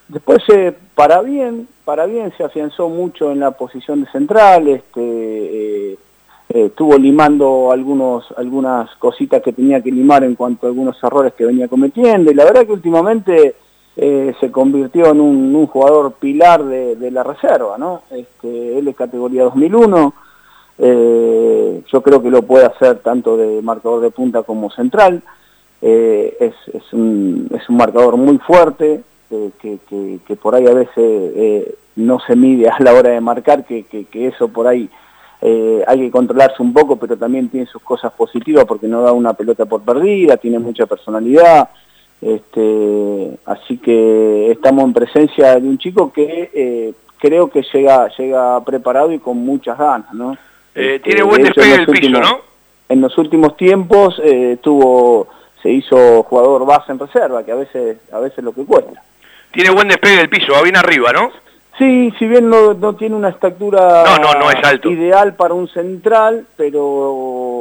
Después, 0.06 0.38
eh, 0.54 0.72
para 0.94 1.20
bien, 1.22 1.66
para 1.84 2.06
bien 2.06 2.32
se 2.36 2.44
afianzó 2.44 2.88
mucho 2.88 3.32
en 3.32 3.40
la 3.40 3.50
posición 3.50 4.04
de 4.04 4.10
central, 4.12 4.68
este, 4.68 5.92
eh, 5.92 5.98
estuvo 6.48 6.96
limando 6.96 7.72
algunos, 7.72 8.32
algunas 8.36 8.88
cositas 8.96 9.42
que 9.42 9.52
tenía 9.52 9.82
que 9.82 9.90
limar 9.90 10.22
en 10.22 10.36
cuanto 10.36 10.66
a 10.66 10.70
algunos 10.70 11.02
errores 11.02 11.34
que 11.34 11.46
venía 11.46 11.66
cometiendo, 11.66 12.30
y 12.30 12.34
la 12.34 12.44
verdad 12.44 12.66
que 12.66 12.72
últimamente 12.72 13.56
eh, 13.96 14.34
se 14.40 14.50
convirtió 14.50 15.10
en 15.10 15.20
un, 15.20 15.66
jugador 15.66 16.12
pilar 16.12 16.64
de, 16.64 17.10
la 17.10 17.22
reserva, 17.22 17.76
¿no? 17.76 18.02
Este, 18.10 18.78
él 18.78 18.88
es 18.88 18.96
categoría 18.96 19.44
2001, 19.44 20.14
eh, 20.78 21.82
yo 21.92 22.00
creo 22.00 22.22
que 22.22 22.30
lo 22.30 22.42
puede 22.42 22.66
hacer 22.66 23.00
tanto 23.00 23.36
de 23.36 23.60
marcador 23.62 24.00
de 24.00 24.10
punta 24.10 24.42
como 24.42 24.70
central, 24.70 25.22
eh, 25.82 26.36
es, 26.40 26.92
un, 26.92 27.48
es 27.54 27.68
un 27.68 27.76
marcador 27.76 28.16
muy 28.16 28.38
fuerte, 28.38 29.02
que, 29.28 29.78
que, 29.88 30.18
que, 30.26 30.36
por 30.36 30.56
ahí 30.56 30.66
a 30.66 30.74
veces 30.74 31.76
no 31.94 32.18
se 32.26 32.34
mide 32.34 32.68
a 32.68 32.82
la 32.82 32.94
hora 32.94 33.10
de 33.10 33.20
marcar, 33.20 33.64
que, 33.64 33.84
que 33.84 34.26
eso 34.26 34.48
por 34.48 34.66
ahí 34.66 34.90
hay 35.42 35.98
que 35.98 36.10
controlarse 36.10 36.60
un 36.60 36.72
poco, 36.72 36.96
pero 36.96 37.16
también 37.16 37.48
tiene 37.48 37.66
sus 37.66 37.82
cosas 37.82 38.12
positivas 38.12 38.64
porque 38.64 38.88
no 38.88 39.02
da 39.02 39.12
una 39.12 39.34
pelota 39.34 39.66
por 39.66 39.82
perdida, 39.82 40.36
tiene 40.36 40.58
mucha 40.58 40.86
personalidad, 40.86 41.68
este, 42.20 43.38
así 43.46 43.78
que 43.78 44.50
estamos 44.50 44.84
en 44.84 44.92
presencia 44.92 45.58
de 45.58 45.66
un 45.66 45.78
chico 45.78 46.12
que 46.12 46.50
eh, 46.52 46.92
creo 47.18 47.48
que 47.48 47.62
llega, 47.72 48.08
llega 48.16 48.62
preparado 48.64 49.12
y 49.12 49.18
con 49.18 49.38
muchas 49.38 49.78
ganas, 49.78 50.12
¿no? 50.12 50.34
Eh, 50.74 50.96
este, 50.96 51.10
tiene 51.10 51.22
buen 51.22 51.42
despegue 51.42 51.78
del 51.78 51.86
piso, 51.86 52.20
¿no? 52.20 52.40
En 52.88 53.00
los 53.00 53.16
últimos 53.18 53.56
tiempos 53.56 54.20
eh, 54.22 54.58
tuvo, 54.60 55.28
se 55.62 55.70
hizo 55.70 56.22
jugador 56.24 56.66
base 56.66 56.92
en 56.92 56.98
reserva, 56.98 57.44
que 57.44 57.52
a 57.52 57.56
veces, 57.56 57.98
a 58.12 58.18
veces 58.18 58.44
lo 58.44 58.52
que 58.52 58.64
cuesta. 58.64 59.02
Tiene 59.52 59.70
buen 59.70 59.88
despegue 59.88 60.16
del 60.16 60.28
piso, 60.28 60.52
va 60.52 60.62
bien 60.62 60.76
arriba, 60.76 61.12
¿no? 61.12 61.30
Sí, 61.80 62.12
si 62.18 62.26
bien 62.26 62.50
no, 62.50 62.74
no 62.74 62.94
tiene 62.94 63.16
una 63.16 63.30
estatura 63.30 64.04
no, 64.04 64.18
no, 64.18 64.38
no 64.38 64.50
es 64.50 64.62
alto. 64.62 64.90
ideal 64.90 65.34
para 65.34 65.54
un 65.54 65.66
central, 65.66 66.46
pero 66.54 66.84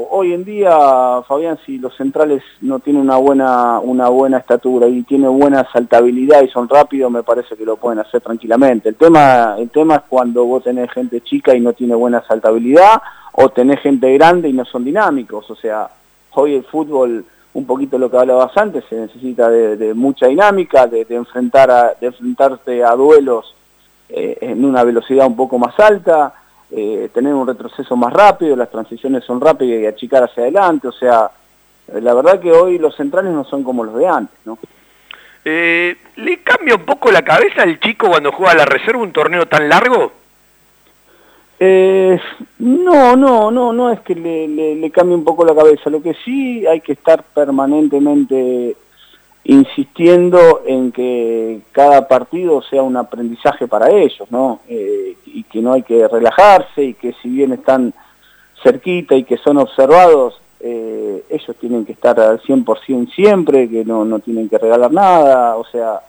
hoy 0.09 0.33
en 0.33 0.43
día, 0.43 0.77
Fabián, 1.25 1.57
si 1.65 1.77
los 1.77 1.95
centrales 1.95 2.43
no 2.59 2.79
tienen 2.79 3.03
una 3.03 3.15
buena, 3.15 3.79
una 3.79 4.09
buena 4.09 4.39
estatura 4.39 4.87
y 4.87 5.03
tienen 5.03 5.39
buena 5.39 5.65
saltabilidad 5.71 6.41
y 6.41 6.49
son 6.49 6.67
rápidos, 6.67 7.09
me 7.09 7.23
parece 7.23 7.55
que 7.55 7.63
lo 7.63 7.77
pueden 7.77 7.99
hacer 7.99 8.19
tranquilamente. 8.19 8.89
El 8.89 8.95
tema, 8.95 9.55
el 9.57 9.69
tema 9.69 9.95
es 9.95 10.01
cuando 10.09 10.43
vos 10.43 10.65
tenés 10.65 10.91
gente 10.91 11.21
chica 11.21 11.55
y 11.55 11.61
no 11.61 11.71
tiene 11.71 11.95
buena 11.95 12.21
saltabilidad, 12.27 13.01
o 13.31 13.47
tenés 13.47 13.79
gente 13.79 14.11
grande 14.15 14.49
y 14.49 14.53
no 14.53 14.65
son 14.65 14.83
dinámicos. 14.83 15.49
O 15.49 15.55
sea, 15.55 15.89
hoy 16.31 16.55
el 16.55 16.65
fútbol 16.65 17.23
un 17.53 17.65
poquito 17.65 17.97
lo 17.97 18.11
que 18.11 18.17
hablabas 18.17 18.51
antes, 18.57 18.83
se 18.89 18.97
necesita 18.97 19.49
de, 19.49 19.77
de 19.77 19.93
mucha 19.93 20.27
dinámica, 20.27 20.87
de, 20.87 21.05
de, 21.05 21.15
enfrentar 21.15 21.71
a, 21.71 21.93
de 22.01 22.07
enfrentarte 22.07 22.83
a 22.83 22.91
duelos 22.95 23.55
eh, 24.09 24.37
en 24.41 24.65
una 24.65 24.83
velocidad 24.83 25.27
un 25.27 25.35
poco 25.35 25.57
más 25.57 25.79
alta, 25.79 26.33
eh, 26.71 27.09
tener 27.13 27.33
un 27.33 27.47
retroceso 27.47 27.95
más 27.95 28.13
rápido, 28.13 28.55
las 28.55 28.69
transiciones 28.69 29.23
son 29.23 29.41
rápidas 29.41 29.81
y 29.81 29.85
achicar 29.85 30.23
hacia 30.23 30.43
adelante, 30.43 30.87
o 30.87 30.91
sea, 30.91 31.31
la 31.93 32.13
verdad 32.13 32.39
que 32.39 32.51
hoy 32.51 32.77
los 32.77 32.95
centrales 32.95 33.31
no 33.31 33.43
son 33.43 33.63
como 33.63 33.83
los 33.83 33.95
de 33.95 34.07
antes, 34.07 34.37
¿no? 34.45 34.57
Eh, 35.45 35.95
¿Le 36.17 36.43
cambia 36.43 36.75
un 36.75 36.85
poco 36.85 37.11
la 37.11 37.23
cabeza 37.23 37.63
al 37.63 37.79
chico 37.79 38.07
cuando 38.09 38.31
juega 38.31 38.51
a 38.51 38.57
la 38.57 38.65
reserva 38.65 39.01
un 39.01 39.13
torneo 39.13 39.47
tan 39.47 39.69
largo? 39.69 40.11
Eh, 41.59 42.19
no, 42.59 43.15
no, 43.15 43.49
no, 43.51 43.73
no 43.73 43.91
es 43.91 43.99
que 44.01 44.15
le, 44.15 44.47
le, 44.47 44.75
le 44.75 44.91
cambie 44.91 45.15
un 45.15 45.23
poco 45.23 45.43
la 45.45 45.55
cabeza, 45.55 45.89
lo 45.89 46.01
que 46.01 46.13
sí 46.25 46.65
hay 46.67 46.81
que 46.81 46.93
estar 46.93 47.23
permanentemente 47.23 48.75
insistiendo 49.49 50.61
en 50.63 50.91
que 50.91 51.61
cada 51.71 52.07
partido 52.07 52.61
sea 52.61 52.83
un 52.83 52.95
aprendizaje 52.97 53.67
para 53.67 53.89
ellos, 53.89 54.29
¿no? 54.29 54.59
Eh, 54.67 55.17
y 55.25 55.41
que 55.41 55.59
no 55.59 55.73
hay 55.73 55.81
que 55.81 56.07
relajarse 56.07 56.83
y 56.83 56.93
que 56.93 57.13
si 57.19 57.29
bien 57.29 57.53
están 57.53 57.91
cerquita 58.61 59.15
y 59.15 59.23
que 59.23 59.37
son 59.37 59.57
observados, 59.57 60.39
eh, 60.59 61.23
ellos 61.31 61.55
tienen 61.59 61.83
que 61.83 61.93
estar 61.93 62.19
al 62.19 62.39
100% 62.41 63.11
siempre, 63.15 63.67
que 63.67 63.83
no, 63.83 64.05
no 64.05 64.19
tienen 64.19 64.49
que 64.49 64.59
regalar 64.59 64.91
nada, 64.91 65.55
o 65.55 65.65
sea, 65.65 65.99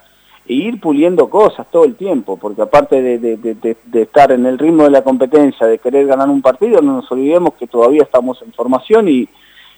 e 0.47 0.53
ir 0.53 0.79
puliendo 0.79 1.31
cosas 1.31 1.67
todo 1.71 1.85
el 1.85 1.95
tiempo, 1.95 2.37
porque 2.37 2.61
aparte 2.61 3.01
de, 3.01 3.19
de, 3.39 4.03
estar 4.03 4.33
en 4.33 4.45
el 4.45 4.59
ritmo 4.59 4.83
de 4.83 4.91
la 4.91 5.03
competencia, 5.03 5.67
de 5.67 5.79
querer 5.79 6.07
ganar 6.07 6.29
un 6.29 6.43
partido, 6.43 6.83
no 6.83 6.97
nos 6.97 7.11
olvidemos 7.11 7.55
que 7.55 7.67
todavía 7.67 8.03
estamos 8.03 8.43
en 8.43 8.53
formación 8.53 9.09
y, 9.09 9.27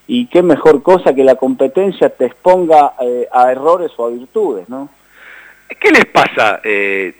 y 0.06 0.26
qué 0.26 0.42
mejor 0.42 0.82
cosa 0.82 1.14
que 1.14 1.24
la 1.24 1.36
competencia 1.36 2.10
te 2.10 2.26
exponga 2.26 2.94
eh, 3.00 3.28
a 3.32 3.52
errores 3.52 3.92
o 3.96 4.06
a 4.06 4.10
virtudes, 4.10 4.68
¿no? 4.68 4.90
¿Qué 5.80 5.90
les 5.90 6.04
pasa? 6.06 6.60
Eh, 6.64 7.14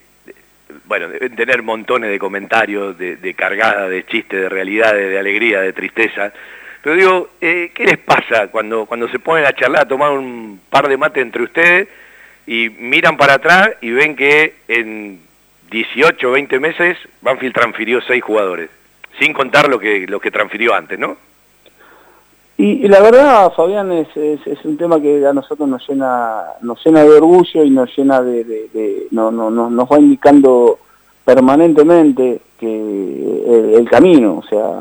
bueno, 0.85 1.09
deben 1.09 1.37
tener 1.37 1.63
montones 1.63 2.11
de 2.11 2.19
comentarios, 2.19 2.99
de, 2.99 3.17
de 3.17 3.35
cargada, 3.35 3.89
de 3.89 4.05
chistes, 4.05 4.41
de 4.41 4.49
realidades, 4.49 5.09
de 5.09 5.19
alegría, 5.19 5.61
de 5.61 5.73
tristeza. 5.73 6.33
Pero 6.83 6.97
digo, 6.97 7.31
eh, 7.41 7.71
¿qué 7.75 7.85
les 7.85 7.99
pasa 7.99 8.49
cuando, 8.49 8.87
cuando 8.87 9.09
se 9.09 9.19
ponen 9.19 9.47
a 9.47 9.53
charlar, 9.53 9.83
a 9.83 9.89
tomar 9.89 10.11
un 10.11 10.61
par 10.69 10.89
de 10.89 10.97
mate 10.97 11.21
entre 11.21 11.45
ustedes 11.45 11.89
y 12.47 12.69
miran 12.71 13.17
para 13.17 13.35
atrás 13.35 13.71
y 13.81 13.91
ven 13.93 14.17
que 14.17 14.57
en 14.69 15.21
18 15.71 16.29
o 16.29 16.33
20 16.33 16.59
meses 16.59 16.99
Banfield 17.21 17.55
transfirió 17.55 18.01
seis 18.03 18.23
jugadores? 18.23 18.69
Sin 19.21 19.33
contar 19.33 19.69
lo 19.69 19.79
que, 19.79 20.07
lo 20.09 20.21
que 20.21 20.31
transfirió 20.31 20.75
antes, 20.75 20.99
¿no? 20.99 21.17
Y, 22.65 22.87
la 22.87 23.01
verdad, 23.01 23.53
Fabián, 23.57 23.91
es, 23.91 24.17
es, 24.17 24.65
un 24.65 24.77
tema 24.77 25.01
que 25.01 25.27
a 25.27 25.33
nosotros 25.33 25.69
nos 25.69 25.85
llena, 25.89 26.45
nos 26.61 26.79
llena 26.87 27.03
de 27.03 27.11
orgullo 27.11 27.65
y 27.65 27.71
nos 27.71 27.91
llena 27.97 28.23
de, 28.23 29.09
no, 29.11 29.33
no, 29.33 29.51
no, 29.51 29.69
nos 29.69 29.89
va 29.89 29.99
indicando 29.99 30.79
permanentemente 31.25 32.41
que 32.61 33.43
el, 33.49 33.75
el 33.75 33.91
camino, 33.91 34.39
o 34.39 34.43
sea, 34.45 34.79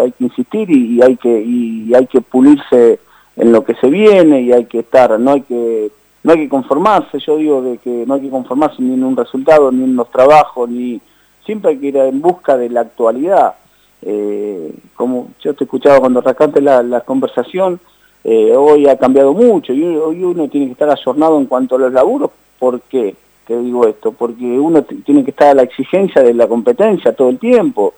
hay 0.00 0.12
que 0.12 0.24
insistir 0.26 0.70
y, 0.70 0.94
y 0.94 1.02
hay 1.02 1.16
que 1.16 1.42
y, 1.44 1.92
hay 1.92 2.06
que 2.06 2.20
pulirse 2.20 3.00
en 3.34 3.50
lo 3.50 3.64
que 3.64 3.74
se 3.74 3.88
viene 3.88 4.42
y 4.42 4.52
hay 4.52 4.66
que 4.66 4.78
estar, 4.78 5.18
no 5.18 5.32
hay 5.32 5.40
que 5.40 5.90
no 6.22 6.32
hay 6.34 6.38
que 6.38 6.48
conformarse, 6.48 7.18
yo 7.18 7.36
digo 7.36 7.62
de 7.62 7.78
que 7.78 8.04
no 8.06 8.14
hay 8.14 8.20
que 8.20 8.30
conformarse 8.30 8.80
ni 8.80 8.94
en 8.94 9.02
un 9.02 9.16
resultado, 9.16 9.72
ni 9.72 9.82
en 9.82 9.96
los 9.96 10.08
trabajos, 10.12 10.70
ni 10.70 11.00
siempre 11.44 11.72
hay 11.72 11.78
que 11.78 11.88
ir 11.88 11.96
en 11.96 12.20
busca 12.20 12.56
de 12.56 12.70
la 12.70 12.82
actualidad 12.82 13.56
eh, 14.08 14.72
como 14.94 15.30
yo 15.42 15.52
te 15.54 15.64
escuchaba 15.64 15.98
cuando 15.98 16.20
arrancaste 16.20 16.60
la, 16.60 17.00
conversación, 17.00 17.80
eh, 18.22 18.54
hoy 18.56 18.88
ha 18.88 18.96
cambiado 18.96 19.32
mucho 19.32 19.72
y 19.72 19.84
hoy 19.84 20.22
uno 20.22 20.48
tiene 20.48 20.66
que 20.66 20.72
estar 20.72 20.88
ayornado 20.88 21.38
en 21.38 21.46
cuanto 21.46 21.74
a 21.74 21.80
los 21.80 21.92
laburos. 21.92 22.30
¿Por 22.58 22.80
qué? 22.82 23.16
Te 23.46 23.58
digo 23.58 23.84
esto, 23.86 24.12
porque 24.12 24.44
uno 24.44 24.82
tiene 24.82 25.24
que 25.24 25.30
estar 25.30 25.48
a 25.48 25.54
la 25.54 25.62
exigencia 25.62 26.22
de 26.22 26.34
la 26.34 26.46
competencia 26.46 27.14
todo 27.14 27.30
el 27.30 27.38
tiempo. 27.38 27.94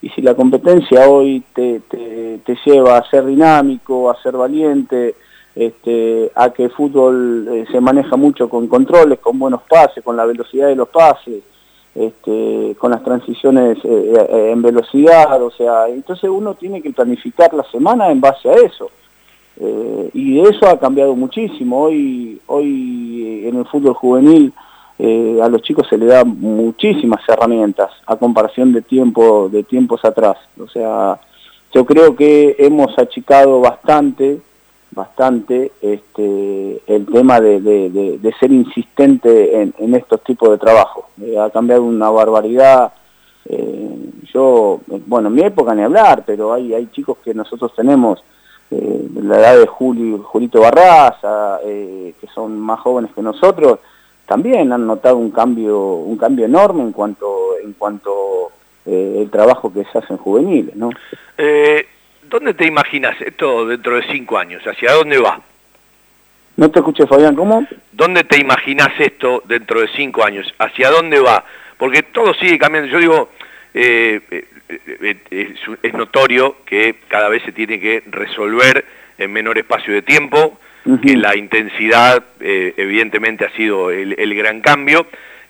Y 0.00 0.10
si 0.10 0.22
la 0.22 0.34
competencia 0.34 1.08
hoy 1.08 1.42
te, 1.52 1.80
te, 1.88 2.38
te 2.44 2.56
lleva 2.64 2.96
a 2.96 3.10
ser 3.10 3.26
dinámico, 3.26 4.10
a 4.10 4.22
ser 4.22 4.36
valiente, 4.36 5.16
este, 5.56 6.30
a 6.36 6.50
que 6.50 6.64
el 6.64 6.70
fútbol 6.70 7.48
eh, 7.50 7.66
se 7.68 7.80
maneja 7.80 8.16
mucho 8.16 8.48
con 8.48 8.68
controles, 8.68 9.18
con 9.18 9.40
buenos 9.40 9.62
pases, 9.62 10.04
con 10.04 10.16
la 10.16 10.24
velocidad 10.24 10.68
de 10.68 10.76
los 10.76 10.88
pases, 10.88 11.42
este, 11.98 12.76
con 12.78 12.92
las 12.92 13.02
transiciones 13.02 13.78
eh, 13.84 14.12
eh, 14.14 14.50
en 14.52 14.62
velocidad, 14.62 15.42
o 15.42 15.50
sea, 15.50 15.88
entonces 15.88 16.30
uno 16.30 16.54
tiene 16.54 16.80
que 16.80 16.92
planificar 16.92 17.52
la 17.52 17.64
semana 17.64 18.10
en 18.12 18.20
base 18.20 18.48
a 18.48 18.54
eso. 18.54 18.88
Eh, 19.60 20.10
y 20.14 20.38
eso 20.38 20.68
ha 20.68 20.78
cambiado 20.78 21.16
muchísimo. 21.16 21.82
Hoy, 21.82 22.40
hoy 22.46 23.42
en 23.46 23.56
el 23.56 23.66
fútbol 23.66 23.94
juvenil 23.94 24.52
a 25.00 25.48
los 25.48 25.62
chicos 25.62 25.86
se 25.88 25.96
le 25.96 26.06
da 26.06 26.24
muchísimas 26.24 27.20
herramientas 27.28 27.90
a 28.04 28.16
comparación 28.16 28.72
de 28.72 28.82
tiempo 28.82 29.48
de 29.48 29.62
tiempos 29.62 30.04
atrás. 30.04 30.36
O 30.60 30.66
sea, 30.66 31.20
yo 31.72 31.84
creo 31.84 32.16
que 32.16 32.56
hemos 32.58 32.98
achicado 32.98 33.60
bastante 33.60 34.40
bastante 34.90 35.72
este, 35.82 36.82
el 36.86 37.06
tema 37.06 37.40
de, 37.40 38.34
ser 38.40 38.52
insistente 38.52 39.62
en, 39.78 39.94
estos 39.94 40.22
tipos 40.22 40.50
de 40.50 40.58
trabajo. 40.58 41.08
Eh, 41.22 41.38
ha 41.38 41.50
cambiado 41.50 41.84
una 41.84 42.10
barbaridad. 42.10 42.92
Eh, 43.44 43.96
yo, 44.32 44.80
bueno, 45.06 45.28
en 45.28 45.34
mi 45.34 45.42
época 45.42 45.74
ni 45.74 45.82
hablar, 45.82 46.22
pero 46.26 46.52
hay, 46.52 46.74
hay 46.74 46.86
chicos 46.88 47.18
que 47.24 47.34
nosotros 47.34 47.72
tenemos, 47.74 48.22
eh, 48.70 49.08
la 49.22 49.38
edad 49.38 49.58
de 49.58 49.66
Julio, 49.66 50.22
Julito 50.24 50.60
Barraza, 50.60 51.58
que 51.62 52.28
son 52.34 52.58
más 52.58 52.80
jóvenes 52.80 53.10
que 53.14 53.22
nosotros, 53.22 53.78
también 54.26 54.72
han 54.72 54.86
notado 54.86 55.16
un 55.16 55.30
cambio, 55.30 55.94
un 55.94 56.16
cambio 56.18 56.44
enorme 56.44 56.82
en 56.82 56.92
cuanto, 56.92 57.58
en 57.62 57.72
cuanto 57.72 58.50
el 58.84 59.28
trabajo 59.30 59.72
que 59.72 59.84
se 59.84 59.98
hace 59.98 60.14
en 60.14 60.18
juveniles, 60.18 60.76
¿no? 60.76 60.90
¿Dónde 62.28 62.52
te 62.52 62.66
imaginas 62.66 63.18
esto 63.20 63.66
dentro 63.66 63.96
de 63.96 64.02
cinco 64.10 64.38
años? 64.38 64.62
¿Hacia 64.66 64.92
dónde 64.92 65.18
va? 65.18 65.40
No 66.56 66.70
te 66.70 66.80
escuché, 66.80 67.06
Fabián, 67.06 67.34
¿cómo? 67.34 67.66
¿Dónde 67.92 68.24
te 68.24 68.38
imaginas 68.38 68.90
esto 68.98 69.42
dentro 69.46 69.80
de 69.80 69.88
cinco 69.96 70.24
años? 70.24 70.52
¿Hacia 70.58 70.90
dónde 70.90 71.20
va? 71.20 71.44
Porque 71.78 72.02
todo 72.02 72.34
sigue 72.34 72.58
cambiando. 72.58 72.90
Yo 72.90 72.98
digo, 72.98 73.30
eh, 73.72 74.20
eh, 74.30 74.44
eh, 75.30 75.54
es, 75.82 75.94
notorio 75.94 76.56
que 76.66 76.96
cada 77.08 77.30
vez 77.30 77.42
se 77.44 77.52
tiene 77.52 77.80
que 77.80 78.02
resolver 78.10 78.84
en 79.16 79.32
menor 79.32 79.56
espacio 79.56 79.94
de 79.94 80.02
tiempo, 80.02 80.58
que 81.02 81.16
la 81.16 81.36
intensidad 81.36 82.24
evidentemente 82.40 83.44
ha 83.44 83.50
sido 83.50 83.90
el 83.90 84.34
gran 84.34 84.60
cambio, 84.60 85.06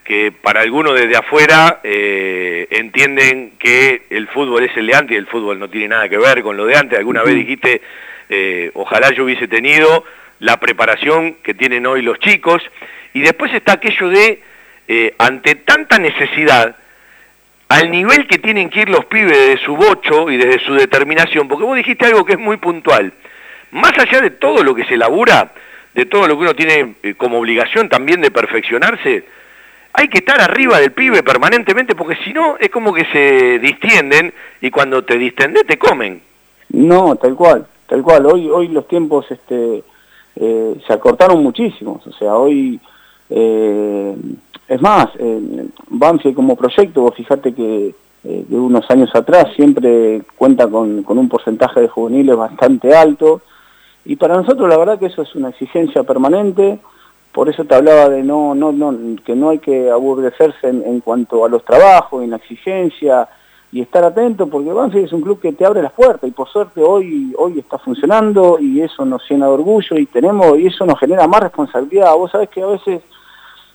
que 0.09 0.31
para 0.31 0.61
algunos 0.61 0.99
desde 0.99 1.15
afuera 1.15 1.81
eh, 1.83 2.65
entienden 2.71 3.51
que 3.59 4.07
el 4.09 4.27
fútbol 4.29 4.63
es 4.63 4.75
el 4.75 4.87
de 4.87 4.95
antes 4.95 5.13
y 5.13 5.19
el 5.19 5.27
fútbol 5.27 5.59
no 5.59 5.69
tiene 5.69 5.89
nada 5.89 6.09
que 6.09 6.17
ver 6.17 6.41
con 6.41 6.57
lo 6.57 6.65
de 6.65 6.75
antes. 6.75 6.97
Alguna 6.97 7.21
vez 7.21 7.35
dijiste, 7.35 7.79
eh, 8.27 8.71
ojalá 8.73 9.11
yo 9.11 9.25
hubiese 9.25 9.47
tenido 9.47 10.03
la 10.39 10.59
preparación 10.59 11.35
que 11.43 11.53
tienen 11.53 11.85
hoy 11.85 12.01
los 12.01 12.17
chicos. 12.17 12.59
Y 13.13 13.21
después 13.21 13.53
está 13.53 13.73
aquello 13.73 14.09
de, 14.09 14.41
eh, 14.87 15.13
ante 15.19 15.53
tanta 15.53 15.99
necesidad, 15.99 16.75
al 17.67 17.91
nivel 17.91 18.25
que 18.25 18.39
tienen 18.39 18.71
que 18.71 18.81
ir 18.81 18.89
los 18.89 19.05
pibes 19.05 19.37
desde 19.37 19.63
su 19.63 19.75
bocho 19.75 20.31
y 20.31 20.37
desde 20.37 20.65
su 20.65 20.73
determinación, 20.73 21.47
porque 21.47 21.65
vos 21.65 21.77
dijiste 21.77 22.07
algo 22.07 22.25
que 22.25 22.33
es 22.33 22.39
muy 22.39 22.57
puntual. 22.57 23.13
Más 23.69 23.93
allá 23.95 24.21
de 24.21 24.31
todo 24.31 24.63
lo 24.63 24.73
que 24.73 24.85
se 24.85 24.97
labura, 24.97 25.51
de 25.93 26.07
todo 26.07 26.27
lo 26.27 26.35
que 26.35 26.41
uno 26.41 26.55
tiene 26.55 26.95
como 27.15 27.37
obligación 27.37 27.89
también 27.89 28.21
de 28.21 28.31
perfeccionarse, 28.31 29.37
hay 29.99 30.07
que 30.07 30.19
estar 30.19 30.39
arriba 30.39 30.79
del 30.79 30.93
pibe 30.93 31.23
permanentemente 31.23 31.93
porque 31.93 32.15
si 32.23 32.31
no 32.31 32.55
es 32.57 32.69
como 32.69 32.93
que 32.93 33.03
se 33.11 33.59
distienden 33.59 34.33
y 34.61 34.71
cuando 34.71 35.03
te 35.03 35.17
distendes 35.17 35.67
te 35.67 35.77
comen. 35.77 36.21
No, 36.69 37.17
tal 37.17 37.35
cual, 37.35 37.67
tal 37.85 38.01
cual. 38.01 38.25
Hoy, 38.25 38.49
hoy 38.49 38.69
los 38.69 38.87
tiempos 38.87 39.25
este, 39.29 39.83
eh, 40.37 40.75
se 40.87 40.93
acortaron 40.93 41.43
muchísimo. 41.43 41.99
O 42.05 42.13
sea, 42.13 42.35
hoy, 42.35 42.79
eh, 43.29 44.15
es 44.69 44.81
más, 44.81 45.07
eh, 45.19 45.67
como 46.33 46.55
proyecto, 46.55 47.01
vos 47.01 47.15
fijate 47.15 47.53
que 47.53 47.93
de 48.23 48.55
unos 48.57 48.89
años 48.91 49.09
atrás 49.15 49.47
siempre 49.55 50.21
cuenta 50.37 50.67
con, 50.67 51.03
con 51.03 51.17
un 51.17 51.27
porcentaje 51.27 51.81
de 51.81 51.87
juveniles 51.89 52.37
bastante 52.37 52.95
alto. 52.95 53.41
Y 54.05 54.15
para 54.15 54.37
nosotros 54.37 54.69
la 54.69 54.77
verdad 54.77 54.97
que 54.97 55.07
eso 55.07 55.23
es 55.23 55.35
una 55.35 55.49
exigencia 55.49 56.03
permanente 56.03 56.79
por 57.31 57.47
eso 57.49 57.63
te 57.63 57.75
hablaba 57.75 58.09
de 58.09 58.23
no, 58.23 58.55
no, 58.55 58.71
no, 58.71 58.95
que 59.23 59.35
no 59.35 59.49
hay 59.49 59.59
que 59.59 59.89
aburrecerse 59.89 60.67
en, 60.67 60.99
cuanto 61.01 61.45
a 61.45 61.49
los 61.49 61.63
trabajos, 61.63 62.23
en 62.23 62.31
la 62.31 62.37
exigencia 62.37 63.27
y 63.71 63.81
estar 63.81 64.03
atento, 64.03 64.47
porque 64.47 64.73
Banfield 64.73 65.05
es 65.05 65.13
un 65.13 65.21
club 65.21 65.39
que 65.39 65.53
te 65.53 65.63
abre 65.63 65.83
las 65.83 65.91
puertas 65.91 66.27
y 66.27 66.31
por 66.31 66.49
suerte 66.49 66.81
hoy, 66.81 67.33
hoy 67.37 67.59
está 67.59 67.77
funcionando 67.77 68.57
y 68.59 68.81
eso 68.81 69.05
nos 69.05 69.21
llena 69.29 69.45
de 69.45 69.51
orgullo 69.51 69.97
y 69.97 70.07
tenemos, 70.07 70.57
y 70.57 70.67
eso 70.67 70.85
nos 70.85 70.99
genera 70.99 71.27
más 71.27 71.41
responsabilidad. 71.41 72.15
Vos 72.15 72.31
sabés 72.31 72.49
que 72.49 72.63
a 72.63 72.65
veces 72.65 73.01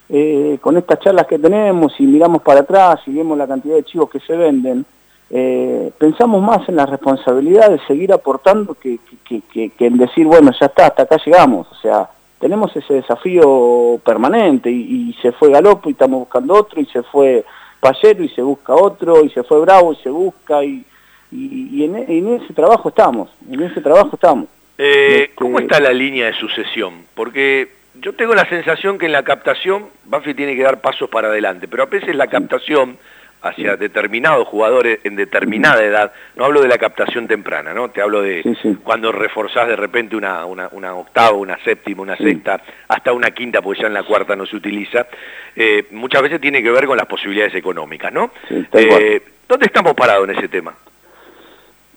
eh, 0.08 0.58
con 0.60 0.76
estas 0.76 0.98
charlas 0.98 1.26
que 1.28 1.38
tenemos 1.38 1.94
y 2.00 2.04
miramos 2.04 2.42
para 2.42 2.60
atrás 2.60 3.00
y 3.06 3.12
vemos 3.12 3.38
la 3.38 3.46
cantidad 3.46 3.76
de 3.76 3.84
chivos 3.84 4.10
que 4.10 4.18
se 4.18 4.36
venden, 4.36 4.84
eh, 5.30 5.92
pensamos 5.96 6.42
más 6.42 6.68
en 6.68 6.74
la 6.74 6.86
responsabilidad 6.86 7.70
de 7.70 7.78
seguir 7.86 8.12
aportando 8.12 8.74
que, 8.74 8.98
que, 9.24 9.70
que 9.70 9.86
en 9.86 9.96
decir, 9.96 10.26
bueno, 10.26 10.50
ya 10.58 10.66
está, 10.66 10.88
hasta 10.88 11.04
acá 11.04 11.18
llegamos. 11.24 11.68
O 11.70 11.74
sea, 11.76 12.10
tenemos 12.38 12.74
ese 12.76 12.94
desafío 12.94 14.00
permanente 14.04 14.70
y, 14.70 15.14
se 15.22 15.32
fue 15.32 15.50
Galopo 15.50 15.88
y 15.88 15.92
estamos 15.92 16.20
buscando 16.20 16.54
otro 16.54 16.80
y 16.80 16.86
se 16.86 17.02
fue 17.02 17.44
Payero 17.80 18.22
y 18.22 18.28
se 18.28 18.42
busca 18.42 18.74
otro 18.74 19.24
y 19.24 19.30
se 19.30 19.42
fue 19.42 19.60
Bravo 19.60 19.92
y 19.92 19.96
se 19.96 20.10
busca 20.10 20.64
y, 20.64 20.84
en, 21.32 22.34
ese 22.34 22.52
trabajo 22.52 22.90
estamos, 22.90 23.30
en 23.50 23.62
ese 23.62 23.80
trabajo 23.80 24.10
estamos. 24.14 24.46
Eh, 24.78 25.22
este, 25.22 25.34
¿Cómo 25.34 25.58
está 25.58 25.80
la 25.80 25.92
línea 25.92 26.26
de 26.26 26.34
sucesión? 26.34 27.04
Porque 27.14 27.70
yo 27.94 28.12
tengo 28.14 28.34
la 28.34 28.48
sensación 28.48 28.98
que 28.98 29.06
en 29.06 29.12
la 29.12 29.22
captación 29.22 29.86
Banfield 30.04 30.36
tiene 30.36 30.56
que 30.56 30.62
dar 30.62 30.80
pasos 30.80 31.08
para 31.08 31.28
adelante, 31.28 31.68
pero 31.68 31.84
a 31.84 31.86
veces 31.86 32.14
la 32.14 32.26
captación 32.26 32.98
hacia 33.44 33.76
determinados 33.76 34.48
jugadores 34.48 35.00
en 35.04 35.16
determinada 35.16 35.84
edad, 35.84 36.12
no 36.34 36.46
hablo 36.46 36.62
de 36.62 36.68
la 36.68 36.78
captación 36.78 37.28
temprana, 37.28 37.74
¿no? 37.74 37.90
Te 37.90 38.00
hablo 38.00 38.22
de 38.22 38.42
cuando 38.82 39.12
reforzás 39.12 39.68
de 39.68 39.76
repente 39.76 40.16
una, 40.16 40.46
una, 40.46 40.94
octava, 40.94 41.36
una 41.36 41.58
séptima, 41.62 42.02
una 42.02 42.16
sexta, 42.16 42.60
hasta 42.88 43.12
una 43.12 43.30
quinta, 43.32 43.60
porque 43.60 43.82
ya 43.82 43.88
en 43.88 43.94
la 43.94 44.02
cuarta 44.02 44.34
no 44.34 44.46
se 44.46 44.56
utiliza, 44.56 45.06
eh, 45.54 45.86
muchas 45.90 46.22
veces 46.22 46.40
tiene 46.40 46.62
que 46.62 46.70
ver 46.70 46.86
con 46.86 46.96
las 46.96 47.06
posibilidades 47.06 47.54
económicas, 47.54 48.12
¿no? 48.12 48.30
Eh, 48.50 49.22
¿Dónde 49.46 49.66
estamos 49.66 49.92
parados 49.92 50.26
en 50.28 50.36
ese 50.36 50.48
tema? 50.48 50.74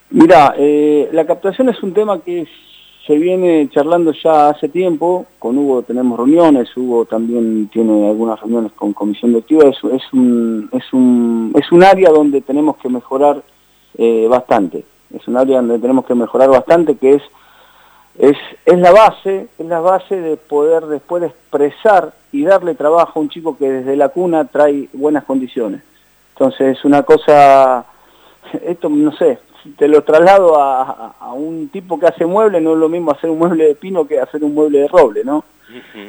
Mira, 0.10 0.54
eh, 0.58 1.08
la 1.14 1.26
captación 1.26 1.70
es 1.70 1.82
un 1.82 1.94
tema 1.94 2.22
que 2.24 2.42
es 2.42 2.50
se 3.08 3.16
viene 3.18 3.70
charlando 3.70 4.12
ya 4.12 4.50
hace 4.50 4.68
tiempo, 4.68 5.26
con 5.40 5.58
Hugo 5.58 5.82
tenemos 5.82 6.18
reuniones, 6.18 6.76
Hugo 6.76 7.06
también 7.06 7.70
tiene 7.70 8.06
algunas 8.06 8.40
reuniones 8.42 8.74
con 8.74 8.92
comisión 8.92 9.32
directiva, 9.32 9.64
es, 9.70 9.78
es, 9.78 10.04
un, 10.12 10.70
es, 10.74 10.84
un, 10.92 11.54
es 11.56 11.72
un 11.72 11.84
área 11.84 12.10
donde 12.10 12.42
tenemos 12.42 12.76
que 12.78 12.90
mejorar 12.90 13.42
eh, 13.98 14.28
bastante, 14.30 14.84
es 15.16 15.26
un 15.26 15.38
área 15.38 15.62
donde 15.62 15.80
tenemos 15.80 16.06
que 16.06 16.16
mejorar 16.16 16.50
bastante, 16.50 16.98
que 16.98 17.12
es, 17.12 17.24
es, 18.20 18.38
es 18.66 18.78
la 18.78 18.92
base, 18.92 19.48
es 19.58 19.66
la 19.66 19.80
base 19.80 20.20
de 20.20 20.36
poder 20.36 20.86
después 20.88 21.24
expresar 21.24 22.14
y 22.34 22.44
darle 22.44 22.76
trabajo 22.76 23.20
a 23.20 23.22
un 23.22 23.30
chico 23.30 23.58
que 23.58 23.72
desde 23.72 23.96
la 23.96 24.10
cuna 24.10 24.46
trae 24.46 24.90
buenas 24.92 25.24
condiciones. 25.24 25.82
Entonces 26.34 26.78
es 26.78 26.84
una 26.86 27.04
cosa, 27.04 27.86
esto 28.66 28.90
no 28.90 29.14
sé, 29.14 29.40
te 29.78 29.88
lo 29.88 30.04
traslado 30.04 30.60
a, 30.60 31.34
un 31.34 31.70
tipo 31.70 32.00
que 32.00 32.08
hace 32.08 32.26
mueble, 32.26 32.62
no 32.62 32.74
es 32.74 32.80
lo 32.80 32.90
mismo 32.90 33.12
hacer 33.12 33.30
un 33.30 33.40
mueble 33.40 33.66
de 33.66 33.76
pino 33.76 34.08
que 34.08 34.20
hacer 34.20 34.44
un 34.44 34.54
mueble 34.54 34.80
de 34.80 34.88
roble, 34.88 35.24
¿no? 35.24 35.44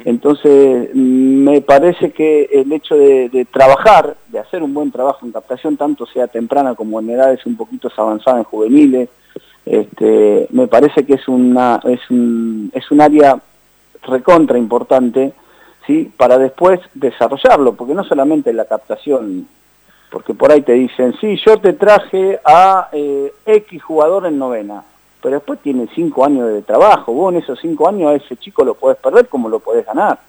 Entonces, 0.05 0.95
me 0.95 1.61
parece 1.61 2.11
que 2.11 2.49
el 2.51 2.71
hecho 2.71 2.95
de, 2.95 3.45
trabajar, 3.51 4.15
de 4.29 4.39
hacer 4.39 4.63
un 4.63 4.73
buen 4.73 4.89
trabajo 4.89 5.25
en 5.25 5.33
captación, 5.33 5.75
tanto 5.75 6.05
sea 6.05 6.27
temprana 6.27 6.75
como 6.75 6.99
en 6.99 7.09
edades 7.09 7.45
un 7.45 7.57
poquito 7.57 7.89
avanzadas 7.95 8.39
en 8.39 8.43
juveniles, 8.45 9.09
este, 9.65 10.47
me 10.51 10.67
parece 10.67 11.05
que 11.05 11.15
es, 11.15 11.27
una, 11.27 11.81
es, 11.83 11.99
un, 12.09 12.71
es 12.73 12.89
un 12.89 13.01
área 13.01 13.37
recontra 14.03 14.57
importante, 14.57 15.33
¿sí? 15.85 16.11
Para 16.15 16.37
después 16.37 16.79
desarrollarlo, 16.93 17.73
porque 17.73 17.93
no 17.93 18.03
solamente 18.03 18.53
la 18.53 18.65
captación 18.65 19.47
porque 20.09 20.33
por 20.33 20.51
ahí 20.51 20.61
te 20.61 20.73
dicen, 20.73 21.15
sí, 21.19 21.39
yo 21.45 21.57
te 21.59 21.73
traje 21.73 22.39
a 22.43 22.89
eh, 22.91 23.31
X 23.45 23.81
jugador 23.83 24.25
en 24.25 24.37
novena, 24.37 24.83
pero 25.21 25.35
después 25.35 25.59
tiene 25.59 25.87
cinco 25.93 26.25
años 26.25 26.51
de 26.51 26.61
trabajo, 26.61 27.13
vos 27.13 27.33
en 27.33 27.41
esos 27.41 27.59
cinco 27.59 27.87
años 27.87 28.11
a 28.11 28.15
ese 28.15 28.37
chico 28.37 28.63
lo 28.63 28.73
podés 28.73 28.97
perder 28.97 29.27
como 29.27 29.49
lo 29.49 29.59
podés 29.59 29.85
ganar. 29.85 30.19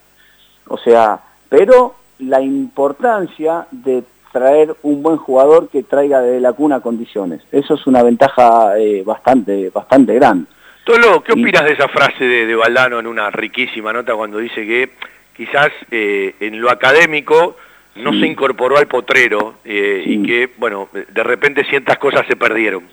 O 0.68 0.76
sea, 0.78 1.20
pero 1.48 1.94
la 2.18 2.40
importancia 2.40 3.66
de 3.70 4.04
traer 4.32 4.74
un 4.82 5.02
buen 5.02 5.16
jugador 5.16 5.68
que 5.68 5.82
traiga 5.82 6.20
de 6.20 6.40
la 6.40 6.52
cuna 6.52 6.80
condiciones, 6.80 7.40
eso 7.50 7.74
es 7.74 7.86
una 7.86 8.02
ventaja 8.02 8.78
eh, 8.78 9.02
bastante, 9.04 9.70
bastante 9.70 10.14
grande. 10.14 10.46
Tolo, 10.84 11.22
¿qué 11.22 11.32
opinas 11.32 11.64
de 11.64 11.72
esa 11.72 11.88
frase 11.88 12.24
de, 12.24 12.46
de, 12.46 12.54
Valdano 12.54 12.98
en 13.00 13.06
una 13.06 13.30
riquísima 13.30 13.92
nota 13.92 14.14
cuando 14.14 14.38
dice 14.38 14.66
que 14.66 14.90
quizás 15.36 15.70
eh, 15.90 16.34
en 16.40 16.60
lo 16.60 16.70
académico 16.70 17.56
no 17.96 18.12
se 18.12 18.26
incorporó 18.26 18.78
al 18.78 18.86
potrero 18.86 19.54
eh, 19.64 20.02
y 20.06 20.22
que, 20.22 20.50
bueno, 20.58 20.88
de 20.92 21.22
repente 21.22 21.64
ciertas 21.64 21.98
cosas 21.98 22.26
se 22.26 22.36
perdieron. 22.36 22.84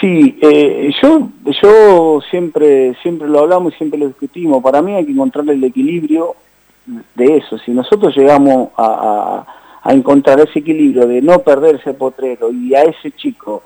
Sí, 0.00 0.38
eh, 0.40 0.90
yo, 1.02 1.28
yo 1.62 2.20
siempre, 2.30 2.94
siempre 3.02 3.28
lo 3.28 3.40
hablamos 3.40 3.74
y 3.74 3.76
siempre 3.76 3.98
lo 3.98 4.06
discutimos. 4.06 4.62
Para 4.62 4.80
mí 4.80 4.94
hay 4.94 5.04
que 5.04 5.12
encontrar 5.12 5.48
el 5.48 5.62
equilibrio 5.64 6.36
de 7.14 7.36
eso. 7.38 7.58
Si 7.58 7.72
nosotros 7.72 8.16
llegamos 8.16 8.70
a, 8.76 9.44
a 9.82 9.92
encontrar 9.92 10.40
ese 10.40 10.60
equilibrio 10.60 11.06
de 11.06 11.22
no 11.22 11.40
perder 11.40 11.76
ese 11.76 11.94
potrero 11.94 12.52
y 12.52 12.74
a 12.74 12.82
ese 12.82 13.10
chico 13.12 13.62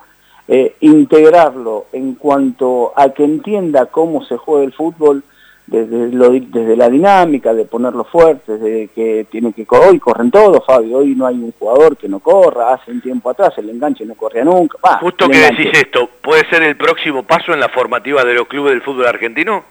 eh, 0.47 0.77
integrarlo 0.81 1.87
en 1.93 2.15
cuanto 2.15 2.93
a 2.97 3.11
que 3.11 3.25
entienda 3.25 3.87
cómo 3.87 4.25
se 4.25 4.37
juega 4.37 4.65
el 4.65 4.73
fútbol, 4.73 5.25
desde, 5.67 6.11
lo, 6.11 6.31
desde 6.31 6.77
la 6.77 6.89
dinámica, 6.91 7.55
de 7.55 7.65
ponerlo 7.65 8.05
fuerte, 8.05 8.59
desde 8.59 8.89
que 8.89 9.27
tiene 9.31 9.53
que 9.53 9.67
hoy 9.69 9.99
corren 9.99 10.31
todos, 10.31 10.65
Fabio, 10.65 10.99
hoy 10.99 11.15
no 11.15 11.27
hay 11.27 11.37
un 11.37 11.53
jugador 11.59 11.97
que 11.97 12.09
no 12.09 12.21
corra, 12.21 12.75
hace 12.75 12.91
un 12.91 13.01
tiempo 13.01 13.31
atrás 13.31 13.55
el 13.57 13.71
enganche 13.71 14.05
no 14.05 14.15
corría 14.15 14.45
nunca. 14.45 14.79
Justo 15.01 15.29
que 15.29 15.39
decís 15.39 15.71
esto, 15.73 16.09
¿puede 16.23 16.49
ser 16.49 16.63
el 16.63 16.77
próximo 16.77 17.23
paso 17.23 17.53
en 17.53 17.61
la 17.61 17.69
formativa 17.69 18.25
de 18.25 18.35
los 18.35 18.47
clubes 18.47 18.73
del 18.73 18.83
fútbol 18.83 19.07
argentino? 19.07 19.65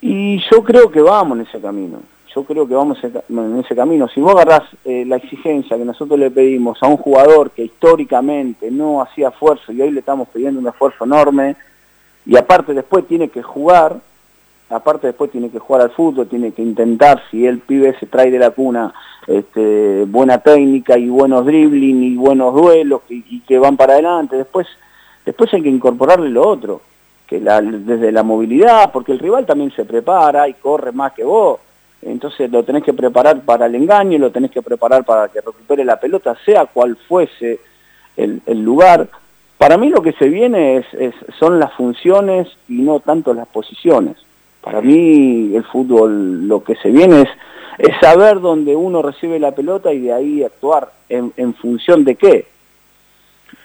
Y 0.00 0.40
yo 0.50 0.62
creo 0.62 0.90
que 0.90 1.00
vamos 1.00 1.38
en 1.38 1.46
ese 1.46 1.60
camino, 1.60 2.00
yo 2.34 2.44
creo 2.44 2.66
que 2.66 2.74
vamos 2.74 2.98
en 3.02 3.58
ese 3.58 3.74
camino. 3.74 4.08
Si 4.08 4.20
vos 4.20 4.34
agarrás 4.34 4.62
eh, 4.84 5.04
la 5.04 5.16
exigencia 5.16 5.76
que 5.76 5.84
nosotros 5.84 6.18
le 6.18 6.30
pedimos 6.30 6.82
a 6.82 6.86
un 6.86 6.96
jugador 6.96 7.50
que 7.50 7.64
históricamente 7.64 8.70
no 8.70 9.02
hacía 9.02 9.28
esfuerzo 9.28 9.72
y 9.72 9.82
hoy 9.82 9.90
le 9.90 10.00
estamos 10.00 10.28
pidiendo 10.28 10.60
un 10.60 10.68
esfuerzo 10.68 11.04
enorme, 11.04 11.56
y 12.24 12.36
aparte 12.36 12.72
después 12.74 13.06
tiene 13.08 13.28
que 13.28 13.42
jugar, 13.42 13.96
aparte 14.70 15.08
después 15.08 15.30
tiene 15.30 15.50
que 15.50 15.58
jugar 15.58 15.82
al 15.82 15.90
fútbol, 15.90 16.28
tiene 16.28 16.52
que 16.52 16.62
intentar, 16.62 17.22
si 17.30 17.46
el 17.46 17.58
pibe 17.58 17.96
se 17.98 18.06
trae 18.06 18.30
de 18.30 18.38
la 18.38 18.50
cuna 18.50 18.94
este, 19.26 20.04
buena 20.06 20.38
técnica 20.38 20.96
y 20.96 21.08
buenos 21.08 21.44
dribbling 21.44 22.02
y 22.02 22.16
buenos 22.16 22.54
duelos 22.54 23.02
y, 23.08 23.40
que 23.40 23.58
van 23.58 23.76
para 23.76 23.94
adelante, 23.94 24.36
después, 24.36 24.66
después 25.26 25.52
hay 25.52 25.62
que 25.62 25.68
incorporarle 25.68 26.30
lo 26.30 26.48
otro, 26.48 26.80
que 27.26 27.40
desde 27.40 28.12
la 28.12 28.22
movilidad, 28.22 28.90
porque 28.92 29.12
el 29.12 29.18
rival 29.18 29.44
también 29.44 29.72
se 29.72 29.84
prepara 29.84 30.48
y 30.48 30.54
corre 30.54 30.92
más 30.92 31.12
que 31.12 31.24
vos, 31.24 31.60
entonces 32.02 32.50
lo 32.50 32.62
tenés 32.62 32.82
que 32.82 32.94
preparar 32.94 33.40
para 33.42 33.66
el 33.66 33.74
engaño, 33.74 34.18
lo 34.18 34.30
tenés 34.30 34.50
que 34.50 34.62
preparar 34.62 35.04
para 35.04 35.28
que 35.28 35.40
recupere 35.40 35.84
la 35.84 36.00
pelota, 36.00 36.36
sea 36.44 36.66
cual 36.66 36.96
fuese 36.96 37.60
el, 38.16 38.40
lugar. 38.62 39.08
Para 39.58 39.76
mí 39.76 39.90
lo 39.90 40.00
que 40.00 40.12
se 40.12 40.28
viene 40.28 40.84
son 41.38 41.58
las 41.58 41.72
funciones 41.74 42.48
y 42.68 42.80
no 42.80 43.00
tanto 43.00 43.34
las 43.34 43.48
posiciones. 43.48 44.16
Para 44.60 44.80
mí 44.80 45.52
el 45.54 45.64
fútbol 45.64 46.46
lo 46.46 46.62
que 46.62 46.76
se 46.76 46.90
viene 46.90 47.22
es, 47.22 47.28
es 47.78 47.96
saber 48.00 48.40
dónde 48.40 48.76
uno 48.76 49.02
recibe 49.02 49.38
la 49.38 49.52
pelota 49.52 49.92
y 49.92 50.00
de 50.00 50.12
ahí 50.12 50.44
actuar 50.44 50.90
en, 51.08 51.32
en 51.36 51.54
función 51.54 52.04
de 52.04 52.16
qué. 52.16 52.46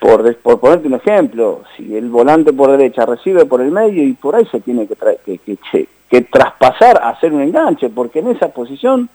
Por, 0.00 0.34
por, 0.36 0.60
ponerte 0.60 0.88
un 0.88 0.94
ejemplo, 0.94 1.62
si 1.76 1.96
el 1.96 2.08
volante 2.08 2.52
por 2.52 2.70
derecha 2.70 3.06
recibe 3.06 3.44
por 3.44 3.60
el 3.60 3.70
medio 3.70 4.02
y 4.02 4.12
por 4.14 4.36
ahí 4.36 4.46
se 4.50 4.60
tiene 4.60 4.86
que, 4.86 4.96
que, 5.24 5.38
que, 5.38 5.88
que, 6.08 6.20
traspasar 6.22 6.98
a 7.02 7.10
hacer 7.10 7.32
un 7.32 7.42
enganche, 7.42 7.88
porque 7.88 8.18
en 8.18 8.28
esa 8.28 8.48
posición 8.48 9.08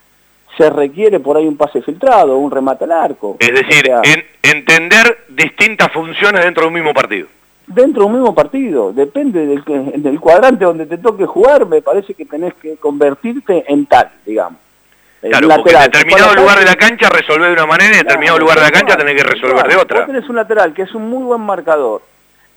se 0.57 0.69
requiere 0.69 1.19
por 1.19 1.37
ahí 1.37 1.47
un 1.47 1.57
pase 1.57 1.81
filtrado, 1.81 2.37
un 2.37 2.51
remate 2.51 2.85
al 2.85 2.91
arco. 2.93 3.37
Es 3.39 3.51
decir, 3.51 3.91
entender 4.41 5.25
distintas 5.29 5.91
funciones 5.91 6.43
dentro 6.43 6.63
de 6.63 6.67
un 6.67 6.73
mismo 6.73 6.93
partido 6.93 7.27
dentro 7.67 8.03
de 8.03 8.07
un 8.07 8.13
mismo 8.13 8.35
partido, 8.35 8.91
depende 8.93 9.45
del, 9.45 9.63
del 10.01 10.19
cuadrante 10.19 10.65
donde 10.65 10.85
te 10.85 10.97
toque 10.97 11.25
jugar, 11.25 11.65
me 11.65 11.81
parece 11.81 12.13
que 12.13 12.25
tenés 12.25 12.53
que 12.55 12.77
convertirte 12.77 13.65
en 13.67 13.85
tal, 13.85 14.09
digamos. 14.25 14.59
Claro, 15.21 15.49
porque 15.49 15.71
en 15.71 15.81
determinado 15.83 16.33
lugar 16.33 16.57
de 16.59 16.65
la 16.65 16.75
cancha 16.75 17.07
resolver 17.09 17.49
de 17.49 17.53
una 17.53 17.67
manera 17.67 17.95
y 17.95 17.99
en 17.99 18.07
determinado 18.07 18.39
lugar 18.39 18.57
de 18.57 18.63
la 18.63 18.71
cancha 18.71 18.97
tenés 18.97 19.15
que 19.15 19.23
resolver 19.23 19.67
de 19.67 19.75
otra. 19.75 19.99
Vos 19.99 20.07
tenés 20.07 20.27
un 20.27 20.35
lateral 20.35 20.73
que 20.73 20.81
es 20.81 20.95
un 20.95 21.09
muy 21.09 21.23
buen 21.23 21.41
marcador 21.41 22.01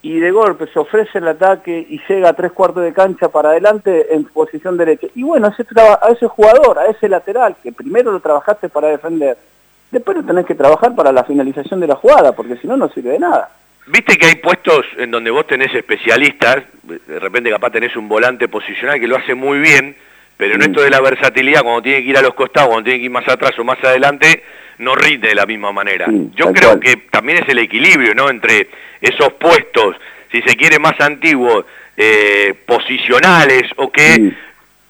y 0.00 0.18
de 0.18 0.30
golpe 0.30 0.66
se 0.66 0.78
ofrece 0.78 1.18
el 1.18 1.28
ataque 1.28 1.86
y 1.88 2.00
llega 2.08 2.30
a 2.30 2.32
tres 2.34 2.52
cuartos 2.52 2.82
de 2.82 2.92
cancha 2.92 3.28
para 3.28 3.50
adelante 3.50 4.14
en 4.14 4.24
posición 4.24 4.76
derecha. 4.76 5.06
Y 5.14 5.22
bueno, 5.22 5.46
a 5.46 5.50
ese, 5.50 5.64
a 5.78 6.08
ese 6.10 6.26
jugador, 6.26 6.78
a 6.78 6.86
ese 6.86 7.08
lateral, 7.08 7.56
que 7.62 7.72
primero 7.72 8.12
lo 8.12 8.20
trabajaste 8.20 8.68
para 8.68 8.88
defender, 8.88 9.36
después 9.90 10.18
lo 10.18 10.24
tenés 10.24 10.44
que 10.44 10.54
trabajar 10.54 10.94
para 10.94 11.10
la 11.10 11.24
finalización 11.24 11.80
de 11.80 11.86
la 11.86 11.96
jugada, 11.96 12.32
porque 12.32 12.56
si 12.56 12.66
no, 12.66 12.76
no 12.76 12.90
sirve 12.90 13.12
de 13.12 13.18
nada. 13.18 13.50
Viste 13.86 14.16
que 14.16 14.26
hay 14.26 14.34
puestos 14.36 14.86
en 14.96 15.10
donde 15.10 15.30
vos 15.30 15.46
tenés 15.46 15.74
especialistas, 15.74 16.64
de 16.82 17.20
repente 17.20 17.50
capaz 17.50 17.70
tenés 17.70 17.94
un 17.96 18.08
volante 18.08 18.48
posicional 18.48 18.98
que 18.98 19.06
lo 19.06 19.16
hace 19.16 19.34
muy 19.34 19.58
bien, 19.58 19.94
pero 20.36 20.54
en 20.54 20.62
esto 20.62 20.82
de 20.82 20.90
la 20.90 21.00
versatilidad, 21.00 21.62
cuando 21.62 21.82
tiene 21.82 22.02
que 22.02 22.08
ir 22.08 22.16
a 22.16 22.22
los 22.22 22.34
costados, 22.34 22.70
cuando 22.70 22.84
tiene 22.84 23.00
que 23.00 23.04
ir 23.04 23.10
más 23.10 23.28
atrás 23.28 23.52
o 23.58 23.64
más 23.64 23.82
adelante, 23.84 24.42
no 24.78 24.94
rinde 24.94 25.28
de 25.28 25.34
la 25.34 25.46
misma 25.46 25.70
manera. 25.70 26.06
Yo 26.34 26.52
creo 26.52 26.80
que 26.80 26.96
también 27.10 27.42
es 27.42 27.48
el 27.48 27.58
equilibrio, 27.58 28.14
¿no? 28.14 28.30
Entre 28.30 28.68
esos 29.00 29.34
puestos, 29.34 29.96
si 30.32 30.40
se 30.42 30.56
quiere 30.56 30.78
más 30.78 30.98
antiguos, 31.00 31.66
eh, 31.96 32.54
posicionales 32.66 33.62
o 33.76 33.92
que 33.92 34.32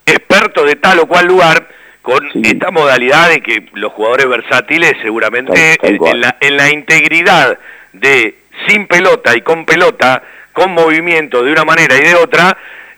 expertos 0.07 0.67
de 0.67 0.77
tal 0.77 1.01
o 1.01 1.07
cual 1.07 1.27
lugar, 1.27 1.69
con 2.01 2.23
esta 2.45 2.71
modalidad 2.71 3.31
de 3.31 3.41
que 3.43 3.67
los 3.75 3.93
jugadores 3.93 4.29
versátiles 4.29 4.95
seguramente 5.03 5.79
la, 6.15 6.37
en 6.41 6.57
la 6.57 6.71
integridad 6.71 7.59
de 7.93 8.35
sin 8.67 8.87
pelota 8.87 9.37
y 9.37 9.43
con 9.43 9.65
pelota, 9.65 10.23
con 10.53 10.73
movimiento 10.73 11.43
de 11.43 11.53
una 11.53 11.65
manera 11.65 11.97
y 11.97 12.03
de 12.03 12.15
otra, 12.15 12.57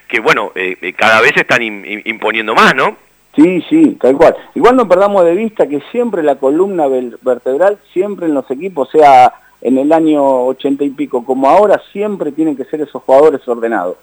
que 0.08 0.20
bueno, 0.20 0.52
eh, 0.54 0.76
eh, 0.80 0.92
cada 0.92 1.20
vez 1.20 1.32
están 1.36 1.62
imponiendo 1.62 2.54
más, 2.54 2.74
¿no? 2.74 2.96
Sí, 3.34 3.64
sí, 3.68 3.98
tal 4.00 4.16
cual. 4.16 4.34
Igual 4.54 4.76
no 4.76 4.88
perdamos 4.88 5.24
de 5.24 5.34
vista 5.34 5.66
que 5.66 5.82
siempre 5.92 6.22
la 6.22 6.36
columna 6.36 6.86
vertebral, 7.20 7.78
siempre 7.92 8.26
en 8.26 8.34
los 8.34 8.50
equipos, 8.50 8.88
sea 8.90 9.32
en 9.60 9.78
el 9.78 9.92
año 9.92 10.22
ochenta 10.22 10.84
y 10.84 10.90
pico 10.90 11.24
como 11.24 11.48
ahora, 11.48 11.80
siempre 11.92 12.32
tienen 12.32 12.56
que 12.56 12.64
ser 12.64 12.80
esos 12.80 13.02
jugadores 13.02 13.46
ordenados. 13.46 13.96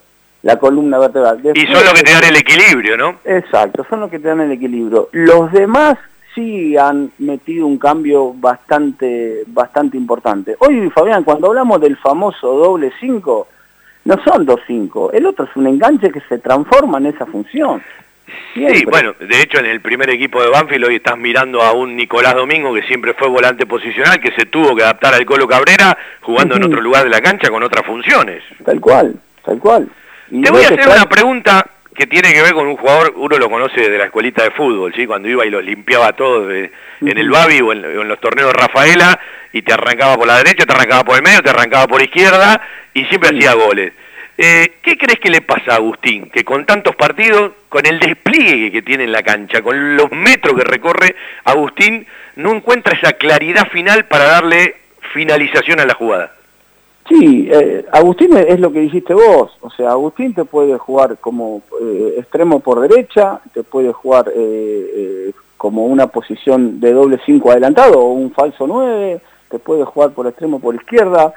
La 0.43 0.57
columna 0.57 0.99
vertebral. 0.99 1.39
y 1.55 1.65
son 1.67 1.85
los 1.85 1.93
que 1.93 2.03
te 2.03 2.11
dan 2.11 2.25
el 2.25 2.35
equilibrio, 2.35 2.97
¿no? 2.97 3.15
Exacto, 3.23 3.85
son 3.89 4.01
los 4.01 4.11
que 4.11 4.19
te 4.19 4.27
dan 4.27 4.41
el 4.41 4.51
equilibrio. 4.51 5.07
Los 5.13 5.51
demás 5.51 5.97
sí 6.33 6.77
han 6.77 7.11
metido 7.19 7.65
un 7.67 7.77
cambio 7.77 8.33
bastante, 8.33 9.43
bastante 9.47 9.97
importante. 9.97 10.55
Hoy, 10.59 10.89
Fabián, 10.89 11.23
cuando 11.23 11.47
hablamos 11.47 11.79
del 11.81 11.97
famoso 11.97 12.53
doble 12.53 12.91
5, 12.99 13.47
no 14.05 14.23
son 14.23 14.45
dos 14.45 14.59
5, 14.67 15.11
el 15.13 15.25
otro 15.25 15.45
es 15.45 15.55
un 15.55 15.67
enganche 15.67 16.11
que 16.11 16.21
se 16.21 16.39
transforma 16.39 16.97
en 16.97 17.07
esa 17.07 17.25
función. 17.25 17.81
Sí, 18.53 18.85
bueno, 18.85 19.13
de 19.19 19.41
hecho 19.41 19.59
en 19.59 19.65
el 19.65 19.81
primer 19.81 20.09
equipo 20.09 20.41
de 20.41 20.49
Banfield 20.49 20.85
hoy 20.85 20.95
estás 20.95 21.17
mirando 21.17 21.61
a 21.61 21.73
un 21.73 21.95
Nicolás 21.95 22.33
Domingo 22.33 22.73
que 22.73 22.81
siempre 22.83 23.13
fue 23.13 23.27
volante 23.27 23.65
posicional, 23.65 24.19
que 24.19 24.31
se 24.31 24.45
tuvo 24.45 24.75
que 24.75 24.83
adaptar 24.83 25.13
al 25.13 25.25
Colo 25.25 25.47
Cabrera 25.47 25.97
jugando 26.21 26.55
en 26.55 26.63
otro 26.63 26.81
lugar 26.81 27.03
de 27.03 27.09
la 27.09 27.21
cancha 27.21 27.49
con 27.49 27.63
otras 27.63 27.85
funciones. 27.85 28.43
Tal 28.63 28.79
cual, 28.79 29.15
tal 29.43 29.59
cual. 29.59 29.89
Te 30.29 30.51
voy 30.51 30.63
a 30.63 30.67
hacer 30.67 30.87
una 30.87 31.05
pregunta 31.05 31.65
que 31.95 32.07
tiene 32.07 32.33
que 32.33 32.41
ver 32.41 32.53
con 32.53 32.67
un 32.67 32.77
jugador, 32.77 33.13
uno 33.15 33.37
lo 33.37 33.49
conoce 33.49 33.89
de 33.89 33.97
la 33.97 34.05
escuelita 34.05 34.43
de 34.43 34.51
fútbol, 34.51 34.93
¿sí? 34.95 35.05
cuando 35.05 35.27
iba 35.27 35.45
y 35.45 35.49
los 35.49 35.63
limpiaba 35.63 36.13
todos 36.13 36.51
en 36.51 37.17
el 37.17 37.29
Babi 37.29 37.61
o 37.61 37.71
en, 37.71 38.07
los 38.07 38.19
torneos 38.19 38.51
de 38.51 38.59
Rafaela, 38.59 39.19
y 39.51 39.61
te 39.61 39.73
arrancaba 39.73 40.15
por 40.15 40.27
la 40.27 40.37
derecha, 40.37 40.65
te 40.65 40.73
arrancaba 40.73 41.03
por 41.03 41.15
el 41.17 41.23
medio, 41.23 41.41
te 41.41 41.49
arrancaba 41.49 41.87
por 41.87 42.01
izquierda, 42.01 42.61
y 42.93 43.05
siempre 43.05 43.29
hacía 43.29 43.53
goles. 43.53 43.93
Eh, 44.35 44.77
¿Qué 44.81 44.97
crees 44.97 45.19
que 45.19 45.29
le 45.29 45.41
pasa 45.41 45.73
a 45.73 45.75
Agustín? 45.75 46.31
Que 46.31 46.43
con 46.43 46.65
tantos 46.65 46.95
partidos, 46.95 47.51
con 47.69 47.85
el 47.85 47.99
despliegue 47.99 48.71
que 48.71 48.81
tiene 48.81 49.03
en 49.03 49.11
la 49.11 49.21
cancha, 49.21 49.61
con 49.61 49.95
los 49.95 50.11
metros 50.11 50.55
que 50.55 50.63
recorre, 50.63 51.15
Agustín 51.43 52.07
no 52.37 52.55
encuentra 52.55 52.97
esa 52.97 53.13
claridad 53.13 53.69
final 53.69 54.05
para 54.05 54.25
darle 54.25 54.75
finalización 55.13 55.79
a 55.79 55.85
la 55.85 55.93
jugada. 55.93 56.31
Sí, 57.07 57.49
eh, 57.51 57.85
Agustín 57.91 58.35
es 58.37 58.59
lo 58.59 58.71
que 58.71 58.79
dijiste 58.79 59.13
vos, 59.13 59.51
o 59.59 59.69
sea, 59.69 59.91
Agustín 59.91 60.33
te 60.33 60.45
puede 60.45 60.77
jugar 60.77 61.17
como 61.17 61.61
eh, 61.81 62.15
extremo 62.17 62.61
por 62.61 62.79
derecha, 62.79 63.41
te 63.53 63.63
puede 63.63 63.91
jugar 63.91 64.31
eh, 64.33 65.33
como 65.57 65.85
una 65.85 66.07
posición 66.07 66.79
de 66.79 66.93
doble 66.93 67.19
5 67.25 67.51
adelantado 67.51 67.99
o 67.99 68.13
un 68.13 68.31
falso 68.31 68.67
9, 68.67 69.19
te 69.49 69.59
puede 69.59 69.83
jugar 69.83 70.11
por 70.11 70.27
extremo 70.27 70.59
por 70.59 70.75
izquierda, 70.75 71.33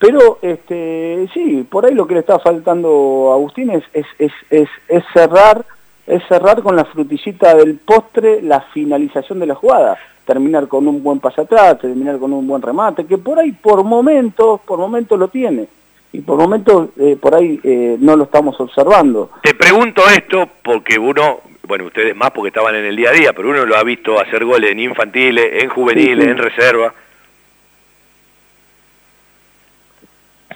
pero 0.00 0.38
este, 0.42 1.28
sí, 1.32 1.64
por 1.70 1.86
ahí 1.86 1.94
lo 1.94 2.08
que 2.08 2.14
le 2.14 2.20
está 2.20 2.40
faltando 2.40 3.30
a 3.30 3.34
Agustín 3.34 3.70
es, 3.70 3.84
es, 3.92 4.06
es, 4.50 4.68
es 4.88 5.04
cerrar 5.12 5.64
es 6.08 6.22
cerrar 6.26 6.62
con 6.62 6.74
la 6.74 6.86
frutillita 6.86 7.54
del 7.54 7.76
postre 7.76 8.40
la 8.40 8.62
finalización 8.72 9.40
de 9.40 9.46
la 9.46 9.54
jugada 9.54 9.98
terminar 10.28 10.68
con 10.68 10.86
un 10.86 11.02
buen 11.02 11.20
pase 11.20 11.40
atrás, 11.40 11.78
terminar 11.80 12.18
con 12.18 12.34
un 12.34 12.46
buen 12.46 12.60
remate, 12.60 13.06
que 13.06 13.16
por 13.16 13.38
ahí 13.38 13.52
por 13.52 13.82
momentos, 13.82 14.60
por 14.60 14.78
momentos 14.78 15.18
lo 15.18 15.28
tiene. 15.28 15.66
Y 16.12 16.20
por 16.20 16.38
momentos 16.38 16.90
eh, 16.98 17.16
por 17.18 17.34
ahí 17.34 17.58
eh, 17.64 17.96
no 17.98 18.14
lo 18.14 18.24
estamos 18.24 18.60
observando. 18.60 19.30
Te 19.42 19.54
pregunto 19.54 20.02
esto 20.06 20.46
porque 20.62 20.98
uno, 20.98 21.40
bueno, 21.66 21.86
ustedes 21.86 22.14
más 22.14 22.30
porque 22.32 22.48
estaban 22.48 22.74
en 22.74 22.84
el 22.84 22.94
día 22.94 23.08
a 23.08 23.12
día, 23.12 23.32
pero 23.32 23.48
uno 23.48 23.64
lo 23.64 23.74
ha 23.74 23.82
visto 23.82 24.20
hacer 24.20 24.44
goles 24.44 24.70
en 24.70 24.80
infantiles, 24.80 25.62
en 25.62 25.70
juveniles, 25.70 26.28
en 26.28 26.36
reserva. 26.36 26.92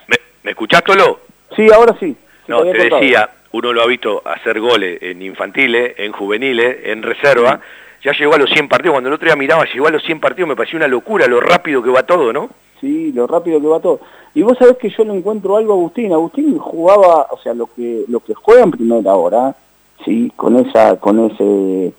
¿Me, 0.06 0.16
¿Me 0.42 0.50
escuchaste, 0.50 0.92
Sí, 1.56 1.66
ahora 1.72 1.96
sí. 1.98 2.14
no, 2.46 2.62
te, 2.62 2.90
decía, 2.90 3.30
uno 3.52 3.72
lo 3.72 3.82
ha 3.82 3.86
visto 3.86 4.20
hacer 4.26 4.60
goles 4.60 4.98
en 5.02 5.22
infantiles, 5.22 5.94
en 5.96 6.12
juveniles, 6.12 6.76
en 6.84 7.02
reserva, 7.02 7.60
ya 8.04 8.12
llegó 8.12 8.34
a 8.34 8.38
los 8.38 8.50
100 8.50 8.68
partidos, 8.68 8.94
cuando 8.94 9.08
el 9.08 9.14
otro 9.14 9.26
día 9.26 9.36
miraba, 9.36 9.64
llegó 9.72 9.86
a 9.86 9.90
los 9.90 10.02
100 10.02 10.20
partidos, 10.20 10.48
me 10.48 10.56
pareció 10.56 10.76
una 10.76 10.88
locura 10.88 11.26
lo 11.26 11.40
rápido 11.40 11.82
que 11.82 11.90
va 11.90 12.02
todo, 12.04 12.32
¿no? 12.32 12.48
Sí, 12.80 13.12
lo 13.12 13.26
rápido 13.26 13.60
que 13.60 13.66
va 13.68 13.80
todo. 13.80 14.00
Y 14.34 14.42
vos 14.42 14.56
sabés 14.58 14.76
que 14.78 14.90
yo 14.90 15.04
le 15.04 15.14
encuentro 15.14 15.56
algo 15.56 15.72
a 15.72 15.76
Agustín. 15.76 16.12
Agustín 16.12 16.58
jugaba, 16.58 17.28
o 17.30 17.38
sea, 17.38 17.54
lo 17.54 17.66
que 17.66 18.04
lo 18.08 18.20
que 18.20 18.34
juega 18.34 18.62
en 18.64 18.70
primera 18.72 19.14
hora, 19.14 19.54
sí, 20.04 20.32
con 20.34 20.56
esa 20.56 20.96
con 20.98 21.20
ese 21.30 21.92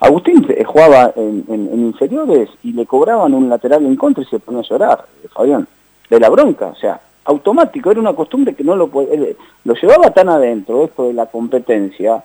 Agustín 0.00 0.46
eh, 0.48 0.64
jugaba 0.64 1.12
en, 1.14 1.44
en- 1.48 1.80
inferiores 1.86 2.48
y 2.62 2.72
le 2.72 2.86
cobraban 2.86 3.34
un 3.34 3.48
lateral 3.50 3.84
en 3.84 3.96
contra 3.96 4.22
y 4.22 4.26
se 4.26 4.38
ponía 4.38 4.60
a 4.60 4.64
llorar, 4.64 5.04
eh, 5.22 5.28
Fabián, 5.34 5.66
de 6.08 6.18
la 6.20 6.30
bronca, 6.30 6.68
o 6.68 6.76
sea, 6.76 6.98
automático, 7.24 7.90
era 7.90 8.00
una 8.00 8.14
costumbre 8.14 8.54
que 8.54 8.64
no 8.64 8.76
lo 8.76 8.88
eh, 9.02 9.36
lo 9.64 9.74
llevaba 9.74 10.10
tan 10.10 10.30
adentro 10.30 10.84
esto 10.84 11.08
de 11.08 11.12
la 11.12 11.26
competencia, 11.26 12.24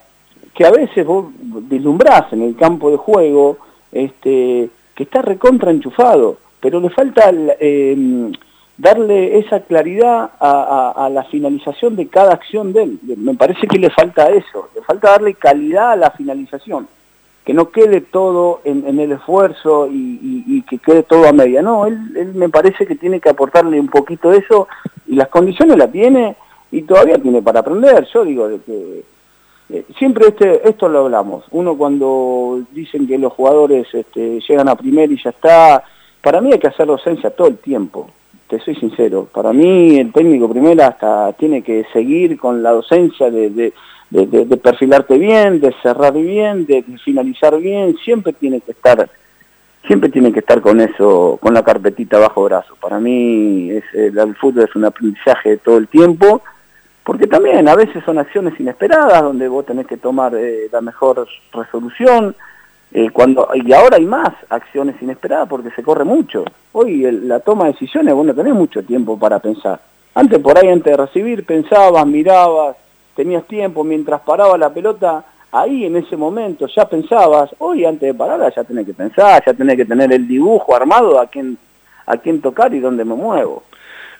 que 0.56 0.66
a 0.66 0.72
veces 0.72 1.06
vos 1.06 1.28
vislumbrás 1.38 2.32
en 2.32 2.42
el 2.42 2.56
campo 2.56 2.90
de 2.90 2.98
juego 2.98 3.58
este, 3.92 4.70
que 4.96 5.04
está 5.04 5.22
recontra 5.22 5.70
enchufado, 5.70 6.38
pero 6.62 6.80
le 6.80 6.90
falta 6.90 7.30
eh, 7.60 8.32
darle 8.78 9.38
esa 9.38 9.60
claridad 9.62 10.32
a, 10.40 11.10
la 11.12 11.24
finalización 11.26 11.96
de 11.96 12.08
cada 12.08 12.34
acción 12.34 12.72
de 12.72 12.84
él. 12.84 13.00
Me 13.18 13.36
parece 13.36 13.68
que 13.68 13.78
le 13.78 13.90
falta 13.90 14.30
eso, 14.30 14.70
le 14.74 14.82
falta 14.82 15.12
darle 15.12 15.34
calidad 15.34 15.92
a 15.92 15.96
la 15.98 16.12
finalización, 16.12 16.88
que 17.44 17.54
no 17.54 17.70
quede 17.70 18.00
todo 18.02 18.62
en, 18.64 18.98
el 19.00 19.12
esfuerzo 19.12 19.90
y, 19.92 20.62
que 20.70 20.78
quede 20.78 21.04
todo 21.04 21.28
a 21.28 21.34
media. 21.34 21.62
No, 21.62 21.86
él, 21.86 22.32
me 22.34 22.48
parece 22.48 22.88
que 22.88 22.96
tiene 22.96 23.20
que 23.20 23.30
aportarle 23.30 23.80
un 23.80 23.90
poquito 23.90 24.32
eso 24.32 24.70
y 25.06 25.16
las 25.16 25.28
condiciones 25.28 25.78
la 25.78 25.90
tiene 25.90 26.38
y 26.72 26.82
todavía 26.84 27.18
tiene 27.18 27.42
para 27.42 27.60
aprender. 27.60 28.08
Yo 28.14 28.24
digo 28.24 28.48
de 28.48 28.60
que 28.62 29.15
siempre 29.98 30.28
este, 30.28 30.68
esto 30.68 30.88
lo 30.90 31.00
hablamos. 31.06 31.46
Uno 31.52 31.76
cuando 31.78 32.62
dicen 32.72 33.08
que 33.08 33.18
los 33.18 33.34
jugadores 33.34 33.88
este, 33.94 34.40
llegan 34.48 34.70
a 34.70 34.76
primer 34.76 35.12
y 35.12 35.22
ya 35.22 35.32
está, 35.32 35.84
para 36.22 36.42
mí 36.42 36.52
hay 36.54 36.60
que 36.60 36.68
hacer 36.68 36.86
docencia 36.88 37.30
todo 37.32 37.48
el 37.48 37.58
tiempo. 37.58 38.10
Te 38.48 38.60
soy 38.60 38.76
sincero. 38.76 39.28
Para 39.34 39.54
mí 39.54 39.98
el 39.98 40.12
técnico 40.14 40.48
primero 40.50 40.84
hasta 40.84 41.34
tiene 41.34 41.64
que 41.64 41.86
seguir 41.92 42.38
con 42.38 42.62
la 42.62 42.72
docencia 42.72 43.32
de, 43.32 43.50
de- 43.50 43.74
de- 44.12 44.58
perfilarte 44.58 45.18
bien, 45.18 45.60
de 45.60 45.74
cerrar 45.82 46.14
bien, 46.14 46.66
de, 46.68 46.84
finalizar 47.04 47.58
bien. 47.58 47.96
Siempre 48.06 48.34
tiene 48.34 48.62
que 48.62 48.72
estar, 48.72 49.10
siempre 49.88 50.10
tiene 50.10 50.32
que 50.32 50.40
estar 50.40 50.62
con 50.62 50.80
eso, 50.80 51.40
con 51.42 51.56
la 51.56 51.64
carpetita 51.64 52.20
bajo 52.20 52.44
brazo. 52.44 52.76
Para 52.80 53.00
mí 53.00 53.72
es, 53.72 53.84
el, 53.94 54.16
el 54.18 54.36
fútbol 54.36 54.66
es 54.70 54.76
un 54.76 54.86
aprendizaje 54.86 55.58
todo 55.58 55.78
el 55.78 55.88
tiempo 55.88 56.42
porque 57.06 57.28
también 57.28 57.70
a 57.70 57.76
veces 57.76 58.04
son 58.04 58.18
acciones 58.18 58.60
inesperadas 58.60 59.22
donde 59.22 59.48
vos 59.48 59.64
tenés 59.64 59.86
que 59.86 59.98
tomar 59.98 60.34
eh, 60.36 60.68
la 60.72 60.82
mejor 60.82 61.28
resolución 61.54 62.36
eh, 62.92 63.12
cuando 63.12 63.48
y 63.54 63.72
ahora 63.74 63.98
hay 63.98 64.06
más 64.06 64.34
acciones 64.50 65.00
inesperadas 65.02 65.48
porque 65.48 65.70
se 65.70 65.84
corre 65.84 66.04
mucho. 66.04 66.44
Hoy 66.72 67.04
la 67.12 67.40
toma 67.42 67.66
de 67.66 67.74
decisiones 67.74 68.14
vos 68.16 68.26
no 68.26 68.34
tenés 68.34 68.56
mucho 68.56 68.84
tiempo 68.84 69.20
para 69.20 69.38
pensar. 69.38 69.80
Antes 70.16 70.40
por 70.40 70.58
ahí 70.58 70.68
antes 70.68 70.92
de 70.92 70.98
recibir 70.98 71.46
pensabas 71.46 72.08
mirabas 72.08 72.76
tenías 73.16 73.46
tiempo 73.46 73.84
mientras 73.84 74.22
paraba 74.22 74.58
la 74.58 74.74
pelota 74.74 75.24
ahí 75.52 75.86
en 75.86 75.98
ese 75.98 76.18
momento 76.18 76.66
ya 76.76 76.90
pensabas 76.90 77.52
hoy 77.60 77.86
antes 77.86 78.12
de 78.12 78.14
pararla 78.16 78.52
ya 78.54 78.64
tenés 78.64 78.88
que 78.88 78.94
pensar 78.96 79.44
ya 79.46 79.54
tenés 79.54 79.78
que 79.78 79.86
tener 79.86 80.12
el 80.12 80.28
dibujo 80.28 80.76
armado 80.76 81.20
a 81.20 81.28
quién 81.28 81.56
a 82.08 82.18
quién 82.18 82.42
tocar 82.42 82.74
y 82.74 82.80
dónde 82.80 83.06
me 83.06 83.14
muevo 83.14 83.64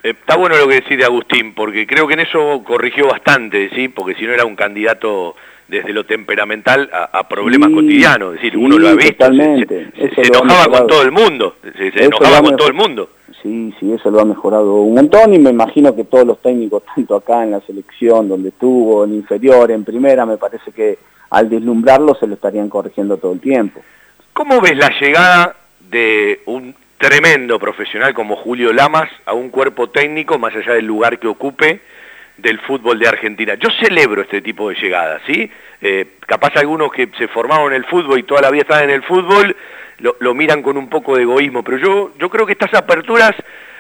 está 0.10 0.38
bueno 0.38 0.56
lo 0.58 0.68
que 0.68 0.76
decís 0.76 0.98
de 0.98 1.06
Agustín, 1.06 1.54
porque 1.54 1.88
creo 1.88 2.08
que 2.08 2.14
en 2.14 2.22
eso 2.22 2.64
corrigió 2.64 3.08
bastante, 3.08 3.70
¿sí? 3.74 3.88
Porque 3.88 4.16
si 4.16 4.26
no 4.26 4.34
era 4.34 4.46
un 4.46 4.56
candidato 4.56 5.36
desde 5.68 5.94
lo 5.94 6.06
temperamental 6.06 6.90
a, 6.94 7.06
a 7.06 7.28
problemas 7.28 7.70
Sí, 7.70 7.76
cotidianos, 7.76 8.36
es 8.36 8.42
decir, 8.42 8.54
sí, 8.54 8.58
uno 8.58 8.78
lo 8.78 8.90
ha 8.90 8.94
visto, 8.94 9.14
totalmente. 9.14 9.88
se, 9.96 10.22
enojaba 10.22 10.78
con 10.78 10.88
todo 10.88 11.02
el 11.02 11.12
mundo, 11.12 11.56
se, 11.76 12.04
enojaba 12.04 12.42
con 12.44 12.56
todo 12.56 12.68
el 12.68 12.74
mundo. 12.76 13.10
Sí, 13.42 13.74
sí, 13.80 13.92
eso 13.92 14.12
lo 14.12 14.20
ha 14.20 14.26
mejorado 14.26 14.76
un 14.82 14.96
montón 14.96 15.34
y 15.34 15.40
me 15.40 15.50
imagino 15.50 15.96
que 15.96 16.04
todos 16.04 16.26
los 16.26 16.42
técnicos, 16.42 16.84
tanto 16.96 17.16
acá 17.16 17.44
en 17.44 17.52
la 17.52 17.62
selección, 17.62 18.30
donde 18.30 18.50
estuvo, 18.50 19.06
en 19.06 19.16
inferior, 19.16 19.72
en 19.72 19.84
primera, 19.84 20.26
me 20.26 20.38
parece 20.38 20.72
que 20.72 21.00
al 21.32 21.50
deslumbrarlo 21.50 22.14
se 22.16 22.28
lo 22.28 22.36
estarían 22.36 22.70
corrigiendo 22.70 23.18
todo 23.18 23.34
el 23.34 23.40
tiempo. 23.40 23.82
¿Cómo 24.34 24.62
ves 24.62 24.78
la 24.78 24.92
llegada 25.00 25.56
de 25.90 26.42
un 26.46 26.76
tremendo 26.98 27.60
profesional 27.60 28.14
como 28.14 28.36
Julio 28.36 28.74
Lamas 28.74 29.10
a 29.26 29.34
un 29.34 29.50
cuerpo 29.50 29.90
técnico, 29.90 30.40
más 30.40 30.56
allá 30.56 30.74
del 30.74 30.86
lugar 30.86 31.20
que 31.20 31.28
ocupe, 31.28 31.82
del 32.38 32.60
fútbol 32.60 33.00
de 33.00 33.08
Argentina? 33.08 33.56
Yo 33.56 33.70
celebro 33.80 34.22
este 34.22 34.42
tipo 34.42 34.70
de 34.70 34.76
llegadas, 34.76 35.22
¿sí? 35.26 35.50
Eh, 35.82 36.06
capaz 36.26 36.56
algunos 36.56 36.92
que 36.92 37.10
se 37.18 37.28
formaron 37.28 37.74
en 37.74 37.78
el 37.78 37.86
fútbol 37.86 38.20
y 38.20 38.24
toda 38.24 38.42
la 38.42 38.52
vida 38.52 38.64
están 38.64 38.84
en 38.86 38.92
el 38.92 39.04
fútbol, 39.04 39.56
lo, 40.00 40.16
lo 40.20 40.34
miran 40.34 40.62
con 40.62 40.78
un 40.78 40.90
poco 40.90 41.16
de 41.16 41.24
egoísmo, 41.24 41.64
pero 41.64 41.78
yo, 41.78 42.12
yo 42.18 42.30
creo 42.30 42.46
que 42.46 42.54
estas 42.54 42.74
aperturas, 42.74 43.34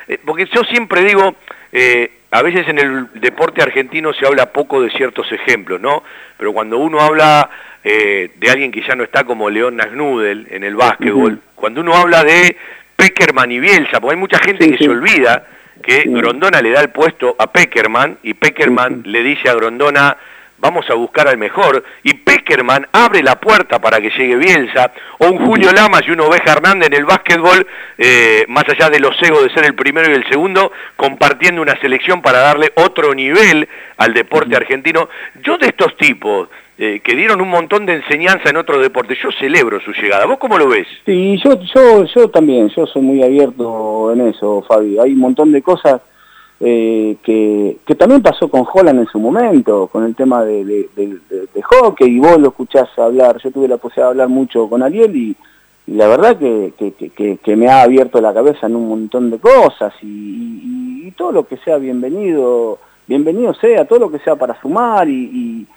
eh, 0.07 0.19
porque 0.23 0.45
yo 0.53 0.63
siempre 0.63 1.03
digo, 1.03 1.35
eh, 1.71 2.11
a 2.31 2.41
veces 2.41 2.67
en 2.67 2.79
el 2.79 3.07
deporte 3.13 3.61
argentino 3.61 4.13
se 4.13 4.25
habla 4.25 4.51
poco 4.51 4.81
de 4.81 4.89
ciertos 4.91 5.31
ejemplos, 5.31 5.79
¿no? 5.79 6.03
Pero 6.37 6.53
cuando 6.53 6.77
uno 6.77 6.99
habla 6.99 7.49
eh, 7.83 8.31
de 8.35 8.49
alguien 8.49 8.71
que 8.71 8.81
ya 8.81 8.95
no 8.95 9.03
está 9.03 9.23
como 9.23 9.49
León 9.49 9.77
Nagnudel 9.77 10.47
en 10.49 10.63
el 10.63 10.75
básquetbol, 10.75 11.39
cuando 11.55 11.81
uno 11.81 11.93
habla 11.93 12.23
de 12.23 12.57
Peckerman 12.95 13.51
y 13.51 13.59
Bielsa, 13.59 13.99
porque 13.99 14.15
hay 14.15 14.19
mucha 14.19 14.39
gente 14.39 14.69
que 14.69 14.77
se 14.77 14.89
olvida 14.89 15.45
que 15.83 16.03
Grondona 16.05 16.61
le 16.61 16.71
da 16.71 16.81
el 16.81 16.89
puesto 16.89 17.35
a 17.37 17.51
Peckerman 17.51 18.17
y 18.23 18.33
Peckerman 18.33 19.03
le 19.05 19.23
dice 19.23 19.49
a 19.49 19.55
Grondona 19.55 20.17
vamos 20.57 20.89
a 20.89 20.93
buscar 20.93 21.27
al 21.27 21.37
mejor 21.37 21.83
y 22.03 22.13
Peckerman 22.13 22.87
abre 22.91 23.21
la 23.21 23.39
puerta 23.39 23.79
para 23.79 23.99
que 23.99 24.09
llegue 24.09 24.35
Bielsa 24.35 24.91
o 25.19 25.27
un 25.27 25.45
Julio 25.45 25.71
Lamas 25.71 26.03
y 26.07 26.11
un 26.11 26.21
Oveja 26.21 26.53
Hernández 26.53 26.87
en 26.87 26.93
el 26.93 27.05
básquetbol 27.05 27.67
eh, 27.97 28.45
más 28.47 28.63
allá 28.69 28.89
de 28.89 28.99
los 28.99 29.21
egos 29.21 29.43
de 29.43 29.53
ser 29.53 29.65
el 29.65 29.75
primero 29.75 30.09
y 30.09 30.15
el 30.15 30.27
segundo 30.29 30.71
compartiendo 30.95 31.61
una 31.61 31.79
selección 31.81 32.21
para 32.21 32.39
darle 32.39 32.71
otro 32.75 33.13
nivel 33.13 33.67
al 33.97 34.13
deporte 34.13 34.55
argentino 34.55 35.09
yo 35.43 35.57
de 35.57 35.67
estos 35.67 35.95
tipos 35.97 36.49
eh, 36.77 36.99
que 37.01 37.15
dieron 37.15 37.39
un 37.39 37.49
montón 37.49 37.85
de 37.85 37.93
enseñanza 37.93 38.49
en 38.49 38.57
otros 38.57 38.81
deportes 38.81 39.17
yo 39.21 39.29
celebro 39.39 39.79
su 39.81 39.91
llegada 39.93 40.25
¿vos 40.25 40.37
cómo 40.37 40.57
lo 40.57 40.67
ves? 40.67 40.87
Sí, 41.05 41.39
yo, 41.43 41.59
yo, 41.73 42.05
yo 42.05 42.29
también, 42.29 42.69
yo 42.69 42.85
soy 42.85 43.01
muy 43.01 43.23
abierto 43.23 44.13
en 44.13 44.27
eso, 44.27 44.63
Fabi. 44.67 44.97
Hay 44.99 45.13
un 45.13 45.19
montón 45.19 45.51
de 45.51 45.61
cosas 45.61 46.01
eh, 46.67 47.17
que, 47.21 47.95
también 47.95 48.23
pasó 48.23 48.49
con 48.49 48.65
Holland 48.71 49.01
en 49.01 49.05
su 49.05 49.19
momento, 49.19 49.85
con 49.85 50.03
el 50.03 50.15
tema 50.15 50.43
de, 50.43 50.89
hockey, 51.63 52.07
y 52.07 52.19
vos 52.19 52.39
lo 52.39 52.47
escuchás 52.47 52.89
hablar, 52.97 53.37
yo 53.37 53.51
tuve 53.51 53.67
la 53.67 53.77
posibilidad 53.77 54.07
de 54.07 54.11
hablar 54.13 54.29
mucho 54.29 54.67
con 54.67 54.81
Ariel 54.81 55.15
y, 55.15 55.35
la 55.85 56.07
verdad 56.07 56.39
que, 56.39 56.73
que- 56.75 57.55
me 57.55 57.69
ha 57.69 57.83
abierto 57.83 58.19
la 58.19 58.33
cabeza 58.33 58.65
en 58.65 58.75
un 58.75 58.89
montón 58.89 59.29
de 59.29 59.37
cosas 59.37 59.93
y, 60.01 61.11
todo 61.15 61.31
lo 61.31 61.47
que 61.47 61.57
sea 61.57 61.77
bienvenido, 61.77 62.79
bienvenido 63.05 63.53
sea, 63.53 63.85
todo 63.85 63.99
lo 63.99 64.11
que 64.11 64.17
sea 64.19 64.35
para 64.35 64.59
sumar 64.59 65.07
y, 65.07 65.67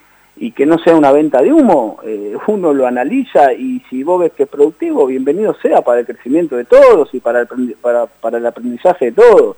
que 0.55 0.65
no 0.65 0.79
sea 0.79 0.95
una 0.95 1.11
venta 1.11 1.39
de 1.43 1.53
humo, 1.53 1.99
eh, 2.03 2.35
uno 2.47 2.73
lo 2.73 2.87
analiza 2.87 3.53
y 3.53 3.79
si 3.91 4.01
vos 4.01 4.21
ves 4.21 4.31
que 4.31 4.43
es 4.43 4.49
productivo, 4.49 5.05
bienvenido 5.05 5.55
sea 5.61 5.81
para 5.81 5.99
el 5.99 6.07
crecimiento 6.07 6.57
de 6.57 6.65
todos 6.65 7.13
y 7.13 7.19
para 7.19 7.41
el, 7.41 7.75
para 7.79 8.37
el 8.39 8.45
aprendizaje 8.47 9.05
de 9.05 9.11
todos. 9.11 9.57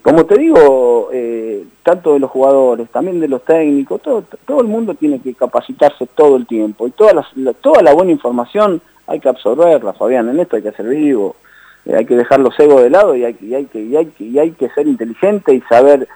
Como 0.00 0.24
te 0.24 0.38
digo, 0.38 1.10
eh, 1.12 1.64
tanto 1.82 2.14
de 2.14 2.20
los 2.20 2.30
jugadores, 2.30 2.88
también 2.90 3.20
de 3.20 3.28
los 3.28 3.44
técnicos, 3.44 4.00
todo, 4.00 4.60
el 4.60 4.66
mundo 4.66 4.94
tiene 4.94 5.20
que 5.20 5.34
capacitarse 5.34 6.06
todo 6.06 6.36
el 6.36 6.46
tiempo 6.46 6.86
y 6.86 6.92
toda 6.92 7.12
la, 7.12 7.52
toda 7.54 7.82
la 7.82 7.92
buena 7.92 8.12
información 8.12 8.80
hay 9.06 9.20
que 9.20 9.28
absorberla, 9.28 9.92
Fabián, 9.92 10.28
en 10.28 10.40
esto 10.40 10.56
hay 10.56 10.62
que 10.62 10.72
ser 10.72 10.86
vivo, 10.86 11.36
eh, 11.84 11.96
hay 11.96 12.06
que 12.06 12.16
dejar 12.16 12.40
los 12.40 12.58
egos 12.58 12.82
de 12.82 12.90
lado 12.90 13.14
y 13.16 13.24
hay, 13.24 13.36
y 13.40 13.54
hay 13.54 13.64
que, 13.66 13.98
hay 13.98 14.06
que, 14.06 14.24
y 14.24 14.38
hay 14.38 14.50
que 14.52 14.68
ser 14.70 14.86
inteligente 14.86 15.52
y 15.52 15.60
saber 15.62 16.08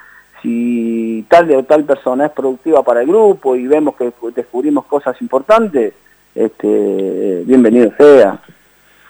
si 0.43 1.25
tal 1.29 1.51
o 1.53 1.65
tal 1.65 1.85
persona 1.85 2.27
es 2.27 2.33
productiva 2.33 2.83
para 2.83 3.03
el 3.03 3.09
grupo 3.09 3.57
y 3.57 3.67
vemos 3.67 3.97
que 3.97 4.13
descubrimos 4.35 4.87
cosas 4.87 5.21
importantes, 5.21 5.95
este, 6.35 7.43
bienvenido 7.47 7.91
sea. 7.99 8.41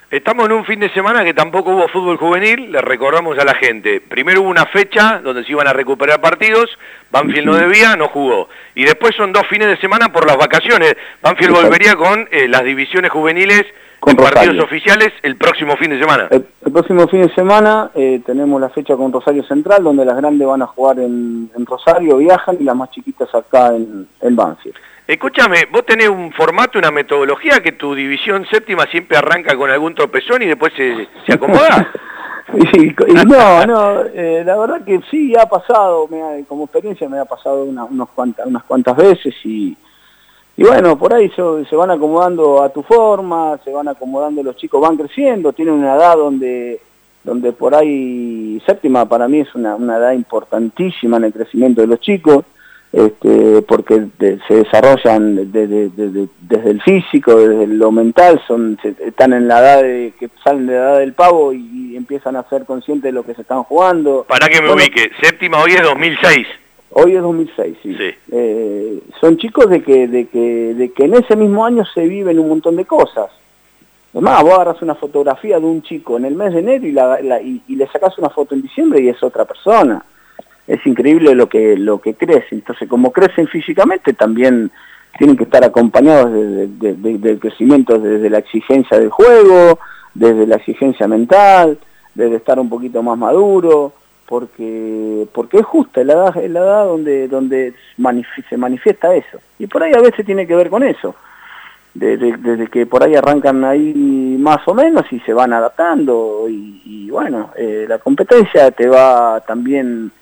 Estamos 0.09 0.47
en 0.47 0.53
un 0.53 0.65
fin 0.65 0.79
de 0.79 0.89
semana 0.91 1.25
que 1.25 1.35
tampoco 1.35 1.73
hubo 1.73 1.89
fútbol 1.89 2.17
juvenil, 2.17 2.71
le 2.71 2.81
recordamos 2.81 3.37
a 3.41 3.45
la 3.45 3.55
gente. 3.55 4.01
Primero 4.01 4.43
hubo 4.43 4.51
una 4.51 4.67
fecha 4.67 5.19
donde 5.19 5.43
se 5.43 5.51
iban 5.51 5.67
a 5.67 5.73
recuperar 5.73 6.21
partidos, 6.21 6.71
Banfield 7.11 7.45
no 7.45 7.57
debía, 7.57 7.97
no 7.97 8.07
jugó. 8.07 8.49
Y 8.77 8.85
después 8.85 9.17
son 9.17 9.33
dos 9.33 9.45
fines 9.49 9.67
de 9.67 9.77
semana 9.79 10.13
por 10.13 10.25
las 10.25 10.37
vacaciones. 10.37 10.95
Banfield 11.21 11.51
Exacto. 11.51 11.69
volvería 11.69 11.97
con 11.97 12.29
eh, 12.31 12.47
las 12.47 12.63
divisiones 12.63 13.11
juveniles 13.11 13.65
Con 13.99 14.13
en 14.13 14.17
partidos 14.17 14.63
oficiales 14.63 15.13
el 15.25 15.35
próximo 15.35 15.77
fin 15.77 15.91
de 15.91 15.99
semana. 15.99 16.29
El, 16.31 16.47
el 16.65 16.73
próximo 16.73 17.09
fin 17.09 17.23
de 17.23 17.35
semana 17.35 17.91
eh, 17.97 18.21
tenemos 18.25 18.61
la 18.61 18.69
fecha 18.69 18.95
con 18.95 19.13
Rosario 19.13 19.43
Central, 19.43 19.83
donde 19.83 20.05
las 20.05 20.17
grandes 20.17 20.47
van 20.47 20.63
a 20.63 20.67
jugar 20.67 21.01
en, 21.01 21.51
en 21.57 21.67
Rosario, 21.67 22.19
viajan, 22.19 22.57
y 22.61 22.63
las 22.63 22.77
más 22.77 22.93
chiquitas 22.93 23.35
acá 23.35 23.75
en, 23.75 24.07
en 24.21 24.37
Banfield. 24.37 24.77
Escúchame, 25.07 25.67
vos 25.71 25.87
tenés 25.87 26.09
un 26.09 26.33
formato, 26.33 26.79
una 26.79 26.91
metodología 26.91 27.61
que 27.63 27.73
tu 27.73 27.95
división 27.95 28.45
séptima 28.51 28.87
siempre 28.87 29.17
arranca 29.17 29.57
con 29.57 29.71
algún 29.71 29.95
tropezón 29.95 30.43
y 30.43 30.47
después 30.47 30.73
se, 30.77 31.07
se 31.27 31.33
acomoda. 31.35 31.93
Y, 32.73 32.95
no, 33.27 33.67
no, 33.67 34.03
eh, 34.15 34.45
la 34.47 34.57
verdad 34.57 34.85
que 34.85 35.01
sí, 35.11 35.35
ha 35.37 35.47
pasado, 35.47 36.09
como 36.47 36.63
experiencia 36.65 37.09
me 37.09 37.19
ha 37.19 37.25
pasado 37.25 37.65
una- 37.65 37.85
unos 37.85 38.09
cuantas, 38.11 38.47
unas 38.47 38.63
cuantas 38.63 38.97
veces 38.97 39.35
y, 39.43 39.77
y 40.57 40.63
bueno, 40.63 40.97
por 40.97 41.13
ahí 41.13 41.29
se, 41.31 41.43
se 41.69 41.75
van 41.75 41.91
acomodando 41.91 42.63
a 42.63 42.69
tu 42.69 42.85
forma, 42.85 43.59
se 43.65 43.73
van 43.73 43.89
acomodando 43.89 44.45
los 44.45 44.55
chicos, 44.57 44.81
van 44.81 44.97
creciendo, 44.97 45.53
tienen 45.53 45.75
una 45.75 45.97
edad 45.97 46.17
donde 46.17 46.81
donde 47.25 47.51
por 47.51 47.75
ahí 47.75 48.63
séptima 48.65 49.05
para 49.07 49.27
mí 49.27 49.41
es 49.41 49.53
una, 49.57 49.75
una 49.75 49.97
edad 49.97 50.13
importantísima 50.13 51.17
en 51.17 51.25
el 51.25 51.33
crecimiento 51.33 51.81
de 51.81 51.89
los 51.89 51.99
chicos, 51.99 52.45
este, 52.93 53.63
porque 53.63 54.07
se 54.49 54.55
desarrollan 54.55 55.51
de- 55.53 55.67
de- 55.67 55.89
de- 55.91 56.11
de- 56.11 56.29
desde 56.43 56.71
el 56.71 56.81
físico, 56.83 57.35
desde 57.37 57.67
lo 57.67 57.91
mental, 57.93 58.41
son 58.47 58.79
se- 58.81 58.95
están 59.07 59.33
en 59.33 59.49
la 59.49 59.59
edad 59.61 59.83
de 59.83 60.13
que 60.19 60.29
salen 60.43 60.67
de 60.67 60.73
la 60.75 60.79
edad 60.79 60.99
del 61.01 61.13
pavo 61.13 61.53
y, 61.53 61.91
y 61.93 61.97
empiezan 61.97 62.37
a 62.37 62.49
ser 62.49 62.65
conscientes 62.65 63.05
de 63.05 63.13
lo 63.13 63.23
que 63.25 63.35
se 63.35 63.43
están 63.43 63.63
jugando. 63.65 64.25
Para 64.29 64.49
que 64.49 64.61
me 64.63 64.69
Bueno, 64.69 64.83
ubique, 64.83 65.11
séptima 65.23 65.63
hoy 65.63 65.73
es 65.73 65.83
2006. 65.83 66.47
Hoy 66.99 67.15
es 67.17 67.21
2006, 67.23 67.77
sí. 67.83 67.95
Eh, 68.33 69.01
son 69.21 69.37
chicos 69.37 69.69
de 69.69 69.83
que, 69.83 70.09
de, 70.09 70.27
que, 70.29 70.73
de 70.75 70.93
que 70.93 71.05
en 71.05 71.15
ese 71.15 71.37
mismo 71.37 71.67
año 71.67 71.85
se 71.93 72.07
viven 72.07 72.39
un 72.39 72.49
montón 72.49 72.77
de 72.77 72.87
cosas. 72.87 73.29
Es 74.15 74.23
más, 74.23 74.43
vos 74.43 74.55
agarras 74.55 74.81
una 74.81 74.95
fotografía 74.95 75.61
de 75.61 75.67
un 75.67 75.83
chico 75.83 76.17
en 76.17 76.25
el 76.25 76.35
mes 76.35 76.55
de 76.55 76.61
enero 76.61 76.87
y, 76.87 76.93
la, 76.93 77.21
la- 77.21 77.43
y, 77.43 77.61
y 77.69 77.77
le 77.77 77.87
sacas 77.89 78.17
una 78.17 78.31
foto 78.31 78.55
en 78.55 78.63
diciembre 78.63 79.03
y 79.03 79.11
es 79.11 79.23
otra 79.23 79.45
persona. 79.45 80.03
Es 80.67 80.85
increíble 80.87 81.35
lo 81.35 81.49
que, 81.49 81.77
lo 81.77 82.01
que 82.01 82.15
crece. 82.15 82.49
Entonces, 82.57 82.89
como 82.89 83.13
crecen 83.13 83.47
físicamente, 83.47 84.13
también 84.13 84.71
tienen 85.19 85.37
que 85.37 85.45
estar 85.45 85.65
acompañados 85.65 86.33
de- 86.33 86.67
de- 86.69 86.95
de- 86.95 87.19
del 87.19 87.39
crecimiento 87.39 87.99
desde 87.99 88.29
la 88.29 88.39
exigencia 88.39 88.99
del 88.99 89.11
juego, 89.11 89.79
desde 90.13 90.47
la 90.47 90.57
exigencia 90.57 91.07
mental, 91.09 91.79
desde 92.15 92.37
estar 92.37 92.59
un 92.59 92.69
poquito 92.69 93.03
más 93.03 93.17
maduro, 93.17 93.93
porque 94.27 95.27
porque 95.33 95.59
es 95.59 95.65
justa 95.65 96.03
la 96.05 96.15
edad, 96.15 96.35
la 96.49 96.61
edad 96.61 96.85
donde 96.85 97.29
donde 97.29 97.75
se 98.51 98.57
manifiesta 98.57 99.15
eso. 99.15 99.39
Y 99.59 99.67
por 99.69 99.83
ahí 99.83 99.93
a 99.95 100.01
veces 100.01 100.27
tiene 100.27 100.47
que 100.47 100.57
ver 100.57 100.69
con 100.71 100.83
eso. 100.83 101.15
de- 101.95 102.19
de- 102.19 102.37
desde 102.37 102.67
que 102.67 102.85
por 102.85 103.03
ahí 103.03 103.15
arrancan 103.15 103.65
ahí 103.65 104.37
más 104.39 104.59
o 104.69 104.75
menos 104.75 105.11
y 105.11 105.19
se 105.21 105.33
van 105.33 105.55
adaptando 105.55 106.45
y, 106.47 106.83
y 106.85 107.11
bueno, 107.11 107.53
eh, 107.57 107.87
la 107.89 107.97
competencia 107.99 108.71
te 108.71 108.87
va 108.87 109.41
también, 109.47 110.13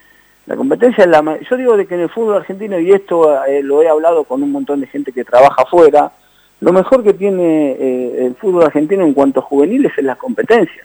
la 0.47 0.57
competencia 0.57 1.05
es 1.05 1.11
la, 1.11 1.39
yo 1.39 1.57
digo 1.57 1.77
de 1.77 1.87
que 1.87 1.95
en 1.95 2.03
el 2.03 2.11
fútbol 2.11 2.37
argentino, 2.37 2.79
y 2.79 2.93
esto 2.93 3.45
eh, 3.45 3.63
lo 3.63 3.83
he 3.83 3.89
hablado 3.89 4.25
con 4.25 4.43
un 4.43 4.53
montón 4.53 4.81
de 4.81 4.87
gente 4.87 5.13
que 5.13 5.25
trabaja 5.25 5.63
afuera, 5.63 6.13
lo 6.61 6.73
mejor 6.73 7.03
que 7.03 7.15
tiene 7.15 7.73
eh, 7.73 8.27
el 8.27 8.35
fútbol 8.37 8.65
argentino 8.65 9.05
en 9.05 9.15
cuanto 9.15 9.41
a 9.41 9.43
juveniles 9.43 9.93
es 9.97 10.05
la 10.05 10.17
competencia. 10.17 10.83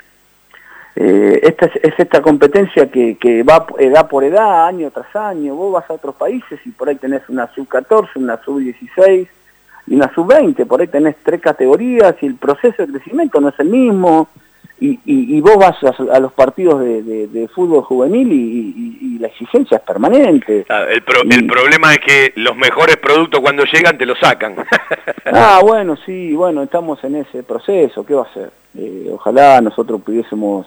Eh, 0.96 1.40
esta 1.44 1.68
es, 1.68 1.76
es 1.84 1.94
esta 1.98 2.22
competencia 2.22 2.90
que, 2.90 3.18
que 3.18 3.44
va 3.44 3.66
edad 3.78 4.08
por 4.08 4.24
edad, 4.24 4.68
año 4.68 4.92
tras 4.92 5.16
año. 5.16 5.56
Vos 5.56 5.74
vas 5.74 5.90
a 5.90 5.94
otros 5.94 6.16
países 6.16 6.60
y 6.66 6.72
por 6.72 6.90
ahí 6.90 6.96
tenés 6.96 7.28
una 7.30 7.48
sub-14, 7.54 8.10
una 8.16 8.42
sub-16 8.44 9.28
y 9.88 9.96
una 9.96 10.14
sub-20. 10.14 10.66
Por 10.66 10.82
ahí 10.82 10.88
tenés 10.88 11.16
tres 11.24 11.42
categorías 11.42 12.16
y 12.22 12.26
el 12.26 12.36
proceso 12.36 12.86
de 12.86 12.92
crecimiento 12.94 13.40
no 13.40 13.50
es 13.50 13.60
el 13.60 13.70
mismo. 13.70 14.28
Y, 14.82 14.92
y- 15.06 15.36
y 15.38 15.42
vos 15.42 15.58
vas 15.58 15.76
a, 15.84 15.94
a 16.16 16.20
los 16.22 16.32
partidos 16.32 16.80
de, 16.82 17.04
de- 17.04 17.28
de 17.28 17.48
fútbol 17.50 17.84
juvenil 17.84 18.32
y, 18.32 18.36
y- 19.16 19.20
la 19.20 19.28
exigencia 19.28 19.76
es 19.78 19.84
permanente. 19.84 20.66
Ah, 20.70 20.86
El, 20.90 21.02
pro- 21.04 21.24
el 21.30 21.46
problema 21.46 21.92
es 21.94 22.00
que 22.00 22.32
los 22.38 22.56
mejores 22.56 22.96
productos 22.96 23.42
cuando 23.42 23.66
llegan 23.66 23.98
te 23.98 24.06
los 24.06 24.18
sacan. 24.20 24.56
Ah, 25.32 25.60
bueno, 25.62 25.96
sí, 26.06 26.34
bueno, 26.34 26.64
estamos 26.64 27.04
en 27.04 27.18
ese 27.18 27.44
proceso, 27.44 28.04
¿qué 28.06 28.14
va 28.16 28.24
a 28.24 28.34
ser? 28.34 28.50
Eh, 28.76 29.10
ojalá 29.14 29.62
nosotros 29.62 30.02
pudiésemos, 30.02 30.66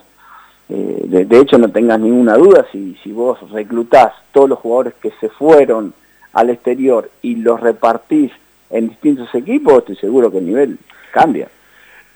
eh, 0.69 1.01
de, 1.05 1.25
de 1.25 1.39
hecho 1.39 1.57
no 1.57 1.69
tengas 1.69 1.99
ninguna 1.99 2.35
duda, 2.35 2.65
si, 2.71 2.95
si 3.03 3.11
vos 3.11 3.39
reclutás 3.51 4.13
todos 4.31 4.47
los 4.47 4.59
jugadores 4.59 4.93
que 5.01 5.11
se 5.19 5.27
fueron 5.29 5.93
al 6.33 6.49
exterior 6.49 7.09
y 7.21 7.35
los 7.37 7.59
repartís 7.59 8.31
en 8.69 8.89
distintos 8.89 9.33
equipos, 9.35 9.79
estoy 9.79 9.95
seguro 9.97 10.31
que 10.31 10.37
el 10.37 10.45
nivel 10.45 10.77
cambia. 11.11 11.47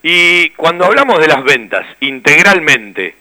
Y 0.04 0.50
cuando 0.52 0.86
hablamos 0.86 1.20
de 1.20 1.28
las 1.28 1.44
ventas, 1.44 1.86
integralmente, 2.02 3.16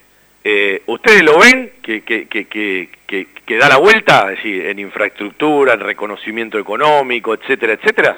eh, 0.44 0.82
¿ustedes 0.86 1.22
lo 1.22 1.38
ven 1.38 1.72
que, 1.82 2.02
que, 2.02 2.26
que, 2.28 2.88
que, 3.06 3.58
da 3.58 3.68
la 3.68 3.78
vuelta? 3.78 4.30
Es 4.30 4.36
decir, 4.36 4.66
en 4.66 4.78
infraestructura, 4.78 5.74
en 5.74 5.80
reconocimiento 5.80 6.58
económico, 6.58 7.34
etcétera, 7.34 7.72
etcétera. 7.72 8.16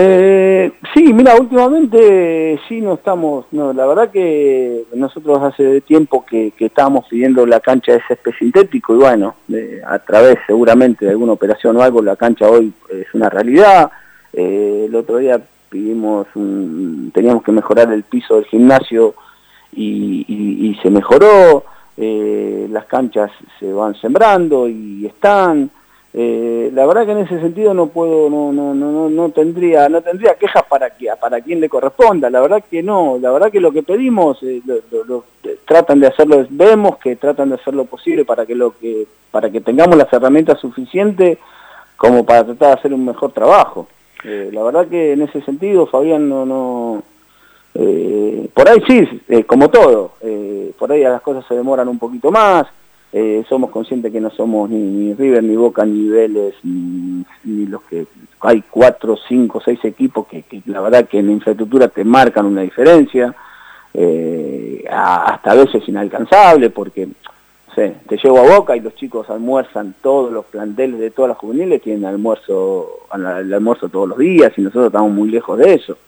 Eh, 0.00 0.70
sí, 0.94 1.12
mira, 1.12 1.34
últimamente 1.34 2.60
sí 2.68 2.80
no 2.80 2.94
estamos, 2.94 3.46
no, 3.50 3.72
la 3.72 3.84
verdad 3.84 4.12
que 4.12 4.84
nosotros 4.94 5.42
hace 5.42 5.80
tiempo 5.80 6.24
que, 6.24 6.52
que 6.56 6.66
estábamos 6.66 7.08
pidiendo 7.08 7.44
la 7.44 7.58
cancha 7.58 7.94
de 7.94 8.02
césped 8.06 8.30
sintético 8.38 8.94
y 8.94 8.98
bueno, 8.98 9.34
eh, 9.52 9.82
a 9.84 9.98
través 9.98 10.38
seguramente 10.46 11.04
de 11.04 11.10
alguna 11.10 11.32
operación 11.32 11.76
o 11.76 11.82
algo, 11.82 12.00
la 12.00 12.14
cancha 12.14 12.48
hoy 12.48 12.72
es 12.90 13.12
una 13.12 13.28
realidad. 13.28 13.90
Eh, 14.32 14.84
el 14.88 14.94
otro 14.94 15.16
día 15.16 15.40
pidimos, 15.68 16.26
teníamos 17.12 17.42
que 17.42 17.52
mejorar 17.52 17.92
el 17.92 18.02
piso 18.02 18.36
del 18.36 18.46
gimnasio 18.46 19.14
y, 19.72 20.78
se 20.82 20.90
mejoró, 20.90 21.64
eh, 21.96 22.66
las 22.70 22.84
canchas 22.86 23.30
se 23.58 23.72
van 23.72 23.94
sembrando 23.94 24.68
y 24.68 25.06
están. 25.06 25.70
Eh, 26.14 26.70
la 26.72 26.86
verdad 26.86 27.04
que 27.04 27.12
en 27.12 27.18
ese 27.18 27.38
sentido 27.40 27.74
no 27.74 27.88
puedo, 27.88 28.30
no, 28.30 28.50
no, 28.50 28.74
no, 28.74 28.90
no, 28.90 29.10
no 29.10 29.28
tendría, 29.28 29.88
no 29.88 30.00
tendría 30.00 30.34
quejas 30.34 30.64
para 30.68 30.90
que, 30.90 31.08
para 31.20 31.40
quien 31.40 31.60
le 31.60 31.68
corresponda, 31.68 32.30
la 32.30 32.40
verdad 32.40 32.64
que 32.68 32.82
no, 32.82 33.18
la 33.20 33.30
verdad 33.30 33.52
que 33.52 33.60
lo 33.60 33.70
que 33.70 33.82
pedimos, 33.82 34.42
eh, 34.42 34.62
tratan 35.66 36.00
de 36.00 36.06
hacerlo, 36.06 36.46
vemos 36.48 36.96
que 36.96 37.16
tratan 37.16 37.50
de 37.50 37.56
hacer 37.56 37.74
lo 37.74 37.84
posible 37.84 38.24
para 38.24 38.46
que 38.46 38.54
lo 38.54 38.76
que, 38.78 39.06
para 39.30 39.50
que 39.50 39.60
tengamos 39.60 39.98
las 39.98 40.10
herramientas 40.12 40.58
suficientes 40.58 41.38
como 41.96 42.24
para 42.24 42.44
tratar 42.44 42.68
de 42.68 42.74
hacer 42.80 42.94
un 42.94 43.04
mejor 43.04 43.32
trabajo. 43.32 43.86
Eh, 44.24 44.50
la 44.52 44.62
verdad 44.62 44.88
que 44.88 45.12
en 45.12 45.22
ese 45.22 45.40
sentido, 45.42 45.86
Fabián, 45.86 46.28
no, 46.28 47.02
eh, 47.74 48.48
por 48.52 48.68
ahí 48.68 48.82
sí, 48.86 49.22
eh, 49.28 49.44
como 49.44 49.68
todo, 49.68 50.12
por 50.78 50.92
ahí 50.92 51.02
las 51.02 51.22
cosas 51.22 51.44
se 51.46 51.54
demoran 51.54 51.88
un 51.88 51.98
poquito 51.98 52.30
más, 52.30 52.66
somos 53.48 53.70
conscientes 53.70 54.12
que 54.12 54.20
no 54.20 54.30
somos 54.30 54.68
ni, 54.68 55.14
River, 55.14 55.42
ni 55.42 55.56
Boca, 55.56 55.84
ni 55.84 56.08
Vélez, 56.08 56.54
ni, 56.62 57.24
los 57.66 57.82
que 57.82 58.06
hay 58.40 58.62
cuatro, 58.68 59.16
cinco, 59.28 59.60
seis 59.64 59.82
equipos 59.84 60.26
que, 60.26 60.42
que 60.42 60.62
la 60.66 60.80
verdad 60.80 61.08
que 61.08 61.18
en 61.18 61.26
la 61.26 61.32
infraestructura 61.32 61.88
te 61.88 62.04
marcan 62.04 62.46
una 62.46 62.62
diferencia, 62.62 63.34
hasta 64.90 65.50
a 65.50 65.54
veces 65.54 65.88
inalcanzable, 65.88 66.70
porque 66.70 67.08
sé, 67.74 67.94
te 68.08 68.16
llevo 68.16 68.38
a 68.40 68.56
Boca 68.58 68.76
y 68.76 68.80
los 68.80 68.94
chicos 68.94 69.28
almuerzan, 69.30 69.94
todos 70.02 70.32
los 70.32 70.44
planteles 70.46 70.98
de 71.00 71.10
todas 71.10 71.30
las 71.30 71.38
juveniles 71.38 71.82
tienen 71.82 72.04
almuerzo, 72.04 73.00
al- 73.10 73.38
el 73.46 73.52
almuerzo 73.54 73.88
todos 73.88 74.08
los 74.08 74.18
días 74.18 74.52
y 74.56 74.62
nosotros 74.62 74.86
estamos 74.86 75.10
muy 75.12 75.28
lejos 75.30 75.58
de 75.58 75.74
eso. 75.74 75.98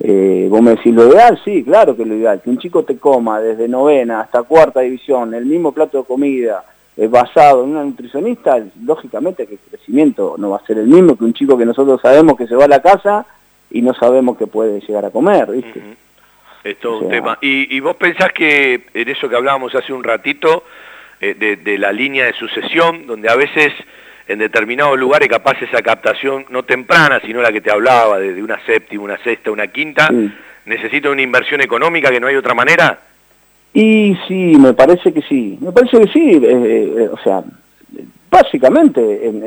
Eh, 0.00 0.48
vos 0.50 0.60
me 0.60 0.72
decís 0.72 0.92
lo 0.94 1.06
ideal, 1.08 1.40
sí, 1.44 1.62
claro 1.62 1.96
que 1.96 2.04
lo 2.04 2.14
ideal, 2.16 2.40
que 2.42 2.50
un 2.50 2.58
chico 2.58 2.82
te 2.82 2.98
coma 2.98 3.40
desde 3.40 3.68
novena 3.68 4.20
hasta 4.22 4.42
cuarta 4.42 4.80
división 4.80 5.32
el 5.34 5.46
mismo 5.46 5.70
plato 5.72 5.98
de 5.98 6.04
comida 6.04 6.64
eh, 6.96 7.06
basado 7.06 7.62
en 7.64 7.70
una 7.70 7.84
nutricionista, 7.84 8.58
lógicamente 8.84 9.46
que 9.46 9.54
el 9.54 9.60
crecimiento 9.70 10.34
no 10.38 10.50
va 10.50 10.56
a 10.58 10.66
ser 10.66 10.78
el 10.78 10.86
mismo 10.88 11.16
que 11.16 11.24
un 11.24 11.32
chico 11.34 11.56
que 11.56 11.64
nosotros 11.64 12.00
sabemos 12.00 12.36
que 12.36 12.46
se 12.48 12.56
va 12.56 12.64
a 12.64 12.68
la 12.68 12.82
casa 12.82 13.24
y 13.70 13.82
no 13.82 13.94
sabemos 13.94 14.36
que 14.36 14.46
puede 14.46 14.80
llegar 14.80 15.04
a 15.04 15.10
comer, 15.10 15.50
¿viste? 15.50 15.82
Es 16.64 16.78
todo 16.80 16.98
O 16.98 17.00
un 17.02 17.08
tema. 17.10 17.38
Y, 17.40 17.76
y 17.76 17.80
vos 17.80 17.94
pensás 17.96 18.32
que 18.32 18.86
en 18.94 19.08
eso 19.08 19.28
que 19.28 19.36
hablábamos 19.36 19.74
hace 19.74 19.92
un 19.92 20.02
ratito, 20.02 20.64
eh, 21.24 21.34
de, 21.34 21.56
de 21.56 21.78
la 21.78 21.90
línea 21.92 22.26
de 22.26 22.32
sucesión, 22.34 23.06
donde 23.06 23.28
a 23.28 23.36
veces 23.36 23.72
en 24.26 24.38
determinados 24.38 24.98
lugares 24.98 25.28
capaz 25.28 25.60
esa 25.62 25.82
captación 25.82 26.46
no 26.48 26.62
temprana, 26.62 27.20
sino 27.26 27.42
la 27.42 27.52
que 27.52 27.60
te 27.60 27.70
hablaba, 27.70 28.18
de, 28.18 28.32
de 28.34 28.42
una 28.42 28.58
séptima, 28.64 29.02
una 29.04 29.18
sexta, 29.18 29.50
una 29.50 29.66
quinta, 29.66 30.08
necesita 30.64 31.10
una 31.10 31.20
inversión 31.22 31.60
económica 31.60 32.10
que 32.10 32.20
no 32.20 32.26
hay 32.28 32.36
otra 32.36 32.54
manera. 32.54 32.98
Y 33.74 34.16
sí, 34.28 34.56
me 34.58 34.72
parece 34.72 35.12
que 35.12 35.20
sí, 35.22 35.58
me 35.60 35.72
parece 35.72 35.98
que 36.00 36.06
sí, 36.12 36.30
eh, 36.42 36.94
eh, 36.98 37.08
o 37.12 37.18
sea, 37.24 37.42
básicamente 38.30 39.00
en, 39.28 39.42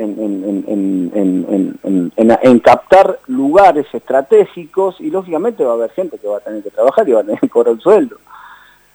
en- 2.42 2.60
captar 2.60 3.18
lugares 3.26 3.86
estratégicos 3.92 5.00
y 5.00 5.10
lógicamente 5.10 5.64
va 5.64 5.72
a 5.72 5.74
haber 5.74 5.90
gente 5.90 6.18
que 6.18 6.26
va 6.28 6.38
a 6.38 6.40
tener 6.40 6.62
que 6.62 6.70
trabajar 6.70 7.08
y 7.08 7.12
va 7.12 7.20
a 7.20 7.24
tener 7.24 7.40
que 7.40 7.48
cobrar 7.48 7.74
el 7.74 7.80
sueldo. 7.80 8.16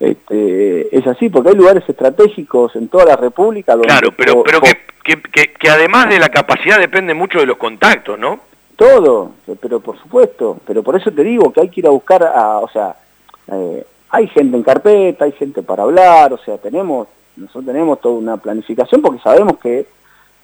Este, 0.04 0.96
es 0.98 1.08
así, 1.08 1.30
porque 1.30 1.50
hay 1.50 1.56
lugares 1.56 1.84
estratégicos 1.88 2.76
en 2.76 2.88
toda 2.90 3.06
la 3.06 3.16
República 3.16 3.74
donde... 3.74 3.88
Claro, 3.88 4.10
pero, 4.18 4.44
pero 4.44 4.60
po- 4.60 4.66
que, 4.66 4.78
que, 5.04 5.22
que- 5.22 5.54
que 5.54 5.70
además 5.70 6.10
de 6.10 6.20
la 6.20 6.30
capacidad 6.30 6.78
depende 6.80 7.14
mucho 7.14 7.40
de 7.40 7.46
los 7.46 7.58
contactos, 7.58 8.20
¿no? 8.20 8.40
Todo, 8.76 9.32
pero 9.62 9.80
por 9.80 9.98
supuesto, 10.00 10.58
pero 10.66 10.84
por 10.84 10.96
eso 10.96 11.12
te 11.12 11.24
digo 11.24 11.54
que 11.54 11.62
hay 11.62 11.70
que 11.70 11.80
ir 11.82 11.88
a 11.88 11.92
buscar 11.92 12.24
a, 12.24 12.58
o 12.60 12.68
sea, 12.70 12.96
eh, 13.52 13.86
hay 14.10 14.28
gente 14.28 14.58
en 14.58 14.64
carpeta, 14.64 15.26
hay 15.26 15.32
gente 15.32 15.62
para 15.62 15.84
hablar, 15.84 16.34
o 16.34 16.38
sea, 16.40 16.58
tenemos, 16.58 17.08
nosotros 17.38 17.66
tenemos 17.66 18.02
toda 18.02 18.16
una 18.16 18.38
planificación 18.38 19.02
porque 19.02 19.22
sabemos 19.22 19.58
que, 19.60 19.86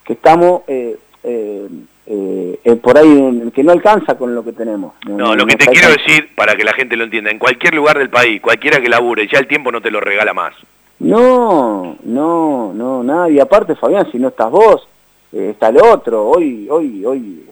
que 0.05 0.13
estamos 0.13 0.61
eh, 0.67 0.97
eh, 1.23 1.67
eh, 2.11 2.59
eh, 2.63 2.75
por 2.75 2.97
ahí, 2.97 3.51
que 3.53 3.63
no 3.63 3.71
alcanza 3.71 4.17
con 4.17 4.33
lo 4.33 4.43
que 4.43 4.51
tenemos. 4.51 4.93
No, 5.07 5.35
lo 5.35 5.45
que 5.45 5.55
te 5.55 5.67
quiero 5.67 5.89
decir, 5.89 6.33
para 6.35 6.55
que 6.55 6.63
la 6.63 6.73
gente 6.73 6.97
lo 6.97 7.03
entienda, 7.03 7.29
en 7.29 7.37
cualquier 7.39 7.75
lugar 7.75 7.97
del 7.99 8.09
país, 8.09 8.41
cualquiera 8.41 8.81
que 8.81 8.89
labure, 8.89 9.27
ya 9.31 9.37
el 9.39 9.47
tiempo 9.47 9.71
no 9.71 9.79
te 9.79 9.91
lo 9.91 9.99
regala 10.01 10.33
más. 10.33 10.53
No, 10.99 11.95
no, 12.03 12.73
no, 12.73 13.03
nadie. 13.03 13.39
Aparte, 13.41 13.75
Fabián, 13.75 14.11
si 14.11 14.17
no 14.17 14.29
estás 14.29 14.51
vos, 14.51 14.87
eh, 15.31 15.49
está 15.51 15.69
el 15.69 15.77
otro. 15.81 16.27
Hoy, 16.29 16.67
hoy, 16.69 17.05
hoy, 17.05 17.45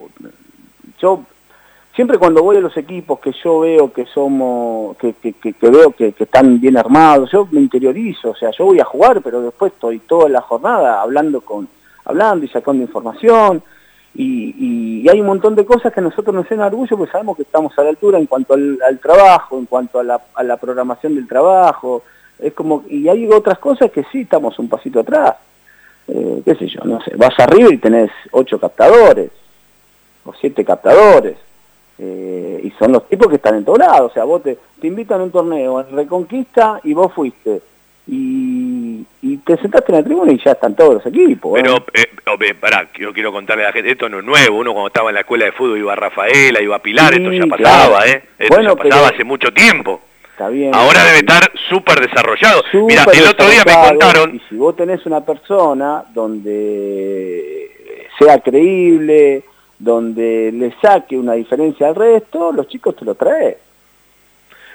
yo 1.00 1.22
siempre 1.96 2.18
cuando 2.18 2.44
voy 2.44 2.58
a 2.58 2.62
los 2.62 2.76
equipos 2.78 3.20
que 3.20 3.32
yo 3.44 3.60
veo 3.62 3.94
que 3.94 4.06
somos, 4.06 4.98
que, 4.98 5.14
que, 5.14 5.34
que- 5.34 5.54
que 5.54 5.70
veo 5.70 5.92
que, 5.92 6.12
que 6.14 6.24
están 6.26 6.60
bien 6.60 6.78
armados, 6.78 7.32
yo 7.32 7.48
me 7.52 7.62
interiorizo, 7.62 8.32
o 8.32 8.36
sea, 8.36 8.52
yo 8.58 8.66
voy 8.66 8.80
a 8.80 8.86
jugar, 8.86 9.22
pero 9.22 9.42
después 9.42 9.72
estoy 9.74 10.00
toda 10.00 10.30
la 10.30 10.42
jornada 10.42 11.02
hablando 11.02 11.42
con, 11.42 11.68
hablando 12.06 12.46
y 12.46 12.50
sacando 12.50 12.84
información, 12.84 13.64
y, 14.19 15.07
hay 15.10 15.22
un 15.22 15.27
montón 15.27 15.56
de 15.56 15.65
cosas 15.65 15.94
que 15.94 15.99
a 15.99 16.03
nosotros 16.03 16.35
nos 16.35 16.49
llenan 16.49 16.68
orgullo 16.68 16.98
porque 16.98 17.11
sabemos 17.11 17.38
que 17.38 17.44
estamos 17.44 17.77
a 17.77 17.84
la 17.84 17.89
altura 17.89 18.18
en 18.18 18.26
cuanto 18.26 18.56
al, 18.56 18.99
trabajo, 19.02 19.57
en 19.57 19.65
cuanto 19.65 19.99
a 19.99 20.03
la, 20.03 20.19
a 20.34 20.44
la 20.44 20.57
programación 20.57 21.15
del 21.15 21.27
trabajo, 21.27 22.03
es 22.39 22.53
como, 22.53 22.84
y 22.89 23.07
hay 23.07 23.27
otras 23.27 23.60
cosas 23.60 23.91
que 23.91 24.03
sí 24.11 24.22
estamos 24.22 24.57
un 24.60 24.69
pasito 24.69 25.02
atrás, 25.02 25.35
eh, 26.07 26.41
qué 26.44 26.56
sé 26.56 26.68
yo, 26.68 26.81
no 26.84 27.02
sé, 27.02 27.15
vas 27.15 27.39
arriba 27.39 27.72
y 27.72 27.77
tenés 27.77 28.11
ocho 28.31 28.60
captadores, 28.60 29.31
o 30.26 30.34
siete 30.34 30.65
captadores, 30.65 31.38
eh, 31.99 32.61
y 32.64 32.72
son 32.72 32.91
los 32.91 33.07
tipos 33.07 33.27
que 33.27 33.35
están 33.35 33.56
en 33.56 33.65
todo 33.65 33.77
lado, 33.77 34.07
o 34.07 34.11
sea, 34.11 34.23
vos 34.23 34.41
te, 34.41 34.57
te 34.81 34.88
invitan 34.88 35.22
a 35.22 35.23
un 35.26 35.31
torneo 35.31 35.80
en 35.80 35.95
Reconquista 35.95 36.81
y 36.84 36.94
vos 36.94 37.14
fuiste, 37.14 37.61
y, 38.08 39.06
y 39.22 39.38
te 39.38 39.58
sentaste 39.58 39.92
en 39.92 39.98
la 40.00 40.04
tribuna 40.04 40.32
y 40.32 40.40
ya 40.44 40.52
están 40.52 40.76
todos 40.76 40.96
los 40.96 41.06
equipos. 41.06 41.60
Pero, 41.62 41.78
eh, 41.94 42.54
pará, 42.60 42.88
yo 43.00 43.12
quiero 43.14 43.32
contarle 43.32 43.64
a 43.64 43.68
la 43.68 43.74
gente, 43.74 43.92
esto 43.92 44.08
no 44.10 44.20
es 44.20 44.26
nuevo, 44.26 44.58
uno 44.60 44.72
cuando 44.74 44.88
estaba 44.88 45.10
en 45.10 45.16
la 45.16 45.22
escuela 45.22 45.46
de 45.46 45.52
fútbol 45.52 45.78
iba 45.80 45.94
a 45.94 45.96
Rafaela, 45.96 46.62
iba 46.62 46.76
a 46.76 46.80
Pilar, 46.82 47.14
Sí, 47.14 47.22
esto 47.22 47.34
ya 47.34 47.46
pasaba, 47.48 47.98
claro. 48.04 48.12
¿eh? 48.12 48.24
Esto 48.40 48.56
Bueno, 48.56 48.70
ya 48.72 48.76
pasaba 48.84 49.02
pero- 49.04 49.16
hace 49.16 49.24
mucho 49.24 49.52
tiempo. 49.52 50.02
Está 50.32 50.50
bien. 50.50 50.74
Ahora 50.76 51.04
debe 51.04 51.18
estar 51.18 51.52
súper 51.68 52.00
desarrollado. 52.00 52.62
Mira, 52.74 53.04
el 53.12 53.28
otro 53.28 53.50
día 53.50 53.64
me 53.66 53.74
contaron, 53.90 54.36
Y 54.36 54.42
si 54.48 54.56
vos 54.56 54.76
tenés 54.76 55.04
una 55.08 55.22
persona 55.26 56.04
donde 56.14 57.72
sea 58.20 58.40
creíble, 58.40 59.44
donde 59.80 60.52
le 60.54 60.74
saque 60.82 61.18
una 61.18 61.34
diferencia 61.34 61.88
al 61.88 61.96
resto, 61.96 62.52
los 62.52 62.68
chicos 62.68 62.96
te 62.96 63.06
lo 63.06 63.16
traen. 63.16 63.56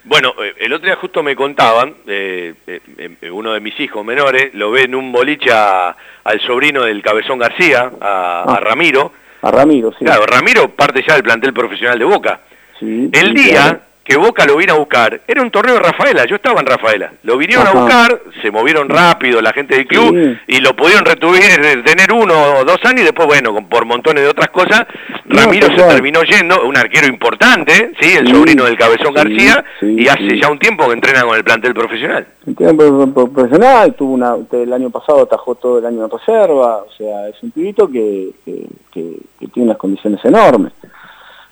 Bueno, 0.04 0.34
eh, 0.42 0.54
el 0.60 0.72
otro 0.72 0.86
día 0.86 0.96
justo 0.96 1.22
me 1.22 1.36
contaban, 1.36 1.94
eh, 2.06 2.54
eh, 2.66 3.30
uno 3.30 3.52
de 3.52 3.60
mis 3.60 3.78
hijos 3.78 4.04
menores 4.04 4.52
lo 4.54 4.70
ve 4.72 4.82
en 4.82 4.94
un 4.96 5.12
boliche 5.12 5.50
a- 5.52 5.94
al 6.24 6.40
sobrino 6.40 6.82
del 6.82 7.02
Cabezón 7.02 7.38
García, 7.38 7.90
a, 8.00 8.42
a 8.42 8.54
Ah. 8.54 8.60
Ramiro. 8.60 9.12
A 9.42 9.50
Ramiro, 9.50 9.92
sí. 9.98 10.04
Claro, 10.04 10.24
Ramiro 10.26 10.68
parte 10.70 11.04
ya 11.06 11.14
del 11.14 11.22
plantel 11.22 11.52
profesional 11.52 11.98
de 11.98 12.04
Boca. 12.04 12.40
Sí, 12.80 13.10
El 13.12 13.28
sí, 13.28 13.44
día 13.44 13.60
claro. 13.62 13.80
Que 14.04 14.16
Boca 14.16 14.44
lo 14.46 14.56
vino 14.56 14.74
a 14.74 14.78
buscar, 14.78 15.20
era 15.28 15.42
un 15.42 15.50
torneo 15.50 15.74
de 15.74 15.80
Rafaela, 15.80 16.24
yo 16.26 16.36
estaba 16.36 16.60
en 16.60 16.66
Rafaela. 16.66 17.12
Lo 17.22 17.36
vinieron 17.38 17.66
Ajá. 17.66 17.78
a 17.78 17.80
buscar, 17.82 18.20
se 18.42 18.50
movieron 18.50 18.88
rápido 18.88 19.40
la 19.40 19.52
gente 19.52 19.76
del 19.76 19.86
club 19.86 20.36
y 20.48 20.58
lo 20.60 20.74
pudieron 20.74 21.04
retuvir, 21.04 21.42
eh, 21.42 21.82
tener 21.84 22.12
uno 22.12 22.34
o 22.58 22.64
dos 22.64 22.78
años 22.84 23.02
y 23.02 23.04
después, 23.04 23.28
bueno, 23.28 23.54
por 23.68 23.84
montones 23.84 24.24
de 24.24 24.28
otras 24.30 24.48
cosas, 24.48 24.86
Ramiro 25.26 25.68
se 25.68 25.76
terminó 25.84 26.22
yendo, 26.24 26.66
un 26.66 26.76
arquero 26.76 27.06
importante, 27.06 27.92
¿sí? 28.00 28.12
El 28.16 28.26
Sí, 28.26 28.32
sobrino 28.34 28.64
del 28.64 28.76
Cabezón 28.76 29.08
sí, 29.08 29.14
García, 29.14 29.64
y 29.82 30.08
hace 30.08 30.38
ya 30.40 30.50
un 30.50 30.58
tiempo 30.58 30.86
que 30.88 30.94
entrena 30.94 31.22
con 31.22 31.36
el 31.36 31.44
plantel 31.44 31.72
profesional. 31.72 32.26
Pro- 32.56 33.28
profesional, 33.32 33.94
tuvo 33.94 34.14
una, 34.14 34.34
el 34.52 34.72
año 34.72 34.90
pasado 34.90 35.22
atajó 35.22 35.54
todo 35.54 35.78
el 35.78 35.86
año 35.86 36.04
en 36.04 36.10
reserva, 36.10 36.78
o 36.78 36.88
sea, 36.98 37.28
es 37.28 37.36
un 37.42 37.50
pibito 37.52 37.88
que, 37.88 38.30
que, 38.44 38.66
que- 38.92 39.16
que 39.38 39.46
tiene 39.48 39.68
unas 39.70 39.78
condiciones 39.78 40.24
enormes. 40.24 40.72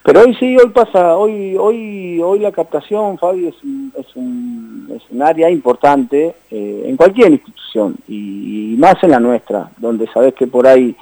Pero 0.03 0.21
hoy 0.21 0.35
sí, 0.35 0.57
hoy 0.57 0.69
pasa, 0.69 1.15
hoy 1.15 1.55
hoy 1.57 2.19
hoy 2.21 2.39
la 2.39 2.51
captación, 2.51 3.17
Fabi, 3.19 3.47
es 3.47 3.63
un, 3.63 3.93
es 3.99 4.15
un, 4.15 5.21
área 5.21 5.49
importante 5.51 6.33
eh, 6.49 6.83
en 6.87 6.97
cualquier 6.97 7.31
institución 7.31 7.95
y, 8.07 8.75
más 8.79 8.95
en 9.03 9.11
la 9.11 9.19
nuestra, 9.19 9.69
donde 9.77 10.07
sabes 10.07 10.33
que 10.33 10.47
por 10.47 10.65
ahí 10.65 10.95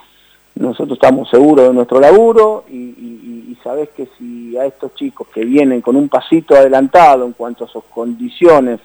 nosotros 0.56 0.98
estamos 0.98 1.30
seguros 1.30 1.68
de 1.70 1.74
nuestro 1.74 2.02
laburo 2.02 2.66
y, 2.70 2.76
y- 2.76 3.46
y 3.52 3.58
sabes 3.64 3.90
que 3.96 4.10
si 4.18 4.58
a 4.58 4.66
estos 4.66 4.94
chicos 4.96 5.28
que 5.34 5.46
vienen 5.46 5.80
con 5.80 5.96
un 5.96 6.10
pasito 6.10 6.54
adelantado 6.56 7.26
en 7.26 7.32
cuanto 7.32 7.64
a 7.64 7.68
sus 7.70 7.86
condiciones 7.86 8.82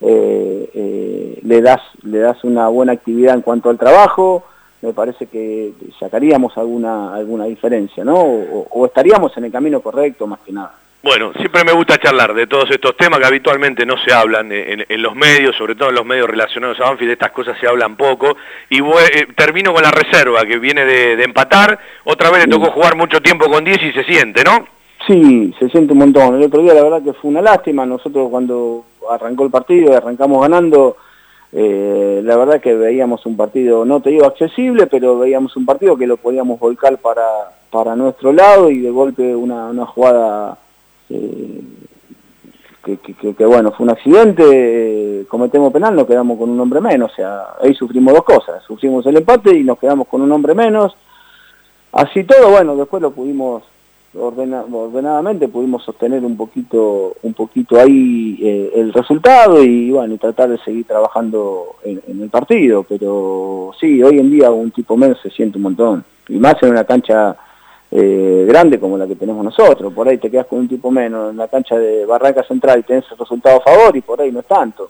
eh, 0.00 0.70
eh, 0.74 1.40
le 1.42 1.60
das 1.60 1.82
le 2.02 2.18
das 2.18 2.42
una 2.44 2.68
buena 2.68 2.92
actividad 2.92 3.34
en 3.34 3.42
cuanto 3.42 3.68
al 3.68 3.76
trabajo 3.76 4.44
me 4.82 4.92
parece 4.92 5.26
que 5.26 5.72
sacaríamos 5.98 6.56
alguna 6.56 7.14
alguna 7.14 7.44
diferencia 7.44 8.04
no 8.04 8.14
o, 8.14 8.66
o 8.70 8.86
estaríamos 8.86 9.36
en 9.36 9.44
el 9.44 9.52
camino 9.52 9.80
correcto 9.80 10.26
más 10.26 10.40
que 10.40 10.52
nada 10.52 10.74
Bueno, 11.02 11.32
siempre 11.32 11.64
me 11.64 11.72
gusta 11.72 11.96
charlar 11.96 12.34
de 12.34 12.46
todos 12.46 12.70
estos 12.70 12.94
temas 12.96 13.20
que 13.20 13.26
habitualmente 13.26 13.86
no 13.86 13.96
se 14.04 14.12
hablan 14.12 14.52
en, 14.52 14.84
en 14.86 15.02
los 15.02 15.14
medios, 15.14 15.56
sobre 15.56 15.74
todo 15.74 15.88
en 15.88 15.94
los 15.94 16.04
medios 16.04 16.28
relacionados 16.28 16.78
a 16.78 16.84
Banfield, 16.84 17.12
estas 17.12 17.32
cosas 17.32 17.56
se 17.58 17.66
hablan 17.66 17.96
poco. 17.96 18.36
Y 18.68 18.80
eh, 18.80 19.26
termino 19.34 19.72
con 19.72 19.82
la 19.82 19.90
reserva, 19.90 20.44
que 20.44 20.58
viene 20.58 20.84
de, 20.84 21.16
de 21.16 21.24
empatar. 21.24 21.78
Otra 22.04 22.30
vez 22.30 22.44
le 22.44 22.52
tocó 22.52 22.70
jugar 22.72 22.96
mucho 22.96 23.18
tiempo 23.22 23.46
con 23.50 23.64
10 23.64 23.82
y 23.82 23.92
se 23.92 24.04
siente, 24.04 24.44
¿no? 24.44 24.66
Sí, 25.06 25.54
se 25.58 25.70
siente 25.70 25.94
un 25.94 26.00
montón. 26.00 26.36
El 26.36 26.44
otro 26.44 26.60
día 26.60 26.74
la 26.74 26.82
verdad 26.82 27.02
que 27.02 27.14
fue 27.14 27.30
una 27.30 27.40
lástima. 27.40 27.86
Nosotros 27.86 28.28
cuando 28.30 28.84
arrancó 29.10 29.44
el 29.44 29.50
partido 29.50 29.92
y 29.92 29.94
arrancamos 29.94 30.42
ganando, 30.42 30.98
eh, 31.52 32.20
la 32.24 32.36
verdad 32.36 32.60
que 32.60 32.74
veíamos 32.74 33.26
un 33.26 33.36
partido, 33.36 33.84
no 33.84 34.00
te 34.00 34.10
digo 34.10 34.26
accesible, 34.26 34.86
pero 34.86 35.18
veíamos 35.18 35.56
un 35.56 35.66
partido 35.66 35.96
que 35.96 36.06
lo 36.06 36.16
podíamos 36.16 36.60
volcar 36.60 36.98
para, 36.98 37.24
para 37.70 37.96
nuestro 37.96 38.32
lado 38.32 38.70
y 38.70 38.80
de 38.80 38.90
golpe 38.90 39.34
una, 39.34 39.66
una 39.66 39.86
jugada 39.86 40.58
eh, 41.08 41.60
que, 42.82 43.44
bueno, 43.44 43.72
fue 43.72 43.84
un 43.84 43.90
accidente, 43.90 44.42
eh, 44.46 45.26
cometemos 45.28 45.72
penal, 45.72 45.94
nos 45.94 46.06
quedamos 46.06 46.38
con 46.38 46.50
un 46.50 46.60
hombre 46.60 46.80
menos. 46.80 47.12
O 47.12 47.14
sea, 47.14 47.44
ahí 47.60 47.74
sufrimos 47.74 48.14
dos 48.14 48.24
cosas. 48.24 48.62
Sufrimos 48.64 49.04
el 49.06 49.18
empate 49.18 49.56
y 49.56 49.62
nos 49.62 49.78
quedamos 49.78 50.08
con 50.08 50.22
un 50.22 50.32
hombre 50.32 50.54
menos. 50.54 50.96
Así 51.92 52.24
todo, 52.24 52.50
bueno, 52.50 52.76
después 52.76 53.02
lo 53.02 53.10
pudimos 53.10 53.62
ordena- 54.14 54.64
ordenadamente 54.70 55.48
pudimos 55.48 55.84
sostener 55.84 56.24
un 56.24 56.36
poquito 56.36 57.14
un 57.22 57.34
poquito 57.34 57.78
ahí 57.78 58.38
eh, 58.42 58.72
el 58.74 58.92
resultado 58.92 59.62
y 59.62 59.90
bueno 59.90 60.14
y 60.14 60.18
tratar 60.18 60.48
de 60.48 60.58
seguir 60.58 60.86
trabajando 60.86 61.76
en, 61.84 62.00
el 62.20 62.28
partido 62.28 62.82
pero 62.82 63.72
sí 63.78 64.02
hoy 64.02 64.18
en 64.18 64.30
día 64.30 64.50
un 64.50 64.70
tipo 64.70 64.96
menos 64.96 65.20
se 65.22 65.30
siente 65.30 65.58
un 65.58 65.64
montón. 65.64 66.04
Y 66.28 66.38
más 66.38 66.54
en 66.62 66.70
una 66.70 66.84
cancha 66.84 67.36
eh, 67.90 68.44
grande 68.48 68.78
como 68.78 68.96
la 68.96 69.06
que 69.08 69.16
tenemos 69.16 69.44
nosotros. 69.44 69.92
Por 69.92 70.08
ahí 70.08 70.18
te 70.18 70.30
quedas 70.30 70.46
con 70.46 70.60
un 70.60 70.68
tipo 70.68 70.92
menos 70.92 71.30
en 71.30 71.36
la 71.36 71.48
cancha 71.48 71.76
de 71.76 72.06
Barranca 72.06 72.44
Central 72.44 72.78
y 72.80 72.82
tenés 72.84 73.04
el 73.10 73.18
resultado 73.18 73.56
a 73.58 73.60
favor 73.60 73.96
y 73.96 74.00
por 74.00 74.20
ahí 74.20 74.30
no 74.30 74.40
es 74.40 74.46
tanto. 74.46 74.88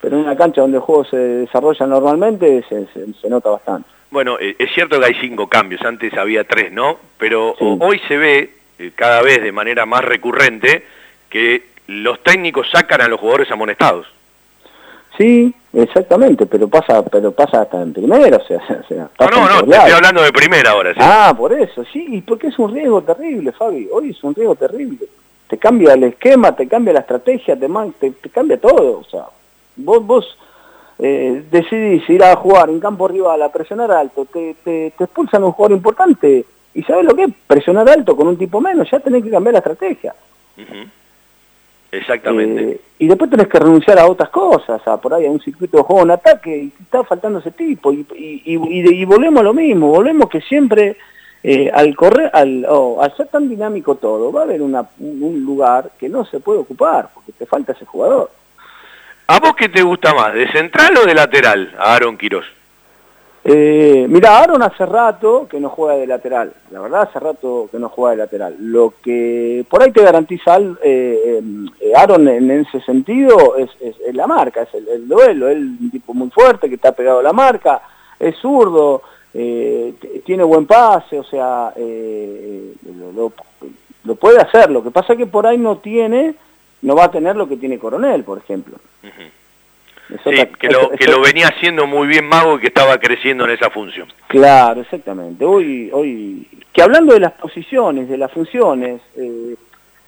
Pero 0.00 0.16
en 0.16 0.22
una 0.22 0.36
cancha 0.36 0.60
donde 0.60 0.76
el 0.76 0.82
juego 0.84 1.04
se 1.04 1.16
desarrolla 1.16 1.86
normalmente 1.86 2.64
se 2.68 3.28
nota 3.28 3.50
bastante 3.50 3.95
Bueno, 4.10 4.38
eh, 4.40 4.54
es 4.58 4.72
cierto 4.72 4.98
que 5.00 5.06
hay 5.06 5.14
cinco 5.20 5.48
cambios, 5.48 5.82
antes 5.82 6.12
había 6.14 6.44
tres, 6.44 6.72
¿no? 6.72 6.98
Pero 7.18 7.54
hoy 7.58 8.00
se 8.08 8.16
ve 8.16 8.50
eh, 8.78 8.92
cada 8.94 9.22
vez 9.22 9.42
de 9.42 9.52
manera 9.52 9.84
más 9.86 10.04
recurrente 10.04 10.84
que 11.28 11.64
los 11.88 12.22
técnicos 12.22 12.68
sacan 12.70 13.00
a 13.00 13.08
los 13.08 13.18
jugadores 13.20 13.50
amonestados. 13.50 14.06
Sí, 15.16 15.52
exactamente, 15.72 16.44
pero 16.46 16.68
pasa, 16.68 17.02
pero 17.04 17.32
pasa 17.32 17.62
hasta 17.62 17.80
en 17.80 17.92
primera, 17.92 18.36
o 18.36 18.46
sea, 18.46 18.58
o 18.84 18.86
sea, 18.86 19.08
No, 19.18 19.26
no, 19.30 19.48
no, 19.48 19.64
te 19.64 19.76
estoy 19.76 19.92
hablando 19.92 20.22
de 20.22 20.32
primera 20.32 20.70
ahora, 20.72 20.92
¿sí? 20.92 21.00
Ah, 21.02 21.34
por 21.36 21.52
eso, 21.52 21.84
sí, 21.92 22.06
y 22.10 22.20
porque 22.20 22.48
es 22.48 22.58
un 22.58 22.74
riesgo 22.74 23.02
terrible, 23.02 23.52
Fabi, 23.52 23.88
hoy 23.92 24.10
es 24.10 24.22
un 24.22 24.34
riesgo 24.34 24.54
terrible. 24.56 25.06
Te 25.48 25.58
cambia 25.58 25.94
el 25.94 26.02
esquema, 26.04 26.54
te 26.54 26.68
cambia 26.68 26.92
la 26.92 27.00
estrategia, 27.00 27.56
te, 27.58 27.68
man- 27.68 27.94
te, 27.98 28.10
te 28.10 28.28
cambia 28.28 28.60
todo, 28.60 28.98
o 29.00 29.04
sea, 29.04 29.24
vos, 29.76 30.04
vos 30.04 30.38
eh, 30.98 31.44
decidís 31.50 32.08
ir 32.08 32.22
a 32.24 32.34
jugar 32.36 32.70
en 32.70 32.80
campo 32.80 33.06
rival 33.08 33.42
a 33.42 33.50
presionar 33.52 33.90
alto, 33.92 34.24
te, 34.24 34.54
te, 34.64 34.92
te 34.96 35.04
expulsan 35.04 35.44
un 35.44 35.52
jugador 35.52 35.76
importante, 35.76 36.44
y 36.74 36.82
¿sabes 36.82 37.04
lo 37.04 37.14
que 37.14 37.24
es? 37.24 37.30
Presionar 37.46 37.88
alto 37.88 38.16
con 38.16 38.28
un 38.28 38.36
tipo 38.36 38.60
menos, 38.60 38.90
ya 38.90 39.00
tenés 39.00 39.22
que 39.22 39.30
cambiar 39.30 39.54
la 39.54 39.58
estrategia. 39.60 40.14
Exactamente. 41.92 42.70
Eh, 42.72 42.80
y 42.98 43.06
después 43.06 43.30
tenés 43.30 43.48
que 43.48 43.58
renunciar 43.58 43.98
a 43.98 44.06
otras 44.06 44.28
cosas, 44.30 44.86
a 44.86 44.96
por 45.00 45.14
ahí 45.14 45.24
a 45.26 45.30
un 45.30 45.40
circuito 45.40 45.76
de 45.78 45.82
juego 45.84 46.02
en 46.02 46.10
ataque, 46.10 46.56
y 46.56 46.72
está 46.82 47.04
faltando 47.04 47.38
ese 47.38 47.52
tipo. 47.52 47.92
Y, 47.92 48.04
y, 48.14 48.42
y- 48.44 49.04
volvemos 49.04 49.40
a 49.40 49.44
lo 49.44 49.54
mismo, 49.54 49.88
volvemos 49.88 50.28
que 50.28 50.40
siempre 50.40 50.96
eh, 51.42 51.70
al 51.72 51.94
correr, 51.94 52.30
al, 52.32 52.66
oh, 52.68 53.00
al 53.00 53.16
ser 53.16 53.28
tan 53.28 53.48
dinámico 53.48 53.94
todo, 53.94 54.32
va 54.32 54.40
a 54.40 54.44
haber 54.44 54.60
una- 54.62 54.88
un 54.98 55.42
lugar 55.44 55.92
que 55.98 56.08
no 56.08 56.24
se 56.24 56.40
puede 56.40 56.58
ocupar, 56.58 57.08
porque 57.14 57.32
te 57.32 57.46
falta 57.46 57.72
ese 57.72 57.84
jugador. 57.84 58.30
¿A 59.28 59.40
vos 59.40 59.54
qué 59.56 59.68
te 59.68 59.82
gusta 59.82 60.14
más, 60.14 60.32
de 60.34 60.50
central 60.52 60.96
o 60.98 61.06
de 61.06 61.14
lateral, 61.14 61.74
Aaron 61.78 62.16
Quirós? 62.16 62.44
Eh, 63.48 64.06
mira, 64.08 64.38
Aaron 64.40 64.62
hace 64.62 64.84
rato 64.86 65.46
que 65.48 65.60
no 65.60 65.68
juega 65.68 65.94
de 65.96 66.06
lateral, 66.06 66.52
la 66.72 66.80
verdad 66.80 67.02
hace 67.02 67.20
rato 67.20 67.68
que 67.70 67.78
no 67.78 67.88
juega 67.88 68.12
de 68.12 68.22
lateral. 68.22 68.56
Lo 68.58 68.94
que 69.02 69.64
por 69.68 69.82
ahí 69.82 69.92
te 69.92 70.02
garantiza 70.02 70.58
eh, 70.58 71.40
eh, 71.80 71.92
Aaron 71.96 72.26
en 72.28 72.50
ese 72.50 72.80
sentido 72.80 73.56
es, 73.56 73.70
la 74.14 74.26
marca, 74.26 74.62
es 74.62 74.74
el, 74.74 74.88
el 74.88 75.08
duelo, 75.08 75.48
él 75.48 75.74
es 75.76 75.80
un 75.80 75.90
tipo 75.90 76.12
muy 76.14 76.30
fuerte 76.30 76.68
que 76.68 76.74
está 76.76 76.90
pegado 76.92 77.20
a 77.20 77.22
la 77.22 77.32
marca, 77.32 77.80
es 78.18 78.36
zurdo, 78.38 79.02
tiene 79.32 80.42
buen 80.42 80.66
pase, 80.66 81.18
o 81.18 81.24
sea, 81.24 81.72
lo- 83.14 83.32
lo 84.04 84.14
puede 84.14 84.38
hacer, 84.40 84.70
lo 84.70 84.82
que 84.82 84.90
pasa 84.90 85.12
es 85.12 85.18
que 85.18 85.26
por 85.26 85.46
ahí 85.46 85.58
no 85.58 85.76
tiene, 85.78 86.34
no 86.86 86.94
va 86.96 87.04
a 87.04 87.10
tener 87.10 87.36
lo 87.36 87.46
que 87.48 87.56
tiene 87.56 87.78
Coronel, 87.78 88.22
por 88.24 88.38
ejemplo. 88.38 88.76
Sí, 89.02 90.14
otra- 90.24 90.46
que 90.58 90.68
lo, 90.68 90.92
es- 90.92 90.98
que 90.98 91.04
es- 91.04 91.10
lo 91.10 91.20
venía 91.20 91.48
haciendo 91.48 91.86
muy 91.86 92.06
bien 92.06 92.28
Mago 92.28 92.56
y 92.56 92.60
que 92.60 92.68
estaba 92.68 92.96
creciendo 92.98 93.44
en 93.44 93.50
esa 93.50 93.70
función. 93.70 94.06
Claro, 94.28 94.80
exactamente. 94.82 95.44
Hoy, 95.44 95.90
hoy, 95.92 96.46
que 96.72 96.80
hablando 96.82 97.12
de 97.14 97.20
las 97.20 97.32
posiciones, 97.32 98.08
de 98.08 98.16
las 98.16 98.30
funciones, 98.30 99.00
eh, 99.16 99.56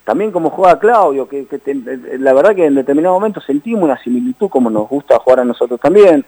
también 0.04 0.30
como 0.30 0.50
juega 0.50 0.78
Claudio, 0.78 1.28
que, 1.28 1.46
que 1.46 1.58
te- 1.58 1.74
la 2.18 2.32
verdad 2.32 2.54
que 2.54 2.64
en 2.66 2.76
determinado 2.76 3.14
momento 3.14 3.40
sentimos 3.40 3.82
una 3.82 3.98
similitud 4.02 4.48
como 4.48 4.70
nos 4.70 4.88
gusta 4.88 5.18
jugar 5.18 5.40
a 5.40 5.44
nosotros 5.44 5.80
también. 5.80 6.24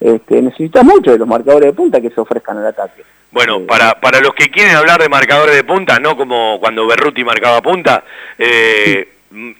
este, 0.00 0.42
necesitas 0.42 0.82
mucho 0.84 1.12
de 1.12 1.18
los 1.18 1.28
marcadores 1.28 1.66
de 1.68 1.72
punta 1.74 2.00
que 2.00 2.10
se 2.10 2.20
ofrezcan 2.20 2.58
al 2.58 2.66
ataque. 2.66 3.04
Bueno, 3.30 3.60
para, 3.68 4.00
para 4.00 4.18
los 4.20 4.34
que 4.34 4.50
quieren 4.50 4.74
hablar 4.74 5.00
de 5.00 5.08
marcadores 5.08 5.54
de 5.54 5.62
punta, 5.62 6.00
no 6.00 6.16
como 6.16 6.58
cuando 6.58 6.88
Berruti 6.88 7.22
marcaba 7.22 7.62
punta, 7.62 8.02
eh, 8.36 9.08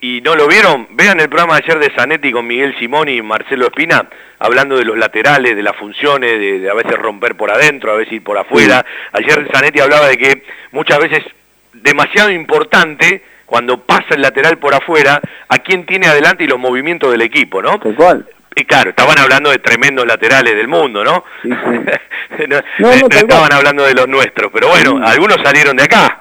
y 0.01 0.21
no 0.21 0.35
lo 0.35 0.47
vieron, 0.49 0.89
vean 0.91 1.21
el 1.21 1.29
programa 1.29 1.57
de 1.57 1.65
ayer 1.65 1.79
de 1.79 1.95
Zanetti 1.95 2.33
con 2.33 2.47
Miguel 2.47 2.77
Simoni 2.79 3.17
y 3.17 3.23
Marcelo 3.23 3.67
Espina, 3.67 4.07
hablando 4.39 4.77
de 4.77 4.85
los 4.85 4.99
laterales, 4.99 5.57
de 5.57 5.63
las 5.63 5.77
funciones, 5.77 6.39
de, 6.39 6.69
a 6.71 6.75
veces 6.75 6.95
romper 6.99 7.37
por 7.37 7.51
adentro, 7.51 7.93
a 7.93 7.97
veces 7.97 8.15
ir 8.15 8.25
por 8.25 8.39
afuera. 8.39 8.85
Ayer 9.13 9.49
Zanetti 9.53 9.81
hablaba 9.81 10.09
de 10.09 10.19
que 10.19 10.43
muchas 10.73 10.99
veces 10.99 11.25
demasiado 11.73 12.31
importante 12.31 13.23
cuando 13.47 13.79
pasa 13.79 14.15
el 14.15 14.23
lateral 14.23 14.57
por 14.57 14.75
afuera, 14.75 15.21
a 15.49 15.59
quién 15.59 15.85
tiene 15.85 16.07
adelante 16.07 16.45
y 16.45 16.47
los 16.47 16.59
movimientos 16.59 17.11
del 17.11 17.21
equipo, 17.21 17.61
¿no? 17.61 17.79
cual. 17.79 18.27
Y 18.55 18.65
claro, 18.65 18.91
estaban 18.91 19.19
hablando 19.19 19.51
de 19.51 19.59
tremendos 19.59 20.07
laterales 20.07 20.55
del 20.55 20.69
mundo, 20.69 21.05
¿no? 21.05 21.25
Sí, 21.43 21.49
no, 22.79 22.91
estaban 22.91 23.53
hablando 23.53 23.85
de 23.85 23.95
los 23.95 24.09
nuestros, 24.09 24.51
pero 24.53 24.69
bueno, 24.69 25.01
algunos 25.07 25.37
salieron 25.43 25.77
de 25.77 25.85
acá. 25.85 26.19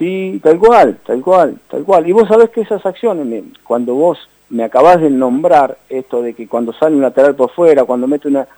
Sí, 0.00 0.40
tal 0.42 0.58
cual, 0.58 0.98
tal 1.04 1.20
cual, 1.20 1.58
tal 1.68 1.84
cual. 1.84 2.08
Y 2.08 2.12
vos 2.12 2.26
sabés 2.26 2.48
que 2.48 2.62
esas 2.62 2.86
acciones, 2.86 3.44
cuando 3.62 3.94
vos 3.94 4.18
me 4.48 4.64
acabás 4.64 4.98
de 4.98 5.10
nombrar 5.10 5.76
esto 5.90 6.22
de 6.22 6.32
que 6.32 6.48
cuando 6.48 6.72
sale 6.72 6.96
un 6.96 7.02
lateral 7.02 7.34
por 7.34 7.50
fuera, 7.50 7.84
cuando 7.84 8.06
mete 8.06 8.28
una... 8.28 8.48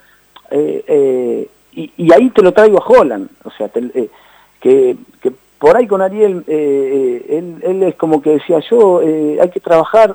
Eh, 0.52 0.85
eh, 0.86 1.48
y, 1.73 2.12
ahí 2.12 2.31
te 2.31 2.43
lo 2.43 2.52
traigo 2.52 2.78
a 2.78 2.86
Holland, 2.86 3.28
o 3.43 3.51
sea, 3.51 3.69
eh, 3.74 4.09
que, 4.60 4.97
por 5.59 5.77
ahí 5.77 5.89
con 5.89 6.01
Ariel, 6.01 6.44
él, 6.47 7.82
es 7.82 7.97
como 7.97 8.23
que 8.23 8.35
decía 8.35 8.60
yo, 8.70 9.01
hay 9.01 9.51
que 9.51 9.59
trabajar 9.59 10.14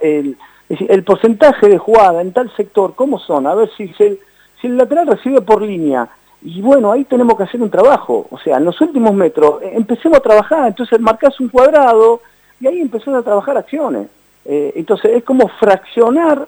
el, 0.00 1.02
porcentaje 1.04 1.68
de 1.68 1.76
jugada 1.76 2.22
en 2.22 2.32
tal 2.32 2.50
sector, 2.56 2.94
¿cómo 2.94 3.18
son? 3.18 3.46
A 3.46 3.54
ver 3.54 3.68
si, 3.76 3.92
si 3.98 4.66
el 4.66 4.78
lateral 4.78 5.08
recibe 5.08 5.42
por 5.42 5.60
línea, 5.60 6.08
y 6.44 6.60
bueno, 6.60 6.92
ahí 6.92 7.04
tenemos 7.04 7.36
que 7.36 7.44
hacer 7.44 7.62
un 7.62 7.70
trabajo, 7.70 8.26
o 8.30 8.38
sea, 8.38 8.56
en 8.56 8.64
los 8.64 8.80
últimos 8.80 9.14
metros, 9.14 9.60
empecemos 9.62 10.18
a 10.18 10.22
trabajar, 10.22 10.68
entonces 10.68 11.00
marcas 11.00 11.38
un 11.40 11.48
cuadrado, 11.48 12.20
y 12.60 12.66
ahí 12.66 12.80
empezás 12.80 13.14
a 13.14 13.22
trabajar 13.22 13.56
acciones. 13.56 14.08
entonces 14.44 15.12
es 15.16 15.24
como 15.24 15.48
fraccionar 15.48 16.46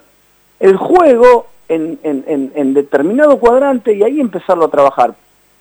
el 0.61 0.77
juego 0.77 1.47
en, 1.69 1.99
en, 2.03 2.53
en 2.55 2.75
determinado 2.75 3.39
cuadrante 3.39 3.95
y 3.95 4.03
ahí 4.03 4.21
empezarlo 4.21 4.67
a 4.67 4.71
trabajar 4.71 5.15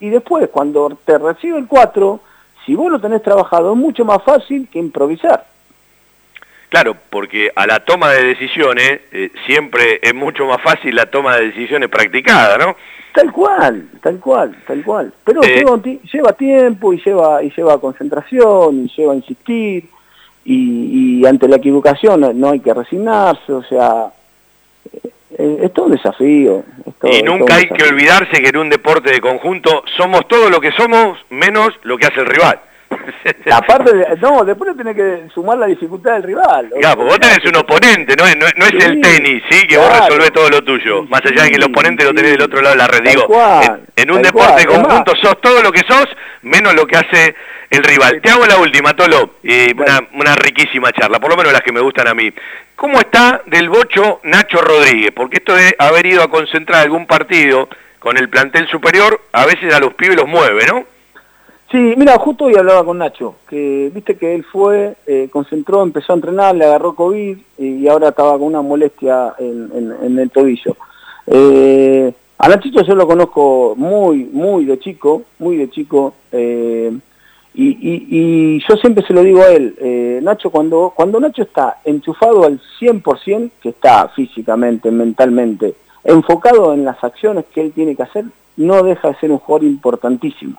y 0.04 0.10
después 0.10 0.48
cuando 0.50 0.98
te 1.04 1.16
recibe 1.18 1.58
el 1.58 1.66
4, 1.66 2.20
si 2.66 2.74
vos 2.74 2.92
lo 2.92 3.00
tenés 3.00 3.22
trabajado 3.22 3.72
es 3.72 3.78
mucho 3.78 4.04
más 4.04 4.22
fácil 4.22 4.68
que 4.70 4.78
improvisar. 4.78 5.46
Claro, 6.68 6.96
porque 7.08 7.50
a 7.54 7.66
la 7.66 7.80
toma 7.80 8.10
de 8.10 8.24
decisiones 8.24 9.00
eh, 9.12 9.30
siempre 9.46 10.00
es 10.02 10.14
mucho 10.14 10.44
más 10.46 10.60
fácil 10.60 10.94
la 10.94 11.06
toma 11.06 11.36
de 11.36 11.46
decisiones 11.46 11.88
practicada, 11.88 12.58
¿no? 12.58 12.76
Tal 13.14 13.30
cual, 13.30 13.88
tal 14.02 14.18
cual, 14.18 14.56
tal 14.66 14.84
cual. 14.84 15.12
Pero 15.22 15.40
eh, 15.44 15.64
lleva, 16.12 16.32
tiempo 16.32 16.92
y 16.92 17.00
lleva, 17.00 17.44
y 17.44 17.50
lleva 17.50 17.80
concentración 17.80 18.84
y 18.84 18.88
lleva 18.96 19.14
insistir 19.14 19.88
y, 20.44 21.20
y 21.20 21.24
ante 21.24 21.46
la 21.46 21.56
equivocación 21.56 22.38
no 22.38 22.50
hay 22.50 22.58
que 22.58 22.74
resignarse, 22.74 23.52
o 23.52 23.62
sea, 23.62 24.12
eh, 25.38 25.58
es 25.62 25.72
todo 25.72 25.86
un 25.86 25.92
desafío. 25.92 26.64
y 27.04 27.22
nunca 27.22 27.54
hay 27.54 27.68
que 27.68 27.84
olvidarse 27.84 28.42
que 28.42 28.48
en 28.48 28.56
un 28.56 28.68
deporte 28.68 29.12
de 29.12 29.20
conjunto 29.20 29.84
somos 29.96 30.26
todo 30.26 30.50
lo 30.50 30.60
que 30.60 30.72
somos 30.72 31.16
menos 31.30 31.70
lo 31.84 31.96
que 31.96 32.06
hace 32.06 32.18
el 32.18 32.26
rival. 32.26 32.60
Aparte, 33.52 33.96
de, 33.96 34.16
no, 34.20 34.44
después 34.44 34.76
tenés 34.76 34.94
que 34.94 35.28
sumar 35.32 35.58
la 35.58 35.66
dificultad 35.66 36.14
del 36.14 36.22
rival. 36.24 36.70
Claro, 36.80 37.04
vos 37.04 37.18
tenés 37.18 37.44
un 37.44 37.56
oponente, 37.56 38.14
no 38.16 38.26
es, 38.26 38.36
no, 38.36 38.66
es 38.66 38.84
el 38.84 39.00
tenis, 39.00 39.42
¿sí? 39.50 39.66
Que 39.66 39.76
vos 39.76 39.88
resolvés 39.88 40.32
todo 40.32 40.50
lo 40.50 40.62
tuyo. 40.62 41.04
Más 41.04 41.20
allá 41.24 41.44
de 41.44 41.50
que 41.50 41.56
el 41.56 41.64
oponente 41.64 42.04
lo 42.04 42.14
tenés 42.14 42.32
del 42.32 42.42
otro 42.42 42.60
lado 42.60 42.74
de 42.74 42.78
la 42.78 42.86
red. 42.86 43.02
Digo, 43.02 43.26
en, 43.96 44.10
un 44.10 44.22
deporte 44.22 44.60
de 44.60 44.66
conjunto 44.66 45.12
sos 45.22 45.40
todo 45.40 45.62
lo 45.62 45.72
que 45.72 45.82
sos, 45.88 46.06
menos 46.42 46.74
lo 46.74 46.86
que 46.86 46.96
hace 46.96 47.34
el 47.70 47.82
rival. 47.82 48.20
Te 48.22 48.30
hago 48.30 48.46
la 48.46 48.58
última, 48.58 48.94
Tolo, 48.94 49.34
y 49.42 49.72
una, 49.72 50.06
una 50.14 50.36
riquísima 50.36 50.92
charla, 50.92 51.18
por 51.18 51.30
lo 51.30 51.36
menos 51.36 51.52
las 51.52 51.62
que 51.62 51.72
me 51.72 51.80
gustan 51.80 52.08
a 52.08 52.14
mí. 52.14 52.32
¿Cómo 52.76 52.98
está 52.98 53.42
del 53.46 53.68
bocho 53.68 54.20
Nacho 54.24 54.60
Rodríguez? 54.60 55.12
Porque 55.14 55.38
esto 55.38 55.54
de 55.54 55.74
haber 55.78 56.06
ido 56.06 56.22
a 56.22 56.28
concentrar 56.28 56.82
algún 56.82 57.06
partido 57.06 57.68
con 57.98 58.18
el 58.18 58.28
plantel 58.28 58.68
superior, 58.68 59.20
a 59.32 59.46
veces 59.46 59.72
a 59.72 59.80
los 59.80 59.94
pibes 59.94 60.16
los 60.16 60.28
mueve, 60.28 60.66
¿no? 60.66 60.84
Sí, 61.70 61.94
mira, 61.96 62.18
justo 62.18 62.44
hoy 62.44 62.54
hablaba 62.56 62.84
con 62.84 62.98
Nacho, 62.98 63.36
que 63.48 63.90
viste 63.92 64.16
que 64.16 64.34
él 64.34 64.44
fue, 64.44 64.96
eh, 65.06 65.28
concentró, 65.32 65.82
empezó 65.82 66.12
a 66.12 66.16
entrenar, 66.16 66.54
le 66.54 66.66
agarró 66.66 66.94
COVID 66.94 67.36
y 67.58 67.88
ahora 67.88 68.10
estaba 68.10 68.32
con 68.32 68.42
una 68.42 68.62
molestia 68.62 69.34
en, 69.38 70.18
el 70.18 70.30
tobillo. 70.30 70.76
Eh, 71.26 72.12
a 72.38 72.48
Nachito 72.48 72.82
yo 72.82 72.94
lo 72.94 73.06
conozco 73.06 73.74
muy, 73.76 74.24
muy 74.24 74.66
de 74.66 74.78
chico, 74.78 75.22
muy 75.38 75.56
de 75.56 75.70
chico, 75.70 76.14
eh, 76.30 76.96
y, 77.54 78.60
yo 78.68 78.76
siempre 78.76 79.04
se 79.06 79.14
lo 79.14 79.22
digo 79.22 79.40
a 79.40 79.48
él, 79.48 80.20
Nacho, 80.22 80.50
cuando, 80.50 80.92
cuando 80.94 81.18
Nacho 81.18 81.42
está 81.42 81.78
enchufado 81.84 82.44
al 82.44 82.60
100%, 82.78 83.50
que 83.60 83.70
está 83.70 84.08
físicamente, 84.08 84.90
mentalmente, 84.90 85.74
enfocado 86.04 86.74
en 86.74 86.84
las 86.84 87.02
acciones 87.02 87.46
que 87.52 87.62
él 87.62 87.72
tiene 87.72 87.96
que 87.96 88.02
hacer, 88.02 88.24
no 88.56 88.82
deja 88.82 89.08
de 89.08 89.16
ser 89.16 89.32
un 89.32 89.38
jugador 89.38 89.66
importantísimo. 89.66 90.58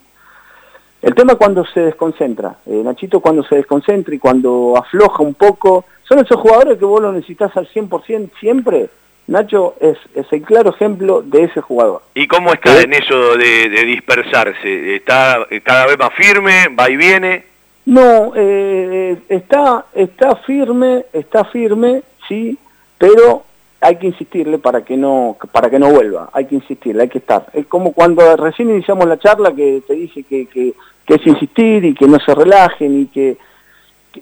El 1.05 1.13
tema 1.13 1.35
cuando 1.35 1.63
se 1.67 1.81
desconcentra, 1.81 2.55
eh, 2.65 2.81
Nachito 2.83 3.19
cuando 3.19 3.43
se 3.43 3.57
desconcentra 3.57 4.15
y 4.15 4.17
cuando 4.17 4.73
afloja 4.75 5.21
un 5.21 5.35
poco, 5.35 5.85
son 6.03 6.17
esos 6.17 6.41
jugadores 6.41 6.79
que 6.79 6.85
vos 6.85 6.99
lo 6.99 7.11
necesitas 7.11 7.55
al 7.55 7.67
100% 7.69 8.31
siempre, 8.39 8.89
Nacho 9.27 9.75
es, 9.79 9.99
es, 10.15 10.25
el 10.33 10.41
claro 10.41 10.71
ejemplo 10.71 11.21
de 11.21 11.43
ese 11.43 11.61
jugador. 11.61 12.01
¿Y 12.15 12.27
cómo 12.27 12.51
está 12.51 12.81
en 12.81 12.93
eso 12.93 13.37
de, 13.37 13.69
dispersarse? 13.85 14.95
¿Está 14.95 15.45
cada 15.61 15.85
vez 15.85 15.99
más 15.99 16.11
firme? 16.15 16.69
¿Va 16.69 16.89
y 16.89 16.97
viene? 16.97 17.43
No, 17.85 18.33
eh, 18.35 19.15
está, 19.29 19.85
está 19.93 20.37
firme, 20.37 21.05
está 21.13 21.45
firme, 21.45 22.01
sí, 22.27 22.57
pero 22.97 23.43
hay 23.85 23.97
que 23.97 24.07
insistirle 24.07 24.57
para 24.57 24.83
que 24.83 24.97
no 24.97 25.37
para 25.51 25.69
que 25.69 25.77
no 25.77 25.91
vuelva, 25.91 26.29
hay 26.33 26.45
que 26.45 26.55
insistirle, 26.55 27.03
hay 27.03 27.09
que 27.09 27.19
estar. 27.19 27.45
Es 27.53 27.67
como 27.67 27.93
cuando 27.93 28.35
recién 28.35 28.69
iniciamos 28.69 29.07
la 29.07 29.19
charla 29.19 29.53
que 29.53 29.83
te 29.87 29.93
dije 29.93 30.23
que, 30.23 30.47
que, 30.47 30.73
es 31.07 31.27
insistir 31.27 31.85
y 31.85 31.93
que 31.93 32.07
no 32.07 32.19
se 32.19 32.33
relajen 32.33 33.01
y 33.01 33.05
que, 33.05 33.37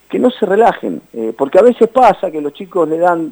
que, 0.10 0.20
no 0.20 0.30
se 0.32 0.46
relajen, 0.46 1.02
eh, 1.14 1.34
porque 1.38 1.60
a 1.60 1.62
veces 1.62 1.88
pasa 1.88 2.30
que 2.30 2.42
los 2.42 2.54
chicos 2.54 2.90
le 2.90 2.98
dan 2.98 3.32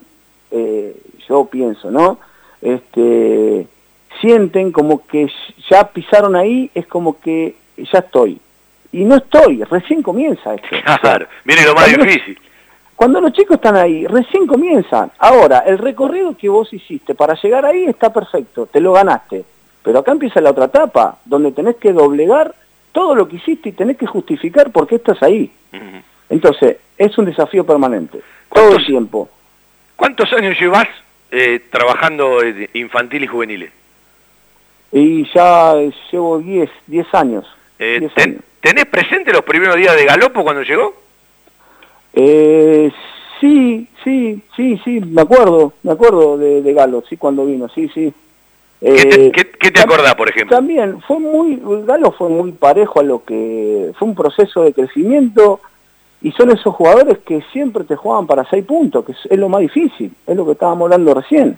eh, 0.51 0.95
yo 1.27 1.45
pienso, 1.45 1.91
¿no? 1.91 2.19
Este, 2.61 3.67
sienten 4.21 4.71
como 4.71 5.05
que 5.05 5.29
ya 5.69 5.83
pisaron 5.89 6.35
ahí, 6.35 6.71
es 6.73 6.87
como 6.87 7.19
que 7.19 7.55
ya 7.77 7.99
estoy. 7.99 8.39
Y 8.93 9.03
no 9.03 9.15
estoy, 9.17 9.63
recién 9.63 10.01
comienza 10.01 10.53
esto. 10.53 10.67
Claro, 11.01 11.27
viene 11.43 11.65
lo 11.65 11.73
más 11.73 11.87
difícil. 11.87 12.37
Cuando 13.01 13.19
los 13.19 13.33
chicos 13.33 13.55
están 13.55 13.77
ahí, 13.77 14.05
recién 14.05 14.45
comienzan. 14.45 15.11
Ahora, 15.17 15.63
el 15.65 15.79
recorrido 15.79 16.37
que 16.37 16.47
vos 16.47 16.71
hiciste 16.71 17.15
para 17.15 17.33
llegar 17.33 17.65
ahí 17.65 17.85
está 17.85 18.13
perfecto, 18.13 18.67
te 18.67 18.79
lo 18.79 18.93
ganaste. 18.93 19.43
Pero 19.81 19.97
acá 19.97 20.11
empieza 20.11 20.39
la 20.39 20.51
otra 20.51 20.65
etapa, 20.65 21.17
donde 21.25 21.51
tenés 21.51 21.77
que 21.77 21.93
doblegar 21.93 22.53
todo 22.91 23.15
lo 23.15 23.27
que 23.27 23.37
hiciste 23.37 23.69
y 23.69 23.71
tenés 23.71 23.97
que 23.97 24.05
justificar 24.05 24.71
por 24.71 24.85
qué 24.85 24.97
estás 24.97 25.19
ahí. 25.23 25.51
Entonces, 26.29 26.77
es 26.95 27.17
un 27.17 27.25
desafío 27.25 27.65
permanente, 27.65 28.21
todo 28.53 28.75
el 28.75 28.85
tiempo. 28.85 29.27
¿Cuántos 29.95 30.31
años 30.33 30.55
llevas 30.59 30.87
eh, 31.31 31.59
trabajando 31.71 32.37
infantil 32.73 33.23
y 33.23 33.27
juveniles? 33.27 33.71
Y 34.91 35.27
ya 35.33 35.73
llevo 36.11 36.37
10 36.37 36.69
10 36.85 37.15
años, 37.15 37.47
eh, 37.79 38.07
¿Tenés 38.59 38.85
presente 38.85 39.33
los 39.33 39.41
primeros 39.41 39.75
días 39.75 39.95
de 39.95 40.05
Galopo 40.05 40.43
cuando 40.43 40.61
llegó? 40.61 41.00
Eh, 42.13 42.91
sí, 43.39 43.87
sí, 44.03 44.41
sí, 44.55 44.81
sí, 44.83 44.99
me 44.99 45.21
acuerdo, 45.21 45.73
me 45.83 45.91
acuerdo 45.91 46.37
de, 46.37 46.61
de 46.61 46.73
Galo, 46.73 47.03
sí, 47.07 47.17
cuando 47.17 47.45
vino, 47.45 47.69
sí, 47.69 47.89
sí. 47.93 48.13
¿Qué 48.81 49.05
te, 49.05 49.25
eh, 49.27 49.31
qué, 49.31 49.71
te 49.71 49.79
acordás, 49.79 50.15
por 50.15 50.27
ejemplo? 50.27 50.55
También 50.55 51.01
fue 51.01 51.19
muy, 51.19 51.61
Galo 51.85 52.11
fue 52.11 52.29
muy 52.29 52.51
parejo 52.51 52.99
a 52.99 53.03
lo 53.03 53.23
que 53.23 53.91
fue 53.97 54.07
un 54.07 54.15
proceso 54.15 54.63
de 54.63 54.73
crecimiento 54.73 55.59
y 56.23 56.31
son 56.31 56.51
esos 56.51 56.73
jugadores 56.73 57.19
que 57.19 57.43
siempre 57.53 57.83
te 57.83 57.95
juegan 57.95 58.25
para 58.25 58.43
seis 58.49 58.65
puntos, 58.65 59.05
que 59.05 59.11
es, 59.11 59.39
lo 59.39 59.49
más 59.49 59.61
difícil, 59.61 60.11
es 60.25 60.35
lo 60.35 60.45
que 60.45 60.53
estábamos 60.53 60.85
hablando 60.85 61.13
recién. 61.13 61.57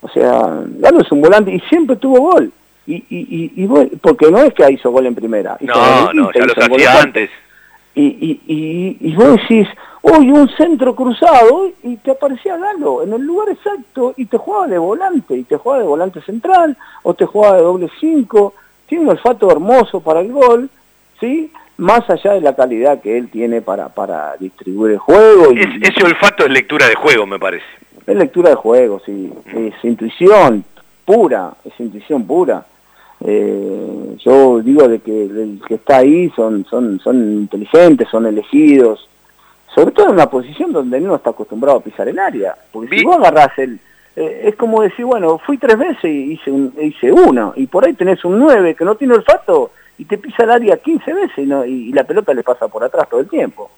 O 0.00 0.08
sea, 0.08 0.62
Galo 0.78 1.00
es 1.00 1.10
un 1.10 1.22
volante 1.22 1.52
y 1.52 1.60
siempre 1.60 1.96
tuvo 1.96 2.32
gol. 2.32 2.52
Y, 2.86 2.96
y, 3.10 3.52
y, 3.54 3.66
porque 4.00 4.30
no 4.30 4.38
es 4.38 4.54
que 4.54 4.70
hizo 4.72 4.90
gol 4.90 5.06
en 5.06 5.14
primera. 5.14 5.58
no, 5.60 6.12
no, 6.12 6.30
ya 6.32 6.44
lo 6.44 6.52
hacía 6.52 7.02
antes. 7.02 7.30
Y, 7.94 8.40
y, 8.46 8.96
y, 9.00 9.14
vos 9.14 9.36
decís, 9.40 9.66
uy, 10.02 10.30
un 10.30 10.48
centro 10.56 10.94
cruzado, 10.94 11.70
y 11.82 11.96
te 11.96 12.12
aparecía 12.12 12.56
Galo 12.56 13.02
en 13.02 13.12
el 13.12 13.22
lugar 13.22 13.50
exacto, 13.50 14.14
y 14.16 14.26
te 14.26 14.38
jugaba 14.38 14.66
de 14.66 14.78
volante, 14.78 15.36
y 15.36 15.44
te 15.44 15.56
jugaba 15.56 15.82
de 15.82 15.88
volante 15.88 16.20
central, 16.22 16.76
o 17.02 17.14
te 17.14 17.26
jugaba 17.26 17.56
de 17.56 17.62
doble 17.62 17.90
cinco, 18.00 18.54
tiene 18.86 19.04
un 19.04 19.10
olfato 19.10 19.50
hermoso 19.50 20.00
para 20.00 20.20
el 20.20 20.32
gol, 20.32 20.70
¿sí? 21.20 21.50
más 21.78 22.08
allá 22.10 22.34
de 22.34 22.40
la 22.40 22.54
calidad 22.54 23.00
que 23.00 23.16
él 23.16 23.28
tiene 23.30 23.62
para, 23.62 23.88
para 23.88 24.36
distribuir 24.36 24.94
el 24.94 24.98
juego. 24.98 25.52
Y, 25.52 25.60
ese 25.60 26.04
olfato 26.04 26.44
es 26.44 26.50
lectura 26.50 26.88
de 26.88 26.94
juego, 26.94 27.26
me 27.26 27.38
parece. 27.38 27.64
Es 28.06 28.16
lectura 28.16 28.50
de 28.50 28.56
juego, 28.56 29.00
sí, 29.04 29.32
es 29.54 29.74
intuición, 29.84 30.64
pura, 31.04 31.52
es 31.64 31.72
intuición 31.78 32.26
pura. 32.26 32.64
Eh, 33.24 34.16
yo 34.18 34.60
digo 34.60 34.88
de 34.88 35.00
que 35.00 35.24
el 35.24 35.60
que 35.66 35.74
está 35.74 35.98
ahí 35.98 36.30
son, 36.34 36.64
son, 36.68 37.00
son 37.00 37.16
inteligentes, 37.32 38.08
son 38.08 38.26
elegidos, 38.26 39.08
sobre 39.80 39.92
todo 39.94 40.06
en 40.06 40.12
una 40.14 40.28
posición 40.28 40.72
donde 40.72 41.00
no 41.00 41.14
está 41.16 41.30
acostumbrado 41.30 41.78
a 41.78 41.82
pisar 41.82 42.08
el 42.08 42.18
área. 42.18 42.54
Porque 42.72 42.98
si 42.98 43.04
vos 43.04 43.16
agarrás 43.16 43.56
el... 43.58 43.78
eh, 44.16 44.42
es 44.46 44.56
como 44.56 44.82
decir, 44.82 45.04
bueno, 45.04 45.38
fui 45.38 45.56
tres 45.58 45.78
veces 45.78 46.04
y 46.04 46.32
hice, 46.32 46.50
un, 46.50 46.74
hice 46.80 47.12
uno, 47.12 47.52
y 47.56 47.66
por 47.68 47.84
ahí 47.84 47.94
tenés 47.94 48.24
un 48.24 48.38
9 48.38 48.74
que 48.74 48.84
no 48.84 48.96
tiene 48.96 49.14
olfato 49.14 49.70
y 49.98 50.04
te 50.04 50.18
pisa 50.18 50.42
el 50.44 50.50
área 50.50 50.76
15 50.76 51.12
veces 51.12 51.38
y, 51.38 51.42
no- 51.42 51.64
y- 51.64 51.90
y 51.90 51.92
la 51.92 52.04
pelota 52.04 52.32
le 52.34 52.42
pasa 52.42 52.66
por 52.68 52.82
atrás 52.82 53.08
todo 53.08 53.20
el 53.20 53.28
tiempo. 53.28 53.70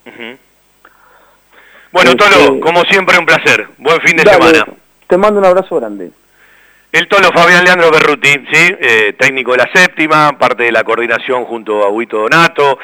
Bueno, 1.93 2.10
Este- 2.10 2.24
Tolo, 2.24 2.60
como 2.60 2.82
siempre, 2.85 3.18
un 3.18 3.27
placer. 3.27 3.66
Buen 3.78 4.01
fin 4.01 4.16
de 4.16 4.22
Dale, 4.24 4.43
semana. 4.43 4.66
Te 5.06 5.16
mando 5.16 5.40
un 5.40 5.47
abrazo 5.47 5.77
grande. 5.77 6.10
El 6.93 7.09
Tolo 7.09 7.31
Fabián 7.32 7.64
Leandro 7.64 7.90
Berruti, 7.90 8.28
¿sí? 8.52 8.74
Eh, 8.81 9.12
técnico 9.18 9.52
de 9.52 9.59
la 9.59 9.70
séptima, 9.72 10.36
parte 10.39 10.64
de 10.64 10.72
la 10.72 10.82
coordinación 10.85 11.44
junto 11.44 11.82
a 11.85 11.89
Huito 11.90 12.18
Donato, 12.18 12.78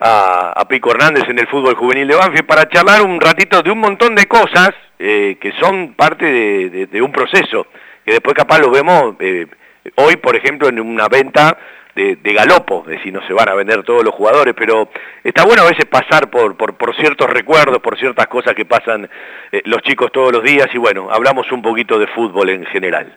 a, 0.00 0.52
a 0.56 0.68
Pico 0.68 0.90
Hernández 0.90 1.24
en 1.28 1.38
el 1.38 1.46
fútbol 1.48 1.74
juvenil 1.74 2.08
de 2.08 2.14
Banfield, 2.14 2.46
para 2.46 2.68
charlar 2.68 3.02
un 3.02 3.20
ratito 3.20 3.62
de 3.62 3.70
un 3.70 3.78
montón 3.78 4.14
de 4.14 4.26
cosas 4.26 4.70
eh, 4.98 5.36
que 5.40 5.52
son 5.60 5.94
parte 5.94 6.24
de, 6.26 7.02
un 7.02 7.12
proceso, 7.12 7.66
que 8.04 8.12
después 8.12 8.34
capaz 8.34 8.58
lo 8.58 8.70
vemos 8.70 9.14
eh, 9.20 9.46
hoy, 9.96 10.16
por 10.16 10.34
ejemplo, 10.36 10.68
en 10.68 10.80
una 10.80 11.08
venta 11.08 11.56
de, 11.94 12.16
de 12.16 12.32
galopo, 12.32 12.84
es 12.86 12.98
decir, 12.98 13.12
no 13.12 13.26
se 13.26 13.32
van 13.32 13.48
a 13.48 13.54
vender 13.54 13.82
todos 13.82 14.04
los 14.04 14.14
jugadores, 14.14 14.54
pero 14.56 14.88
está 15.24 15.44
bueno 15.44 15.62
a 15.62 15.70
veces 15.70 15.84
pasar 15.84 16.30
por, 16.30 16.56
por, 16.56 16.76
por 16.76 16.94
ciertos 16.96 17.28
recuerdos, 17.28 17.78
por 17.78 17.98
ciertas 17.98 18.26
cosas 18.28 18.54
que 18.54 18.64
pasan 18.64 19.08
eh, 19.52 19.62
los 19.64 19.82
chicos 19.82 20.10
todos 20.12 20.32
los 20.32 20.42
días, 20.42 20.68
y 20.72 20.78
bueno, 20.78 21.08
hablamos 21.10 21.50
un 21.52 21.62
poquito 21.62 21.98
de 21.98 22.06
fútbol 22.08 22.50
en 22.50 22.66
general. 22.66 23.16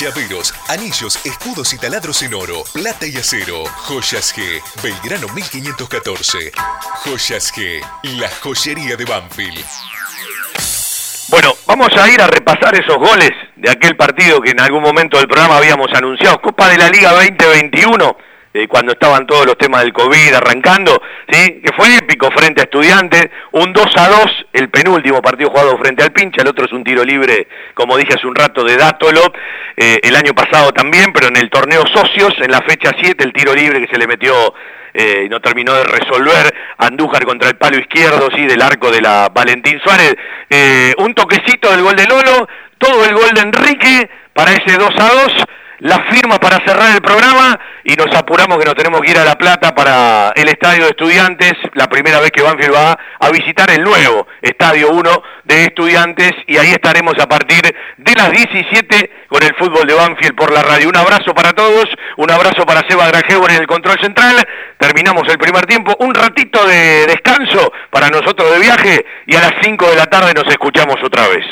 Llaveros, 0.00 0.52
anillos, 0.68 1.24
escudos 1.24 1.72
y 1.72 1.78
taladros 1.78 2.20
en 2.22 2.34
oro, 2.34 2.64
plata 2.72 3.06
y 3.06 3.16
acero. 3.16 3.64
Joyas 3.64 4.34
G, 4.34 4.60
Belgrano 4.82 5.28
1514. 5.28 6.50
Joyas 7.04 7.52
G, 7.54 7.80
la 8.18 8.28
joyería 8.42 8.96
de 8.96 9.04
Banfield. 9.04 9.64
Bueno, 11.30 11.54
vamos 11.66 11.88
a 11.96 12.08
ir 12.10 12.20
a 12.20 12.26
repasar 12.26 12.74
esos 12.74 12.96
goles 12.96 13.30
de 13.56 13.70
aquel 13.70 13.96
partido 13.96 14.40
que 14.40 14.50
en 14.50 14.60
algún 14.60 14.82
momento 14.82 15.16
del 15.16 15.28
programa 15.28 15.58
habíamos 15.58 15.88
anunciado, 15.94 16.40
Copa 16.40 16.68
de 16.68 16.78
la 16.78 16.88
Liga 16.88 17.12
2021, 17.12 18.16
eh, 18.54 18.68
cuando 18.68 18.92
estaban 18.92 19.26
todos 19.26 19.44
los 19.46 19.58
temas 19.58 19.82
del 19.82 19.92
COVID 19.92 20.34
arrancando, 20.34 21.02
¿sí? 21.28 21.60
que 21.60 21.72
fue 21.76 21.96
épico 21.96 22.30
frente 22.30 22.60
a 22.60 22.64
Estudiantes, 22.64 23.28
un 23.50 23.72
2 23.72 23.96
a 23.96 24.08
2, 24.08 24.46
el 24.52 24.70
penúltimo 24.70 25.20
partido 25.20 25.50
jugado 25.50 25.76
frente 25.76 26.04
al 26.04 26.12
Pincha, 26.12 26.42
el 26.42 26.48
otro 26.48 26.64
es 26.64 26.72
un 26.72 26.84
tiro 26.84 27.04
libre, 27.04 27.48
como 27.74 27.96
dije 27.96 28.14
hace 28.14 28.28
un 28.28 28.34
rato, 28.36 28.62
de 28.62 28.76
Dátolo, 28.76 29.32
eh, 29.76 29.98
el 30.04 30.14
año 30.14 30.34
pasado 30.34 30.72
también, 30.72 31.12
pero 31.12 31.26
en 31.26 31.36
el 31.36 31.50
torneo 31.50 31.82
Socios, 31.92 32.34
en 32.40 32.52
la 32.52 32.62
fecha 32.62 32.92
7, 32.96 33.24
el 33.24 33.32
tiro 33.32 33.52
libre 33.54 33.84
que 33.84 33.92
se 33.92 33.98
le 33.98 34.06
metió 34.06 34.54
eh, 34.96 35.26
no 35.28 35.40
terminó 35.40 35.74
de 35.74 35.82
resolver 35.82 36.54
Andújar 36.78 37.24
contra 37.24 37.48
el 37.48 37.56
palo 37.56 37.76
izquierdo, 37.78 38.28
sí, 38.32 38.46
del 38.46 38.62
arco 38.62 38.92
de 38.92 39.00
la 39.00 39.28
Valentín 39.34 39.80
Suárez. 39.82 40.14
Eh, 40.48 40.94
un 40.98 41.12
toquecito 41.14 41.72
del 41.72 41.82
gol 41.82 41.96
de 41.96 42.06
Lolo, 42.06 42.48
todo 42.78 43.04
el 43.04 43.12
gol 43.14 43.30
de 43.34 43.40
Enrique 43.40 44.08
para 44.32 44.52
ese 44.52 44.78
2 44.78 44.90
a 44.96 45.08
2, 45.24 45.44
la 45.78 45.98
firma 46.10 46.38
para 46.38 46.64
cerrar 46.64 46.94
el 46.94 47.02
programa 47.02 47.58
y 47.84 47.94
nos 47.94 48.14
apuramos 48.14 48.58
que 48.58 48.64
nos 48.64 48.74
tenemos 48.74 49.00
que 49.00 49.10
ir 49.10 49.18
a 49.18 49.24
La 49.24 49.36
Plata 49.36 49.74
para 49.74 50.32
el 50.36 50.48
estadio 50.48 50.84
de 50.84 50.90
estudiantes, 50.90 51.52
la 51.74 51.88
primera 51.88 52.20
vez 52.20 52.30
que 52.30 52.42
Banfield 52.42 52.74
va 52.74 52.98
a 53.18 53.30
visitar 53.30 53.70
el 53.70 53.82
nuevo 53.82 54.26
estadio 54.40 54.90
1 54.90 55.22
de 55.44 55.64
estudiantes 55.64 56.32
y 56.46 56.56
ahí 56.56 56.70
estaremos 56.70 57.14
a 57.20 57.26
partir 57.26 57.62
de 57.96 58.14
las 58.14 58.30
17 58.30 59.10
con 59.28 59.42
el 59.42 59.54
fútbol 59.56 59.86
de 59.86 59.94
Banfield 59.94 60.34
por 60.34 60.52
la 60.52 60.62
radio. 60.62 60.88
Un 60.88 60.96
abrazo 60.96 61.34
para 61.34 61.52
todos, 61.52 61.86
un 62.16 62.30
abrazo 62.30 62.64
para 62.64 62.88
Seba 62.88 63.08
Granjeo 63.08 63.44
en 63.48 63.56
el 63.56 63.66
control 63.66 63.98
central. 64.00 64.36
Terminamos 64.78 65.28
el 65.28 65.38
primer 65.38 65.66
tiempo, 65.66 65.94
un 65.98 66.14
ratito 66.14 66.64
de 66.66 67.06
descanso 67.06 67.72
para 67.90 68.08
nosotros 68.08 68.50
de 68.52 68.60
viaje 68.60 69.04
y 69.26 69.36
a 69.36 69.40
las 69.40 69.54
5 69.62 69.90
de 69.90 69.96
la 69.96 70.06
tarde 70.06 70.32
nos 70.34 70.46
escuchamos 70.46 70.96
otra 71.02 71.28
vez. 71.28 71.44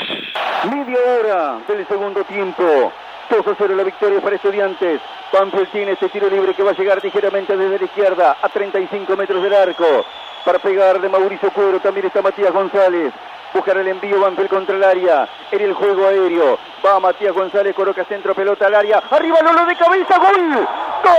Media 0.63 0.97
hora 0.97 1.57
del 1.67 1.87
segundo 1.87 2.23
tiempo. 2.23 2.93
2 3.33 3.47
a 3.47 3.55
0 3.57 3.75
la 3.75 3.83
victoria 3.83 4.21
para 4.21 4.35
Estudiantes. 4.35 5.01
Banfield 5.31 5.71
tiene 5.71 5.93
ese 5.93 6.07
tiro 6.09 6.29
libre 6.29 6.53
que 6.53 6.61
va 6.61 6.69
a 6.69 6.75
llegar 6.75 7.03
ligeramente 7.03 7.57
desde 7.57 7.79
la 7.79 7.85
izquierda 7.85 8.37
a 8.39 8.47
35 8.47 9.17
metros 9.17 9.41
del 9.41 9.55
arco. 9.55 10.05
Para 10.45 10.59
pegar 10.59 11.01
de 11.01 11.09
Mauricio 11.09 11.49
Cuero 11.51 11.79
también 11.79 12.05
está 12.05 12.21
Matías 12.21 12.53
González. 12.53 13.11
Buscar 13.51 13.77
el 13.77 13.87
envío 13.87 14.19
Banfield 14.19 14.49
contra 14.49 14.75
el 14.75 14.83
área. 14.83 15.27
En 15.49 15.61
el 15.61 15.73
juego 15.73 16.07
aéreo. 16.07 16.59
Va 16.85 16.99
Matías 16.99 17.33
González, 17.33 17.73
coloca 17.73 18.05
centro, 18.05 18.35
pelota 18.35 18.67
al 18.67 18.75
área. 18.75 19.01
Arriba 19.09 19.41
Lolo 19.41 19.65
de 19.65 19.75
cabeza, 19.77 20.19
gol. 20.19 20.67
¡Gol! 21.03 21.13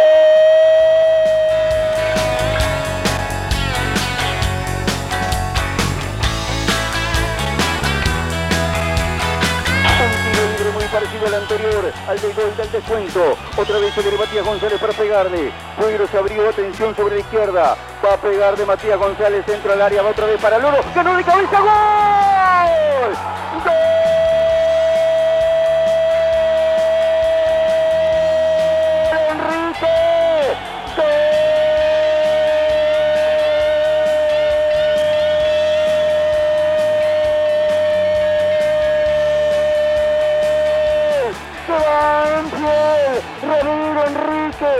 Parecido 10.94 11.26
al 11.26 11.34
anterior, 11.34 11.92
al 12.06 12.20
del 12.20 12.32
gol 12.34 12.56
del 12.56 12.70
descuento. 12.70 13.36
Otra 13.56 13.78
vez 13.80 13.96
de 13.96 14.16
Matías 14.16 14.46
González 14.46 14.78
para 14.78 14.92
pegarle. 14.92 15.52
Puigro 15.76 16.06
se 16.06 16.16
abrió, 16.16 16.48
atención 16.48 16.94
sobre 16.94 17.16
la 17.16 17.20
izquierda. 17.20 17.76
Va 18.04 18.14
a 18.14 18.16
pegar 18.16 18.56
de 18.56 18.64
Matías 18.64 18.96
González, 18.96 19.44
centro 19.44 19.72
al 19.72 19.82
área, 19.82 20.02
va 20.02 20.10
otra 20.10 20.26
vez 20.26 20.40
para 20.40 20.56
Loro. 20.58 20.78
¡Ganó 20.94 21.16
de 21.16 21.24
cabeza! 21.24 21.58
¡Gol! 21.58 23.12
¡Gol! 23.64 23.74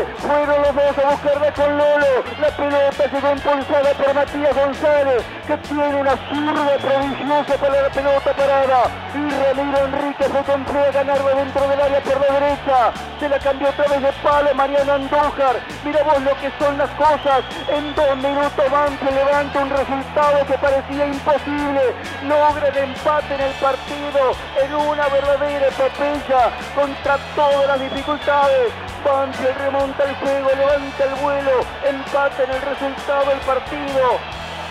Enrique, 0.05 0.64
dos 0.75 0.99
a 0.99 1.11
buscarla 1.11 1.53
con 1.53 1.79
Lolo, 1.79 2.25
la 2.41 2.49
pelota 2.49 3.05
llegó 3.13 3.31
impulsada 3.31 3.91
por 3.95 4.15
Matías 4.15 4.55
González, 4.55 5.23
que 5.47 5.57
tiene 5.59 5.95
una 5.95 6.17
zurda 6.29 6.77
prodigiosa 6.83 7.55
para 7.61 7.83
la 7.83 7.91
pelota 7.91 8.33
parada, 8.35 8.83
y 9.15 9.31
Ramiro 9.31 9.79
Enrique 9.87 10.25
se 10.25 10.53
compró 10.53 10.81
a 10.81 10.91
ganarlo 10.91 11.37
dentro 11.37 11.69
del 11.69 11.81
área 11.81 12.01
por 12.01 12.21
la 12.21 12.41
derecha, 12.41 12.93
se 13.21 13.29
la 13.29 13.39
cambió 13.39 13.69
otra 13.69 13.87
vez 13.87 14.03
de 14.03 14.13
palo 14.23 14.55
Mariano 14.55 14.93
Andújar, 14.93 15.57
mira 15.85 16.03
vos 16.03 16.21
lo 16.23 16.35
que 16.41 16.51
son 16.59 16.79
las 16.79 16.91
cosas, 16.91 17.45
en 17.69 17.95
dos 17.95 18.17
minutos 18.17 18.71
Banfield 18.71 19.15
levanta 19.15 19.61
un 19.61 19.71
resultado 19.71 20.47
que 20.47 20.59
parecía 20.59 21.07
imposible, 21.07 21.83
logra 22.27 22.69
el 22.69 22.77
empate 22.79 23.35
en 23.35 23.41
el 23.41 23.53
partido, 23.55 24.21
en 24.63 24.75
una 24.75 25.09
verdadera 25.09 25.69
epopeya, 25.69 26.51
contra 26.75 27.19
todas 27.37 27.67
las 27.69 27.81
dificultades. 27.81 28.73
Banfield 29.05 29.59
remonta 29.59 30.05
el 30.05 30.15
juego, 30.17 30.49
levanta 30.65 31.05
el 31.05 31.15
vuelo, 31.16 31.61
empata 31.85 32.43
en 32.45 32.51
el 32.51 32.62
resultado 32.62 33.27
del 33.27 33.39
partido. 33.41 34.19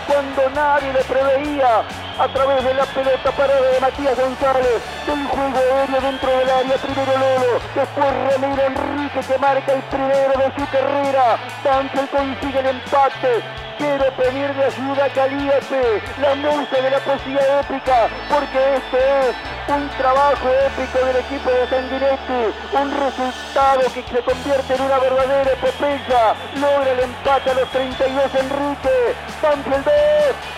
Cuando 0.06 0.50
nadie 0.50 0.92
le 0.92 1.04
preveía, 1.04 1.82
a 2.18 2.28
través 2.28 2.62
de 2.62 2.74
la 2.74 2.84
pelota 2.84 3.30
parada 3.32 3.70
de 3.70 3.80
Matías 3.80 4.18
González, 4.18 4.82
del 5.06 5.26
juego 5.26 5.56
aéreo 5.56 6.00
dentro 6.00 6.30
del 6.30 6.50
área, 6.50 6.76
primero 6.76 7.12
Lolo, 7.12 7.60
después 7.74 8.06
Ramiro 8.06 8.62
Enrique 8.62 9.20
que 9.20 9.38
marca 9.38 9.72
el 9.72 9.82
primero 9.82 10.32
de 10.36 10.52
su 10.58 10.70
carrera. 10.70 11.38
Banfield 11.64 12.10
consigue 12.10 12.58
el 12.60 12.66
empate. 12.66 13.63
Quiero 13.78 14.10
pedirle 14.16 14.64
ayuda 14.64 15.04
a 15.04 15.08
Caliente, 15.10 16.02
la 16.20 16.34
musa 16.34 16.76
de 16.82 16.90
la 16.90 16.98
poesía 17.00 17.60
épica, 17.60 18.08
porque 18.28 18.76
este 18.76 19.28
es 19.28 19.34
un 19.68 19.88
trabajo 19.90 20.48
épico 20.66 20.98
del 21.04 21.16
equipo 21.16 21.50
de 21.50 21.68
Sanguinetti, 21.68 22.54
un 22.72 22.90
resultado 22.90 23.80
que 23.92 24.02
se 24.02 24.22
convierte 24.22 24.74
en 24.74 24.82
una 24.82 24.98
verdadera 24.98 25.52
epopeya, 25.52 26.34
logra 26.56 26.90
el 26.92 27.00
empate 27.00 27.50
a 27.50 27.54
los 27.54 27.68
32 27.70 28.34
Enrique, 28.34 29.14
Banfield 29.42 29.84
2, 29.84 29.94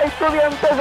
Estudiantes 0.06 0.70
2. 0.70 0.80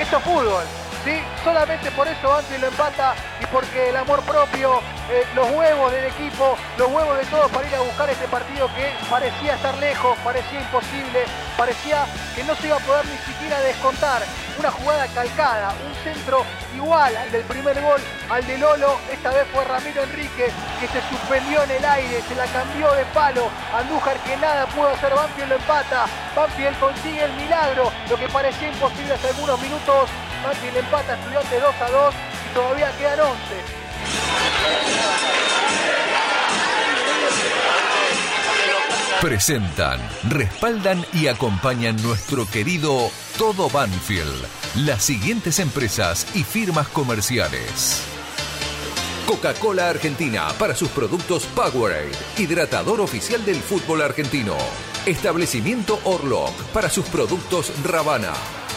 Esto 0.00 0.16
es 0.16 0.22
fútbol. 0.24 0.79
Solamente 1.42 1.90
por 1.92 2.06
eso 2.06 2.28
Banfield 2.28 2.60
lo 2.60 2.68
empata 2.68 3.14
y 3.40 3.46
porque 3.46 3.88
el 3.88 3.96
amor 3.96 4.20
propio, 4.24 4.80
eh, 5.10 5.24
los 5.34 5.50
huevos 5.52 5.90
del 5.90 6.04
equipo, 6.04 6.54
los 6.76 6.88
huevos 6.92 7.16
de 7.16 7.24
todos 7.26 7.50
para 7.50 7.66
ir 7.66 7.74
a 7.74 7.80
buscar 7.80 8.10
este 8.10 8.28
partido 8.28 8.68
que 8.74 8.92
parecía 9.08 9.54
estar 9.54 9.74
lejos, 9.78 10.18
parecía 10.22 10.60
imposible, 10.60 11.24
parecía 11.56 12.04
que 12.36 12.44
no 12.44 12.54
se 12.56 12.66
iba 12.66 12.76
a 12.76 12.80
poder 12.80 13.06
ni 13.06 13.16
siquiera 13.32 13.58
descontar. 13.60 14.22
Una 14.58 14.70
jugada 14.70 15.06
calcada, 15.14 15.72
un 15.86 15.94
centro 16.04 16.44
igual 16.76 17.16
al 17.16 17.32
del 17.32 17.44
primer 17.44 17.80
gol, 17.80 18.00
al 18.28 18.46
de 18.46 18.58
Lolo, 18.58 18.98
esta 19.10 19.30
vez 19.30 19.46
fue 19.54 19.64
Ramiro 19.64 20.02
Enrique 20.02 20.52
que 20.78 20.88
se 20.88 21.00
suspendió 21.08 21.62
en 21.62 21.70
el 21.70 21.84
aire, 21.86 22.20
se 22.28 22.34
la 22.34 22.44
cambió 22.44 22.92
de 22.92 23.06
palo, 23.06 23.48
Andújar 23.74 24.18
que 24.18 24.36
nada 24.36 24.66
pudo 24.66 24.88
hacer, 24.88 25.14
Banfield 25.14 25.48
lo 25.48 25.54
empata, 25.56 26.04
Banfield 26.36 26.78
consigue 26.78 27.24
el 27.24 27.32
milagro, 27.32 27.90
lo 28.10 28.16
que 28.16 28.28
parecía 28.28 28.68
imposible 28.68 29.14
hace 29.14 29.28
algunos 29.28 29.58
minutos, 29.62 30.10
Banfield 30.42 30.76
empata 30.76 31.14
Estudiantes 31.14 31.60
2 31.60 31.74
a 31.80 31.90
2 31.90 32.14
y 32.50 32.54
todavía 32.54 32.92
quedan 32.96 33.20
11. 33.20 33.36
Presentan, 39.20 40.00
respaldan 40.30 41.04
y 41.12 41.26
acompañan 41.26 42.02
nuestro 42.02 42.48
querido 42.48 43.10
Todo 43.36 43.68
Banfield, 43.68 44.46
las 44.76 45.02
siguientes 45.02 45.58
empresas 45.58 46.26
y 46.34 46.42
firmas 46.42 46.88
comerciales. 46.88 48.02
Coca-Cola 49.26 49.90
Argentina 49.90 50.48
para 50.58 50.74
sus 50.74 50.88
productos 50.88 51.44
Powerade, 51.54 52.12
hidratador 52.38 53.02
oficial 53.02 53.44
del 53.44 53.56
fútbol 53.56 54.00
argentino. 54.00 54.56
Establecimiento 55.04 56.00
Orlock 56.04 56.58
para 56.72 56.88
sus 56.88 57.04
productos 57.06 57.72
Ravana. 57.84 58.32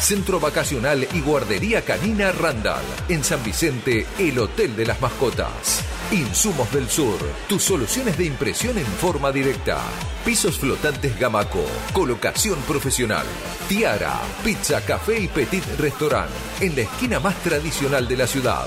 Centro 0.00 0.40
Vacacional 0.40 1.06
y 1.12 1.20
Guardería 1.20 1.82
Canina 1.82 2.32
Randall. 2.32 2.84
En 3.08 3.24
San 3.24 3.42
Vicente, 3.42 4.06
el 4.18 4.38
Hotel 4.38 4.76
de 4.76 4.86
las 4.86 5.00
Mascotas. 5.00 5.82
Insumos 6.12 6.70
del 6.72 6.88
Sur, 6.88 7.18
tus 7.48 7.62
soluciones 7.62 8.16
de 8.18 8.26
impresión 8.26 8.76
en 8.78 8.86
forma 8.86 9.32
directa. 9.32 9.78
Pisos 10.24 10.58
flotantes 10.58 11.18
Gamaco, 11.18 11.64
colocación 11.92 12.58
profesional. 12.68 13.26
Tiara, 13.68 14.20
pizza, 14.44 14.80
café 14.84 15.20
y 15.20 15.28
petit 15.28 15.64
restaurant. 15.78 16.30
En 16.60 16.76
la 16.76 16.82
esquina 16.82 17.20
más 17.20 17.34
tradicional 17.42 18.06
de 18.06 18.16
la 18.16 18.26
ciudad. 18.26 18.66